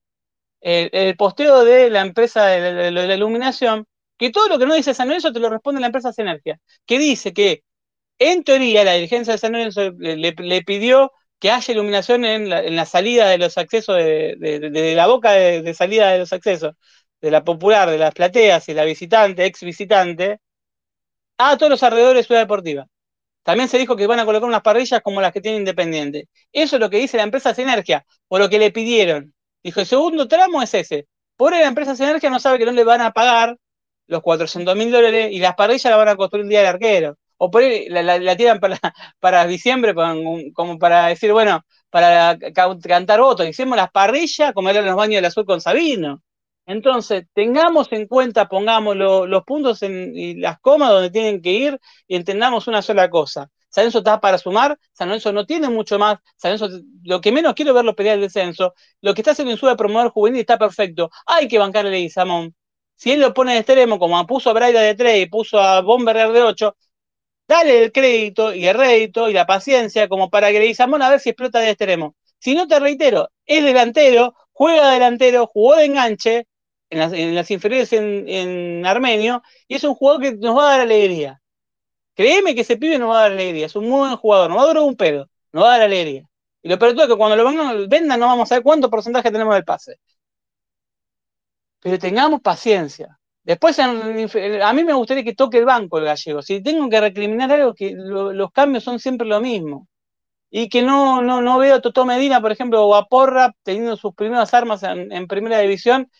el, 0.62 1.16
posteo 1.16 1.64
de 1.64 1.90
la 1.90 2.02
empresa 2.02 2.46
de 2.46 2.90
la, 2.90 3.14
iluminación, 3.14 3.86
que 4.16 4.30
todo 4.30 4.48
lo 4.48 4.58
que 4.58 4.66
no 4.66 4.74
dice 4.74 4.94
San 4.94 5.08
Lorenzo 5.08 5.32
te 5.32 5.40
lo 5.40 5.50
responde 5.50 5.80
la 5.80 5.88
empresa 5.88 6.12
Sinergia, 6.12 6.60
que 6.86 6.98
dice 6.98 7.32
que 7.32 7.64
en 8.18 8.44
teoría 8.44 8.84
la 8.84 8.94
dirigencia 8.94 9.32
de 9.32 9.38
San 9.38 9.52
Lorenzo 9.52 9.92
le, 9.98 10.62
pidió 10.62 11.12
que 11.38 11.50
haya 11.50 11.72
iluminación 11.72 12.24
en 12.24 12.48
la, 12.48 12.86
salida 12.86 13.28
de 13.28 13.38
los 13.38 13.58
accesos, 13.58 13.96
de, 13.96 14.92
la 14.96 15.06
boca 15.08 15.32
de, 15.32 15.74
salida 15.74 16.12
de 16.12 16.20
los 16.20 16.32
accesos, 16.32 16.74
de 17.20 17.30
la 17.30 17.44
popular, 17.44 17.90
de 17.90 17.98
las 17.98 18.14
plateas 18.14 18.68
y 18.68 18.74
la 18.74 18.84
visitante, 18.84 19.44
ex 19.46 19.62
visitante, 19.62 20.40
a 21.38 21.56
todos 21.58 21.70
los 21.70 21.82
alrededores 21.82 22.22
de 22.22 22.26
Ciudad 22.26 22.42
Deportiva. 22.42 22.86
También 23.42 23.68
se 23.68 23.78
dijo 23.78 23.96
que 23.96 24.06
van 24.06 24.20
a 24.20 24.24
colocar 24.24 24.48
unas 24.48 24.62
parrillas 24.62 25.00
como 25.02 25.20
las 25.20 25.32
que 25.32 25.40
tiene 25.40 25.58
Independiente. 25.58 26.28
Eso 26.52 26.76
es 26.76 26.80
lo 26.80 26.90
que 26.90 26.98
dice 26.98 27.16
la 27.16 27.24
empresa 27.24 27.54
Sinergia, 27.54 28.04
por 28.28 28.40
lo 28.40 28.48
que 28.48 28.58
le 28.58 28.70
pidieron. 28.70 29.34
Dijo, 29.62 29.80
el 29.80 29.86
segundo 29.86 30.28
tramo 30.28 30.62
es 30.62 30.74
ese. 30.74 31.06
Por 31.36 31.52
la 31.52 31.66
empresa 31.66 31.96
Sinergia 31.96 32.30
no 32.30 32.40
sabe 32.40 32.58
que 32.58 32.66
no 32.66 32.72
le 32.72 32.84
van 32.84 33.00
a 33.00 33.12
pagar 33.12 33.56
los 34.06 34.22
400 34.22 34.76
mil 34.76 34.90
dólares 34.90 35.30
y 35.32 35.38
las 35.38 35.54
parrillas 35.54 35.84
las 35.84 35.96
van 35.98 36.08
a 36.08 36.16
construir 36.16 36.44
un 36.44 36.50
día 36.50 36.60
de 36.62 36.68
arquero. 36.68 37.18
O 37.36 37.50
por 37.50 37.62
ahí 37.62 37.88
la, 37.88 38.36
tiran 38.36 38.60
para, 38.60 38.78
para 39.20 39.46
diciembre 39.46 39.94
como 40.54 40.78
para 40.78 41.08
decir, 41.08 41.32
bueno, 41.32 41.64
para 41.90 42.38
cantar 42.86 43.20
votos. 43.20 43.46
Hicimos 43.46 43.76
las 43.76 43.90
parrillas 43.90 44.52
como 44.52 44.70
eran 44.70 44.86
los 44.86 44.96
baños 44.96 45.16
del 45.16 45.26
azul 45.26 45.44
con 45.44 45.60
Sabino. 45.60 46.22
Entonces, 46.66 47.24
tengamos 47.34 47.88
en 47.92 48.06
cuenta, 48.06 48.48
pongamos 48.48 48.96
los 48.96 49.44
puntos 49.44 49.82
en, 49.82 50.16
y 50.16 50.34
las 50.34 50.60
comas 50.60 50.90
donde 50.90 51.10
tienen 51.10 51.42
que 51.42 51.50
ir 51.52 51.80
y 52.06 52.16
entendamos 52.16 52.68
una 52.68 52.82
sola 52.82 53.10
cosa. 53.10 53.50
San 53.68 53.84
Lorenzo 53.84 53.98
está 53.98 54.20
para 54.20 54.38
sumar, 54.38 54.78
San 54.92 55.08
Lorenzo 55.08 55.32
no 55.32 55.46
tiene 55.46 55.68
mucho 55.70 55.98
más, 55.98 56.18
San 56.36 56.58
lo 57.04 57.20
que 57.20 57.32
menos 57.32 57.54
quiero 57.54 57.72
verlo 57.72 57.96
pelear 57.96 58.16
el 58.16 58.22
descenso, 58.22 58.74
lo 59.00 59.14
que 59.14 59.22
está 59.22 59.30
haciendo 59.32 59.52
en 59.52 59.58
su 59.58 59.66
de 59.66 59.76
promover 59.76 60.10
juvenil 60.10 60.40
está 60.40 60.58
perfecto, 60.58 61.10
hay 61.26 61.48
que 61.48 61.58
bancarle 61.58 62.04
a 62.04 62.10
Samón. 62.10 62.54
Si 62.96 63.10
él 63.12 63.20
lo 63.20 63.32
pone 63.34 63.54
de 63.54 63.58
extremo, 63.60 63.98
como 63.98 64.24
puso 64.26 64.50
a 64.50 64.52
Braida 64.52 64.82
de 64.82 64.94
3 64.94 65.22
y 65.22 65.26
puso 65.26 65.58
a 65.58 65.80
Bomber 65.80 66.16
de 66.16 66.42
8, 66.42 66.76
dale 67.48 67.84
el 67.84 67.92
crédito 67.92 68.54
y 68.54 68.66
el 68.66 68.76
rédito 68.76 69.28
y 69.28 69.32
la 69.32 69.46
paciencia 69.46 70.08
como 70.08 70.30
para 70.30 70.50
que 70.50 70.60
Leguizamón 70.60 71.02
a 71.02 71.10
ver 71.10 71.20
si 71.20 71.30
explota 71.30 71.60
de 71.60 71.70
extremo. 71.70 72.14
Si 72.38 72.54
no 72.54 72.66
te 72.68 72.78
reitero, 72.80 73.30
es 73.46 73.64
delantero, 73.64 74.34
juega 74.52 74.92
delantero, 74.92 75.46
jugó 75.46 75.76
de 75.76 75.86
enganche, 75.86 76.46
en 76.92 77.34
las, 77.34 77.50
inferiores 77.50 77.92
en, 77.92 78.84
Armenio, 78.86 79.42
y 79.66 79.76
es 79.76 79.84
un 79.84 79.94
jugador 79.94 80.22
que 80.22 80.32
nos 80.36 80.56
va 80.56 80.68
a 80.68 80.70
dar 80.72 80.80
alegría. 80.82 81.40
Créeme 82.14 82.54
que 82.54 82.62
ese 82.62 82.76
pibe 82.76 82.98
nos 82.98 83.10
va 83.10 83.20
a 83.20 83.22
dar 83.22 83.32
alegría, 83.32 83.66
es 83.66 83.76
un 83.76 83.88
muy 83.88 84.00
buen 84.00 84.16
jugador, 84.16 84.50
nos 84.50 84.58
va 84.58 84.62
a 84.64 84.66
dar 84.66 84.78
un 84.78 84.96
pedo, 84.96 85.28
nos 85.52 85.64
va 85.64 85.68
a 85.68 85.78
dar 85.78 85.82
alegría. 85.82 86.28
Y 86.62 86.68
lo 86.68 86.78
peor 86.78 86.94
es 86.98 87.08
que 87.08 87.16
cuando 87.16 87.36
lo 87.36 87.88
vendan 87.88 88.20
no 88.20 88.26
vamos 88.26 88.52
a 88.52 88.56
ver 88.56 88.62
cuánto 88.62 88.90
porcentaje 88.90 89.30
tenemos 89.30 89.54
del 89.54 89.64
pase. 89.64 89.98
Pero 91.80 91.98
tengamos 91.98 92.40
paciencia. 92.40 93.18
Después, 93.42 93.78
a 93.80 94.72
mí 94.72 94.84
me 94.84 94.92
gustaría 94.92 95.24
que 95.24 95.34
toque 95.34 95.58
el 95.58 95.64
banco 95.64 95.98
el 95.98 96.04
gallego. 96.04 96.42
Si 96.42 96.62
tengo 96.62 96.88
que 96.88 97.00
recriminar 97.00 97.50
algo, 97.50 97.74
que 97.74 97.92
los 97.96 98.52
cambios 98.52 98.84
son 98.84 99.00
siempre 99.00 99.26
lo 99.26 99.40
mismo. 99.40 99.88
Y 100.50 100.68
que 100.68 100.82
no, 100.82 101.22
no, 101.22 101.42
no 101.42 101.58
veo 101.58 101.76
a 101.76 101.80
Totó 101.80 102.04
Medina, 102.04 102.40
por 102.40 102.52
ejemplo, 102.52 102.86
o 102.86 102.94
a 102.94 103.06
Porra 103.08 103.54
teniendo 103.62 103.96
sus 103.96 104.14
primeras 104.14 104.54
armas 104.54 104.82
en 104.84 105.26
primera 105.26 105.58
división 105.60 106.10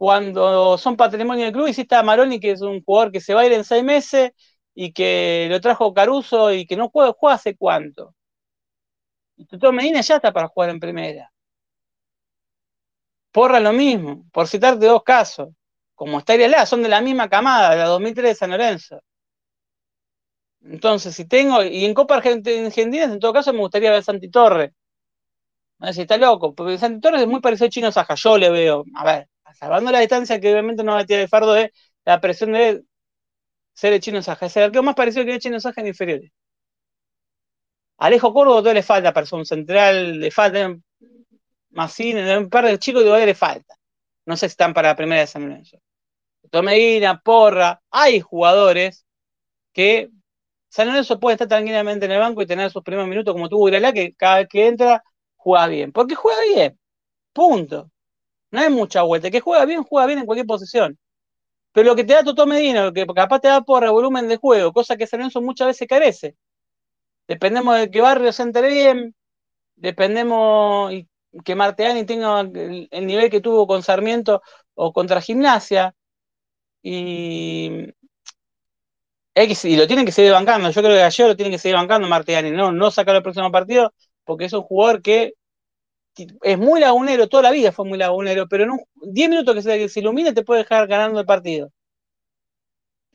cuando 0.00 0.78
son 0.78 0.96
patrimonio 0.96 1.44
del 1.44 1.52
club, 1.52 1.74
si 1.74 1.82
está 1.82 2.02
Maroni, 2.02 2.40
que 2.40 2.52
es 2.52 2.62
un 2.62 2.82
jugador 2.82 3.12
que 3.12 3.20
se 3.20 3.34
va 3.34 3.42
a 3.42 3.46
ir 3.46 3.52
en 3.52 3.64
seis 3.64 3.84
meses 3.84 4.32
y 4.74 4.94
que 4.94 5.46
lo 5.50 5.60
trajo 5.60 5.92
Caruso 5.92 6.54
y 6.54 6.66
que 6.66 6.74
no 6.74 6.88
juega, 6.88 7.12
juega 7.12 7.34
hace 7.34 7.54
cuánto. 7.54 8.14
Y 9.36 9.44
Tuto 9.44 9.72
Medina 9.72 10.00
ya 10.00 10.16
está 10.16 10.32
para 10.32 10.48
jugar 10.48 10.70
en 10.70 10.80
primera. 10.80 11.30
Porra 13.30 13.60
lo 13.60 13.74
mismo, 13.74 14.24
por 14.32 14.48
citarte 14.48 14.86
dos 14.86 15.02
casos. 15.04 15.48
Como 15.94 16.18
está 16.18 16.34
la 16.38 16.64
son 16.64 16.82
de 16.82 16.88
la 16.88 17.02
misma 17.02 17.28
camada, 17.28 17.72
de 17.72 17.76
la 17.76 17.84
2003 17.84 18.30
de 18.30 18.34
San 18.34 18.50
Lorenzo. 18.52 19.02
Entonces, 20.62 21.14
si 21.14 21.26
tengo, 21.26 21.62
y 21.62 21.84
en 21.84 21.92
Copa 21.92 22.16
Argentina, 22.16 23.04
en 23.04 23.20
todo 23.20 23.34
caso, 23.34 23.52
me 23.52 23.58
gustaría 23.60 23.90
ver 23.90 24.02
Santi 24.02 24.30
Torre. 24.30 24.72
No 25.78 25.88
sé 25.88 25.94
si 25.94 26.00
está 26.02 26.16
loco, 26.16 26.54
porque 26.54 26.78
Santi 26.78 27.00
Torre 27.00 27.20
es 27.20 27.26
muy 27.28 27.40
parecido 27.40 27.66
a 27.66 27.70
Chino 27.70 27.92
Saja, 27.92 28.14
yo 28.14 28.38
le 28.38 28.50
veo, 28.50 28.84
a 28.94 29.04
ver, 29.04 29.28
salvando 29.54 29.90
la 29.90 30.00
distancia, 30.00 30.40
que 30.40 30.52
obviamente 30.52 30.84
no 30.84 30.94
va 30.94 31.00
a 31.00 31.06
tirar 31.06 31.22
el 31.22 31.28
fardo 31.28 31.52
de 31.52 31.72
la 32.04 32.20
presión 32.20 32.52
de 32.52 32.82
ser 33.74 33.92
el 33.92 34.00
chino 34.00 34.22
Saja. 34.22 34.46
Es 34.46 34.56
el 34.56 34.64
arquero 34.64 34.82
más 34.82 34.94
parecido 34.94 35.24
que 35.24 35.34
el 35.34 35.40
chino 35.40 35.60
Saja 35.60 35.80
en 35.80 35.88
inferiores. 35.88 36.30
Alejo 37.98 38.32
Córdoba 38.32 38.62
todo 38.62 38.74
le 38.74 38.82
falta 38.82 39.12
para 39.12 39.26
un 39.32 39.44
central, 39.44 40.18
le 40.18 40.30
falta 40.30 40.74
cine, 41.88 42.38
un 42.38 42.48
par 42.50 42.64
de 42.66 42.78
chicos 42.78 43.04
de 43.04 43.26
le 43.26 43.34
falta. 43.34 43.74
No 44.26 44.36
sé 44.36 44.48
si 44.48 44.52
están 44.52 44.74
para 44.74 44.88
la 44.88 44.96
primera 44.96 45.20
de 45.20 45.26
San 45.26 45.42
Lorenzo. 45.42 45.78
Medina, 46.62 47.20
Porra, 47.20 47.80
hay 47.90 48.20
jugadores 48.20 49.06
que 49.72 50.10
San 50.68 50.88
Lorenzo 50.88 51.20
puede 51.20 51.34
estar 51.34 51.48
tranquilamente 51.48 52.06
en 52.06 52.12
el 52.12 52.20
banco 52.20 52.42
y 52.42 52.46
tener 52.46 52.70
sus 52.70 52.82
primeros 52.82 53.08
minutos 53.08 53.34
como 53.34 53.48
tuvo 53.48 53.68
Iralá, 53.68 53.92
que 53.92 54.14
cada 54.14 54.38
vez 54.38 54.48
que 54.48 54.66
entra 54.68 55.02
juega 55.36 55.66
bien. 55.68 55.92
Porque 55.92 56.14
juega 56.14 56.40
bien. 56.54 56.78
Punto. 57.32 57.90
No 58.50 58.60
hay 58.60 58.70
mucha 58.70 59.02
vuelta. 59.02 59.30
Que 59.30 59.40
juega 59.40 59.64
bien, 59.64 59.82
juega 59.84 60.06
bien 60.06 60.20
en 60.20 60.26
cualquier 60.26 60.46
posición. 60.46 60.98
pero 61.72 61.88
lo 61.90 61.96
que 61.96 62.04
te 62.04 62.14
da 62.14 62.24
Toto 62.24 62.46
Medina, 62.46 62.84
lo 62.84 62.92
que 62.92 63.06
capaz 63.06 63.40
te 63.40 63.48
da 63.48 63.62
por 63.62 63.88
volumen 63.90 64.28
de 64.28 64.36
juego, 64.38 64.72
cosa 64.72 64.96
que 64.96 65.06
San 65.06 65.20
Lorenzo 65.20 65.42
muchas 65.42 65.68
veces 65.68 65.88
carece. 65.88 66.36
Dependemos 67.28 67.78
de 67.78 67.90
que 67.90 68.00
Barrio 68.00 68.32
se 68.32 68.42
entere 68.42 68.68
bien, 68.70 69.14
dependemos 69.76 70.92
que 71.44 71.54
Marteani 71.54 72.04
tenga 72.04 72.40
el, 72.40 73.06
nivel 73.06 73.30
que 73.30 73.40
tuvo 73.40 73.66
con 73.66 73.82
Sarmiento 73.82 74.42
o 74.74 74.92
contra 74.92 75.20
Gimnasia. 75.20 75.94
Y, 76.82 77.86
y 79.34 79.76
lo 79.76 79.86
tienen 79.86 80.06
que 80.06 80.12
seguir 80.12 80.32
bancando. 80.32 80.70
Yo 80.70 80.82
creo 80.82 80.94
que 80.94 81.02
ayer 81.02 81.28
lo 81.28 81.36
tienen 81.36 81.52
que 81.52 81.58
seguir 81.58 81.76
bancando 81.76 82.08
Marteani, 82.08 82.50
no, 82.50 82.72
no 82.72 82.90
sacar 82.90 83.16
el 83.16 83.22
próximo 83.22 83.50
partido, 83.52 83.94
porque 84.24 84.46
es 84.46 84.52
un 84.52 84.62
jugador 84.62 85.02
que 85.02 85.34
es 86.42 86.58
muy 86.58 86.80
lagunero, 86.80 87.28
toda 87.28 87.44
la 87.44 87.50
vida 87.50 87.72
fue 87.72 87.84
muy 87.86 87.98
lagunero, 87.98 88.48
pero 88.48 88.64
en 88.64 88.80
10 89.12 89.30
minutos 89.30 89.54
que 89.54 89.88
se, 89.88 90.00
ilumine 90.00 90.32
te 90.32 90.44
puede 90.44 90.60
dejar 90.62 90.86
ganando 90.88 91.20
el 91.20 91.26
partido. 91.26 91.70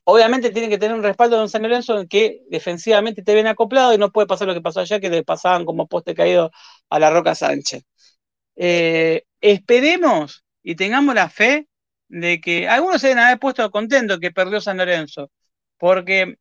Obviamente 0.07 0.51
tiene 0.51 0.69
que 0.69 0.77
tener 0.77 0.95
un 0.95 1.03
respaldo 1.03 1.35
de 1.35 1.39
Don 1.39 1.49
San 1.49 1.63
Lorenzo 1.63 1.99
en 1.99 2.07
que 2.07 2.41
defensivamente 2.49 3.23
te 3.23 3.33
ven 3.33 3.47
acoplado 3.47 3.93
y 3.93 3.97
no 3.97 4.11
puede 4.11 4.27
pasar 4.27 4.47
lo 4.47 4.53
que 4.53 4.61
pasó 4.61 4.81
allá, 4.81 4.99
que 4.99 5.09
le 5.09 5.23
pasaban 5.23 5.65
como 5.65 5.87
poste 5.87 6.13
caído 6.13 6.51
a 6.89 6.99
la 6.99 7.09
Roca 7.09 7.33
Sánchez. 7.33 7.83
Eh, 8.55 9.23
esperemos 9.41 10.45
y 10.63 10.75
tengamos 10.75 11.15
la 11.15 11.29
fe 11.29 11.67
de 12.07 12.39
que 12.41 12.67
algunos 12.67 13.01
se 13.01 13.07
deben 13.09 13.23
haber 13.23 13.39
puesto 13.39 13.69
contentos 13.71 14.19
que 14.19 14.31
perdió 14.31 14.61
San 14.61 14.77
Lorenzo, 14.77 15.31
porque 15.77 16.35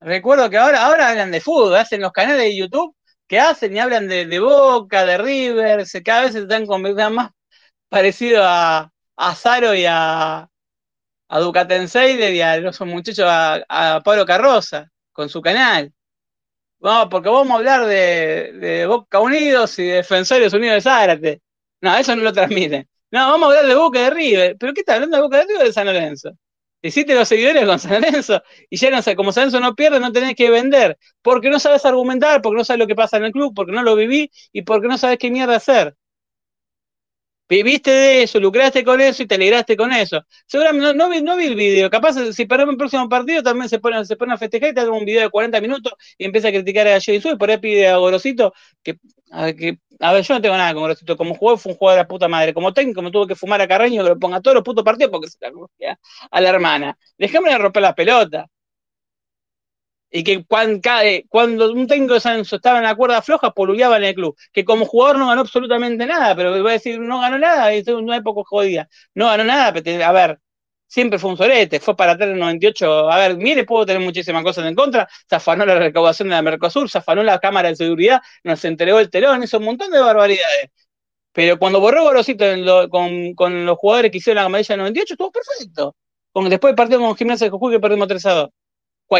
recuerdo 0.00 0.50
que 0.50 0.58
ahora, 0.58 0.86
ahora 0.86 1.10
hablan 1.10 1.30
de 1.30 1.40
fútbol, 1.40 1.76
hacen 1.76 2.00
los 2.00 2.12
canales 2.12 2.42
de 2.42 2.56
YouTube 2.56 2.96
que 3.26 3.38
hacen 3.38 3.76
y 3.76 3.78
hablan 3.78 4.08
de, 4.08 4.38
Boca, 4.40 5.04
de 5.04 5.18
River, 5.18 5.86
se, 5.86 6.02
cada 6.02 6.22
vez 6.22 6.32
se 6.32 6.40
están 6.40 6.66
convirtiendo 6.66 7.14
más 7.14 7.30
parecido 7.88 8.42
a, 8.44 8.92
a 9.16 9.34
Zaro 9.34 9.74
y 9.74 9.86
a, 9.86 10.48
a 11.28 11.40
Ducatensei 11.40 12.16
y 12.34 12.40
a 12.40 12.58
los 12.58 12.80
muchachos, 12.82 13.26
a, 13.28 14.00
Pablo 14.04 14.26
Carroza, 14.26 14.90
con 15.12 15.28
su 15.28 15.40
canal. 15.42 15.92
Vamos, 16.78 17.08
porque 17.10 17.28
vamos 17.28 17.50
a 17.50 17.54
hablar 17.56 17.86
de, 17.86 18.84
Boca 18.86 19.20
Unidos 19.20 19.78
y 19.78 19.86
Defensores 19.86 20.52
Unidos 20.52 20.76
de 20.76 20.80
Zárate. 20.82 21.42
No, 21.80 21.96
eso 21.96 22.14
no 22.16 22.22
lo 22.22 22.32
transmiten. 22.32 22.88
No, 23.10 23.30
vamos 23.30 23.46
a 23.46 23.58
hablar 23.58 23.66
de 23.66 23.74
Boca 23.74 24.00
de 24.00 24.10
River. 24.10 24.56
¿Pero 24.58 24.74
qué 24.74 24.80
está 24.80 24.94
hablando 24.94 25.16
de 25.16 25.22
Boca 25.22 25.38
de 25.38 25.44
River 25.46 25.66
de 25.66 25.72
San 25.72 25.86
Lorenzo? 25.86 26.30
Hiciste 26.84 27.14
los 27.14 27.28
seguidores 27.28 27.64
con 27.66 27.78
San 27.78 27.92
Lorenzo 28.02 28.42
y 28.68 28.76
ya 28.76 28.90
no 28.90 29.00
sé, 29.00 29.16
como 29.16 29.32
San 29.32 29.44
Lorenzo 29.44 29.60
no 29.60 29.74
pierde, 29.74 30.00
no 30.00 30.12
tenés 30.12 30.34
que 30.36 30.50
vender. 30.50 30.98
Porque 31.22 31.48
no 31.48 31.58
sabes 31.58 31.84
argumentar, 31.86 32.42
porque 32.42 32.58
no 32.58 32.64
sabes 32.64 32.78
lo 32.78 32.86
que 32.86 32.94
pasa 32.94 33.16
en 33.16 33.24
el 33.24 33.32
club, 33.32 33.54
porque 33.54 33.72
no 33.72 33.82
lo 33.82 33.96
viví 33.96 34.30
y 34.52 34.62
porque 34.62 34.86
no 34.88 34.98
sabes 34.98 35.18
qué 35.18 35.30
mierda 35.30 35.56
hacer. 35.56 35.96
Viviste 37.46 37.90
de 37.90 38.22
eso, 38.22 38.40
lucraste 38.40 38.82
con 38.84 39.00
eso 39.02 39.22
y 39.22 39.26
te 39.26 39.34
alegraste 39.34 39.76
con 39.76 39.92
eso. 39.92 40.22
Seguramente 40.46 40.94
no, 40.94 41.10
vi, 41.10 41.22
no 41.22 41.36
vi 41.36 41.44
el 41.46 41.54
video. 41.54 41.90
Capaz 41.90 42.14
si 42.32 42.46
paramos 42.46 42.72
el 42.72 42.78
próximo 42.78 43.06
partido 43.08 43.42
también 43.42 43.68
se 43.68 43.78
pone, 43.78 44.04
se 44.06 44.16
pone 44.16 44.32
a 44.32 44.38
festejar 44.38 44.70
y 44.70 44.74
te 44.74 44.80
hace 44.80 44.88
un 44.90 45.04
video 45.04 45.22
de 45.22 45.30
40 45.30 45.60
minutos 45.60 45.92
y 46.16 46.24
empieza 46.24 46.48
a 46.48 46.52
criticar 46.52 46.86
a 46.88 47.00
Jay 47.00 47.20
y 47.22 47.36
por 47.36 47.50
ahí 47.50 47.58
pide 47.58 47.88
a 47.88 47.98
Gorosito 47.98 48.54
que, 48.82 48.96
a, 49.30 49.52
que, 49.52 49.78
a 50.00 50.12
ver, 50.12 50.22
yo 50.24 50.34
no 50.34 50.40
tengo 50.42 50.56
nada 50.56 50.72
con 50.72 50.82
Gorosito. 50.82 51.16
Como 51.16 51.34
jugador 51.34 51.58
fue 51.58 51.72
un 51.72 51.78
jugador 51.78 51.98
de 51.98 52.02
la 52.04 52.08
puta 52.08 52.28
madre. 52.28 52.54
Como 52.54 52.72
técnico 52.72 53.02
me 53.02 53.10
tuvo 53.10 53.26
que 53.26 53.34
fumar 53.34 53.60
a 53.60 53.68
Carreño 53.68 54.02
que 54.02 54.10
lo 54.10 54.18
ponga 54.18 54.40
todos 54.40 54.54
los 54.56 54.64
putos 54.64 54.84
partidos 54.84 55.10
porque 55.10 55.28
se 55.28 55.38
la 55.40 55.98
a 56.30 56.40
la 56.40 56.48
hermana. 56.48 56.98
Dejémosle 57.18 57.52
de 57.52 57.58
romper 57.58 57.82
la 57.82 57.94
pelota 57.94 58.46
y 60.14 60.22
que 60.22 60.44
eh, 61.02 61.24
cuando, 61.28 61.72
un 61.72 61.88
técnico 61.88 62.14
de 62.14 62.20
Sanso 62.20 62.56
estaba 62.56 62.78
en 62.78 62.84
la 62.84 62.94
cuerda 62.94 63.20
floja, 63.20 63.50
poluleaba 63.50 63.96
en 63.96 64.04
el 64.04 64.14
club, 64.14 64.36
que 64.52 64.64
como 64.64 64.86
jugador 64.86 65.18
no 65.18 65.26
ganó 65.26 65.40
absolutamente 65.40 66.06
nada, 66.06 66.36
pero 66.36 66.52
voy 66.52 66.70
a 66.70 66.74
decir, 66.74 67.00
no 67.00 67.20
ganó 67.20 67.36
nada, 67.36 67.72
es 67.72 67.88
una 67.88 68.16
época 68.18 68.42
jodida, 68.46 68.88
no 69.14 69.26
ganó 69.26 69.42
nada, 69.42 69.72
pero 69.72 70.04
a 70.04 70.12
ver, 70.12 70.38
siempre 70.86 71.18
fue 71.18 71.30
un 71.30 71.36
solete, 71.36 71.80
fue 71.80 71.96
para 71.96 72.12
atrás 72.12 72.28
en 72.28 72.34
el 72.34 72.40
98, 72.40 73.10
a 73.10 73.18
ver, 73.18 73.36
mire, 73.36 73.64
puedo 73.64 73.86
tener 73.86 74.02
muchísimas 74.02 74.42
cosas 74.42 74.66
en 74.66 74.74
contra, 74.74 75.08
se 75.28 75.36
afanó 75.36 75.66
la 75.66 75.78
recaudación 75.78 76.28
de 76.28 76.34
la 76.34 76.42
Mercosur, 76.42 76.90
se 76.90 76.98
afanó 76.98 77.22
la 77.22 77.38
cámara 77.38 77.68
de 77.68 77.76
seguridad, 77.76 78.20
nos 78.44 78.64
entregó 78.64 79.00
el 79.00 79.10
telón, 79.10 79.42
hizo 79.42 79.58
un 79.58 79.64
montón 79.64 79.90
de 79.90 80.00
barbaridades. 80.00 80.70
Pero 81.32 81.58
cuando 81.58 81.80
borró 81.80 82.04
Gorosito 82.04 82.44
con, 82.90 83.66
los 83.66 83.78
jugadores 83.78 84.10
que 84.12 84.18
hicieron 84.18 84.36
la 84.36 84.44
camarilla 84.44 84.74
del 84.74 84.80
98, 84.80 85.14
estuvo 85.14 85.32
perfecto. 85.32 85.96
Con, 86.32 86.48
después 86.48 86.70
del 86.70 86.76
partido 86.76 87.00
con 87.00 87.16
Gimnasia 87.16 87.46
de 87.46 87.50
Jujuy 87.50 87.72
que 87.74 87.80
perdimos 87.80 88.08
3 88.08 88.26
a 88.26 88.32
2 88.34 88.50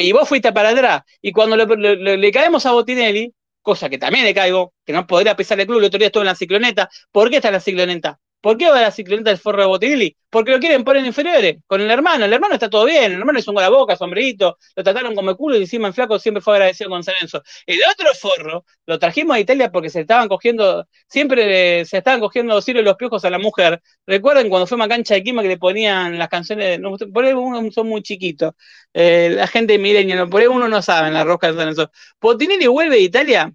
y 0.00 0.12
vos 0.12 0.28
fuiste 0.28 0.52
para 0.52 0.70
atrás, 0.70 1.02
y 1.20 1.32
cuando 1.32 1.56
le, 1.56 2.32
caemos 2.32 2.66
a 2.66 2.72
Botinelli, 2.72 3.32
cosa 3.62 3.88
que 3.88 3.98
también 3.98 4.24
le 4.24 4.34
caigo, 4.34 4.72
que 4.84 4.92
no 4.92 5.06
podría 5.06 5.36
pisar 5.36 5.58
el 5.60 5.66
club, 5.66 5.78
el 5.78 5.84
otro 5.86 5.98
día 5.98 6.08
estuvo 6.08 6.22
en 6.22 6.28
la 6.28 6.34
cicloneta, 6.34 6.90
¿por 7.12 7.30
qué 7.30 7.36
está 7.36 7.48
en 7.48 7.54
la 7.54 7.60
cicloneta? 7.60 8.18
¿Por 8.44 8.58
qué 8.58 8.68
va 8.68 8.82
la 8.82 8.90
cicloneta 8.90 9.30
del 9.30 9.38
forro 9.38 9.62
de 9.62 9.68
Botinelli? 9.68 10.14
Porque 10.28 10.50
lo 10.50 10.60
quieren 10.60 10.84
poner 10.84 11.02
inferiores, 11.06 11.56
con 11.66 11.80
el 11.80 11.90
hermano. 11.90 12.26
El 12.26 12.32
hermano 12.34 12.52
está 12.52 12.68
todo 12.68 12.84
bien, 12.84 13.12
el 13.12 13.18
hermano 13.20 13.38
es 13.38 13.48
un 13.48 13.54
la 13.54 13.70
boca, 13.70 13.96
sombrerito, 13.96 14.58
lo 14.76 14.84
trataron 14.84 15.14
como 15.14 15.30
el 15.30 15.36
culo 15.36 15.56
y 15.56 15.60
encima 15.62 15.88
en 15.88 15.94
flaco 15.94 16.18
siempre 16.18 16.42
fue 16.42 16.52
agradecido 16.56 16.90
con 16.90 17.02
Salenzo. 17.02 17.42
El 17.64 17.78
otro 17.90 18.12
forro 18.12 18.66
lo 18.84 18.98
trajimos 18.98 19.34
a 19.36 19.40
Italia 19.40 19.72
porque 19.72 19.88
se 19.88 20.00
estaban 20.02 20.28
cogiendo, 20.28 20.86
siempre 21.08 21.86
se 21.86 21.96
estaban 21.96 22.20
cogiendo 22.20 22.54
los 22.54 22.68
hilos 22.68 22.84
los 22.84 22.96
piojos 22.96 23.24
a 23.24 23.30
la 23.30 23.38
mujer. 23.38 23.80
Recuerden 24.06 24.50
cuando 24.50 24.66
fue 24.66 24.76
una 24.76 24.88
cancha 24.88 25.14
de 25.14 25.22
Quima 25.22 25.40
que 25.40 25.48
le 25.48 25.56
ponían 25.56 26.18
las 26.18 26.28
canciones, 26.28 26.78
no, 26.78 26.98
por 26.98 27.24
ahí 27.24 27.32
uno 27.32 27.70
son 27.72 27.88
muy 27.88 28.02
chiquitos. 28.02 28.52
Eh, 28.92 29.30
la 29.34 29.46
gente 29.46 29.78
mireña, 29.78 30.26
por 30.26 30.42
ahí 30.42 30.48
uno 30.48 30.68
no 30.68 30.82
sabe 30.82 31.08
en 31.08 31.14
la 31.14 31.24
rosca 31.24 31.50
de 31.50 31.56
Salenzo. 31.58 31.90
Botinelli 32.20 32.66
vuelve 32.66 32.96
a 32.96 32.98
Italia 32.98 33.54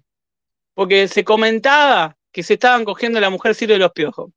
porque 0.74 1.06
se 1.06 1.22
comentaba 1.24 2.16
que 2.32 2.42
se 2.42 2.54
estaban 2.54 2.84
cogiendo 2.84 3.18
a 3.18 3.22
la 3.22 3.30
mujer 3.30 3.54
Ciro 3.54 3.74
de 3.74 3.78
los 3.78 3.92
Piojos. 3.92 4.30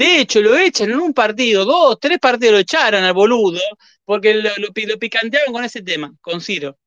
De 0.00 0.18
hecho, 0.22 0.40
lo 0.40 0.56
echan 0.56 0.90
en 0.90 0.98
un 0.98 1.12
partido, 1.12 1.66
dos, 1.66 1.98
tres 2.00 2.18
partidos 2.18 2.54
lo 2.54 2.58
echaron 2.60 3.04
al 3.04 3.12
boludo, 3.12 3.60
porque 4.02 4.32
lo, 4.32 4.50
picanteaban 4.98 5.52
con 5.52 5.62
ese 5.62 5.82
tema, 5.82 6.10
con 6.22 6.40
Ciro. 6.40 6.78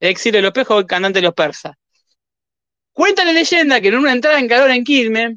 Ex 0.00 0.22
Ciro 0.22 0.38
de 0.38 0.42
los 0.44 0.52
Piojos, 0.52 0.80
el 0.80 0.86
cantante 0.86 1.18
de 1.18 1.24
los 1.24 1.34
persas. 1.34 1.74
Cuenta 2.92 3.22
la 3.22 3.34
leyenda 3.34 3.82
que 3.82 3.88
en 3.88 3.96
una 3.96 4.12
entrada 4.12 4.38
en 4.38 4.48
calor 4.48 4.70
en 4.70 4.82
Quilmes, 4.82 5.36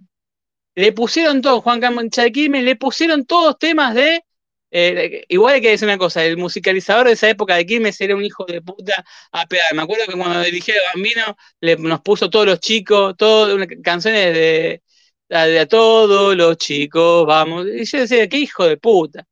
le 0.75 0.93
pusieron 0.93 1.41
todos, 1.41 1.63
Juan 1.63 1.81
Camancha 1.81 2.23
de 2.23 2.31
Quilmes, 2.31 2.63
le 2.63 2.77
pusieron 2.77 3.25
todos 3.25 3.59
temas 3.59 3.93
de 3.93 4.23
eh, 4.71 5.25
igual 5.27 5.55
hay 5.55 5.61
que 5.61 5.71
decir 5.71 5.87
una 5.87 5.97
cosa, 5.97 6.23
el 6.23 6.37
musicalizador 6.37 7.07
de 7.07 7.13
esa 7.13 7.29
época 7.29 7.55
de 7.55 7.65
Quilmes 7.65 7.99
era 7.99 8.15
un 8.15 8.23
hijo 8.23 8.45
de 8.45 8.61
puta 8.61 9.03
a 9.33 9.45
pegar. 9.47 9.73
Me 9.75 9.81
acuerdo 9.81 10.05
que 10.07 10.17
cuando 10.17 10.41
dirigía 10.43 10.75
Bambino 10.93 11.35
le, 11.59 11.75
nos 11.75 11.99
puso 12.01 12.29
todos 12.29 12.45
los 12.45 12.59
chicos, 12.61 13.15
todas 13.17 13.67
canciones 13.83 14.33
de 14.33 14.81
a 15.29 15.65
todos 15.67 16.35
los 16.35 16.57
chicos, 16.57 17.25
vamos. 17.25 17.67
Y 17.67 17.85
yo 17.85 17.99
decía, 17.99 18.27
qué 18.29 18.37
hijo 18.39 18.65
de 18.65 18.77
puta. 18.77 19.25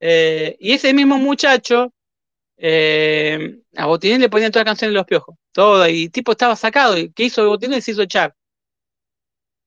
Eh, 0.00 0.56
y 0.60 0.72
ese 0.72 0.92
mismo 0.94 1.18
muchacho, 1.18 1.92
eh, 2.56 3.60
a 3.76 3.86
Botinelli 3.86 4.22
le 4.22 4.30
ponían 4.30 4.52
todas 4.52 4.66
las 4.66 4.72
canciones 4.72 4.94
de 4.94 4.98
los 4.98 5.06
piojos, 5.06 5.36
todo, 5.52 5.86
y 5.88 6.08
tipo 6.10 6.32
estaba 6.32 6.56
sacado. 6.56 6.98
¿Y 6.98 7.12
qué 7.12 7.24
hizo 7.24 7.46
Botinelli? 7.48 7.82
Se 7.82 7.92
hizo 7.92 8.02
echar. 8.02 8.34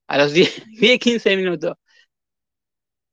A 0.08 0.18
los 0.18 0.34
10, 0.34 0.64
10 0.80 1.00
15 1.00 1.36
minutos. 1.38 1.76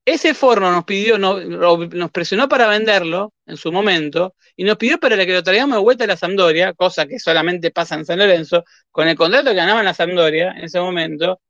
Ese 0.05 0.35
forno 0.35 0.71
nos 0.73 0.85
pidió, 0.85 1.17
nos 1.17 2.11
presionó 2.11 2.49
para 2.49 2.67
venderlo 2.67 3.33
en 3.47 3.57
su 3.57 3.71
momento 3.71 4.35
y 4.57 4.65
nos 4.65 4.77
pidió 4.77 4.99
para 4.99 5.17
que 5.25 5.33
lo 5.33 5.45
traigamos 5.45 5.77
de 5.77 5.83
vuelta 5.83 6.05
a 6.05 6.07
la 6.09 6.17
Sampdoria, 6.17 6.73
cosa 6.75 7.07
que 7.07 7.21
solamente 7.21 7.71
pasa 7.71 7.95
en 7.95 8.05
San 8.05 8.19
Lorenzo, 8.19 8.65
con 8.91 9.07
el 9.07 9.17
contrato 9.17 9.51
que 9.51 9.55
ganaba 9.57 9.79
en 9.79 9.87
la 9.87 9.95
Sampdoria 9.95 10.53
en 10.57 10.65
ese 10.65 10.81
momento, 10.81 11.41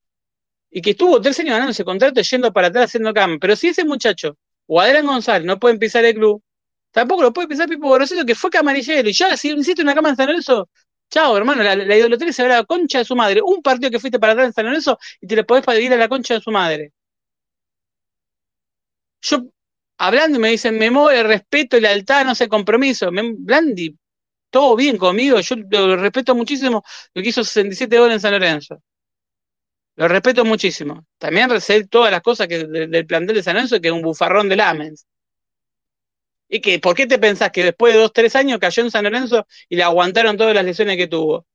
y 0.73 0.83
que 0.83 0.91
estuvo 0.93 1.21
tres 1.21 1.39
años 1.41 1.53
ganando 1.53 1.73
ese 1.73 1.85
contrato 1.85 2.21
yendo 2.23 2.53
para 2.53 2.69
atrás 2.69 2.87
haciendo 2.87 3.15
cama. 3.15 3.37
Pero 3.41 3.57
si 3.57 3.69
ese 3.69 3.85
muchacho 3.85 4.39
o 4.67 4.81
Adrián 4.81 5.07
González 5.07 5.47
no 5.47 5.59
puede 5.61 5.79
pisar 5.79 6.05
el 6.05 6.15
club, 6.15 6.43
tampoco 6.93 7.23
lo 7.23 7.33
puede 7.33 7.49
pisar 7.49 7.69
Pipo 7.69 7.89
Gorosito, 7.89 8.25
que 8.27 8.35
fue 8.35 8.51
camarillero. 8.51 9.09
Y 9.09 9.13
ya, 9.13 9.37
si 9.37 9.53
hiciste 9.53 9.83
una 9.83 9.95
cama 9.95 10.11
en 10.11 10.17
San 10.17 10.27
Lorenzo, 10.29 10.69
chao, 11.11 11.37
hermano, 11.37 11.63
la, 11.63 11.77
la 11.77 11.97
idolatría 11.97 12.33
se 12.33 12.43
a 12.43 12.49
la 12.49 12.65
concha 12.65 12.99
de 12.99 13.05
su 13.05 13.17
madre. 13.17 13.41
Un 13.43 13.63
partido 13.63 13.91
que 13.91 14.01
fuiste 14.01 14.19
para 14.19 14.33
atrás 14.35 14.49
en 14.49 14.53
San 14.55 14.65
Lorenzo 14.67 14.99
y 15.21 15.27
te 15.27 15.37
le 15.37 15.45
podés 15.45 15.65
ir 15.81 15.93
a 15.93 15.97
la 15.97 16.09
concha 16.09 16.35
de 16.35 16.41
su 16.41 16.51
madre 16.51 16.93
yo 19.23 19.45
hablando 19.99 20.39
me 20.39 20.51
dicen 20.51 20.79
memoria, 20.79 21.23
respeto, 21.23 21.79
lealtad, 21.81 22.25
no 22.25 22.35
sé, 22.35 22.49
compromiso. 22.49 23.11
Blandi, 23.11 23.97
todo 24.51 24.77
bien 24.77 24.99
conmigo, 24.99 25.41
yo 25.41 25.57
lo 25.71 25.97
respeto 25.97 26.35
muchísimo 26.35 26.85
lo 27.15 27.23
que 27.23 27.29
hizo 27.31 27.45
67 27.45 27.99
goles 27.99 28.15
en 28.17 28.21
San 28.21 28.33
Lorenzo. 28.33 28.83
Lo 29.97 30.09
respeto 30.09 30.45
muchísimo. 30.45 31.07
También 31.19 31.49
sé 31.61 31.87
todas 31.87 32.11
las 32.11 32.23
cosas 32.23 32.49
que 32.49 32.59
del 32.65 33.07
plantel 33.07 33.37
de 33.37 33.43
San 33.43 33.55
Lorenzo, 33.55 33.81
que 33.81 33.89
es 33.89 33.95
un 33.95 34.03
bufarrón 34.03 34.49
de 34.49 34.57
Lamens. 34.57 35.07
¿Y 36.49 36.61
que 36.61 36.79
por 36.79 36.95
qué 36.95 37.07
te 37.07 37.19
pensás 37.19 37.51
que 37.51 37.65
después 37.65 37.95
de 37.95 38.01
dos, 38.01 38.13
tres 38.13 38.37
años 38.37 38.59
cayó 38.61 38.83
en 38.83 38.91
San 38.91 39.05
Lorenzo 39.05 39.47
y 39.69 39.77
le 39.77 39.83
aguantaron 39.83 40.37
todas 40.37 40.55
las 40.55 40.65
lesiones 40.65 40.97
que 40.97 41.09
tuvo? 41.09 41.47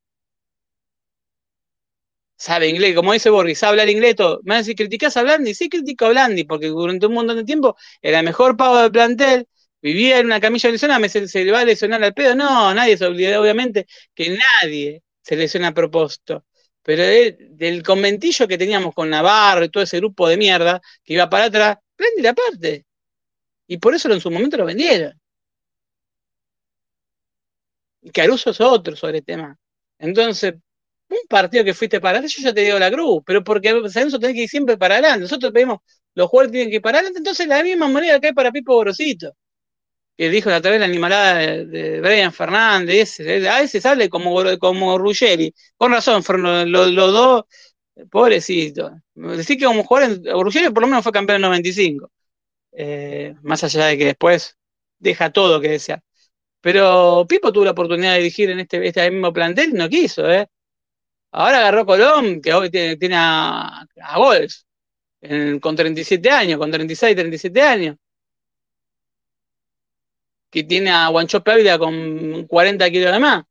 sabe 2.37 2.67
inglés, 2.69 2.95
como 2.95 3.13
dice 3.13 3.29
Borges, 3.29 3.59
sabe 3.59 3.71
hablar 3.71 3.89
inglés 3.89 4.15
todo. 4.15 4.39
Me 4.43 4.49
van 4.51 4.55
a 4.57 4.59
decir, 4.59 4.75
¿criticás 4.75 5.17
a 5.17 5.23
Blandi? 5.23 5.53
Sí, 5.55 5.69
critico 5.69 6.05
a 6.05 6.09
Blandi, 6.09 6.43
porque 6.43 6.67
durante 6.67 7.05
un 7.07 7.13
montón 7.13 7.37
de 7.37 7.43
tiempo 7.43 7.75
era 8.01 8.19
el 8.19 8.25
mejor 8.25 8.55
pago 8.57 8.77
del 8.77 8.91
plantel, 8.91 9.47
vivía 9.81 10.19
en 10.19 10.27
una 10.27 10.39
camilla 10.39 10.69
lesionada, 10.71 10.99
me 10.99 11.09
se, 11.09 11.27
se, 11.27 11.43
le 11.45 11.51
va 11.51 11.61
a 11.61 11.65
lesionar 11.65 12.03
al 12.03 12.13
pedo. 12.13 12.35
No, 12.35 12.73
nadie 12.73 12.97
se 12.97 13.05
olvida, 13.05 13.41
obviamente, 13.41 13.87
que 14.13 14.37
nadie 14.37 15.03
se 15.21 15.35
lesiona 15.35 15.69
a 15.69 15.73
propósito 15.73 16.45
pero 16.87 17.03
él, 17.03 17.35
del 17.57 17.83
conventillo 17.83 18.47
que 18.47 18.57
teníamos 18.57 18.95
con 18.95 19.09
Navarro 19.09 19.65
y 19.65 19.69
todo 19.69 19.83
ese 19.83 19.97
grupo 19.97 20.25
de 20.29 20.37
mierda 20.37 20.81
que 21.03 21.15
iba 21.15 21.29
para 21.29 21.45
atrás, 21.45 21.77
prende 21.97 22.21
la 22.21 22.33
parte. 22.33 22.85
Y 23.67 23.77
por 23.77 23.93
eso 23.93 24.09
en 24.09 24.21
su 24.21 24.31
momento 24.31 24.55
lo 24.55 24.63
vendieron. 24.65 25.13
Y 28.01 28.09
Caruso 28.11 28.51
es 28.51 28.61
otro 28.61 28.95
sobre 28.95 29.17
el 29.17 29.25
tema. 29.25 29.57
Entonces, 29.99 30.53
un 31.09 31.17
partido 31.27 31.65
que 31.65 31.73
fuiste 31.73 31.99
para 31.99 32.19
adelante, 32.19 32.33
yo 32.37 32.47
ya 32.47 32.53
te 32.53 32.61
digo 32.61 32.79
la 32.79 32.89
cruz, 32.89 33.21
pero 33.25 33.43
porque 33.43 33.89
Sanso 33.89 34.17
tenés 34.17 34.35
que 34.37 34.43
ir 34.43 34.49
siempre 34.49 34.77
para 34.77 34.95
adelante. 34.95 35.21
Nosotros 35.23 35.51
pedimos, 35.51 35.79
los 36.15 36.29
jugadores 36.29 36.53
tienen 36.53 36.69
que 36.69 36.77
ir 36.77 36.81
para 36.81 36.99
adelante, 36.99 37.19
entonces 37.19 37.47
la 37.47 37.63
misma 37.63 37.89
moneda 37.89 38.17
hay 38.23 38.31
para 38.31 38.53
Pipo 38.53 38.73
Borosito. 38.75 39.33
Que 40.17 40.29
dijo 40.29 40.49
la 40.49 40.57
otra 40.57 40.71
vez 40.71 40.79
la 40.79 40.87
animalada 40.87 41.35
de, 41.35 42.01
Brian 42.01 42.33
Fernández, 42.33 43.19
a 43.19 43.61
veces 43.61 43.83
sale 43.83 44.09
como, 44.09 44.35
como 44.59 44.97
Ruggeri. 44.97 45.53
Con 45.77 45.91
razón, 45.91 46.23
los, 46.71 46.89
los 46.91 47.13
dos, 47.13 47.45
pobrecitos. 48.09 48.91
Decir 49.15 49.57
que 49.57 49.65
como 49.65 49.83
jugador, 49.83 50.19
Ruggeri 50.43 50.69
por 50.71 50.81
lo 50.83 50.87
menos 50.87 51.03
fue 51.03 51.11
campeón 51.11 51.37
en 51.37 51.41
95. 51.43 52.11
Eh, 52.73 53.35
más 53.43 53.63
allá 53.63 53.87
de 53.87 53.97
que 53.97 54.05
después 54.05 54.57
deja 54.99 55.31
todo 55.31 55.61
que 55.61 55.69
desear. 55.69 56.03
Pero 56.61 57.25
Pipo 57.27 57.51
tuvo 57.53 57.65
la 57.65 57.71
oportunidad 57.71 58.13
de 58.13 58.19
dirigir 58.19 58.49
en 58.51 58.59
este, 58.61 58.85
este 58.87 59.09
mismo 59.11 59.33
plantel 59.33 59.69
y 59.71 59.73
no 59.73 59.89
quiso, 59.89 60.29
¿eh? 60.31 60.47
Ahora 61.31 61.59
agarró 61.59 61.85
Colón, 61.85 62.41
que 62.41 62.53
hoy 62.53 62.69
tiene, 62.71 63.15
a, 63.15 63.85
a 64.01 64.17
Gols, 64.17 64.65
con 65.61 65.75
37 65.75 66.29
años, 66.31 66.57
con 66.59 66.71
36, 66.71 67.15
37 67.15 67.61
años. 67.61 67.97
Que 70.49 70.63
tiene 70.63 70.89
a 70.91 71.07
Guancho 71.09 71.43
Pávila 71.43 71.77
con 71.79 72.45
40 72.47 72.89
kilos 72.89 73.11
de 73.11 73.19
más. 73.19 73.43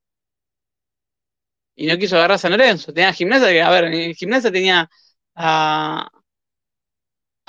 Y 1.74 1.86
no 1.86 1.98
quiso 1.98 2.16
agarrar 2.16 2.36
a 2.36 2.38
San 2.38 2.52
Lorenzo. 2.52 2.92
Tenía 2.92 3.12
gimnasia, 3.12 3.48
que, 3.50 3.62
a 3.62 3.70
ver, 3.70 3.84
en 3.84 4.14
gimnasia 4.14 4.50
tenía 4.50 4.88
a, 5.34 6.10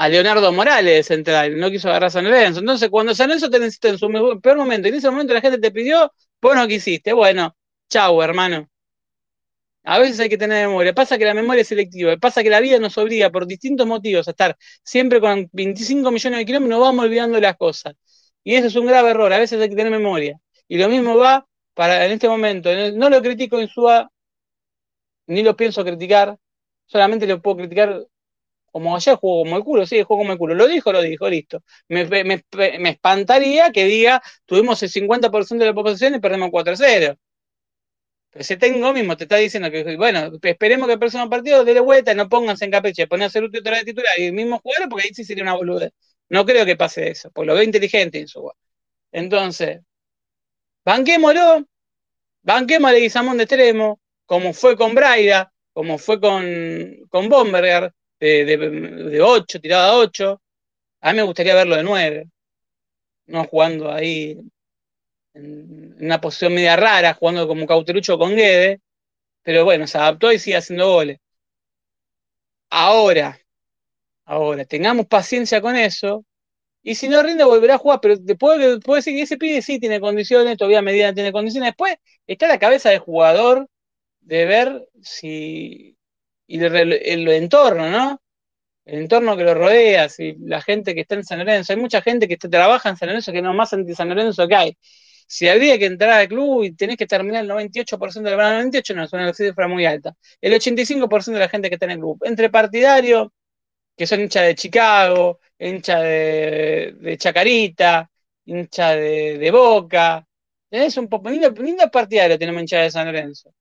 Leonardo 0.10 0.52
Morales 0.52 1.06
central, 1.08 1.58
no 1.58 1.70
quiso 1.72 1.90
agarrar 1.90 2.08
a 2.08 2.12
San 2.12 2.26
Lorenzo. 2.26 2.60
Entonces, 2.60 2.90
cuando 2.90 3.16
San 3.16 3.30
Lorenzo 3.30 3.50
te 3.50 3.60
necesita 3.60 3.90
en 3.90 3.98
su 3.98 4.40
peor 4.42 4.58
momento, 4.58 4.88
en 4.88 4.96
ese 4.96 5.10
momento 5.10 5.34
la 5.34 5.42
gente 5.42 5.60
te 5.60 5.72
pidió, 5.72 6.12
vos 6.42 6.56
no 6.56 6.68
quisiste. 6.68 7.14
Bueno, 7.14 7.56
chau, 7.90 8.22
hermano. 8.22 8.70
A 9.84 10.00
veces 10.00 10.20
hay 10.20 10.30
que 10.30 10.38
tener 10.38 10.68
memoria. 10.68 10.94
Pasa 10.94 11.18
que 11.18 11.26
la 11.26 11.34
memoria 11.34 11.62
es 11.62 11.68
selectiva. 11.70 12.18
Pasa 12.18 12.44
que 12.44 12.50
la 12.50 12.60
vida 12.60 12.78
nos 12.78 12.98
obliga 12.98 13.30
por 13.32 13.48
distintos 13.48 13.88
motivos 13.88 14.28
a 14.28 14.32
estar 14.32 14.58
siempre 14.84 15.22
con 15.22 15.50
25 15.54 16.12
millones 16.12 16.40
de 16.40 16.46
kilómetros, 16.46 16.78
nos 16.78 16.88
vamos 16.88 17.06
olvidando 17.06 17.40
las 17.40 17.56
cosas. 17.56 17.96
Y 18.48 18.56
eso 18.56 18.68
es 18.68 18.76
un 18.78 18.86
grave 18.88 19.10
error. 19.10 19.34
A 19.34 19.40
veces 19.40 19.62
hay 19.62 19.68
que 19.68 19.76
tener 19.76 19.92
memoria. 19.92 20.40
Y 20.70 20.78
lo 20.78 20.88
mismo 20.88 21.18
va 21.18 21.46
para 21.74 22.06
en 22.06 22.14
este 22.14 22.30
momento. 22.30 22.70
No 22.96 23.10
lo 23.10 23.22
critico 23.22 23.60
en 23.60 23.68
su 23.68 23.86
ni 25.28 25.44
lo 25.44 25.58
pienso 25.58 25.84
criticar. 25.84 26.38
Solamente 26.86 27.28
lo 27.28 27.42
puedo 27.42 27.58
criticar 27.58 28.08
como 28.72 28.96
ayer 28.96 29.18
jugó 29.18 29.44
como 29.44 29.58
el 29.58 29.64
culo, 29.66 29.86
sí, 29.86 30.02
jugó 30.02 30.20
como 30.20 30.32
el 30.32 30.38
culo. 30.38 30.56
Lo 30.56 30.66
dijo, 30.68 30.94
lo 30.94 31.02
dijo, 31.02 31.30
listo. 31.30 31.62
Me, 31.90 32.04
espantaría 32.90 33.72
que 33.74 33.84
diga, 33.84 34.22
tuvimos 34.46 34.82
el 34.82 34.90
50% 34.92 35.66
de 35.66 35.66
la 35.66 35.74
posición 35.74 36.16
y 36.16 36.20
perdemos 36.20 36.50
4-0. 36.50 37.18
Ese 38.32 38.56
técnico 38.56 38.94
mismo 38.94 39.18
te 39.18 39.26
está 39.26 39.36
diciendo 39.36 39.70
que, 39.72 39.98
bueno, 39.98 40.32
esperemos 40.42 40.88
que 40.88 40.94
el 40.94 41.00
próximo 41.00 41.30
partido 41.30 41.66
dé 41.66 41.80
vuelta 41.82 42.14
y 42.14 42.16
no 42.16 42.30
pónganse 42.30 42.64
en 42.64 42.72
capricho, 42.72 43.06
poner 43.08 43.26
a 43.26 43.28
hacer 43.28 43.44
útil 43.44 43.60
otra 43.60 43.78
de 43.80 43.84
titular 43.84 44.18
y 44.18 44.26
el 44.28 44.34
mismo 44.34 44.60
jugador, 44.60 44.88
porque 44.88 45.08
ahí 45.08 45.14
sí 45.14 45.26
sería 45.26 45.44
una 45.44 45.56
boludez. 45.56 45.92
No 46.30 46.46
creo 46.46 46.66
que 46.66 46.76
pase 46.76 47.10
eso, 47.10 47.32
porque 47.32 47.48
lo 47.48 47.54
veo 47.56 47.64
inteligente 47.64 48.20
en 48.20 48.28
su 48.28 48.52
Entonces, 49.12 49.82
banquémoslo, 50.86 51.66
banquemos 52.44 52.90
a 52.90 52.94
Leguizamón 52.94 53.38
de 53.38 53.44
extremo, 53.44 54.00
como 54.26 54.54
fue 54.54 54.76
con 54.78 54.96
Braida, 54.96 55.52
como 55.74 55.98
fue 55.98 56.20
con, 56.20 56.44
con 57.10 57.30
Bomberger, 57.30 57.94
de, 58.20 59.20
8, 59.22 59.60
tirada 59.62 59.90
a 59.92 59.98
8. 59.98 60.42
A 61.02 61.12
mí 61.12 61.18
me 61.18 61.24
gustaría 61.24 61.56
verlo 61.56 61.76
de 61.76 61.84
9, 61.84 62.30
no 63.28 63.46
jugando 63.46 63.92
ahí 63.92 64.38
en 65.34 65.96
una 66.00 66.20
posición 66.22 66.54
media 66.56 66.76
rara, 66.76 67.14
jugando 67.14 67.48
como 67.48 67.68
Cauterucho 67.68 68.18
con 68.18 68.36
Guede, 68.36 68.82
pero 69.44 69.66
bueno, 69.66 69.88
se 69.88 69.98
adaptó 69.98 70.32
y 70.32 70.40
sigue 70.40 70.58
haciendo 70.58 70.90
goles. 70.92 71.20
Ahora, 72.70 73.38
ahora, 74.28 74.66
tengamos 74.66 75.08
paciencia 75.08 75.62
con 75.62 75.76
eso, 75.76 76.26
y 76.84 76.96
si 76.96 77.10
no 77.10 77.24
rinde 77.24 77.44
volverá 77.44 77.76
a 77.76 77.78
jugar, 77.80 78.00
pero 78.02 78.16
después 78.18 78.80
puede 78.84 79.00
decir 79.00 79.16
que 79.16 79.24
ese 79.24 79.38
pibe 79.38 79.62
sí 79.62 79.80
tiene 79.80 80.00
condiciones, 80.00 80.58
todavía 80.58 80.82
medida 80.82 81.14
tiene 81.14 81.32
condiciones, 81.32 81.70
después 81.70 81.96
está 82.28 82.48
la 82.48 82.60
cabeza 82.60 82.90
del 82.90 83.00
jugador 83.00 83.68
de 84.22 84.46
ver 84.46 84.88
si 85.02 85.98
y 86.48 86.64
el, 86.64 86.94
el, 86.94 87.28
entorno, 87.30 87.90
¿no? 87.90 88.22
El 88.86 89.00
entorno 89.02 89.36
que 89.38 89.44
lo 89.44 89.54
rodea, 89.54 90.10
si 90.10 90.36
la 90.40 90.62
gente 90.62 90.96
que 90.96 91.02
está 91.02 91.16
en 91.16 91.26
San 91.26 91.40
Lorenzo, 91.40 91.74
hay 91.74 91.80
mucha 91.80 92.02
gente 92.02 92.28
que 92.28 92.38
trabaja 92.38 92.90
en 92.90 92.98
San 92.98 93.10
Lorenzo 93.10 93.34
que 93.34 93.42
no 93.42 93.54
más 93.54 93.74
anti 93.74 93.94
San 93.96 94.10
Lorenzo 94.10 94.48
que 94.48 94.56
hay. 94.56 94.78
Si 95.28 95.50
habría 95.50 95.78
que 95.78 95.88
entrar 95.88 96.12
al 96.12 96.28
club 96.30 96.64
y 96.64 96.74
tenés 96.74 96.98
que 96.98 97.06
terminar 97.06 97.44
el 97.44 97.50
98% 97.50 98.30
de 98.30 98.38
la 98.38 98.54
98 98.54 98.96
no 98.96 99.04
es 99.04 99.14
una 99.14 99.34
cifra 99.34 99.68
muy 99.68 99.86
alta. 99.86 100.16
El 100.42 100.54
85% 100.54 101.34
de 101.34 101.40
la 101.40 101.50
gente 101.50 101.70
que 101.70 101.76
está 101.76 101.86
en 101.86 101.92
el 101.94 102.00
club, 102.00 102.20
entre 102.24 102.50
partidarios, 102.50 103.28
que 103.98 104.08
son 104.08 104.22
hinchas 104.22 104.46
de 104.46 104.56
Chicago, 104.56 105.40
hinchas 105.60 106.02
de, 106.04 107.16
Chacarita, 107.18 108.10
hinchas 108.46 108.96
de, 108.96 109.50
Boca, 109.52 110.26
es 110.70 110.98
un 110.98 111.08
poco, 111.10 111.30
linda, 111.30 111.90
partidario 111.90 112.38
tenemos 112.40 112.62
hinchas 112.62 112.84
de 112.84 112.92
San 112.92 113.08
Lorenzo. 113.08 113.54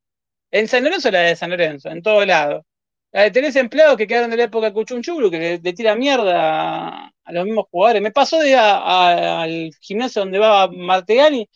En 0.51 0.69
San 0.69 0.85
Lorenzo 0.85 1.11
la 1.11 1.21
de 1.21 1.37
San 1.37 1.51
Lorenzo, 1.51 1.91
en 1.91 2.03
todo 2.03 2.25
lado. 2.27 2.67
Eh, 3.13 3.31
tenés 3.31 3.57
empleados 3.57 3.97
que 3.97 4.07
quedaron 4.07 4.31
de 4.31 4.37
la 4.37 4.45
época 4.45 4.67
de 4.67 4.73
Cuchunchulu, 4.75 5.31
que 5.31 5.61
le, 5.63 5.73
tira 5.73 5.95
mierda 5.97 7.07
a, 7.25 7.33
los 7.33 7.45
mismos 7.47 7.67
jugadores. 7.71 8.03
Me 8.03 8.11
pasó 8.13 8.39
de 8.41 8.55
al 8.57 9.71
gimnasio 9.81 10.23
donde 10.23 10.39
va 10.39 10.69
Martegani, 10.69 11.49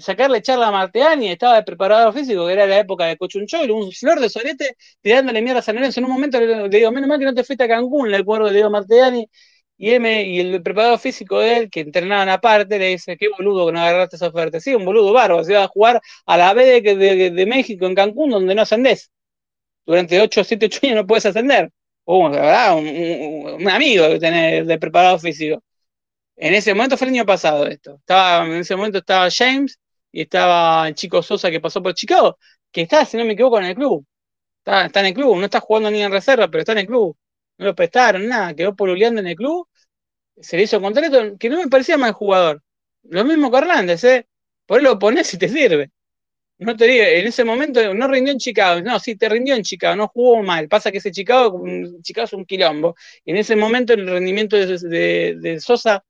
sacarle 0.00 0.42
charla 0.42 0.68
a 0.68 0.70
Martegani, 0.72 1.28
estaba 1.28 1.56
de 1.56 1.62
preparador 1.62 2.12
físico, 2.14 2.46
que 2.46 2.52
era 2.52 2.66
la 2.66 2.80
época 2.80 3.06
de 3.06 3.16
Cuchunchulu, 3.16 3.76
un 3.76 3.92
flor 3.92 4.20
de 4.20 4.28
solete 4.28 4.76
tirándole 5.00 5.42
mierda 5.42 5.60
a 5.60 5.62
San 5.62 5.76
Lorenzo. 5.76 6.00
En 6.00 6.06
un 6.06 6.12
momento 6.12 6.40
le, 6.40 6.68
digo, 6.68 6.90
menos 6.92 7.08
mal 7.08 7.18
que 7.18 7.24
no 7.24 7.34
te 7.34 7.44
fuiste 7.44 7.64
a 7.64 7.68
Cancún, 7.68 8.10
le 8.10 8.18
acuerdo, 8.18 8.48
le 8.48 8.54
digo 8.54 8.66
a 8.66 8.70
Martegani, 8.70 9.28
y, 9.78 9.90
él 9.90 10.06
y 10.06 10.40
el 10.40 10.62
preparador 10.62 10.98
físico 10.98 11.38
de 11.40 11.58
él, 11.58 11.70
que 11.70 11.80
entrenaban 11.80 12.28
aparte, 12.28 12.78
le 12.78 12.88
dice, 12.88 13.16
qué 13.16 13.28
boludo 13.28 13.66
que 13.66 13.72
no 13.72 13.80
agarraste 13.80 14.16
esa 14.16 14.28
oferta. 14.28 14.60
Sí, 14.60 14.74
un 14.74 14.84
boludo 14.84 15.12
barro, 15.12 15.44
se 15.44 15.52
iba 15.52 15.64
a 15.64 15.68
jugar 15.68 16.00
a 16.26 16.36
la 16.36 16.54
B 16.54 16.80
de, 16.82 17.46
México 17.46 17.86
en 17.86 17.94
Cancún, 17.94 18.30
donde 18.30 18.54
no 18.54 18.62
ascendés 18.62 19.10
durante 19.86 20.20
8, 20.20 20.44
7, 20.44 20.66
8 20.66 20.80
años 20.84 20.96
no 20.96 21.06
puedes 21.06 21.26
ascender. 21.26 21.70
Un, 22.04 22.36
amigo 23.68 24.08
que 24.08 24.18
tenés 24.20 24.66
de 24.66 24.78
preparado 24.78 25.18
físico. 25.18 25.62
En 26.36 26.54
ese 26.54 26.74
momento 26.74 26.96
fue 26.96 27.08
el 27.08 27.14
año 27.14 27.26
pasado 27.26 27.66
esto. 27.66 27.96
Estaba, 27.96 28.46
en 28.46 28.54
ese 28.56 28.76
momento 28.76 28.98
estaba 28.98 29.28
James 29.30 29.78
y 30.12 30.22
estaba 30.22 30.88
el 30.88 30.94
chico 30.94 31.22
Sosa 31.22 31.50
que 31.50 31.60
pasó 31.60 31.82
por 31.82 31.94
Chicago, 31.94 32.38
que 32.70 32.82
está, 32.82 33.04
si 33.04 33.16
no 33.16 33.24
me 33.24 33.32
equivoco, 33.34 33.58
en 33.58 33.66
el 33.66 33.74
club. 33.74 34.06
Está, 34.64 35.00
en 35.00 35.06
el 35.06 35.14
club, 35.14 35.36
no 35.38 35.44
está 35.44 35.60
jugando 35.60 35.90
ni 35.90 36.02
en 36.02 36.12
reserva, 36.12 36.48
pero 36.48 36.60
está 36.60 36.72
en 36.72 36.78
el 36.78 36.86
club. 36.86 37.16
No 37.58 37.66
lo 37.66 37.74
prestaron, 37.74 38.26
nada, 38.28 38.54
quedó 38.54 38.74
poluleando 38.76 39.20
en 39.20 39.28
el 39.28 39.36
club. 39.36 39.68
Se 40.40 40.56
le 40.56 40.64
hizo 40.64 40.80
contrato, 40.80 41.38
que 41.38 41.48
no 41.50 41.58
me 41.58 41.68
parecía 41.68 41.96
mal 41.98 42.12
jugador. 42.12 42.62
Lo 43.04 43.24
mismo 43.24 43.50
que 43.50 43.58
Hernández, 43.58 44.04
¿eh? 44.04 44.26
Por 44.66 44.78
él 44.78 44.84
lo 44.84 44.98
pones 44.98 45.32
y 45.34 45.38
te 45.38 45.48
sirve. 45.48 45.90
No 46.58 46.74
te 46.76 46.86
digo, 46.86 47.04
en 47.04 47.26
ese 47.26 47.44
momento 47.44 47.94
no 47.94 48.08
rindió 48.08 48.32
en 48.32 48.38
Chicago. 48.38 48.80
No, 48.80 48.98
sí, 48.98 49.16
te 49.16 49.28
rindió 49.28 49.54
en 49.54 49.62
Chicago, 49.62 49.96
no 49.96 50.08
jugó 50.08 50.42
mal. 50.42 50.68
Pasa 50.68 50.90
que 50.90 50.98
ese 50.98 51.10
Chicago, 51.12 51.62
Chicago 52.02 52.24
es 52.24 52.32
un 52.32 52.46
quilombo. 52.46 52.96
En 53.26 53.36
ese 53.36 53.56
momento 53.56 53.92
el 53.92 54.06
rendimiento 54.08 54.56
de, 54.56 55.58
Sosa 55.60 56.04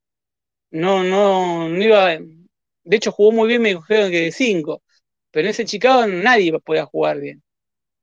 no, 0.71 1.03
no, 1.05 1.69
no 1.69 1.83
iba. 1.83 2.09
De 2.85 2.97
hecho, 2.97 3.13
jugó 3.13 3.33
muy 3.33 3.49
bien, 3.49 3.63
me 3.63 3.71
dijeron 3.75 4.11
que 4.11 4.21
de 4.23 4.33
5. 4.33 4.83
Pero 5.31 5.47
en 5.47 5.51
ese 5.51 5.65
Chicago 5.65 6.07
nadie 6.07 6.59
podía 6.61 6.87
jugar 6.87 7.21
bien. 7.21 7.43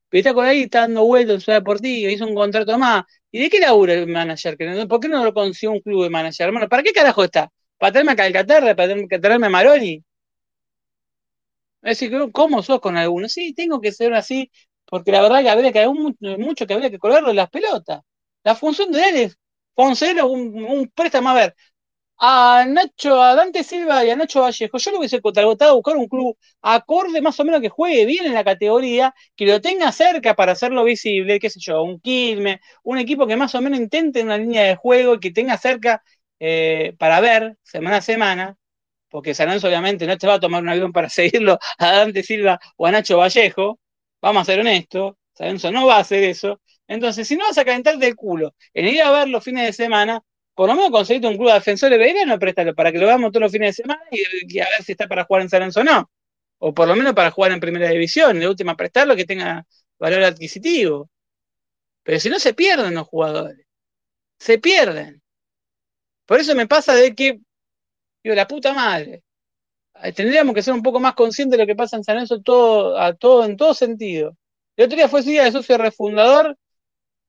Pero 0.10 0.20
está 0.22 0.34
por 0.34 0.46
ahí, 0.46 0.64
está 0.64 0.82
dando 0.82 1.06
vueltas 1.06 1.36
en 1.36 1.42
su 1.42 1.52
deportiva, 1.52 2.12
hizo 2.12 2.28
un 2.28 2.36
contrato 2.36 2.78
más. 2.80 3.06
¿Y 3.32 3.42
de 3.44 3.50
qué 3.50 3.60
labura 3.60 3.94
el 3.96 4.08
manager? 4.08 4.58
¿Por 4.90 5.00
qué 5.02 5.10
no 5.10 5.24
lo 5.26 5.34
consiguió 5.34 5.72
un 5.74 5.82
club 5.82 6.04
de 6.06 6.10
manager? 6.12 6.48
Hermano, 6.48 6.70
¿para 6.70 6.84
qué 6.84 6.94
carajo 6.94 7.24
está? 7.26 7.52
¿Para 7.78 7.94
traerme 7.94 8.14
a 8.14 8.18
Calcaterra? 8.18 8.76
¿Para 8.76 8.96
traerme 9.22 9.48
a 9.48 9.50
Maroni? 9.52 10.04
Es 11.82 12.00
decir, 12.00 12.32
¿cómo 12.32 12.64
sos 12.64 12.80
con 12.80 12.98
algunos? 12.98 13.32
Sí, 13.34 13.54
tengo 13.54 13.82
que 13.82 13.92
ser 13.92 14.14
así, 14.14 14.50
porque 14.86 15.12
la 15.12 15.22
verdad 15.22 15.42
que 15.42 15.50
habría 15.50 15.72
que 15.74 15.80
hay 15.80 15.90
mucho 15.90 16.66
que 16.66 16.74
habría 16.74 16.90
que 16.90 17.00
colgarlo 17.00 17.30
en 17.32 17.36
las 17.38 17.50
pelotas. 17.50 18.02
La 18.44 18.56
función 18.56 18.92
de 18.92 19.04
él 19.10 19.16
es 19.18 19.38
Foncero 19.76 20.28
un, 20.28 20.64
un 20.64 20.88
préstamo. 20.90 21.30
A 21.30 21.34
ver, 21.34 21.56
a 22.18 22.66
Nacho, 22.68 23.22
a 23.22 23.36
Dante 23.36 23.64
Silva 23.64 24.06
y 24.06 24.10
a 24.10 24.16
Nacho 24.16 24.42
Vallejo, 24.42 24.78
yo 24.78 24.92
lo 24.92 25.00
hubiese 25.00 25.22
contratado 25.22 25.72
a 25.72 25.74
buscar 25.76 25.98
un 25.98 26.08
club 26.08 26.38
acorde 26.62 27.22
más 27.22 27.40
o 27.40 27.44
menos 27.46 27.62
que 27.62 27.70
juegue 27.70 28.06
bien 28.06 28.26
en 28.26 28.34
la 28.34 28.44
categoría, 28.44 29.14
que 29.36 29.46
lo 29.46 29.60
tenga 29.62 29.92
cerca 29.92 30.34
para 30.36 30.54
hacerlo 30.54 30.84
visible, 30.86 31.40
qué 31.40 31.50
sé 31.50 31.60
yo, 31.60 31.84
un 31.84 32.00
Quilme, 32.00 32.62
un 32.84 32.98
equipo 32.98 33.28
que 33.28 33.36
más 33.36 33.54
o 33.56 33.62
menos 33.62 33.80
intente 33.80 34.24
una 34.24 34.38
línea 34.38 34.64
de 34.64 34.76
juego 34.76 35.16
y 35.16 35.20
que 35.20 35.32
tenga 35.32 35.58
cerca 35.58 36.02
eh, 36.40 36.96
para 36.98 37.20
ver 37.22 37.58
semana 37.64 37.98
a 37.98 38.02
semana, 38.02 38.58
porque 39.10 39.34
San 39.36 39.50
obviamente 39.50 40.08
no 40.08 40.18
te 40.18 40.28
va 40.28 40.36
a 40.36 40.40
tomar 40.40 40.62
un 40.64 40.70
avión 40.70 40.92
para 40.92 41.10
seguirlo 41.10 41.60
a 41.78 41.92
Dante 41.92 42.24
Silva 42.24 42.60
o 42.78 42.86
a 42.88 42.92
Nacho 42.92 43.18
Vallejo, 43.18 43.80
vamos 44.22 44.42
a 44.44 44.46
ser 44.46 44.60
honestos, 44.60 45.16
San 45.34 45.58
no 45.74 45.88
va 45.88 45.98
a 45.98 46.00
hacer 46.00 46.24
eso. 46.24 46.60
Entonces, 46.88 47.28
si 47.28 47.36
no 47.38 47.46
vas 47.46 47.58
a 47.58 47.66
calentarte 47.66 48.06
el 48.08 48.16
culo 48.16 48.54
en 48.74 48.88
ir 48.88 49.02
a 49.02 49.12
ver 49.12 49.30
los 49.30 49.44
fines 49.44 49.66
de 49.66 49.74
semana, 49.74 50.22
por 50.56 50.70
lo 50.70 50.76
menos 50.76 50.92
conseguiste 50.92 51.28
un 51.28 51.38
club 51.38 51.48
de 51.48 51.56
defensores 51.56 52.00
de 52.00 52.26
no 52.26 52.40
préstalo 52.40 52.76
para 52.76 52.92
que 52.92 53.00
lo 53.00 53.08
veamos 53.08 53.32
todos 53.32 53.44
los 53.44 53.52
fines 53.52 53.76
de 53.76 53.84
semana 53.84 54.02
y, 54.12 54.60
a 54.60 54.70
ver 54.70 54.84
si 54.84 54.92
está 54.94 55.08
para 55.08 55.26
jugar 55.26 55.44
en 55.44 55.50
San 55.50 55.64
o 55.76 55.84
no. 55.84 56.12
o 56.60 56.74
por 56.74 56.88
lo 56.88 56.96
menos 56.96 57.14
para 57.14 57.32
jugar 57.32 57.52
en 57.52 57.60
primera 57.60 57.90
división, 57.90 58.40
de 58.40 58.48
última 58.48 58.76
prestarlo 58.76 59.16
que 59.16 59.26
tenga 59.26 59.66
valor 60.00 60.24
adquisitivo. 60.24 61.10
Pero 62.04 62.20
si 62.20 62.30
no 62.30 62.40
se 62.40 62.54
pierden 62.54 62.94
los 62.96 63.08
jugadores, 63.08 63.66
se 64.40 64.60
pierden. 64.60 65.22
Por 66.26 66.40
eso 66.40 66.56
me 66.56 66.68
pasa 66.68 66.96
de 66.96 67.16
que, 67.16 67.40
digo, 68.24 68.36
la 68.36 68.48
puta 68.48 68.74
madre, 68.74 69.24
tendríamos 70.16 70.56
que 70.56 70.64
ser 70.64 70.74
un 70.74 70.84
poco 70.84 71.00
más 71.00 71.16
conscientes 71.16 71.58
de 71.58 71.64
lo 71.64 71.68
que 71.68 71.76
pasa 71.76 71.98
en 71.98 72.04
San 72.04 72.16
Lorenzo 72.16 72.98
a 72.98 73.14
todo, 73.14 73.46
en 73.46 73.58
todo 73.58 73.74
sentido. 73.74 74.38
El 74.76 74.86
otro 74.86 74.98
día 74.98 75.10
fue 75.10 75.22
ese 75.22 75.32
día 75.32 75.44
de 75.46 75.52
socio 75.52 75.78
refundador 75.78 76.58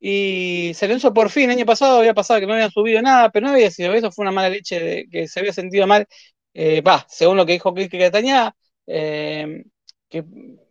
y 0.07 0.73
Lorenzo 0.83 1.15
por 1.15 1.31
fin, 1.31 1.45
el 1.45 1.57
año 1.57 1.65
pasado 1.65 1.99
había 2.01 2.13
pasado 2.13 2.39
que 2.39 2.47
no 2.47 2.53
habían 2.53 2.71
subido 2.71 3.01
nada, 3.01 3.31
pero 3.31 3.47
no 3.47 3.53
había 3.55 3.71
sido 3.71 3.95
eso, 3.95 4.13
fue 4.13 4.25
una 4.25 4.33
mala 4.33 4.51
leche 4.51 5.07
que 5.11 5.27
se 5.29 5.41
había 5.41 5.55
sentido 5.55 5.87
mal, 5.87 6.07
eh, 6.53 6.83
según 7.09 7.39
lo 7.39 7.47
que 7.47 7.53
dijo 7.55 7.73
Kike 7.75 7.99
Catañá, 7.99 8.55
eh, 8.87 9.65
que 10.11 10.23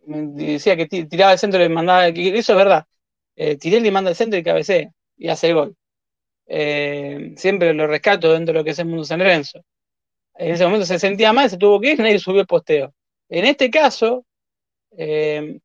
decía 0.06 0.76
que 0.76 0.86
tiraba 0.86 1.32
el 1.32 1.40
centro 1.40 1.64
y 1.64 1.68
mandaba, 1.68 2.12
que 2.12 2.28
eso 2.38 2.52
es 2.52 2.56
verdad, 2.58 2.84
eh, 3.34 3.56
Tirelli 3.56 3.90
manda 3.90 4.10
el 4.10 4.16
centro 4.16 4.38
y 4.38 4.44
cabecea 4.44 4.88
y 5.16 5.28
hace 5.28 5.48
el 5.48 5.54
gol. 5.54 5.76
Eh, 6.46 7.34
siempre 7.36 7.74
lo 7.74 7.86
rescato 7.88 8.32
dentro 8.32 8.52
de 8.52 8.60
lo 8.60 8.64
que 8.64 8.70
es 8.70 8.78
el 8.78 8.86
mundo 8.86 9.04
San 9.04 9.18
Lorenzo. 9.18 9.64
En 10.36 10.52
ese 10.54 10.64
momento 10.64 10.86
se 10.86 10.98
sentía 10.98 11.32
mal, 11.32 11.50
se 11.50 11.58
tuvo 11.58 11.80
que 11.80 11.92
ir, 11.92 11.98
nadie 12.00 12.18
subió 12.20 12.42
el 12.42 12.46
posteo. 12.46 12.94
En 13.28 13.46
este 13.46 13.70
caso, 13.70 14.26
eh, 14.98 15.60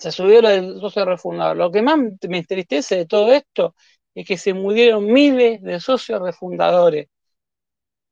se 0.00 0.12
subió 0.12 0.42
lo 0.42 0.48
del 0.48 0.80
socio 0.80 1.04
refundador. 1.04 1.56
Lo 1.56 1.70
que 1.70 1.82
más 1.82 1.98
me 2.28 2.38
entristece 2.38 2.96
de 2.96 3.06
todo 3.06 3.32
esto 3.32 3.74
es 4.14 4.26
que 4.26 4.38
se 4.38 4.54
murieron 4.54 5.06
miles 5.12 5.62
de 5.62 5.80
socios 5.80 6.20
refundadores 6.22 7.08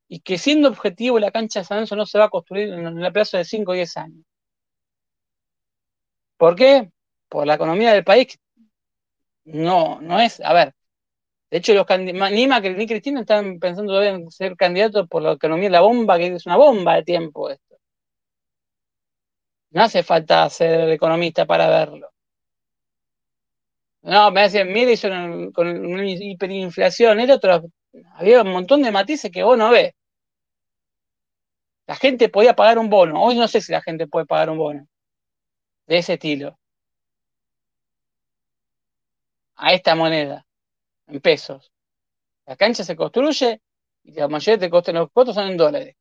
y 0.08 0.20
que 0.20 0.38
siendo 0.38 0.68
objetivo 0.68 1.18
la 1.18 1.30
cancha 1.30 1.60
de 1.60 1.64
San 1.66 1.84
no 1.96 2.06
se 2.06 2.18
va 2.18 2.26
a 2.26 2.30
construir 2.30 2.70
en 2.72 3.00
la 3.00 3.12
plazo 3.12 3.36
de 3.36 3.44
5 3.44 3.72
o 3.72 3.74
10 3.74 3.96
años. 3.96 4.24
¿Por 6.36 6.54
qué? 6.56 6.90
Por 7.28 7.46
la 7.46 7.54
economía 7.54 7.92
del 7.92 8.04
país. 8.04 8.38
No, 9.44 10.00
no 10.00 10.20
es, 10.20 10.40
a 10.40 10.52
ver, 10.52 10.74
de 11.50 11.58
hecho, 11.58 11.74
los 11.74 11.86
ni 12.00 12.46
Macri 12.46 12.74
ni 12.74 12.86
Cristina 12.86 13.20
están 13.20 13.58
pensando 13.58 13.92
todavía 13.92 14.10
en 14.10 14.30
ser 14.30 14.56
candidatos 14.56 15.08
por 15.08 15.22
la 15.22 15.32
economía 15.32 15.70
la 15.70 15.80
bomba, 15.80 16.18
que 16.18 16.34
es 16.34 16.46
una 16.46 16.56
bomba 16.56 16.96
de 16.96 17.04
tiempo. 17.04 17.48
No 19.70 19.82
hace 19.82 20.02
falta 20.02 20.48
ser 20.50 20.90
economista 20.90 21.46
para 21.46 21.68
verlo. 21.68 22.10
No, 24.02 24.30
me 24.30 24.42
decían, 24.42 24.72
mire, 24.72 24.92
hizo 24.92 25.08
con 25.52 25.68
una 25.68 26.04
hiperinflación, 26.08 27.20
era 27.20 27.34
otro, 27.34 27.62
había 28.14 28.42
un 28.42 28.50
montón 28.52 28.82
de 28.82 28.92
matices 28.92 29.30
que 29.30 29.42
vos 29.42 29.58
no 29.58 29.70
ves. 29.70 29.92
La 31.86 31.96
gente 31.96 32.28
podía 32.28 32.54
pagar 32.54 32.78
un 32.78 32.88
bono. 32.90 33.22
Hoy 33.22 33.36
no 33.36 33.48
sé 33.48 33.60
si 33.60 33.72
la 33.72 33.82
gente 33.82 34.06
puede 34.06 34.26
pagar 34.26 34.50
un 34.50 34.58
bono 34.58 34.86
de 35.86 35.98
ese 35.98 36.14
estilo. 36.14 36.58
A 39.56 39.72
esta 39.74 39.94
moneda 39.94 40.46
en 41.06 41.20
pesos. 41.20 41.72
La 42.46 42.56
cancha 42.56 42.84
se 42.84 42.96
construye 42.96 43.60
y 44.04 44.12
la 44.12 44.28
mayoría 44.28 44.68
de 44.68 44.92
los 44.92 45.10
costos 45.12 45.34
son 45.34 45.48
en 45.48 45.56
dólares. 45.56 45.96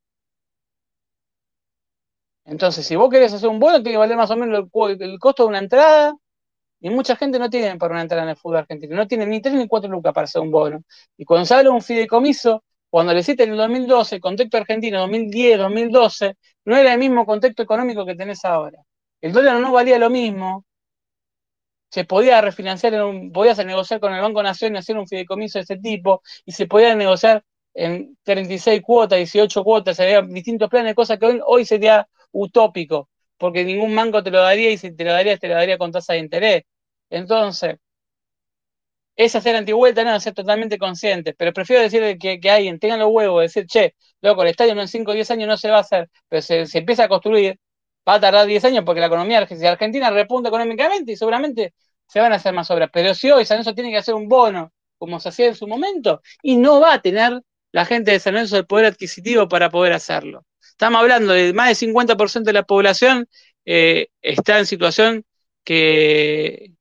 Entonces, 2.48 2.86
si 2.86 2.96
vos 2.96 3.10
querés 3.10 3.32
hacer 3.34 3.48
un 3.48 3.60
vuelo, 3.60 3.82
tiene 3.82 3.92
que 3.92 3.98
valer 3.98 4.16
más 4.16 4.30
o 4.30 4.36
menos 4.36 4.58
el, 4.58 5.18
costo 5.18 5.42
de 5.44 5.48
una 5.50 5.58
entrada. 5.58 6.14
Y 6.80 6.90
mucha 6.90 7.16
gente 7.16 7.38
no 7.38 7.50
tiene 7.50 7.76
para 7.78 7.92
una 7.92 8.02
entrada 8.02 8.24
en 8.24 8.30
el 8.30 8.36
fútbol 8.36 8.58
argentino. 8.58 8.96
No 8.96 9.06
tiene 9.06 9.26
ni 9.26 9.40
tres 9.42 9.54
ni 9.54 9.68
cuatro 9.68 9.90
lucas 9.90 10.14
para 10.14 10.24
hacer 10.26 10.40
un 10.42 10.50
bono. 10.50 10.82
Y 11.16 11.24
cuando 11.24 11.62
de 11.62 11.68
un 11.68 11.82
fideicomiso, 11.82 12.64
cuando 12.90 13.12
le 13.14 13.22
cita 13.22 13.44
en 13.44 13.52
el 13.52 13.58
2012, 13.58 14.16
el 14.16 14.20
contexto 14.22 14.56
argentino, 14.56 15.00
2010, 15.00 15.58
2012, 15.58 16.36
no 16.64 16.76
era 16.76 16.92
el 16.94 16.98
mismo 16.98 17.26
contexto 17.26 17.62
económico 17.62 18.06
que 18.06 18.14
tenés 18.14 18.44
ahora. 18.44 18.78
El 19.20 19.32
dólar 19.32 19.60
no 19.60 19.72
valía 19.72 19.98
lo 19.98 20.10
mismo, 20.10 20.64
se 21.90 22.04
podía 22.04 22.40
refinanciar, 22.40 22.94
en 22.94 23.32
podías 23.32 23.58
negociar 23.64 24.00
con 24.00 24.14
el 24.14 24.20
Banco 24.22 24.42
Nación 24.42 24.74
y 24.74 24.78
hacer 24.78 24.96
un 24.96 25.06
fideicomiso 25.06 25.58
de 25.58 25.64
ese 25.64 25.76
tipo, 25.78 26.22
y 26.46 26.52
se 26.52 26.66
podía 26.66 26.94
negociar 26.94 27.44
en 27.74 28.16
36 28.22 28.82
cuotas, 28.82 29.18
18 29.18 29.64
cuotas, 29.64 30.00
había 30.00 30.22
distintos 30.22 30.68
planes, 30.70 30.94
cosas 30.94 31.18
que 31.18 31.26
hoy, 31.26 31.40
hoy 31.46 31.64
sería 31.64 32.08
utópico, 32.40 33.08
porque 33.36 33.64
ningún 33.64 33.94
banco 33.94 34.22
te 34.22 34.30
lo 34.30 34.40
daría 34.40 34.70
y 34.70 34.78
si 34.78 34.94
te 34.94 35.04
lo 35.04 35.12
daría, 35.12 35.36
te 35.38 35.48
lo 35.48 35.54
daría 35.54 35.78
con 35.78 35.92
tasa 35.92 36.14
de 36.14 36.20
interés. 36.20 36.62
Entonces, 37.10 37.76
esa 39.16 39.40
ser 39.40 39.56
antivuelta, 39.56 40.04
no, 40.04 40.18
ser 40.20 40.34
totalmente 40.34 40.78
consciente, 40.78 41.34
pero 41.34 41.52
prefiero 41.52 41.82
decir 41.82 42.18
que, 42.18 42.38
que 42.40 42.50
alguien 42.50 42.78
tenga 42.78 42.96
los 42.96 43.08
huevos, 43.10 43.42
decir, 43.42 43.66
che, 43.66 43.94
loco, 44.20 44.42
el 44.42 44.48
estadio 44.50 44.78
en 44.80 44.88
5 44.88 45.10
o 45.10 45.14
10 45.14 45.30
años 45.32 45.48
no 45.48 45.56
se 45.56 45.70
va 45.70 45.78
a 45.78 45.80
hacer, 45.80 46.08
pero 46.28 46.40
se, 46.42 46.66
se 46.66 46.78
empieza 46.78 47.04
a 47.04 47.08
construir, 47.08 47.58
va 48.08 48.14
a 48.14 48.20
tardar 48.20 48.46
10 48.46 48.64
años 48.64 48.84
porque 48.84 49.00
la 49.00 49.06
economía 49.08 49.38
Argentina 49.38 50.10
repunta 50.10 50.48
económicamente 50.48 51.12
y 51.12 51.16
seguramente 51.16 51.74
se 52.06 52.20
van 52.20 52.32
a 52.32 52.36
hacer 52.36 52.54
más 52.54 52.70
obras. 52.70 52.90
Pero 52.92 53.12
si 53.14 53.30
hoy 53.30 53.44
San 53.44 53.56
Lorenzo 53.56 53.74
tiene 53.74 53.90
que 53.90 53.98
hacer 53.98 54.14
un 54.14 54.28
bono, 54.28 54.72
como 54.98 55.18
se 55.20 55.28
hacía 55.30 55.46
en 55.48 55.54
su 55.56 55.66
momento, 55.66 56.22
y 56.42 56.56
no 56.56 56.80
va 56.80 56.94
a 56.94 57.02
tener 57.02 57.42
la 57.72 57.84
gente 57.84 58.12
de 58.12 58.20
San 58.20 58.34
Lorenzo 58.34 58.56
el 58.56 58.66
poder 58.66 58.86
adquisitivo 58.86 59.48
para 59.48 59.68
poder 59.70 59.92
hacerlo. 59.94 60.44
Estamos 60.60 61.00
hablando 61.00 61.32
de 61.32 61.52
más 61.52 61.68
del 61.68 61.90
50% 61.90 62.44
de 62.44 62.52
la 62.52 62.62
población 62.64 63.28
eh, 63.64 64.08
está 64.22 64.58
en 64.58 64.66
situación 64.66 65.24
que, 65.64 66.72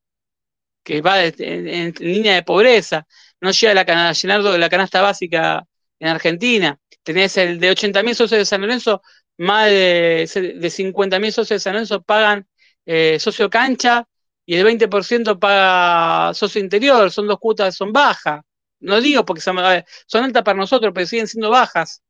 va 1.05 1.25
en, 1.25 1.93
línea 1.99 2.35
de 2.35 2.43
pobreza, 2.43 3.05
no 3.41 3.51
llega 3.51 3.81
a, 3.81 4.13
llenar 4.13 4.41
la 4.41 4.69
canasta 4.69 5.01
básica 5.01 5.65
en 5.99 6.07
Argentina. 6.07 6.79
Tenés 7.03 7.37
el 7.37 7.59
de 7.59 7.71
80.000 7.71 8.13
socios 8.13 8.39
de 8.39 8.45
San 8.45 8.61
Lorenzo 8.61 9.01
más 9.37 9.67
de, 9.67 10.29
de 10.59 10.69
50.000 10.69 11.31
socios 11.31 11.49
de 11.49 11.59
San 11.59 11.73
Lorenzo 11.73 12.01
pagan 12.03 12.47
eh, 12.85 13.19
socio 13.19 13.49
cancha 13.49 14.07
y 14.45 14.55
el 14.55 14.65
20% 14.65 15.39
paga 15.39 16.33
socio 16.33 16.61
interior, 16.61 17.11
son 17.11 17.27
dos 17.27 17.37
cuotas, 17.39 17.75
son 17.75 17.91
bajas. 17.91 18.41
No 18.79 19.01
digo 19.01 19.25
porque 19.25 19.41
son 19.41 19.57
altas 19.59 20.43
para 20.43 20.57
nosotros, 20.57 20.93
pero 20.95 21.05
siguen 21.05 21.27
siendo 21.27 21.49
bajas. 21.49 22.01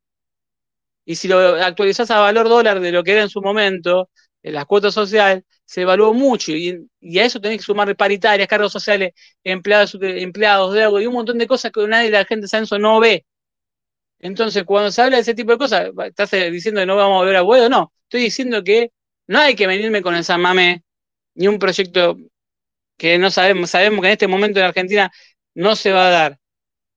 Y 1.08 1.16
si 1.16 1.30
lo 1.30 1.40
actualizás 1.64 2.12
a 2.12 2.20
valor 2.20 2.50
dólar 2.50 2.82
de 2.82 2.92
lo 2.92 3.02
que 3.02 3.14
era 3.14 3.22
en 3.22 3.30
su 3.30 3.42
momento, 3.42 4.10
en 4.44 4.54
las 4.54 4.66
cuotas 4.66 4.94
sociales, 4.94 5.46
se 5.64 5.84
evaluó 5.84 6.14
mucho. 6.14 6.52
Y, 6.52 6.86
a 7.18 7.24
eso 7.24 7.40
tenés 7.40 7.60
que 7.60 7.64
sumar 7.64 7.96
paritarias, 7.96 8.46
cargos 8.50 8.74
sociales, 8.74 9.14
empleados, 9.42 9.98
empleados 10.02 10.74
de 10.74 10.84
agua 10.84 11.02
y 11.02 11.08
un 11.08 11.14
montón 11.14 11.38
de 11.38 11.48
cosas 11.48 11.72
que 11.72 11.88
nadie 11.88 12.12
la 12.12 12.26
gente 12.26 12.44
de 12.44 12.50
Censo 12.50 12.78
no 12.78 13.00
ve. 13.00 13.26
Entonces, 14.20 14.64
cuando 14.66 14.92
se 14.92 15.02
habla 15.02 15.18
de 15.18 15.22
ese 15.22 15.34
tipo 15.34 15.52
de 15.54 15.58
cosas, 15.58 15.92
¿estás 16.06 16.34
eh, 16.34 16.52
diciendo 16.52 16.82
que 16.82 16.88
no 16.88 16.98
vamos 16.98 17.16
a 17.16 17.20
volver 17.20 17.36
a 17.38 17.44
huevo? 17.44 17.70
No, 17.70 17.94
estoy 18.04 18.22
diciendo 18.24 18.64
que 18.64 18.92
no 19.28 19.40
hay 19.40 19.56
que 19.56 19.68
venirme 19.68 20.02
con 20.02 20.16
esa 20.16 20.38
mame 20.38 20.84
ni 21.36 21.48
un 21.48 21.60
proyecto 21.60 22.18
que 22.98 23.18
no 23.20 23.32
sabemos, 23.32 23.70
sabemos 23.72 24.02
que 24.02 24.08
en 24.08 24.14
este 24.14 24.28
momento 24.28 24.60
en 24.60 24.66
Argentina 24.66 25.12
no 25.56 25.76
se 25.78 25.92
va 25.94 26.08
a 26.10 26.12
dar. 26.12 26.40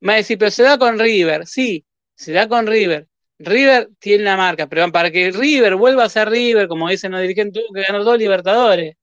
Me 0.00 0.08
va 0.08 0.14
a 0.14 0.16
decir, 0.18 0.38
pero 0.38 0.50
se 0.50 0.64
da 0.64 0.78
con 0.78 0.98
River, 0.98 1.46
sí, 1.46 1.86
se 2.16 2.32
da 2.32 2.48
con 2.48 2.66
River. 2.66 3.09
River 3.40 3.88
tiene 3.98 4.24
la 4.24 4.36
marca, 4.36 4.66
pero 4.68 4.90
para 4.92 5.10
que 5.10 5.30
River 5.32 5.74
vuelva 5.76 6.04
a 6.04 6.08
ser 6.10 6.28
River, 6.28 6.68
como 6.68 6.88
dicen 6.90 7.12
los 7.12 7.22
dirigentes, 7.22 7.62
tuvo 7.62 7.74
que 7.74 7.82
ganar 7.82 8.04
dos 8.04 8.18
Libertadores. 8.18 8.96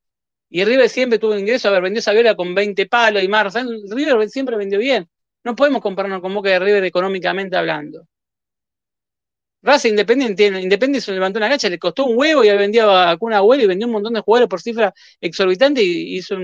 Y 0.49 0.63
River 0.65 0.89
siempre 0.89 1.19
tuvo 1.19 1.38
ingreso, 1.38 1.69
a 1.69 1.71
ver, 1.71 1.81
vendió 1.83 1.99
esa 1.99 2.13
viola 2.13 2.35
con 2.35 2.55
20 2.55 2.85
palos 2.88 3.23
y 3.23 3.27
más. 3.27 3.53
River 3.55 4.29
siempre 4.29 4.57
vendió 4.57 4.79
bien. 4.79 5.09
No 5.43 5.55
podemos 5.55 5.81
compararnos 5.81 6.21
con 6.21 6.33
Boca 6.33 6.49
de 6.49 6.59
River 6.59 6.85
económicamente 6.85 7.57
hablando. 7.57 8.07
Raza 9.61 9.88
Independiente, 9.88 10.45
Independiente 10.45 11.01
se 11.01 11.11
levantó 11.11 11.39
una 11.39 11.49
gacha, 11.49 11.69
le 11.69 11.79
costó 11.79 12.05
un 12.05 12.17
huevo 12.17 12.43
y 12.43 12.49
vendió 12.49 12.89
a 12.91 13.17
una 13.19 13.38
abuela 13.38 13.63
y 13.63 13.67
vendió 13.67 13.88
un 13.88 13.93
montón 13.93 14.13
de 14.13 14.21
jugadores 14.21 14.49
por 14.49 14.61
cifra 14.61 14.93
exorbitante 15.19 15.83
y 15.83 16.17
hizo 16.17 16.38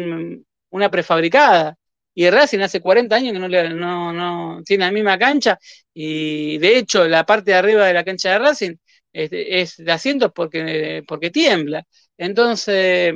una 0.72 0.90
prefabricada. 0.92 1.78
Y 2.16 2.30
Racing 2.30 2.60
hace 2.60 2.80
40 2.82 3.16
años 3.16 3.34
que 3.34 3.40
no, 3.40 4.62
tiene 4.66 4.86
la 4.86 4.92
misma 4.92 5.18
cancha 5.18 5.58
y 5.94 6.58
de 6.60 6.78
hecho 6.78 7.08
la 7.08 7.26
parte 7.26 7.52
de 7.52 7.58
arriba 7.58 7.86
de 7.88 7.94
la 7.94 8.04
cancha 8.04 8.32
de 8.32 8.40
Racing 8.40 8.76
es, 9.12 9.78
de 9.78 9.92
asientos 9.92 10.32
porque, 10.34 11.04
porque 11.08 11.32
tiembla. 11.32 11.84
Entonces, 12.18 13.14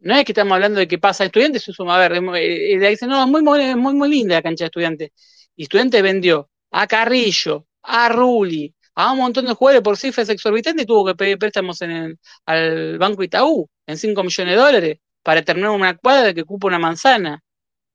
no 0.00 0.14
es 0.14 0.24
que 0.24 0.32
estamos 0.32 0.52
hablando 0.54 0.80
de 0.80 0.88
que 0.88 0.98
pasa 0.98 1.24
estudiantes, 1.24 1.64
a 1.78 1.98
ver, 1.98 2.12
eh, 2.12 2.74
eh, 2.74 2.90
dice, 2.90 3.06
no, 3.06 3.22
es 3.22 3.28
muy, 3.28 3.42
muy, 3.42 3.74
muy, 3.74 3.94
muy 3.94 4.08
linda 4.10 4.36
la 4.36 4.42
cancha 4.42 4.64
de 4.64 4.66
estudiantes. 4.66 5.10
Y 5.56 5.64
estudiantes 5.64 6.02
vendió 6.02 6.50
a 6.70 6.86
Carrillo, 6.86 7.66
a 7.82 8.08
Ruli, 8.08 8.74
a 8.94 9.12
un 9.12 9.18
montón 9.18 9.46
de 9.46 9.54
jugadores 9.54 9.82
por 9.82 9.96
cifras 9.96 10.28
exorbitantes 10.28 10.84
y 10.84 10.86
tuvo 10.86 11.06
que 11.06 11.14
pedir 11.14 11.38
préstamos 11.38 11.80
en 11.82 11.90
el, 11.90 12.18
al 12.46 12.98
Banco 12.98 13.22
Itaú 13.22 13.68
en 13.86 13.98
5 13.98 14.22
millones 14.22 14.54
de 14.54 14.60
dólares 14.60 14.98
para 15.26 15.42
terminar 15.42 15.72
una 15.72 15.96
cuadra 15.96 16.32
que 16.32 16.42
ocupa 16.42 16.68
una 16.68 16.78
manzana. 16.78 17.42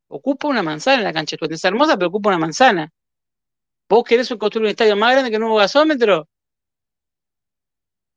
Ocupa 0.09 0.49
una 0.49 0.61
manzana 0.61 0.97
en 0.97 1.05
la 1.05 1.13
cancha 1.13 1.38
de. 1.39 1.55
Es 1.55 1.63
hermosa, 1.63 1.95
pero 1.95 2.09
ocupa 2.09 2.27
una 2.27 2.38
manzana. 2.38 2.91
¿Vos 3.88 4.03
querés 4.03 4.27
construir 4.38 4.65
un 4.65 4.71
estadio 4.71 4.97
más 4.97 5.13
grande 5.13 5.29
que 5.29 5.38
un 5.38 5.43
nuevo 5.43 5.55
gasómetro? 5.55 6.27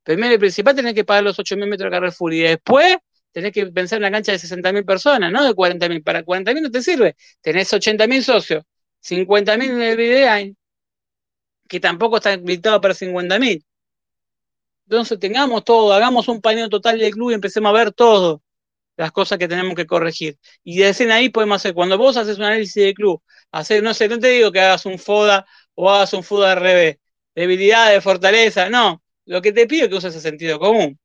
Primero 0.02 0.34
y 0.34 0.38
principal 0.38 0.74
tenés 0.74 0.94
que 0.94 1.04
pagar 1.04 1.22
los 1.22 1.38
8.000 1.38 1.68
metros 1.68 1.92
de 1.92 1.96
Carrefour 1.96 2.34
y 2.34 2.40
después 2.40 2.96
tenés 3.30 3.52
que 3.52 3.66
pensar 3.66 3.98
en 3.98 4.02
una 4.02 4.10
cancha 4.10 4.32
de 4.32 4.38
60.000 4.38 4.84
personas, 4.84 5.30
no 5.30 5.44
de 5.44 5.54
40.000. 5.54 6.02
Para 6.02 6.24
40.000 6.24 6.62
no 6.62 6.70
te 6.72 6.82
sirve. 6.82 7.14
Tenés 7.40 7.72
80.000 7.72 8.20
socios, 8.20 8.64
50.000 9.00 9.70
en 9.70 9.80
el 9.80 9.96
video 9.96 10.56
que 11.68 11.78
tampoco 11.78 12.16
está 12.16 12.32
habilitado 12.32 12.80
para 12.80 12.94
50.000. 12.94 13.64
Entonces 14.86 15.20
tengamos 15.20 15.62
todo, 15.62 15.92
hagamos 15.92 16.26
un 16.26 16.40
paneo 16.40 16.68
total 16.68 16.98
del 16.98 17.12
club 17.12 17.30
y 17.30 17.34
empecemos 17.34 17.70
a 17.70 17.72
ver 17.72 17.92
todo, 17.92 18.42
las 18.96 19.12
cosas 19.12 19.38
que 19.38 19.48
tenemos 19.48 19.74
que 19.74 19.86
corregir. 19.86 20.38
Y 20.62 20.78
de 20.78 21.12
ahí 21.12 21.28
podemos 21.30 21.56
hacer, 21.56 21.74
cuando 21.74 21.98
vos 21.98 22.16
haces 22.16 22.38
un 22.38 22.44
análisis 22.44 22.82
de 22.84 22.94
club, 22.94 23.22
hacer, 23.52 23.82
no 23.82 23.94
sé, 23.94 24.08
no 24.08 24.18
te 24.18 24.28
digo 24.28 24.52
que 24.52 24.60
hagas 24.60 24.86
un 24.86 24.98
FODA 24.98 25.46
o 25.74 25.90
hagas 25.90 26.12
un 26.14 26.22
FODA 26.22 26.52
al 26.52 26.60
revés, 26.60 26.96
debilidad, 27.34 27.90
de 27.92 28.00
fortaleza, 28.00 28.70
no, 28.70 29.02
lo 29.26 29.42
que 29.42 29.52
te 29.52 29.66
pido 29.66 29.84
es 29.84 29.90
que 29.90 29.96
uses 29.96 30.14
ese 30.14 30.28
sentido 30.28 30.58
común. 30.58 30.98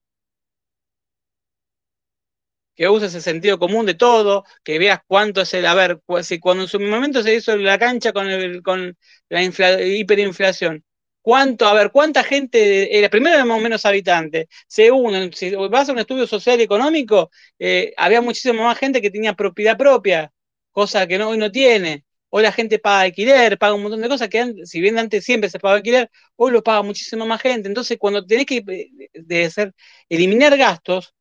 Que 2.76 2.88
uses 2.88 3.14
ese 3.14 3.22
sentido 3.22 3.60
común 3.60 3.86
de 3.86 3.94
todo, 3.94 4.46
que 4.64 4.80
veas 4.80 5.00
cuánto 5.06 5.42
es 5.42 5.54
el, 5.54 5.66
a 5.66 5.76
ver, 5.76 6.00
si 6.24 6.40
cuando 6.40 6.64
en 6.64 6.70
su 6.70 6.80
momento 6.80 7.22
se 7.22 7.36
hizo 7.36 7.56
la 7.58 7.78
cancha 7.78 8.14
con, 8.14 8.30
el, 8.30 8.64
con 8.64 8.98
la 9.30 9.44
hiperinflación, 9.44 10.84
¿Cuánto, 11.30 11.67
a 11.67 11.75
ver, 11.75 11.91
cuánta 11.91 12.23
gente, 12.23 12.97
era, 12.97 13.07
primero 13.07 13.36
éramos 13.36 13.61
menos 13.61 13.86
habitantes, 13.86 14.47
segundo, 14.67 15.32
si 15.32 15.53
vas 15.69 15.88
a 15.88 15.91
un 15.91 15.99
estudio 15.99 16.25
social 16.25 16.59
y 16.59 16.63
económico, 16.63 17.30
eh, 17.59 17.93
había 17.97 18.19
muchísima 18.19 18.63
más 18.63 18.80
gente 18.80 18.99
que 18.99 19.11
tenía 19.11 19.36
propiedad 19.36 19.77
propia, 19.77 20.34
cosa 20.71 21.05
que 21.05 21.21
hoy 21.21 21.38
no 21.38 21.51
tiene. 21.51 22.03
Hoy 22.30 22.41
la 22.41 22.51
gente 22.51 22.80
paga 22.80 23.01
alquiler, 23.01 23.59
paga 23.59 23.75
un 23.75 23.84
montón 23.84 24.01
de 24.01 24.09
cosas 24.09 24.27
que 24.27 24.65
si 24.65 24.82
bien 24.82 24.97
antes 24.97 25.23
siempre 25.23 25.51
se 25.51 25.59
pagaba 25.59 25.77
alquiler, 25.77 26.09
hoy 26.36 26.51
lo 26.51 26.63
paga 26.63 26.82
muchísima 26.82 27.25
más 27.25 27.41
gente. 27.41 27.67
Entonces, 27.67 27.97
cuando 27.99 28.25
tenés 28.25 28.47
que 28.47 28.63
eh, 28.67 29.09
de 29.13 29.45
hacer, 29.45 29.73
eliminar 30.09 30.57
gastos, 30.57 31.13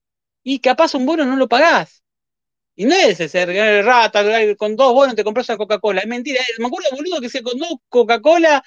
y 0.43 0.61
capaz 0.61 0.95
un 0.95 1.05
bono 1.05 1.27
no 1.27 1.37
lo 1.37 1.49
pagás. 1.49 2.03
Y 2.77 2.85
no 2.87 2.95
es 2.95 3.19
ser 3.19 3.49
rata, 3.85 4.25
con 4.57 4.77
dos 4.77 4.95
bonos 4.95 5.17
te 5.17 5.25
compras 5.25 5.49
una 5.49 5.59
Coca-Cola. 5.59 6.01
Es 6.01 6.07
mentira. 6.07 6.41
Me 6.59 6.67
acuerdo, 6.67 6.89
boludo, 6.93 7.21
que 7.21 7.29
se 7.29 7.43
con 7.43 7.59
dos 7.59 7.75
Coca-Cola 7.89 8.63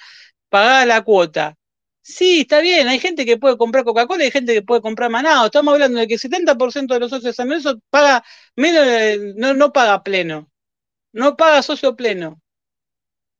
pagaba 0.52 0.86
la 0.86 1.02
cuota. 1.02 1.56
Sí, 2.02 2.40
está 2.42 2.60
bien, 2.60 2.88
hay 2.88 2.98
gente 3.00 3.24
que 3.26 3.38
puede 3.38 3.56
comprar 3.56 3.84
Coca-Cola 3.84 4.24
y 4.24 4.26
hay 4.26 4.32
gente 4.32 4.54
que 4.54 4.62
puede 4.62 4.82
comprar 4.82 5.10
Manado. 5.10 5.46
Estamos 5.46 5.72
hablando 5.74 6.00
de 6.00 6.08
que 6.08 6.14
el 6.14 6.20
70% 6.20 6.94
de 6.94 7.00
los 7.00 7.10
socios 7.10 7.24
de 7.26 7.32
San 7.34 7.48
Lorenzo 7.48 7.80
paga 7.90 8.24
menos, 8.56 8.84
no, 9.36 9.54
no 9.54 9.72
paga 9.72 10.02
pleno, 10.02 10.50
no 11.12 11.36
paga 11.36 11.62
socio 11.62 11.96
pleno. 11.96 12.40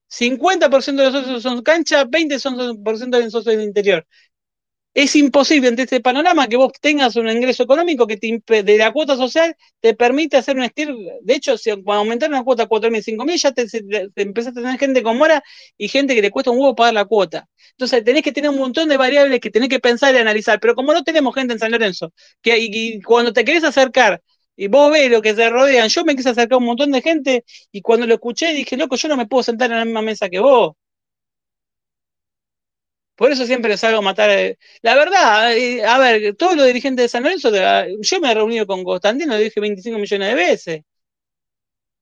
50% 0.08 1.02
de 1.02 1.10
los 1.10 1.22
socios 1.22 1.42
son 1.42 1.62
cancha, 1.62 2.04
20% 2.04 2.62
son 2.62 3.30
socios 3.30 3.56
del 3.56 3.62
interior 3.62 4.06
es 4.94 5.16
imposible 5.16 5.68
ante 5.68 5.82
este 5.82 6.00
panorama 6.00 6.48
que 6.48 6.56
vos 6.56 6.72
tengas 6.80 7.16
un 7.16 7.28
ingreso 7.30 7.62
económico 7.62 8.06
que 8.06 8.18
te 8.18 8.62
de 8.62 8.78
la 8.78 8.92
cuota 8.92 9.16
social 9.16 9.56
te 9.80 9.94
permite 9.94 10.36
hacer 10.36 10.56
un 10.56 10.64
estilo. 10.64 10.96
De 11.22 11.34
hecho, 11.34 11.56
si 11.56 11.70
aumentaron 11.70 12.36
la 12.36 12.44
cuota 12.44 12.64
a 12.64 12.68
4.000, 12.68 13.02
5.000, 13.02 13.36
ya 13.36 13.52
te, 13.52 13.66
te, 13.66 14.22
empezaste 14.22 14.60
a 14.60 14.62
tener 14.62 14.78
gente 14.78 15.02
con 15.02 15.16
mora 15.16 15.42
y 15.78 15.88
gente 15.88 16.14
que 16.14 16.22
le 16.22 16.30
cuesta 16.30 16.50
un 16.50 16.58
huevo 16.58 16.74
pagar 16.74 16.94
la 16.94 17.04
cuota. 17.06 17.48
Entonces 17.70 18.04
tenés 18.04 18.22
que 18.22 18.32
tener 18.32 18.50
un 18.50 18.58
montón 18.58 18.88
de 18.88 18.96
variables 18.98 19.40
que 19.40 19.50
tenés 19.50 19.70
que 19.70 19.80
pensar 19.80 20.14
y 20.14 20.18
analizar. 20.18 20.60
Pero 20.60 20.74
como 20.74 20.92
no 20.92 21.02
tenemos 21.02 21.34
gente 21.34 21.54
en 21.54 21.58
San 21.58 21.72
Lorenzo, 21.72 22.12
que 22.42 23.00
cuando 23.04 23.32
te 23.32 23.44
querés 23.44 23.64
acercar 23.64 24.22
y 24.56 24.68
vos 24.68 24.92
ves 24.92 25.10
lo 25.10 25.22
que 25.22 25.34
se 25.34 25.48
rodean, 25.48 25.88
yo 25.88 26.04
me 26.04 26.14
quise 26.14 26.28
acercar 26.30 26.56
a 26.56 26.58
un 26.58 26.66
montón 26.66 26.92
de 26.92 27.00
gente 27.00 27.44
y 27.72 27.80
cuando 27.80 28.06
lo 28.06 28.14
escuché 28.14 28.52
dije, 28.52 28.76
loco, 28.76 28.96
yo 28.96 29.08
no 29.08 29.16
me 29.16 29.26
puedo 29.26 29.42
sentar 29.42 29.70
en 29.70 29.78
la 29.78 29.84
misma 29.86 30.02
mesa 30.02 30.28
que 30.28 30.40
vos. 30.40 30.74
Por 33.16 33.30
eso 33.32 33.46
siempre 33.46 33.70
les 33.70 33.84
hago 33.84 34.02
matar. 34.02 34.30
Eh, 34.30 34.58
la 34.82 34.94
verdad, 34.94 35.56
eh, 35.56 35.84
a 35.84 35.98
ver, 35.98 36.34
todos 36.36 36.56
los 36.56 36.66
dirigentes 36.66 37.04
de 37.04 37.08
San 37.08 37.22
Lorenzo, 37.22 37.50
yo 38.00 38.20
me 38.20 38.30
he 38.30 38.34
reunido 38.34 38.66
con 38.66 38.84
Constantino, 38.84 39.36
le 39.36 39.44
dije 39.44 39.60
25 39.60 39.98
millones 39.98 40.28
de 40.28 40.34
veces. 40.34 40.82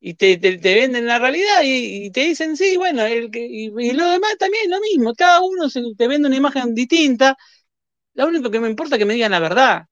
Y 0.02 0.14
te, 0.14 0.36
venden 0.38 1.06
la 1.06 1.18
realidad 1.18 1.60
y, 1.62 2.10
te 2.10 2.20
dicen, 2.20 2.56
sí, 2.56 2.76
bueno, 2.76 3.04
el, 3.04 3.30
y, 3.34 3.66
y 3.66 3.92
lo 3.92 4.08
demás 4.10 4.36
también 4.38 4.70
lo 4.70 4.80
mismo. 4.80 5.14
Cada 5.14 5.40
uno 5.42 5.68
te 5.96 6.08
vende 6.08 6.28
una 6.28 6.36
imagen 6.36 6.74
distinta. 6.74 7.36
Lo 8.14 8.26
único 8.28 8.50
que 8.50 8.60
me 8.60 8.68
importa 8.68 8.96
es 8.96 9.00
que 9.00 9.06
me 9.06 9.14
digan 9.14 9.32
la 9.32 9.40
verdad. 9.40 9.86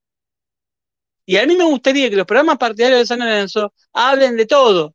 Y 1.27 1.37
a 1.37 1.47
mí 1.47 1.57
me 1.57 1.65
gustaría 1.65 2.09
que 2.11 2.17
los 2.17 2.27
programas 2.27 2.59
partidarios 2.59 3.01
de 3.01 3.07
San 3.07 3.19
Lorenzo 3.21 3.75
hablen 3.93 4.37
de 4.37 4.47
todo. 4.47 4.95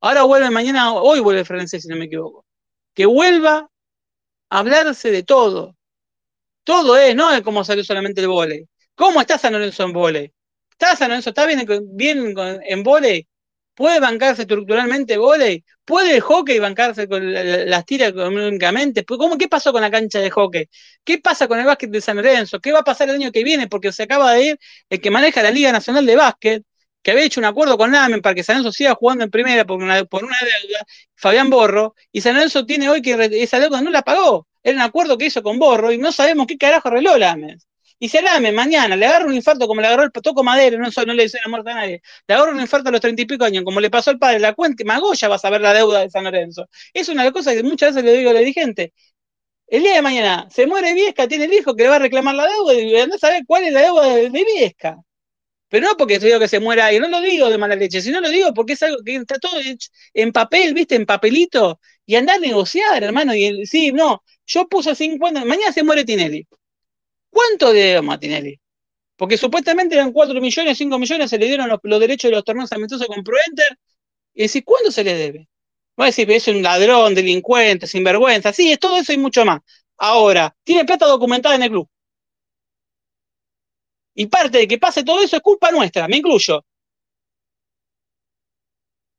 Ahora 0.00 0.24
vuelve 0.24 0.50
mañana, 0.50 0.94
hoy 0.94 1.20
vuelve 1.20 1.40
el 1.40 1.46
francés, 1.46 1.82
si 1.82 1.88
no 1.88 1.96
me 1.96 2.06
equivoco. 2.06 2.46
Que 2.94 3.06
vuelva 3.06 3.70
hablarse 4.52 5.10
de 5.10 5.22
todo. 5.22 5.76
Todo 6.64 6.96
es, 6.96 7.14
no 7.16 7.32
es 7.32 7.42
como 7.42 7.64
salió 7.64 7.84
solamente 7.84 8.20
el 8.20 8.28
vóley. 8.28 8.66
¿Cómo 8.94 9.20
está 9.20 9.38
San 9.38 9.52
Lorenzo 9.54 9.84
en 9.84 9.92
vóley? 9.92 10.32
¿Está 10.70 10.96
San 10.96 11.08
Lorenzo? 11.08 11.30
¿Está 11.30 11.46
bien, 11.46 11.66
bien 11.94 12.34
en 12.64 12.82
vóley? 12.82 13.26
¿Puede 13.74 14.00
bancarse 14.00 14.42
estructuralmente 14.42 15.16
vóley? 15.16 15.64
¿Puede 15.84 16.16
el 16.16 16.20
hockey 16.20 16.58
bancarse 16.58 17.08
con 17.08 17.32
las 17.32 17.84
tiras 17.86 18.10
económicamente? 18.10 19.04
¿Cómo, 19.04 19.38
¿Qué 19.38 19.48
pasó 19.48 19.72
con 19.72 19.80
la 19.82 19.90
cancha 19.90 20.20
de 20.20 20.30
hockey? 20.30 20.68
¿Qué 21.04 21.18
pasa 21.18 21.48
con 21.48 21.58
el 21.58 21.66
básquet 21.66 21.90
de 21.90 22.00
San 22.00 22.16
Lorenzo? 22.16 22.60
¿Qué 22.60 22.72
va 22.72 22.80
a 22.80 22.84
pasar 22.84 23.08
el 23.08 23.16
año 23.16 23.32
que 23.32 23.42
viene? 23.44 23.68
Porque 23.68 23.92
se 23.92 24.04
acaba 24.04 24.34
de 24.34 24.44
ir 24.44 24.58
el 24.90 25.00
que 25.00 25.10
maneja 25.10 25.42
la 25.42 25.50
Liga 25.50 25.72
Nacional 25.72 26.04
de 26.06 26.16
Básquet, 26.16 26.64
que 27.02 27.10
había 27.10 27.24
hecho 27.24 27.40
un 27.40 27.46
acuerdo 27.46 27.76
con 27.76 27.92
Lamen 27.92 28.22
para 28.22 28.34
que 28.34 28.44
San 28.44 28.56
Lorenzo 28.56 28.72
siga 28.72 28.94
jugando 28.94 29.24
en 29.24 29.30
primera 29.30 29.64
por 29.64 29.82
una, 29.82 30.04
por 30.04 30.24
una 30.24 30.36
deuda, 30.40 30.84
Fabián 31.16 31.50
Borro, 31.50 31.94
y 32.12 32.20
San 32.20 32.34
Lorenzo 32.34 32.64
tiene 32.66 32.88
hoy 32.88 33.02
que 33.02 33.12
esa 33.42 33.58
deuda 33.58 33.80
no 33.80 33.90
la 33.90 34.02
pagó. 34.02 34.46
Era 34.62 34.76
un 34.76 34.82
acuerdo 34.82 35.18
que 35.18 35.26
hizo 35.26 35.42
con 35.42 35.58
Borro 35.58 35.92
y 35.92 35.98
no 35.98 36.12
sabemos 36.12 36.46
qué 36.46 36.56
carajo 36.56 36.88
arregló 36.88 37.16
Lamen. 37.18 37.58
Y 37.98 38.08
si 38.08 38.20
Lamen 38.20 38.54
mañana 38.54 38.96
le 38.96 39.06
agarra 39.06 39.26
un 39.26 39.34
infarto 39.34 39.68
como 39.68 39.80
le 39.80 39.86
agarró 39.86 40.04
el 40.04 40.12
Toco 40.12 40.42
Madero, 40.42 40.78
no, 40.78 40.88
no 41.06 41.14
le 41.14 41.22
dice 41.22 41.38
la 41.44 41.48
muerte 41.50 41.70
a 41.70 41.74
nadie, 41.74 42.02
le 42.26 42.34
agarra 42.34 42.50
un 42.50 42.60
infarto 42.60 42.88
a 42.88 42.92
los 42.92 43.00
treinta 43.00 43.22
y 43.22 43.26
pico 43.26 43.44
años, 43.44 43.62
como 43.64 43.80
le 43.80 43.90
pasó 43.90 44.10
al 44.10 44.18
padre, 44.18 44.40
la 44.40 44.54
cuenta, 44.54 44.84
Magoya 44.84 45.28
va 45.28 45.36
a 45.36 45.38
saber 45.38 45.60
la 45.60 45.72
deuda 45.72 46.00
de 46.00 46.10
San 46.10 46.24
Lorenzo. 46.24 46.68
Es 46.92 47.08
una 47.08 47.30
cosa 47.30 47.54
que 47.54 47.62
muchas 47.62 47.94
veces 47.94 48.04
le 48.04 48.18
digo 48.18 48.30
a 48.30 48.32
la 48.34 48.40
dirigente. 48.40 48.92
El 49.68 49.82
día 49.82 49.94
de 49.94 50.02
mañana 50.02 50.48
se 50.50 50.66
muere 50.66 50.94
Viesca, 50.94 51.28
tiene 51.28 51.44
el 51.46 51.52
hijo 51.54 51.74
que 51.76 51.84
le 51.84 51.88
va 51.90 51.96
a 51.96 51.98
reclamar 52.00 52.34
la 52.34 52.46
deuda 52.46 52.74
y 52.74 53.06
no 53.08 53.18
sabe 53.18 53.42
cuál 53.46 53.64
es 53.64 53.72
la 53.72 53.82
deuda 53.82 54.16
de 54.16 54.30
Viesca. 54.30 54.98
Pero 55.72 55.88
no 55.88 55.96
porque 55.96 56.18
digo 56.18 56.38
que 56.38 56.48
se 56.48 56.60
muera 56.60 56.92
y 56.92 57.00
no 57.00 57.08
lo 57.08 57.22
digo 57.22 57.48
de 57.48 57.56
mala 57.56 57.74
leche, 57.74 58.02
sino 58.02 58.20
lo 58.20 58.28
digo 58.28 58.52
porque 58.52 58.74
es 58.74 58.82
algo 58.82 58.98
que 59.02 59.16
está 59.16 59.38
todo 59.38 59.58
en 60.12 60.30
papel, 60.30 60.74
¿viste? 60.74 60.96
En 60.96 61.06
papelito, 61.06 61.80
y 62.04 62.16
andar 62.16 62.36
a 62.36 62.40
negociar, 62.40 63.02
hermano. 63.02 63.34
Y 63.34 63.64
sí, 63.64 63.90
no, 63.90 64.22
yo 64.44 64.68
puse 64.68 64.94
50, 64.94 65.46
mañana 65.46 65.72
se 65.72 65.82
muere 65.82 66.04
Tinelli. 66.04 66.46
¿Cuánto 67.30 67.72
debemos 67.72 68.14
a 68.14 68.18
Tinelli? 68.18 68.60
Porque 69.16 69.38
supuestamente 69.38 69.94
eran 69.94 70.12
4 70.12 70.38
millones, 70.42 70.76
5 70.76 70.98
millones, 70.98 71.30
se 71.30 71.38
le 71.38 71.46
dieron 71.46 71.70
los, 71.82 72.00
derechos 72.00 72.30
de 72.30 72.36
los 72.36 72.44
torneos 72.44 72.70
amistosos 72.72 73.06
con 73.06 73.24
ProEnter. 73.24 73.78
Y 74.34 74.42
decir, 74.42 74.64
¿cuándo 74.64 74.90
se 74.92 75.04
le 75.04 75.14
debe? 75.14 75.48
Va 75.98 76.04
a 76.04 76.08
decir, 76.08 76.30
es 76.30 76.48
un 76.48 76.62
ladrón, 76.62 77.14
delincuente, 77.14 77.86
sinvergüenza. 77.86 78.52
Sí, 78.52 78.72
es 78.72 78.78
todo 78.78 78.98
eso 78.98 79.14
y 79.14 79.18
mucho 79.18 79.46
más. 79.46 79.60
Ahora, 79.96 80.54
tiene 80.64 80.84
plata 80.84 81.06
documentada 81.06 81.54
en 81.54 81.62
el 81.62 81.70
club. 81.70 81.88
Y 84.14 84.26
parte 84.26 84.58
de 84.58 84.68
que 84.68 84.78
pase 84.78 85.04
todo 85.04 85.22
eso 85.22 85.36
es 85.36 85.42
culpa 85.42 85.70
nuestra, 85.70 86.08
me 86.08 86.18
incluyo. 86.18 86.64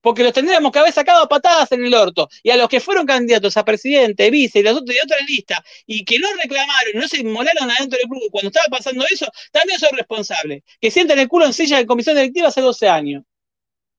Porque 0.02 0.24
los 0.24 0.34
tendríamos 0.34 0.72
que 0.72 0.80
haber 0.80 0.91
sacado 0.91 1.24
a 1.24 1.30
patadas 1.30 1.72
en 1.72 1.86
el 1.86 1.94
orto. 1.94 2.28
Y 2.44 2.50
a 2.50 2.58
los 2.58 2.68
que 2.68 2.82
fueron 2.82 3.06
candidatos 3.06 3.56
a 3.56 3.64
presidente, 3.64 4.30
vice 4.30 4.60
y 4.60 4.64
los 4.64 4.74
otros 4.74 4.94
de 4.94 5.02
otra 5.02 5.18
lista, 5.26 5.64
y 5.86 6.04
que 6.04 6.20
no 6.20 6.28
reclamaron, 6.34 6.94
no 6.96 7.08
se 7.08 7.22
inmolaron 7.22 7.72
adentro 7.72 7.98
del 7.98 8.10
club 8.10 8.30
cuando 8.30 8.50
estaba 8.50 8.68
pasando 8.70 9.06
eso, 9.10 9.28
también 9.52 9.80
son 9.80 9.91
responsables. 9.96 10.64
Que 10.82 10.91
sienten 10.91 11.20
el 11.20 11.30
culo 11.30 11.46
en 11.46 11.54
silla 11.54 11.78
de 11.78 11.86
comisión 11.86 12.18
directiva 12.18 12.50
hace 12.50 12.60
12 12.60 12.89
años. 12.89 13.24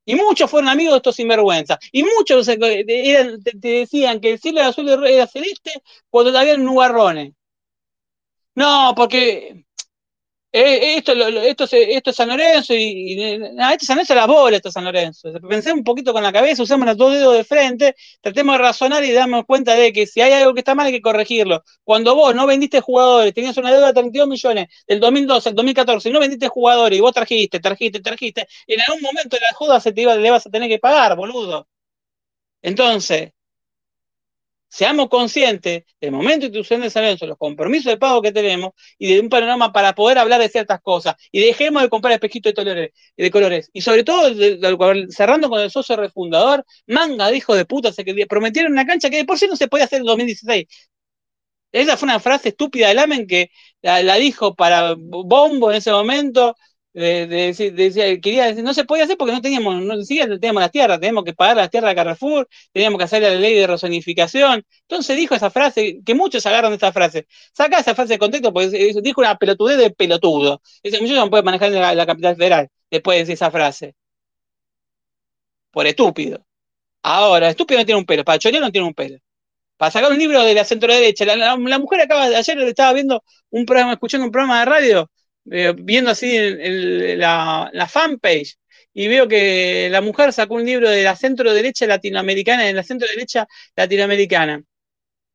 Y 0.05 0.14
muchos 0.14 0.51
fueron 0.51 0.68
amigos 0.68 0.92
de 0.92 0.97
estos 0.99 1.16
sinvergüenzas. 1.16 1.78
Y 1.90 2.03
muchos 2.03 2.47
te, 2.47 2.84
decían 3.55 4.20
que 4.20 4.32
el 4.32 4.38
cielo 4.40 4.62
azul 4.62 4.88
era 5.07 5.26
celeste 5.26 5.82
cuando 6.11 6.38
en 6.38 6.64
nubarrones. 6.64 7.32
No, 8.55 8.92
porque 8.95 9.64
eh, 10.57 10.98
esto, 10.98 11.12
esto, 11.12 11.64
esto, 11.72 12.11
es 12.11 12.16
San 12.16 12.28
Lorenzo 12.28 12.74
y, 12.76 13.20
esto 13.20 13.44
es 13.80 13.86
San 13.86 13.96
Lorenzo 13.96 14.14
las 14.14 14.28
bolas, 14.28 14.59
esto 14.59 14.68
es 14.68 14.74
San 14.74 14.84
Lorenzo. 14.84 15.32
Pensemos 15.48 15.78
un 15.78 15.84
poquito 15.84 16.12
con 16.12 16.22
la 16.22 16.32
cabeza, 16.32 16.62
usemos 16.62 16.86
los 16.86 16.96
dos 16.96 17.12
dedos 17.12 17.34
de 17.36 17.42
frente, 17.42 17.96
tratemos 18.20 18.55
de 18.55 18.59
razonar 18.62 19.02
y 19.02 19.11
damos 19.11 19.46
cuenta 19.46 19.74
de 19.74 19.92
que 19.92 20.07
si 20.07 20.20
hay 20.20 20.32
algo 20.32 20.55
que 20.55 20.61
está 20.61 20.76
mal 20.76 20.86
hay 20.86 20.92
que 20.92 21.02
corregirlo. 21.02 21.64
Cuando 21.82 22.14
vos 22.14 22.36
no 22.36 22.46
vendiste 22.46 22.80
jugadores, 22.80 23.34
tenías 23.34 23.57
una 23.57 23.72
deuda 23.72 23.88
de 23.88 23.94
32 23.94 24.28
millones 24.28 24.68
del 24.86 25.00
2012 25.00 25.48
al 25.48 25.55
2014 25.57 26.09
y 26.09 26.12
no 26.12 26.20
vendiste 26.20 26.46
jugadores 26.46 26.96
y 26.96 27.00
vos 27.02 27.12
trajiste, 27.12 27.59
trajiste, 27.59 27.98
trajiste, 28.00 28.46
en 28.68 28.80
algún 28.80 29.02
momento 29.02 29.36
la 29.40 29.52
joda 29.55 29.80
se 29.80 29.92
te 29.92 30.02
iba, 30.02 30.14
le 30.14 30.30
vas 30.30 30.46
a 30.46 30.50
tener 30.50 30.68
que 30.68 30.78
pagar, 30.78 31.16
boludo. 31.16 31.66
Entonces, 32.62 33.34
seamos 34.74 35.08
conscientes 35.08 35.84
del 36.00 36.10
momento 36.10 36.46
institucional 36.46 36.82
de 36.82 36.90
San 36.90 37.04
Lorenzo, 37.04 37.26
los 37.28 37.38
compromisos 37.38 37.92
de 37.92 37.96
pago 37.96 38.20
que 38.20 38.32
tenemos 38.32 38.72
y 38.98 39.14
de 39.14 39.20
un 39.20 39.28
panorama 39.28 39.72
para 39.72 39.94
poder 39.94 40.18
hablar 40.18 40.40
de 40.40 40.48
ciertas 40.48 40.80
cosas. 40.80 41.14
Y 41.30 41.40
dejemos 41.40 41.80
de 41.82 41.88
comprar 41.88 42.12
espejitos 42.12 42.52
de, 42.52 42.54
colores, 42.54 42.90
de 43.16 43.30
colores. 43.30 43.70
Y 43.72 43.82
sobre 43.82 44.02
todo, 44.02 44.34
cerrando 45.10 45.48
con 45.48 45.60
el 45.60 45.70
socio 45.70 45.94
refundador, 45.94 46.64
manga 46.88 47.30
de 47.30 47.36
hijo 47.36 47.54
de 47.54 47.64
puta, 47.66 47.92
se 47.92 48.04
que 48.04 48.26
prometieron 48.26 48.72
una 48.72 48.84
cancha 48.84 49.10
que 49.10 49.18
de 49.18 49.24
por 49.24 49.38
sí 49.38 49.46
no 49.46 49.54
se 49.54 49.68
puede 49.68 49.84
hacer 49.84 50.00
en 50.00 50.06
2016. 50.06 50.66
Esa 51.70 51.96
fue 51.96 52.06
una 52.06 52.20
frase 52.20 52.50
estúpida 52.50 52.88
de 52.88 52.94
Lamen 52.94 53.26
que 53.26 53.50
la, 53.82 54.14
dijo 54.16 54.54
para 54.54 54.94
Bombo 54.96 55.70
en 55.70 55.76
ese 55.78 55.92
momento, 55.92 56.56
decía, 56.95 58.20
quería 58.20 58.47
decir, 58.47 58.62
no 58.62 58.72
se 58.72 58.84
podía 58.84 59.05
hacer 59.05 59.16
porque 59.16 59.32
no 59.32 59.40
teníamos, 59.40 59.82
no 59.82 60.01
siquiera 60.03 60.38
teníamos 60.38 60.62
las 60.62 60.70
tierras, 60.70 61.01
teníamos 61.01 61.24
que 61.24 61.34
pagar 61.34 61.57
las 61.57 61.70
tierras 61.70 61.90
de 61.90 61.97
Carrefour, 61.97 62.49
teníamos 62.72 62.99
que 62.99 63.05
hacer 63.05 63.22
la 63.22 63.30
ley 63.34 63.55
de 63.55 63.66
rezonificación. 63.66 64.64
Entonces 64.82 65.16
dijo 65.16 65.34
esa 65.34 65.51
frase, 65.51 66.01
que 66.05 66.14
muchos 66.14 66.47
agarran 66.47 66.72
esa 66.72 66.92
frase. 66.92 67.26
Saca 67.53 67.80
esa 67.80 67.95
frase 67.95 68.14
de 68.14 68.18
contexto 68.18 68.53
porque 68.53 68.95
dijo 69.03 69.20
una 69.20 69.36
pelotudez 69.36 69.76
de 69.78 69.90
pelotudo. 69.90 70.62
Ese 70.82 71.01
muchacho 71.01 71.20
no 71.20 71.30
puede 71.30 71.42
manejar 71.42 71.70
la, 71.72 71.95
la 71.95 72.07
capital 72.07 72.36
federal 72.36 72.68
después 72.90 73.26
de 73.26 73.34
esa 73.34 73.51
frase. 73.51 73.95
Por 75.70 75.86
estúpido. 75.86 76.45
Ahora, 77.03 77.51
estúpido 77.51 77.80
no 77.80 77.86
tiene 77.86 78.01
un 78.01 78.07
pelo, 78.07 78.24
para 78.24 78.36
no 78.36 78.72
tiene 78.72 78.86
un 78.86 78.95
pelo. 78.95 79.18
Para 79.76 79.90
sacar 79.92 80.12
un 80.12 80.18
libro 80.18 80.42
de 80.42 80.55
la 80.55 80.64
centro 80.64 80.92
derecha, 80.92 81.24
la, 81.26 81.57
la 81.57 81.78
mujer 81.78 82.03
acaba, 82.03 82.24
ayer 82.26 82.59
estaba 82.62 82.92
viendo 82.95 83.24
un 83.51 83.66
programa, 83.66 83.95
escuchando 83.95 84.26
un 84.26 84.32
programa 84.32 84.61
de 84.61 84.66
radio, 84.66 85.11
eh, 85.51 85.74
viendo 85.76 86.11
así 86.11 86.38
la, 87.16 87.70
la, 87.72 87.88
fanpage 87.88 88.57
y 88.92 89.09
veo 89.09 89.28
que 89.28 89.88
la 89.90 90.01
mujer 90.01 90.32
sacó 90.32 90.55
un 90.55 90.64
libro 90.64 90.88
de 90.88 91.03
la 91.03 91.16
centro 91.16 91.53
derecha 91.53 91.86
latinoamericana, 91.86 92.64
de 92.64 92.72
la 92.72 92.82
centro 92.82 93.09
derecha 93.09 93.47
latinoamericana. 93.76 94.62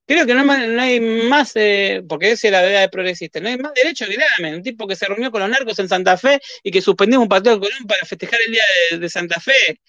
Creo 0.10 0.26
que 0.26 0.34
no, 0.34 0.52
hay 0.82 1.00
más, 1.00 1.52
eh, 1.54 2.02
porque 2.10 2.32
esa 2.32 2.48
es 2.48 2.52
la 2.52 2.64
verdad 2.64 2.82
de 2.82 2.90
progresista, 2.90 3.40
no 3.40 3.48
hay 3.48 3.60
más 3.60 3.74
derecho 3.76 4.08
que 4.08 4.16
Grame, 4.16 4.56
un 4.56 4.64
tipo 4.64 4.88
que 4.88 4.96
se 4.96 5.06
reunió 5.06 5.30
con 5.30 5.42
los 5.42 5.50
narcos 5.52 5.78
en 5.78 5.88
Santa 5.88 6.18
Fe 6.18 6.40
y 6.64 6.72
que 6.72 6.82
suspendió 6.82 7.22
un 7.22 7.30
partido 7.30 7.54
de 7.54 7.62
Colón 7.62 7.86
para 7.88 8.04
festejar 8.06 8.40
el 8.48 8.54
día 8.54 8.64
de, 9.00 9.08
Santa 9.08 9.40
Fe, 9.40 9.80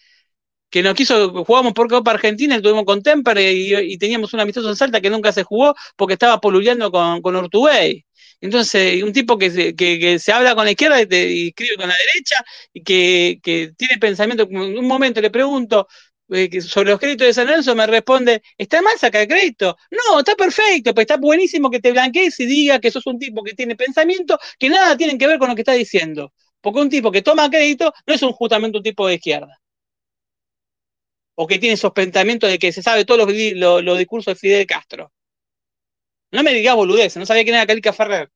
que 0.68 0.83
nos 0.83 0.95
quiso, 0.95 1.43
jugamos 1.45 1.73
por 1.73 1.89
Copa 1.89 2.11
Argentina, 2.11 2.57
estuvimos 2.57 2.85
con 2.85 3.03
Temper 3.03 3.39
y, 3.39 3.97
teníamos 3.97 4.35
un 4.35 4.41
amistoso 4.41 4.68
en 4.68 4.77
Salta 4.77 5.01
que 5.01 5.09
nunca 5.09 5.33
se 5.33 5.43
jugó 5.43 5.75
porque 5.97 6.14
estaba 6.14 6.39
poluleando 6.39 6.91
con, 6.93 7.23
con. 7.23 7.49
Entonces, 8.41 9.03
un 9.03 9.12
tipo 9.12 9.36
que 9.38 9.51
se, 9.51 9.74
que, 9.74 10.18
se 10.18 10.32
habla 10.32 10.55
con 10.55 10.64
la 10.64 10.70
izquierda 10.70 11.01
y, 11.03 11.49
escribe 11.49 11.76
con 11.76 11.88
la 11.88 11.97
derecha 11.97 12.45
y 12.72 12.82
que, 12.82 13.72
tiene 13.76 13.99
pensamiento. 13.99 14.45
En 14.51 14.78
un 14.78 14.86
momento 14.86 15.20
le 15.20 15.30
pregunto 15.30 15.86
eh, 16.30 16.61
sobre 16.62 16.91
los 16.91 17.01
créditos 17.01 17.26
de 17.26 17.34
San 17.34 17.47
Lorenzo, 17.47 17.74
me 17.74 17.86
responde: 17.86 18.43
¿Está 18.57 18.80
mal 18.82 18.99
sacar 18.99 19.28
crédito? 19.28 19.76
No, 19.91 20.20
está 20.20 20.34
perfecto, 20.36 20.95
pues 20.95 21.05
está 21.05 21.16
buenísimo 21.18 21.70
que 21.70 21.80
te 21.80 21.93
blanquees 21.93 22.38
y 22.41 22.47
diga 22.47 22.80
que 22.80 22.91
sos 22.91 23.07
un 23.07 23.18
tipo 23.18 23.43
que 23.43 23.55
tiene 23.55 23.76
pensamiento 23.76 24.38
que 24.59 24.68
nada 24.70 24.97
tiene 24.97 25.18
que 25.18 25.26
ver 25.26 25.38
con 25.38 25.49
lo 25.49 25.55
que 25.55 25.62
está 25.62 25.72
diciendo. 25.72 26.32
Porque 26.61 26.80
un 26.80 26.91
tipo 26.91 27.11
que 27.12 27.22
toma 27.22 27.51
crédito 27.51 27.93
no 28.07 28.14
es 28.14 28.22
un, 28.22 28.32
justamente 28.32 28.78
un 28.78 28.84
tipo 28.84 29.07
de 29.07 29.14
izquierda. 29.14 29.61
O 31.34 31.47
que 31.47 31.59
tiene 31.59 31.74
esos 31.74 31.93
pensamientos 31.93 32.51
de 32.51 32.59
que 32.59 32.72
se 32.72 32.82
sabe 32.82 33.05
todos 33.05 33.20
los 33.26 33.99
discursos 33.99 34.34
de 34.34 34.38
Fidel 34.38 34.66
Castro. 34.66 35.11
No 36.33 36.43
me 36.43 36.53
digas 36.55 36.74
boludez, 36.76 37.16
no 37.16 37.26
sabía 37.26 37.45
quién 37.45 37.57
era 37.57 37.66
Calica 37.66 37.93
Ferrer. 37.93 38.31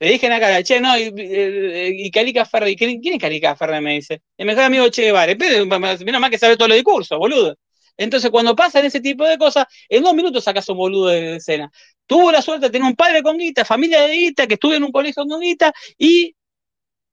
Le 0.00 0.10
dije 0.12 0.28
la 0.28 0.38
cara, 0.38 0.62
che, 0.62 0.80
no, 0.80 0.96
y, 0.96 1.12
y, 1.16 2.10
Calica 2.12 2.44
Ferrer, 2.44 2.76
¿quién, 2.76 3.00
es 3.02 3.18
Calica 3.20 3.56
Ferrer? 3.56 3.82
Me 3.82 3.94
dice. 3.94 4.22
El 4.36 4.46
mejor 4.46 4.64
amigo 4.64 4.84
de 4.84 4.90
Che 4.92 5.02
Guevara. 5.02 5.34
Menos 5.34 6.20
mal 6.20 6.30
que 6.30 6.38
sabe 6.38 6.56
todos 6.56 6.68
los 6.68 6.76
discursos, 6.76 7.18
boludo. 7.18 7.56
Entonces, 7.96 8.30
cuando 8.30 8.54
pasan 8.54 8.84
ese 8.86 9.00
tipo 9.00 9.24
de 9.26 9.36
cosas, 9.36 9.66
en 9.88 10.04
dos 10.04 10.14
minutos 10.14 10.44
sacas 10.44 10.68
un 10.68 10.76
boludo 10.76 11.08
de 11.08 11.36
escena. 11.36 11.70
Tuvo 12.06 12.30
la 12.30 12.40
suerte 12.42 12.66
de 12.66 12.70
tener 12.70 12.86
un 12.86 12.94
padre 12.94 13.22
con 13.22 13.36
guita, 13.36 13.64
familia 13.64 14.02
de 14.02 14.14
guita, 14.14 14.46
que 14.46 14.54
estuvo 14.54 14.72
en 14.72 14.84
un 14.84 14.92
colegio 14.92 15.26
con 15.26 15.40
guita, 15.40 15.72
y 15.98 16.34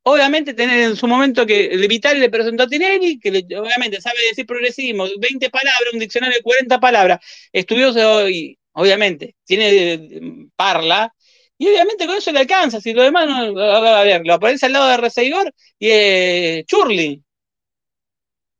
obviamente 0.08 0.54
tener 0.54 0.80
en 0.82 0.96
su 0.96 1.08
momento 1.08 1.46
que 1.46 1.68
Vital 1.90 2.20
le 2.20 2.30
presentó 2.30 2.64
a 2.64 2.68
Tinelli, 2.68 3.20
que 3.20 3.30
obviamente 3.58 4.00
sabe 4.02 4.18
decir 4.30 4.46
progresismo, 4.46 5.08
20 5.20 5.50
palabras, 5.50 5.94
un 5.94 6.00
diccionario 6.00 6.38
de 6.38 6.44
40 6.44 6.80
palabras, 6.80 7.20
estudioso 7.52 8.30
y 8.30 8.58
obviamente 8.74 9.36
tiene 9.44 10.48
parla, 10.56 11.12
y 11.58 11.70
obviamente 11.70 12.06
con 12.06 12.18
eso 12.18 12.32
le 12.32 12.40
alcanza, 12.40 12.80
si 12.82 12.94
lo 12.94 13.02
demás 13.04 13.28
no, 13.28 13.60
a 13.60 14.04
ver, 14.04 14.22
lo 14.26 14.36
aparece 14.36 14.68
al 14.68 14.74
lado 14.74 14.90
de 14.90 14.98
Reseigor 14.98 15.54
y 15.80 15.90
es 15.90 16.66
Churli. 16.66 17.24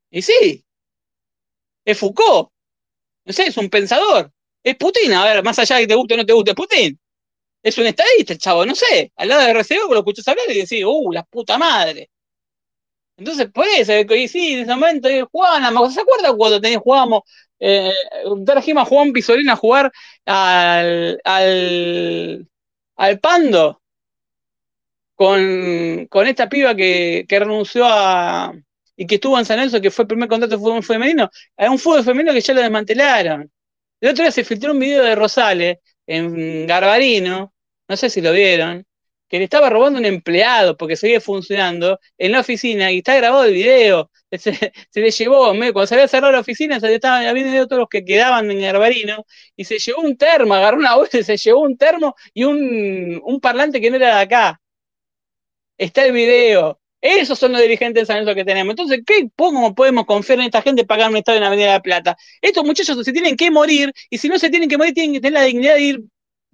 Y 0.10 0.22
sí, 0.22 0.66
es 1.86 1.98
Foucault, 1.98 2.50
no 3.26 3.34
sé, 3.34 3.48
es 3.48 3.58
un 3.58 3.70
pensador, 3.70 4.32
es 4.64 4.76
Putin, 4.78 5.14
a 5.14 5.26
ver, 5.26 5.44
más 5.44 5.60
allá 5.60 5.76
de 5.78 5.84
que 5.84 5.88
te 5.90 5.96
guste 5.96 6.16
o 6.16 6.18
no 6.18 6.26
te 6.26 6.34
guste, 6.34 6.52
es 6.52 6.56
Putin 6.56 7.00
es 7.66 7.78
un 7.80 7.88
estadista 7.88 8.34
el 8.34 8.40
chavo, 8.40 8.66
no 8.66 8.76
sé, 8.76 9.12
al 9.18 9.28
lado 9.30 9.42
de 9.44 9.52
RCO 9.52 9.94
lo 9.94 10.00
escuchas 10.00 10.28
hablar 10.28 10.46
y 10.50 10.60
decís, 10.60 10.84
uh, 10.86 11.12
la 11.12 11.24
puta 11.24 11.58
madre. 11.58 12.10
Entonces, 13.18 13.48
por 13.52 13.66
eso, 13.68 13.94
y 14.16 14.28
sí, 14.28 14.54
en 14.54 14.60
ese 14.62 14.76
momento, 14.76 15.08
eh, 15.08 15.24
Juana, 15.32 15.70
¿se 15.90 16.02
acuerda 16.02 16.34
cuando 16.36 16.60
teníamos, 16.60 16.84
jugábamos, 16.84 17.22
eh, 17.60 17.92
trajimos 18.46 18.84
a 18.84 18.86
Juan 18.86 19.14
Pisolín 19.14 19.50
a 19.50 19.56
jugar 19.56 19.92
al, 20.26 21.20
al, 21.24 22.48
al 22.98 23.20
Pando 23.20 23.82
con, 25.16 26.08
con 26.10 26.28
esta 26.28 26.50
piba 26.50 26.76
que, 26.76 27.26
que 27.28 27.40
renunció 27.40 27.86
a, 27.88 28.54
y 28.96 29.08
que 29.08 29.16
estuvo 29.16 29.38
en 29.40 29.46
San 29.46 29.60
Enzo, 29.60 29.82
que 29.82 29.92
fue 29.92 30.04
el 30.04 30.08
primer 30.08 30.30
contrato 30.30 30.56
de 30.58 30.62
fútbol 30.64 30.84
femenino, 30.84 31.30
a 31.58 31.70
un 31.72 31.80
fútbol 31.80 32.04
femenino 32.04 32.34
que 32.34 32.42
ya 32.42 32.54
lo 32.54 32.62
desmantelaron. 32.62 33.52
El 34.02 34.12
otro 34.12 34.24
día 34.24 34.32
se 34.32 34.44
filtró 34.44 34.74
un 34.74 34.80
video 34.80 35.04
de 35.04 35.16
Rosales 35.16 35.80
en 36.08 36.68
Garbarino, 36.68 37.54
no 37.88 37.98
sé 37.98 38.10
si 38.10 38.22
lo 38.22 38.32
vieron, 38.32 38.86
que 39.28 39.40
le 39.40 39.46
estaba 39.46 39.70
robando 39.70 40.00
un 40.00 40.06
empleado 40.06 40.78
porque 40.78 40.96
seguía 40.96 41.20
funcionando 41.22 42.00
en 42.18 42.32
la 42.32 42.42
oficina 42.42 42.92
y 42.92 43.00
está 43.00 43.16
grabado 43.16 43.46
el 43.46 43.54
video. 43.54 44.12
Se, 44.38 44.74
le 44.96 45.12
llevó, 45.12 45.48
cuando 45.48 45.88
se 45.88 45.96
había 45.96 46.08
cerrado 46.10 46.34
la 46.34 46.40
oficina, 46.42 46.80
se 46.80 46.88
le 46.88 46.96
estaban 46.96 47.34
viendo 47.34 47.68
todos 47.68 47.80
los 47.80 47.90
que 47.90 48.04
quedaban 48.04 48.52
en 48.52 48.60
Garbarino 48.60 49.26
y 49.56 49.64
se 49.64 49.80
llevó 49.80 50.02
un 50.02 50.18
termo, 50.18 50.54
agarró 50.54 50.78
una 50.78 50.96
bolsa 50.96 51.20
y 51.20 51.24
se 51.24 51.38
llevó 51.38 51.62
un 51.62 51.78
termo 51.78 52.16
y 52.34 52.44
un, 52.44 53.22
un 53.24 53.40
parlante 53.40 53.80
que 53.80 53.90
no 53.90 53.96
era 53.98 54.18
de 54.18 54.22
acá. 54.24 54.62
Está 55.78 56.06
el 56.06 56.12
video. 56.14 56.80
Esos 57.02 57.38
son 57.38 57.52
los 57.52 57.62
dirigentes 57.62 58.02
de 58.02 58.06
San 58.08 58.18
Lorenzo 58.18 58.36
que 58.36 58.46
tenemos. 58.46 58.72
Entonces, 58.72 59.02
¿qué 59.06 59.30
cómo 59.36 59.76
podemos 59.76 60.06
confiar 60.06 60.40
en 60.40 60.46
esta 60.46 60.62
gente 60.62 60.86
para 60.86 60.98
pagar 61.00 61.12
un 61.12 61.18
estado 61.18 61.38
en 61.38 61.42
la 61.42 61.48
Avenida 61.48 61.68
de 61.68 61.74
la 61.74 61.82
Plata? 61.82 62.18
Estos 62.42 62.66
muchachos 62.66 63.04
se 63.06 63.14
tienen 63.14 63.36
que 63.38 63.52
morir, 63.52 63.94
y 64.10 64.18
si 64.18 64.28
no 64.28 64.40
se 64.40 64.50
tienen 64.50 64.70
que 64.70 64.78
morir, 64.78 64.94
tienen 64.94 65.14
que 65.14 65.22
tener 65.22 65.34
la 65.34 65.44
dignidad 65.44 65.76
de 65.76 65.82
ir 65.82 66.04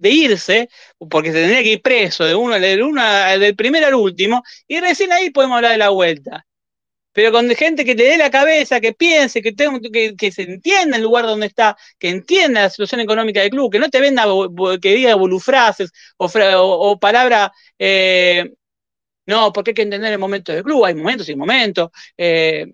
de 0.02 0.10
irse, 0.10 0.68
porque 1.10 1.32
se 1.32 1.38
tendría 1.40 1.62
que 1.62 1.72
ir 1.72 1.82
preso 1.82 2.24
de 2.24 2.34
uno, 2.34 2.58
del, 2.58 2.82
uno, 2.82 3.02
del 3.38 3.56
primero 3.56 3.86
al 3.86 3.94
último, 3.94 4.42
y 4.66 4.80
recién 4.80 5.12
ahí 5.12 5.30
podemos 5.30 5.56
hablar 5.56 5.72
de 5.72 5.78
la 5.78 5.90
vuelta. 5.90 6.44
Pero 7.12 7.30
con 7.30 7.48
gente 7.50 7.84
que 7.84 7.94
te 7.94 8.04
dé 8.04 8.16
la 8.16 8.30
cabeza, 8.30 8.80
que 8.80 8.94
piense, 8.94 9.42
que, 9.42 9.54
que, 10.16 10.32
se 10.32 10.42
entienda 10.42 10.96
el 10.96 11.02
lugar 11.02 11.26
donde 11.26 11.46
está, 11.46 11.76
que 11.98 12.08
entienda 12.08 12.62
la 12.62 12.70
situación 12.70 13.00
económica 13.00 13.40
del 13.40 13.50
club, 13.50 13.70
que 13.70 13.78
no 13.78 13.90
te 13.90 14.00
venda, 14.00 14.24
que 14.80 14.94
diga 14.94 15.14
bolufrases 15.14 15.92
o, 16.16 16.26
o, 16.26 16.98
palabra, 16.98 17.52
eh, 17.78 18.50
no, 19.26 19.52
porque 19.52 19.70
hay 19.70 19.74
que 19.74 19.82
entender 19.82 20.12
el 20.12 20.18
momento 20.18 20.52
del 20.52 20.64
club, 20.64 20.84
hay 20.84 20.94
momentos 20.94 21.28
y 21.28 21.36
momentos. 21.36 21.90
Eh, 22.16 22.66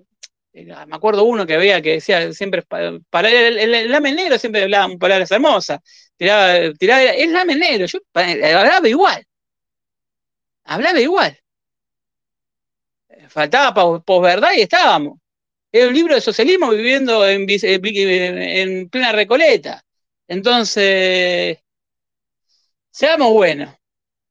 me 0.64 0.96
acuerdo 0.96 1.24
uno 1.24 1.46
que 1.46 1.56
veía 1.56 1.82
que 1.82 1.92
decía 1.92 2.32
siempre, 2.32 2.62
para, 2.62 3.28
el, 3.28 3.58
el, 3.58 3.74
el, 3.74 4.16
negro 4.16 4.38
siempre 4.38 4.62
hablaba 4.62 4.96
palabras 4.98 5.30
hermosas 5.30 5.80
tiraba, 6.18 6.72
tiraba, 6.74 7.02
es 7.04 7.30
la 7.30 7.44
negro, 7.44 7.86
yo 7.86 8.00
hablaba 8.12 8.88
igual. 8.88 9.24
Hablaba 10.64 11.00
igual. 11.00 11.38
Faltaba 13.28 14.02
posverdad 14.04 14.52
y 14.54 14.62
estábamos. 14.62 15.18
Era 15.72 15.88
un 15.88 15.94
libro 15.94 16.14
de 16.14 16.20
socialismo 16.20 16.70
viviendo 16.70 17.26
en, 17.26 17.46
en 17.48 18.88
plena 18.88 19.12
recoleta. 19.12 19.82
Entonces, 20.26 21.58
seamos 22.90 23.32
buenos. 23.32 23.74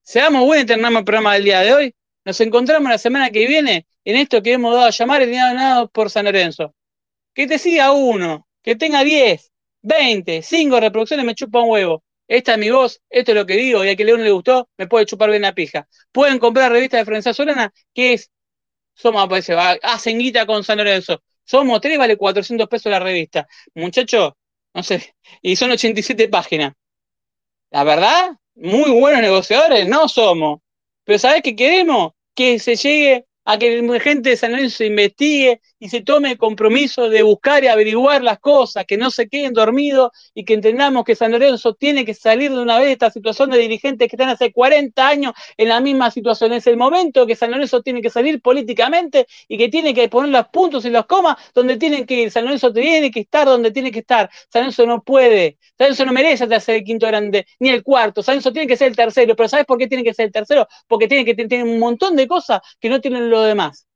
Seamos 0.02 0.46
buenos 0.46 0.64
y 0.64 0.68
terminamos 0.68 1.00
el 1.00 1.06
programa 1.06 1.34
del 1.36 1.44
día 1.44 1.62
de 1.62 1.74
hoy. 1.74 1.96
Nos 2.28 2.42
encontramos 2.42 2.92
la 2.92 2.98
semana 2.98 3.30
que 3.30 3.48
viene 3.48 3.88
en 4.04 4.18
esto 4.18 4.44
que 4.44 4.52
hemos 4.52 4.74
dado 4.74 4.88
a 4.88 4.90
llamar 4.90 5.22
el 5.22 5.32
de 5.32 5.88
por 5.94 6.10
San 6.10 6.26
Lorenzo. 6.26 6.76
Que 7.34 7.48
te 7.48 7.58
siga 7.58 7.94
uno, 7.94 8.50
que 8.62 8.76
tenga 8.76 9.02
diez, 9.06 9.54
20, 9.84 10.42
5 10.42 10.78
reproducciones, 10.82 11.26
me 11.26 11.36
chupa 11.36 11.62
un 11.62 11.70
huevo. 11.70 12.04
Esta 12.28 12.52
es 12.52 12.58
mi 12.58 12.70
voz, 12.70 13.02
esto 13.10 13.32
es 13.32 13.36
lo 13.38 13.46
que 13.46 13.54
digo, 13.54 13.86
y 13.86 13.88
a 13.88 13.96
que 13.96 14.04
León 14.04 14.26
le 14.26 14.32
gustó, 14.32 14.68
me 14.78 14.88
puede 14.88 15.06
chupar 15.06 15.30
bien 15.30 15.44
la 15.44 15.54
pija. 15.54 15.88
Pueden 16.12 16.38
comprar 16.38 16.70
la 16.70 16.76
revista 16.76 16.98
de 16.98 17.06
Francia 17.06 17.34
Solana, 17.34 17.74
que 17.94 18.12
es, 18.12 18.30
somos, 18.94 19.24
aparece, 19.24 19.54
hacen 19.82 20.20
guita 20.20 20.46
con 20.46 20.66
San 20.66 20.80
Lorenzo. 20.80 21.24
Somos 21.46 21.80
tres, 21.80 21.98
vale 21.98 22.18
400 22.18 22.68
pesos 22.68 22.92
la 22.92 23.00
revista. 23.00 23.48
Muchachos, 23.74 24.34
no 24.74 24.84
sé, 24.84 25.16
y 25.42 25.56
son 25.56 25.72
87 25.72 26.28
páginas. 26.28 26.74
La 27.70 27.86
verdad, 27.86 28.32
muy 28.56 28.92
buenos 28.92 29.22
negociadores 29.22 29.88
no 29.88 30.10
somos. 30.10 30.60
Pero 31.06 31.20
¿sabés 31.20 31.42
qué 31.42 31.56
queremos? 31.56 32.17
Que 32.38 32.60
se 32.60 32.78
llegue 32.78 33.27
a 33.50 33.58
que 33.58 33.82
la 33.82 34.00
gente 34.02 34.32
de 34.32 34.36
San 34.36 34.52
Lorenzo 34.52 34.84
investigue 34.84 35.62
y 35.80 35.88
se 35.88 36.02
tome 36.02 36.32
el 36.32 36.38
compromiso 36.38 37.10
de 37.10 37.22
buscar 37.24 37.64
y 37.64 37.68
averiguar 37.68 38.22
las 38.22 38.40
cosas, 38.40 38.86
que 38.86 38.98
no 38.98 39.10
se 39.10 39.30
queden 39.30 39.54
dormidos 39.54 40.12
y 40.34 40.44
que 40.44 40.54
entendamos 40.54 41.06
que 41.06 41.16
San 41.16 41.32
Lorenzo 41.32 41.74
tiene 41.74 42.04
que 42.04 42.14
salir 42.14 42.52
de 42.52 42.60
una 42.60 42.78
vez 42.78 42.88
de 42.88 42.92
esta 42.94 43.10
situación 43.10 43.50
de 43.50 43.58
dirigentes 43.60 44.10
que 44.10 44.18
están 44.18 44.28
hace 44.28 44.52
40 44.52 45.08
años 45.08 45.32
en 45.56 45.70
la 45.70 45.80
misma 45.80 46.12
situación. 46.12 46.52
Es 46.52 46.68
el 46.68 46.76
momento 46.76 47.26
que 47.26 47.38
San 47.38 47.52
Lorenzo 47.52 47.82
tiene 47.82 48.02
que 48.02 48.10
salir 48.10 48.42
políticamente 48.42 49.28
y 49.48 49.58
que 49.58 49.70
tiene 49.70 49.94
que 49.94 50.10
poner 50.10 50.32
los 50.32 50.50
puntos 50.50 50.84
y 50.84 50.90
los 50.90 51.06
comas 51.06 51.38
donde 51.56 51.78
tienen 51.78 52.06
que 52.06 52.16
ir. 52.24 52.32
San 52.32 52.44
Lorenzo 52.44 52.74
tiene 52.74 53.10
que 53.12 53.22
estar 53.22 53.48
donde 53.48 53.72
tiene 53.72 53.92
que 53.92 54.00
estar. 54.00 54.30
San 54.52 54.64
Lorenzo 54.64 54.86
no 54.86 55.02
puede. 55.02 55.58
San 55.78 55.86
Lorenzo 55.86 56.06
no 56.06 56.12
merece 56.12 56.60
ser 56.60 56.76
el 56.76 56.84
quinto 56.84 57.08
grande 57.08 57.48
ni 57.60 57.70
el 57.70 57.82
cuarto. 57.82 58.22
San 58.22 58.34
Lorenzo 58.34 58.52
tiene 58.52 58.68
que 58.68 58.76
ser 58.76 58.90
el 58.90 58.98
tercero. 58.98 59.38
Pero 59.38 59.48
¿sabes 59.48 59.66
por 59.66 59.78
qué 59.78 59.88
tiene 59.88 60.04
que 60.04 60.14
ser 60.14 60.26
el 60.26 60.34
tercero? 60.34 60.68
Porque 60.86 61.08
tiene 61.08 61.24
que 61.24 61.34
tener 61.34 61.64
un 61.64 61.80
montón 61.80 62.18
de 62.18 62.28
cosas 62.28 62.60
que 62.82 62.90
no 62.90 63.00
tienen 63.00 63.30
los 63.30 63.37
demás. 63.44 63.88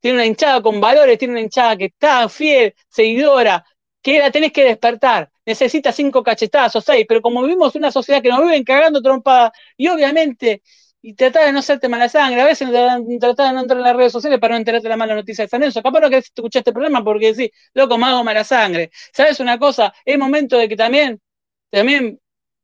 Tiene 0.00 0.18
una 0.18 0.26
hinchada 0.26 0.62
con 0.62 0.80
valores, 0.80 1.18
tiene 1.18 1.32
una 1.34 1.40
hinchada 1.42 1.76
que 1.76 1.86
está 1.86 2.28
fiel, 2.28 2.74
seguidora, 2.88 3.64
que 4.02 4.18
la 4.20 4.30
tenés 4.30 4.52
que 4.52 4.64
despertar. 4.64 5.30
Necesita 5.44 5.92
cinco 5.92 6.22
cachetazos, 6.22 6.84
seis, 6.84 7.04
pero 7.08 7.20
como 7.22 7.42
vivimos 7.42 7.74
una 7.74 7.90
sociedad 7.90 8.22
que 8.22 8.28
nos 8.28 8.40
viven 8.42 8.64
cagando 8.64 9.02
trompada, 9.02 9.52
y 9.76 9.88
obviamente, 9.88 10.62
y 11.02 11.14
tratar 11.14 11.46
de 11.46 11.52
no 11.52 11.60
hacerte 11.60 11.88
mala 11.88 12.08
sangre, 12.08 12.40
a 12.40 12.44
veces 12.44 12.68
tratar 12.70 13.48
de 13.48 13.52
no 13.54 13.60
entrar 13.60 13.78
en 13.78 13.84
las 13.84 13.96
redes 13.96 14.12
sociales 14.12 14.38
para 14.40 14.54
no 14.54 14.58
enterarte 14.58 14.88
la 14.88 14.96
mala 14.96 15.14
noticia 15.14 15.44
de 15.44 15.48
San 15.48 15.62
Enzo. 15.62 15.82
Capaz 15.82 16.00
no 16.00 16.10
querés 16.10 16.26
escuchar 16.26 16.60
este 16.60 16.72
programa 16.72 17.02
porque 17.04 17.32
decís, 17.32 17.50
loco, 17.74 17.98
me 17.98 18.06
hago 18.06 18.24
mala 18.24 18.44
sangre. 18.44 18.90
¿Sabes 19.12 19.40
una 19.40 19.58
cosa? 19.58 19.92
Es 20.04 20.18
momento 20.18 20.56
de 20.58 20.68
que 20.68 20.76
también, 20.76 21.20
también 21.70 22.20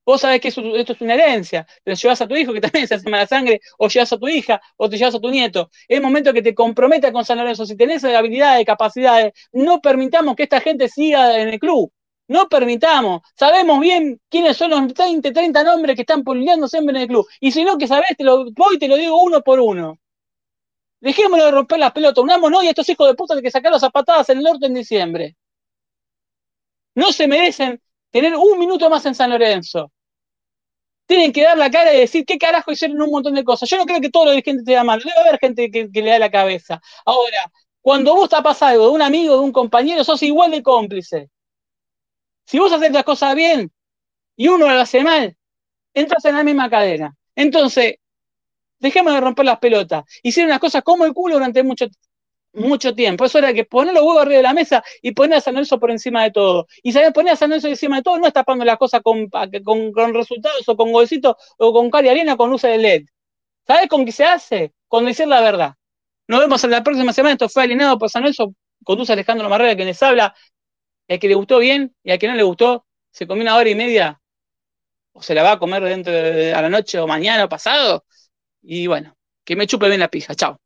Vos 0.06 0.20
sabés 0.20 0.40
que 0.40 0.48
esto 0.48 0.92
es 0.92 1.00
una 1.00 1.14
herencia, 1.14 1.66
pero 1.82 1.96
llevas 1.96 2.20
a 2.20 2.28
tu 2.28 2.36
hijo 2.36 2.52
que 2.52 2.60
también 2.60 2.86
se 2.88 2.94
hace 2.94 3.08
mala 3.08 3.26
sangre, 3.26 3.60
o 3.78 3.88
llevas 3.88 4.12
a 4.12 4.18
tu 4.18 4.28
hija, 4.28 4.60
o 4.76 4.88
te 4.88 4.98
llevas 4.98 5.14
a 5.14 5.20
tu 5.20 5.30
nieto. 5.30 5.70
Es 5.88 6.00
momento 6.00 6.32
que 6.32 6.42
te 6.42 6.54
comprometas 6.54 7.12
con 7.12 7.24
San 7.24 7.38
Lorenzo. 7.38 7.66
Si 7.66 7.76
tenés 7.76 8.04
habilidades, 8.04 8.66
capacidades, 8.66 9.32
no 9.52 9.80
permitamos 9.80 10.36
que 10.36 10.44
esta 10.44 10.60
gente 10.60 10.88
siga 10.88 11.38
en 11.40 11.48
el 11.48 11.58
club. 11.58 11.90
No 12.28 12.48
permitamos. 12.48 13.22
Sabemos 13.38 13.80
bien 13.80 14.20
quiénes 14.30 14.56
son 14.56 14.70
los 14.70 14.94
20, 14.94 15.32
30 15.32 15.62
nombres 15.64 15.94
que 15.96 16.02
están 16.02 16.24
polineando 16.24 16.68
siempre 16.68 16.96
en 16.96 17.02
el 17.02 17.08
club. 17.08 17.26
Y 17.40 17.52
si 17.52 17.64
no, 17.64 17.76
que 17.78 17.86
sabés, 17.86 18.16
te 18.16 18.24
lo, 18.24 18.50
voy 18.52 18.76
y 18.76 18.78
te 18.78 18.88
lo 18.88 18.96
digo 18.96 19.20
uno 19.22 19.42
por 19.42 19.60
uno. 19.60 19.98
Dejémoslo 21.00 21.44
de 21.46 21.50
romper 21.50 21.78
las 21.78 21.92
pelotas. 21.92 22.24
Unámonos 22.24 22.64
y 22.64 22.66
a 22.68 22.70
estos 22.70 22.88
hijos 22.88 23.08
de 23.08 23.14
puta 23.14 23.34
de 23.34 23.42
que 23.42 23.50
sacaron 23.50 23.78
las 23.80 23.92
patadas 23.92 24.28
en 24.30 24.38
el 24.38 24.44
norte 24.44 24.66
en 24.66 24.74
diciembre. 24.74 25.36
No 26.94 27.12
se 27.12 27.26
merecen 27.28 27.80
tener 28.14 28.36
un 28.36 28.60
minuto 28.60 28.88
más 28.88 29.04
en 29.06 29.14
San 29.16 29.28
Lorenzo 29.30 29.90
tienen 31.04 31.32
que 31.32 31.42
dar 31.42 31.58
la 31.58 31.68
cara 31.68 31.92
y 31.92 31.98
decir 31.98 32.24
qué 32.24 32.38
carajo 32.38 32.70
hicieron 32.70 33.02
un 33.02 33.10
montón 33.10 33.34
de 33.34 33.42
cosas. 33.42 33.68
Yo 33.68 33.76
no 33.76 33.86
creo 33.86 34.00
que 34.00 34.08
todos 34.08 34.26
los 34.26 34.34
dirigentes 34.36 34.64
te 34.64 34.84
mal, 34.84 35.00
debe 35.00 35.18
haber 35.18 35.40
gente 35.40 35.68
que, 35.68 35.88
le 35.92 36.10
da 36.10 36.20
la 36.20 36.30
cabeza. 36.30 36.80
Ahora, 37.04 37.50
cuando 37.80 38.14
vos 38.14 38.28
te 38.30 38.40
pasa 38.40 38.68
algo 38.68 38.86
de 38.86 38.92
un 38.92 39.02
amigo, 39.02 39.34
de 39.34 39.40
un 39.40 39.52
compañero, 39.52 40.04
sos 40.04 40.22
igual 40.22 40.52
de 40.52 40.62
cómplice. 40.62 41.28
Si 42.46 42.60
vos 42.60 42.72
haces 42.72 42.92
las 42.92 43.02
cosas 43.02 43.34
bien 43.34 43.72
y 44.36 44.46
uno 44.46 44.70
lo 44.70 44.80
hace 44.80 45.02
mal, 45.02 45.36
entras 45.92 46.24
en 46.24 46.36
la 46.36 46.44
misma 46.44 46.70
cadena. 46.70 47.16
Entonces, 47.34 47.96
dejemos 48.78 49.12
de 49.12 49.20
romper 49.20 49.44
las 49.44 49.58
pelotas. 49.58 50.04
Hicieron 50.22 50.50
las 50.50 50.60
cosas 50.60 50.84
como 50.84 51.04
el 51.04 51.12
culo 51.12 51.34
durante 51.34 51.64
mucho 51.64 51.88
tiempo 51.88 52.13
mucho 52.54 52.94
tiempo. 52.94 53.24
Eso 53.24 53.38
era 53.38 53.52
que 53.52 53.64
poner 53.64 53.94
los 53.94 54.02
huevos 54.02 54.22
arriba 54.22 54.36
de 54.38 54.42
la 54.42 54.54
mesa 54.54 54.82
y 55.02 55.12
poner 55.12 55.38
a 55.38 55.40
San 55.40 55.54
Lorenzo 55.54 55.78
por 55.78 55.90
encima 55.90 56.22
de 56.24 56.30
todo. 56.30 56.66
Y 56.82 56.92
saber 56.92 57.12
poner 57.12 57.34
a 57.34 57.36
San 57.36 57.50
Lorenzo 57.50 57.68
encima 57.68 57.96
de 57.96 58.02
todo 58.02 58.18
no 58.18 58.26
es 58.26 58.32
tapando 58.32 58.64
las 58.64 58.78
cosas 58.78 59.02
con, 59.02 59.28
con, 59.28 60.14
resultados 60.14 60.68
o 60.68 60.76
con 60.76 60.92
golcitos 60.92 61.36
o 61.58 61.72
con 61.72 61.90
cari 61.90 62.08
arena 62.08 62.36
con 62.36 62.50
luces 62.50 62.70
de 62.70 62.78
LED. 62.78 63.02
¿Sabes 63.66 63.88
con 63.88 64.04
qué 64.04 64.12
se 64.12 64.24
hace? 64.24 64.72
Con 64.88 65.04
decir 65.04 65.26
la 65.28 65.40
verdad. 65.40 65.74
Nos 66.28 66.40
vemos 66.40 66.62
en 66.64 66.70
la 66.70 66.82
próxima 66.82 67.12
semana. 67.12 67.32
Esto 67.34 67.48
fue 67.48 67.64
alineado 67.64 67.98
por 67.98 68.10
San 68.10 68.22
Lorenzo. 68.22 68.54
Conduce 68.84 69.12
Alejandro 69.12 69.48
Marrera, 69.48 69.76
que 69.76 69.84
les 69.84 70.02
habla. 70.02 70.34
El 71.08 71.18
que 71.18 71.28
le 71.28 71.34
gustó 71.34 71.58
bien 71.58 71.94
y 72.02 72.12
al 72.12 72.18
que 72.18 72.28
no 72.28 72.34
le 72.34 72.42
gustó, 72.42 72.86
se 73.10 73.26
comió 73.26 73.42
una 73.42 73.56
hora 73.56 73.68
y 73.68 73.74
media 73.74 74.20
o 75.12 75.22
se 75.22 75.34
la 75.34 75.42
va 75.42 75.52
a 75.52 75.58
comer 75.58 75.82
dentro 75.84 76.12
de, 76.12 76.52
a 76.54 76.62
la 76.62 76.68
noche 76.68 76.98
o 76.98 77.06
mañana 77.06 77.44
o 77.44 77.48
pasado. 77.48 78.04
Y 78.62 78.86
bueno, 78.86 79.16
que 79.44 79.56
me 79.56 79.66
chupe 79.66 79.88
bien 79.88 80.00
la 80.00 80.08
pija. 80.08 80.34
Chao. 80.34 80.60